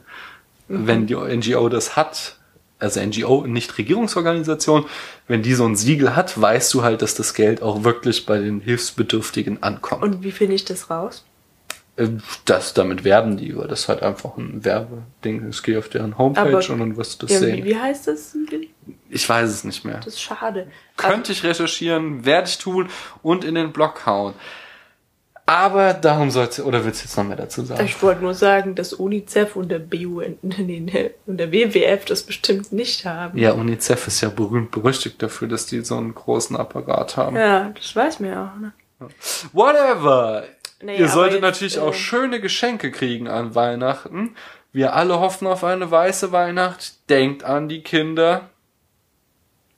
wenn 0.67 1.05
die 1.05 1.13
NGO 1.13 1.69
das 1.69 1.95
hat, 1.95 2.39
also 2.79 2.99
NGO, 2.99 3.45
nicht 3.45 3.77
Regierungsorganisation, 3.77 4.85
wenn 5.27 5.43
die 5.43 5.53
so 5.53 5.65
ein 5.65 5.75
Siegel 5.75 6.15
hat, 6.15 6.41
weißt 6.41 6.73
du 6.73 6.81
halt, 6.81 7.03
dass 7.03 7.13
das 7.13 7.35
Geld 7.35 7.61
auch 7.61 7.83
wirklich 7.83 8.25
bei 8.25 8.39
den 8.39 8.59
Hilfsbedürftigen 8.59 9.61
ankommt. 9.61 10.01
Und 10.01 10.23
wie 10.23 10.31
finde 10.31 10.55
ich 10.55 10.65
das 10.65 10.89
raus? 10.89 11.23
Äh, 11.97 12.07
Das, 12.45 12.73
damit 12.73 13.03
werben 13.03 13.37
die, 13.37 13.57
weil 13.57 13.67
das 13.67 13.81
ist 13.81 13.89
halt 13.89 14.03
einfach 14.03 14.37
ein 14.37 14.63
Werbeding. 14.63 15.49
Ich 15.49 15.61
gehe 15.63 15.77
auf 15.79 15.89
deren 15.89 16.17
Homepage 16.17 16.41
Aber- 16.57 16.57
und 16.73 16.79
dann 16.79 16.97
wirst 16.97 17.21
du 17.21 17.25
das 17.27 17.33
Ja, 17.35 17.39
sehen. 17.41 17.65
wie, 17.65 17.75
heißt 17.75 18.07
das? 18.07 18.35
Ich 19.09 19.27
weiß 19.27 19.49
es 19.49 19.63
nicht 19.63 19.83
mehr. 19.83 19.97
Das 19.97 20.07
ist 20.13 20.21
schade. 20.21 20.67
Könnte 20.95 21.31
ich 21.31 21.43
recherchieren, 21.43 22.23
werde 22.25 22.47
ich 22.47 22.57
tun 22.57 22.89
und 23.23 23.43
in 23.43 23.55
den 23.55 23.73
Blog 23.73 24.05
hauen. 24.05 24.33
Aber 25.49 25.93
darum 25.93 26.29
sollte, 26.29 26.65
oder 26.65 26.83
willst 26.83 27.01
du 27.01 27.05
jetzt 27.05 27.15
noch 27.15 27.23
mehr 27.23 27.37
dazu 27.37 27.63
sagen? 27.63 27.85
Ich 27.85 28.03
wollte 28.03 28.21
nur 28.21 28.33
sagen, 28.33 28.75
dass 28.75 28.91
UNICEF 28.91 29.55
und 29.55 29.69
der 29.69 29.79
BUN 29.79 30.37
nee, 30.41 31.11
und 31.25 31.37
der 31.37 31.53
WWF 31.53 32.03
das 32.03 32.23
bestimmt 32.23 32.73
nicht 32.73 33.05
haben. 33.05 33.37
Ja, 33.37 33.53
UNICEF 33.53 34.07
ist 34.07 34.19
ja 34.19 34.27
berühmt 34.27 34.71
berüchtigt 34.71 35.21
dafür, 35.23 35.47
dass 35.47 35.65
die 35.65 35.79
so 35.85 35.95
einen 35.95 36.13
großen 36.13 36.57
Apparat 36.57 37.15
haben. 37.15 37.37
Ja, 37.37 37.69
das 37.73 37.95
weiß 37.95 38.19
mir 38.19 38.41
auch. 38.41 38.59
Ne? 38.59 38.73
Whatever. 39.53 40.43
Nee, 40.81 40.97
Ihr 40.97 41.09
solltet 41.09 41.41
jetzt, 41.41 41.41
natürlich 41.41 41.77
äh, 41.77 41.81
auch 41.81 41.93
schöne 41.93 42.39
Geschenke 42.39 42.91
kriegen 42.91 43.27
an 43.27 43.55
Weihnachten. 43.55 44.35
Wir 44.71 44.93
alle 44.93 45.19
hoffen 45.19 45.47
auf 45.47 45.63
eine 45.63 45.89
weiße 45.89 46.31
Weihnacht. 46.31 47.09
Denkt 47.09 47.43
an 47.43 47.67
die 47.67 47.81
Kinder. 47.81 48.49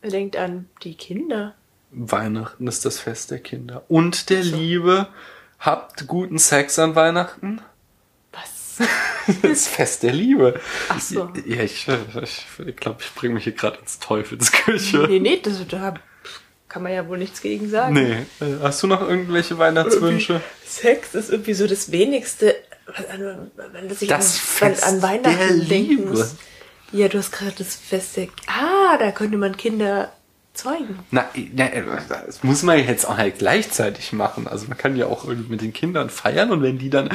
Denkt 0.04 0.36
an 0.36 0.70
die 0.84 0.96
Kinder. 0.96 1.56
Weihnachten 1.92 2.68
ist 2.68 2.86
das 2.86 3.00
Fest 3.00 3.32
der 3.32 3.40
Kinder. 3.40 3.84
Und 3.88 4.30
der 4.30 4.44
Liebe. 4.44 5.08
Habt 5.60 6.08
guten 6.08 6.38
Sex 6.38 6.80
an 6.80 6.96
Weihnachten. 6.96 7.62
Was? 8.32 8.80
Das 9.44 9.68
Fest 9.68 10.02
der 10.02 10.14
Liebe. 10.14 10.60
Ach 10.88 11.00
so. 11.00 11.32
Ja, 11.46 11.62
ich, 11.62 11.88
ich, 11.88 12.46
ich 12.66 12.76
glaube, 12.76 13.02
ich 13.02 13.14
bringe 13.14 13.36
mich 13.36 13.44
hier 13.44 13.54
gerade 13.54 13.78
ins 13.78 14.00
Teufelsküche. 14.00 15.06
Nee, 15.08 15.20
nee, 15.20 15.40
das, 15.40 15.68
da 15.68 15.94
kann 16.70 16.84
man 16.84 16.94
ja 16.94 17.08
wohl 17.08 17.18
nichts 17.18 17.42
gegen 17.42 17.70
sagen. 17.70 17.94
Nee. 17.94 18.46
Äh, 18.46 18.60
Hast 18.62 18.82
du 18.84 18.88
noch 18.88 19.02
irgendwelche 19.02 19.58
Weihnachtswünsche? 19.58 20.42
Sex 20.66 21.16
ist 21.16 21.32
irgendwie 21.32 21.56
so 21.56 21.68
das 21.68 21.92
wenigste, 21.92 22.56
an, 23.12 23.50
an 23.58 23.90
das 23.90 24.02
ich 24.02 24.08
Das 24.08 24.36
an, 24.36 24.70
Fest 24.70 24.84
an 24.84 25.02
Weihnachten 25.02 25.68
denken 25.68 26.10
muss. 26.10 26.36
Ja, 26.92 27.08
du 27.08 27.18
hast 27.18 27.32
gerade 27.32 27.54
das 27.58 27.76
Fest 27.76 28.18
der... 28.18 28.28
Ah, 28.48 28.98
da 28.98 29.12
könnte 29.12 29.38
man 29.38 29.58
Kinder 29.58 30.12
zeugen. 30.54 31.00
Na, 31.12 31.30
na, 31.54 31.70
das 32.10 32.44
muss 32.44 32.64
man 32.64 32.78
jetzt 32.84 33.06
auch 33.06 33.18
halt 33.18 33.40
gleichzeitig 33.40 34.14
machen. 34.14 34.48
Also 34.48 34.68
man 34.68 34.78
kann 34.78 34.96
ja 34.96 35.08
auch 35.08 35.26
irgendwie 35.26 35.52
mit 35.52 35.62
den 35.62 35.74
Kindern 35.74 36.10
feiern 36.10 36.52
und 36.52 36.62
wenn 36.62 36.78
die 36.78 36.90
dann 36.90 37.10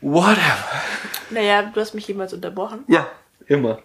whatever. 0.00 0.82
Naja, 1.30 1.62
du 1.62 1.80
hast 1.80 1.94
mich 1.94 2.06
jemals 2.06 2.32
unterbrochen. 2.32 2.84
Ja, 2.88 3.08
immer. 3.46 3.80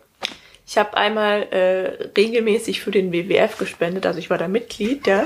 Ich 0.70 0.78
habe 0.78 0.96
einmal 0.96 1.48
äh, 1.52 2.12
regelmäßig 2.16 2.82
für 2.82 2.92
den 2.92 3.12
WWF 3.12 3.58
gespendet, 3.58 4.06
also 4.06 4.20
ich 4.20 4.30
war 4.30 4.38
da 4.38 4.48
Mitglied, 4.48 5.08
ja. 5.08 5.26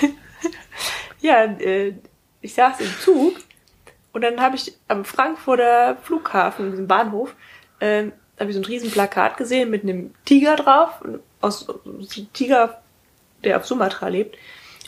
ja, 1.20 1.44
äh, 1.44 1.92
ich 2.40 2.54
saß 2.54 2.80
im 2.80 2.90
Zug 3.04 3.36
und 4.14 4.22
dann 4.22 4.40
habe 4.40 4.56
ich 4.56 4.72
am 4.88 5.04
Frankfurter 5.04 5.98
Flughafen, 6.02 6.70
diesem 6.70 6.88
Bahnhof, 6.88 7.34
ähm, 7.82 8.12
habe 8.40 8.48
ich 8.48 8.56
so 8.56 8.62
ein 8.62 8.64
riesen 8.64 8.90
Plakat 8.90 9.36
gesehen 9.36 9.68
mit 9.68 9.82
einem 9.82 10.14
Tiger 10.24 10.56
drauf, 10.56 11.04
aus 11.42 11.66
so 11.66 11.82
ein 11.86 12.32
Tiger, 12.32 12.80
der 13.44 13.58
auf 13.58 13.66
Sumatra 13.66 14.08
lebt. 14.08 14.38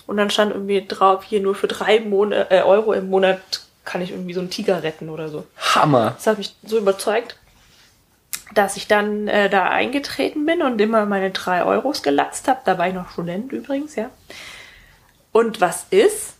Und 0.06 0.16
dann 0.16 0.30
stand 0.30 0.52
irgendwie 0.52 0.86
drauf, 0.88 1.24
hier 1.24 1.40
nur 1.40 1.54
für 1.54 1.68
drei 1.68 2.00
Mon 2.00 2.32
äh, 2.32 2.62
Euro 2.64 2.94
im 2.94 3.10
Monat 3.10 3.60
kann 3.84 4.00
ich 4.00 4.12
irgendwie 4.12 4.32
so 4.32 4.40
einen 4.40 4.48
Tiger 4.48 4.82
retten 4.82 5.10
oder 5.10 5.28
so. 5.28 5.46
Hammer. 5.58 6.12
Das 6.16 6.26
hat 6.26 6.38
mich 6.38 6.54
so 6.64 6.78
überzeugt, 6.78 7.36
dass 8.54 8.76
ich 8.76 8.86
dann 8.88 9.28
äh, 9.28 9.48
da 9.48 9.68
eingetreten 9.68 10.44
bin 10.46 10.62
und 10.62 10.80
immer 10.80 11.06
meine 11.06 11.30
drei 11.30 11.64
Euros 11.64 12.02
gelatzt 12.02 12.48
habe. 12.48 12.60
Da 12.64 12.76
war 12.78 12.88
ich 12.88 12.94
noch 12.94 13.10
Student 13.10 13.52
übrigens, 13.52 13.94
ja. 13.96 14.10
Und 15.32 15.60
was 15.60 15.86
ist? 15.90 16.36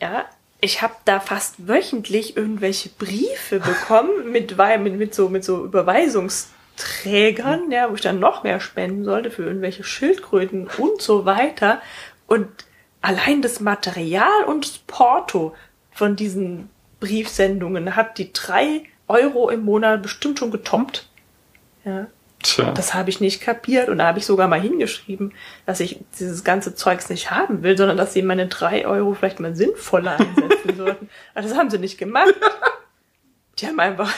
Ja, 0.00 0.24
ich 0.60 0.82
habe 0.82 0.94
da 1.04 1.20
fast 1.20 1.68
wöchentlich 1.68 2.36
irgendwelche 2.36 2.88
Briefe 2.90 3.60
bekommen 3.60 4.10
mit, 4.32 4.56
mit, 4.56 4.96
mit 4.96 5.14
so, 5.14 5.28
mit 5.28 5.44
so 5.44 5.64
Überweisungsträgern, 5.64 7.70
ja, 7.70 7.90
wo 7.90 7.94
ich 7.94 8.00
dann 8.00 8.18
noch 8.20 8.42
mehr 8.42 8.60
spenden 8.60 9.04
sollte 9.04 9.30
für 9.30 9.44
irgendwelche 9.44 9.84
Schildkröten 9.84 10.68
und 10.78 11.02
so 11.02 11.26
weiter. 11.26 11.82
Und 12.26 12.48
allein 13.02 13.42
das 13.42 13.60
Material 13.60 14.44
und 14.46 14.64
das 14.64 14.78
Porto 14.78 15.54
von 15.92 16.16
diesen 16.16 16.70
Briefsendungen 17.00 17.96
hat 17.96 18.18
die 18.18 18.32
drei 18.32 18.84
Euro 19.08 19.50
im 19.50 19.64
Monat 19.64 20.02
bestimmt 20.02 20.38
schon 20.38 20.50
getoppt. 20.50 21.09
Ja. 21.84 22.06
Tja. 22.42 22.72
Das 22.72 22.94
habe 22.94 23.10
ich 23.10 23.20
nicht 23.20 23.42
kapiert 23.42 23.90
und 23.90 23.98
da 23.98 24.06
habe 24.06 24.18
ich 24.18 24.24
sogar 24.24 24.48
mal 24.48 24.60
hingeschrieben, 24.60 25.34
dass 25.66 25.78
ich 25.80 26.00
dieses 26.18 26.42
ganze 26.42 26.74
Zeugs 26.74 27.10
nicht 27.10 27.30
haben 27.30 27.62
will, 27.62 27.76
sondern 27.76 27.98
dass 27.98 28.14
sie 28.14 28.22
meine 28.22 28.46
drei 28.46 28.86
Euro 28.86 29.12
vielleicht 29.12 29.40
mal 29.40 29.54
sinnvoller 29.54 30.18
einsetzen 30.18 30.76
sollten. 30.76 31.10
Aber 31.34 31.46
das 31.46 31.56
haben 31.56 31.68
sie 31.68 31.78
nicht 31.78 31.98
gemacht. 31.98 32.34
Die 33.58 33.66
haben 33.66 33.78
einfach, 33.78 34.10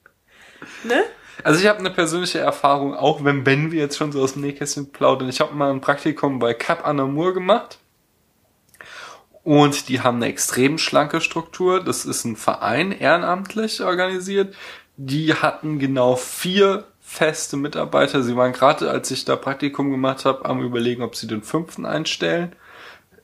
ne? 0.84 1.02
Also 1.42 1.60
ich 1.60 1.66
habe 1.66 1.78
eine 1.80 1.90
persönliche 1.90 2.38
Erfahrung, 2.38 2.94
auch 2.94 3.24
wenn, 3.24 3.46
wenn 3.46 3.72
wir 3.72 3.80
jetzt 3.80 3.96
schon 3.96 4.12
so 4.12 4.22
aus 4.22 4.34
dem 4.34 4.42
Nähkästchen 4.42 4.92
plaudern. 4.92 5.28
Ich 5.28 5.40
habe 5.40 5.54
mal 5.54 5.70
ein 5.70 5.80
Praktikum 5.80 6.38
bei 6.38 6.54
Cap 6.54 6.86
Anamur 6.86 7.34
gemacht. 7.34 7.78
Und 9.42 9.88
die 9.88 10.02
haben 10.02 10.16
eine 10.16 10.26
extrem 10.26 10.76
schlanke 10.76 11.20
Struktur. 11.20 11.82
Das 11.82 12.04
ist 12.04 12.24
ein 12.24 12.36
Verein, 12.36 12.92
ehrenamtlich 12.92 13.80
organisiert. 13.80 14.54
Die 15.02 15.32
hatten 15.32 15.78
genau 15.78 16.14
vier 16.14 16.84
feste 17.00 17.56
Mitarbeiter. 17.56 18.22
Sie 18.22 18.36
waren 18.36 18.52
gerade, 18.52 18.90
als 18.90 19.10
ich 19.10 19.24
da 19.24 19.34
Praktikum 19.34 19.90
gemacht 19.90 20.26
habe, 20.26 20.44
am 20.44 20.62
überlegen, 20.62 21.02
ob 21.02 21.16
sie 21.16 21.26
den 21.26 21.42
fünften 21.42 21.86
einstellen 21.86 22.52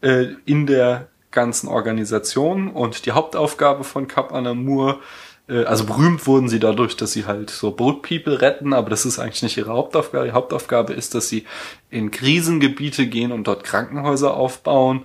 äh, 0.01 0.29
in 0.47 0.67
der 0.67 1.09
ganzen 1.31 1.69
Organisation. 1.69 2.71
Und 2.71 3.05
die 3.05 3.13
Hauptaufgabe 3.13 3.85
von 3.85 4.09
Cap 4.09 4.33
Anamur 4.33 5.01
äh, 5.49 5.65
also 5.65 5.85
berühmt 5.85 6.27
wurden 6.27 6.49
sie 6.49 6.61
dadurch, 6.61 6.97
dass 6.97 7.13
sie 7.13 7.27
halt 7.27 7.51
so 7.51 7.71
Boat 7.73 8.03
People 8.03 8.41
retten, 8.41 8.73
aber 8.73 8.91
das 8.91 9.05
ist 9.07 9.19
eigentlich 9.19 9.43
nicht 9.43 9.57
ihre 9.57 9.73
Hauptaufgabe. 9.73 10.27
Die 10.27 10.33
Hauptaufgabe 10.33 10.93
ist, 10.93 11.15
dass 11.15 11.29
sie 11.29 11.45
in 11.91 12.11
Krisengebiete 12.11 13.07
gehen 13.07 13.33
und 13.33 13.47
dort 13.47 13.65
Krankenhäuser 13.65 14.35
aufbauen 14.35 15.05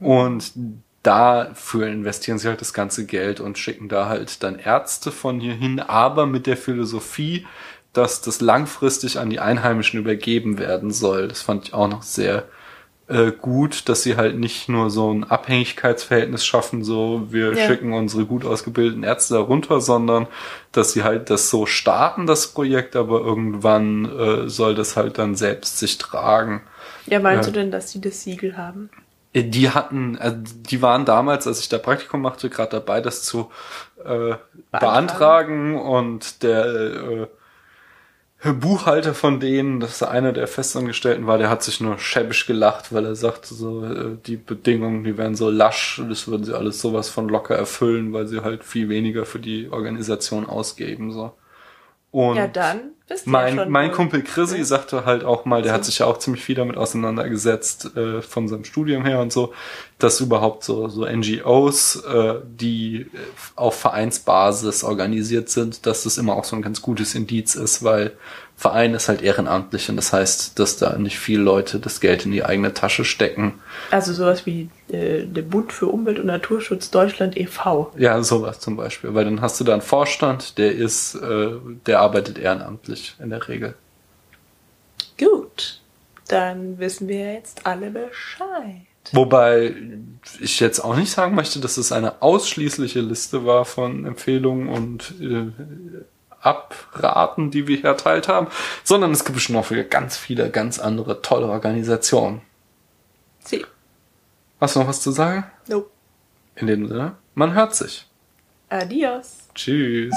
und 0.00 0.52
dafür 1.08 1.86
investieren 1.86 2.38
sie 2.38 2.48
halt 2.48 2.60
das 2.60 2.74
ganze 2.74 3.06
Geld 3.06 3.40
und 3.40 3.56
schicken 3.56 3.88
da 3.88 4.08
halt 4.08 4.42
dann 4.42 4.58
Ärzte 4.58 5.10
von 5.10 5.40
hier 5.40 5.54
hin, 5.54 5.80
aber 5.80 6.26
mit 6.26 6.46
der 6.46 6.58
Philosophie, 6.58 7.46
dass 7.94 8.20
das 8.20 8.42
langfristig 8.42 9.18
an 9.18 9.30
die 9.30 9.40
Einheimischen 9.40 9.98
übergeben 9.98 10.58
werden 10.58 10.90
soll. 10.90 11.28
Das 11.28 11.40
fand 11.40 11.66
ich 11.68 11.74
auch 11.74 11.88
noch 11.88 12.02
sehr 12.02 12.44
äh, 13.08 13.32
gut, 13.32 13.88
dass 13.88 14.02
sie 14.02 14.16
halt 14.16 14.38
nicht 14.38 14.68
nur 14.68 14.90
so 14.90 15.10
ein 15.10 15.24
Abhängigkeitsverhältnis 15.24 16.44
schaffen, 16.44 16.84
so 16.84 17.28
wir 17.30 17.54
Ja. 17.54 17.66
schicken 17.66 17.94
unsere 17.94 18.26
gut 18.26 18.44
ausgebildeten 18.44 19.02
Ärzte 19.02 19.34
da 19.34 19.40
runter, 19.40 19.80
sondern 19.80 20.26
dass 20.72 20.92
sie 20.92 21.04
halt 21.04 21.30
das 21.30 21.48
so 21.48 21.64
starten, 21.64 22.26
das 22.26 22.48
Projekt, 22.52 22.96
aber 22.96 23.20
irgendwann 23.20 24.04
äh, 24.04 24.48
soll 24.50 24.74
das 24.74 24.94
halt 24.98 25.16
dann 25.16 25.36
selbst 25.36 25.78
sich 25.78 25.96
tragen. 25.96 26.60
Ja, 27.06 27.18
meinst 27.18 27.46
Ja. 27.46 27.52
du 27.52 27.58
denn, 27.60 27.70
dass 27.70 27.92
die 27.92 28.00
das 28.02 28.22
Siegel 28.24 28.58
haben? 28.58 28.90
Äh, 29.32 29.44
Die 29.44 29.70
hatten, 29.70 30.16
äh, 30.18 30.34
die 30.38 30.82
waren 30.82 31.04
damals, 31.04 31.46
als 31.46 31.60
ich 31.60 31.68
da 31.68 31.78
Praktikum 31.78 32.20
machte, 32.22 32.50
gerade 32.50 32.70
dabei, 32.72 33.00
das 33.00 33.22
zu 33.24 33.50
äh, 34.04 34.36
beantragen 34.78 35.76
und 35.80 36.42
der 36.42 37.28
äh, 38.44 38.52
Buchhalter 38.52 39.14
von 39.14 39.40
denen, 39.40 39.80
das 39.80 40.02
einer 40.02 40.32
der 40.32 40.46
Festangestellten 40.46 41.26
war, 41.26 41.38
der 41.38 41.50
hat 41.50 41.62
sich 41.64 41.80
nur 41.80 41.98
schäbisch 41.98 42.46
gelacht, 42.46 42.92
weil 42.92 43.04
er 43.04 43.16
sagte 43.16 43.52
so, 43.54 43.84
äh, 43.84 44.16
die 44.26 44.36
Bedingungen, 44.36 45.02
die 45.04 45.18
wären 45.18 45.34
so 45.34 45.50
lasch, 45.50 46.00
das 46.08 46.28
würden 46.28 46.44
sie 46.44 46.56
alles 46.56 46.80
sowas 46.80 47.08
von 47.10 47.28
locker 47.28 47.56
erfüllen, 47.56 48.12
weil 48.12 48.28
sie 48.28 48.40
halt 48.42 48.62
viel 48.64 48.88
weniger 48.88 49.26
für 49.26 49.40
die 49.40 49.68
Organisation 49.70 50.46
ausgeben, 50.48 51.12
so. 51.12 51.32
Und 52.10 52.36
ja, 52.36 52.48
dann 52.48 52.92
bist 53.06 53.26
du 53.26 53.30
ja 53.30 53.32
mein, 53.32 53.56
schon 53.56 53.70
mein 53.70 53.92
Kumpel 53.92 54.22
Chrissy 54.22 54.58
Ja. 54.58 54.64
sagte 54.64 55.04
halt 55.04 55.24
auch 55.24 55.44
mal, 55.44 55.62
der 55.62 55.72
hat 55.72 55.84
sich 55.84 55.98
ja 55.98 56.06
auch 56.06 56.18
ziemlich 56.18 56.42
viel 56.42 56.54
damit 56.54 56.76
auseinandergesetzt, 56.76 57.96
äh, 57.96 58.22
von 58.22 58.48
seinem 58.48 58.64
Studium 58.64 59.04
her 59.04 59.20
und 59.20 59.32
so, 59.32 59.52
dass 59.98 60.20
überhaupt 60.20 60.64
so, 60.64 60.88
so 60.88 61.04
NGOs, 61.06 61.96
äh, 61.96 62.36
die 62.44 63.06
auf 63.56 63.78
Vereinsbasis 63.78 64.84
organisiert 64.84 65.50
sind, 65.50 65.84
dass 65.86 66.04
das 66.04 66.16
immer 66.18 66.34
auch 66.34 66.44
so 66.44 66.56
ein 66.56 66.62
ganz 66.62 66.80
gutes 66.80 67.14
Indiz 67.14 67.54
ist, 67.54 67.82
weil 67.82 68.16
Verein 68.58 68.92
ist 68.94 69.08
halt 69.08 69.22
ehrenamtlich 69.22 69.88
und 69.88 69.94
das 69.94 70.12
heißt, 70.12 70.58
dass 70.58 70.76
da 70.76 70.98
nicht 70.98 71.20
viele 71.20 71.42
Leute 71.42 71.78
das 71.78 72.00
Geld 72.00 72.26
in 72.26 72.32
die 72.32 72.44
eigene 72.44 72.74
Tasche 72.74 73.04
stecken. 73.04 73.60
Also 73.92 74.12
sowas 74.12 74.46
wie 74.46 74.68
äh, 74.90 75.22
der 75.26 75.42
Bund 75.42 75.72
für 75.72 75.86
Umwelt 75.86 76.18
und 76.18 76.26
Naturschutz 76.26 76.90
Deutschland 76.90 77.36
e.V. 77.36 77.92
Ja, 77.96 78.20
sowas 78.20 78.58
zum 78.58 78.76
Beispiel, 78.76 79.14
weil 79.14 79.26
dann 79.26 79.42
hast 79.42 79.60
du 79.60 79.64
da 79.64 79.74
einen 79.74 79.82
Vorstand, 79.82 80.58
der 80.58 80.72
ist, 80.72 81.14
äh, 81.14 81.52
der 81.86 82.00
arbeitet 82.00 82.36
ehrenamtlich 82.36 83.14
in 83.22 83.30
der 83.30 83.46
Regel. 83.46 83.74
Gut, 85.16 85.80
dann 86.26 86.80
wissen 86.80 87.06
wir 87.06 87.34
jetzt 87.34 87.64
alle 87.64 87.90
Bescheid. 87.90 88.88
Wobei 89.12 89.72
ich 90.40 90.58
jetzt 90.58 90.80
auch 90.80 90.96
nicht 90.96 91.12
sagen 91.12 91.36
möchte, 91.36 91.60
dass 91.60 91.76
es 91.76 91.92
eine 91.92 92.22
ausschließliche 92.22 93.00
Liste 93.02 93.46
war 93.46 93.64
von 93.64 94.04
Empfehlungen 94.04 94.68
und 94.68 95.14
äh, 95.20 95.52
Abraten, 96.48 97.50
die 97.50 97.66
wir 97.66 97.76
hier 97.76 97.90
erteilt 97.90 98.28
haben, 98.28 98.48
sondern 98.84 99.12
es 99.12 99.24
gibt 99.24 99.34
bestimmt 99.34 99.58
noch 99.58 99.70
wieder 99.70 99.84
ganz 99.84 100.16
viele 100.16 100.50
ganz 100.50 100.78
andere 100.78 101.22
tolle 101.22 101.46
Organisationen. 101.46 102.40
Sie. 103.40 103.64
Hast 104.60 104.74
du 104.74 104.80
noch 104.80 104.88
was 104.88 105.02
zu 105.02 105.10
sagen? 105.10 105.44
Nope. 105.68 105.90
In 106.56 106.66
dem 106.66 106.88
Sinne, 106.88 107.14
man 107.34 107.54
hört 107.54 107.74
sich. 107.74 108.08
Adios. 108.68 109.48
Tschüss. 109.54 110.14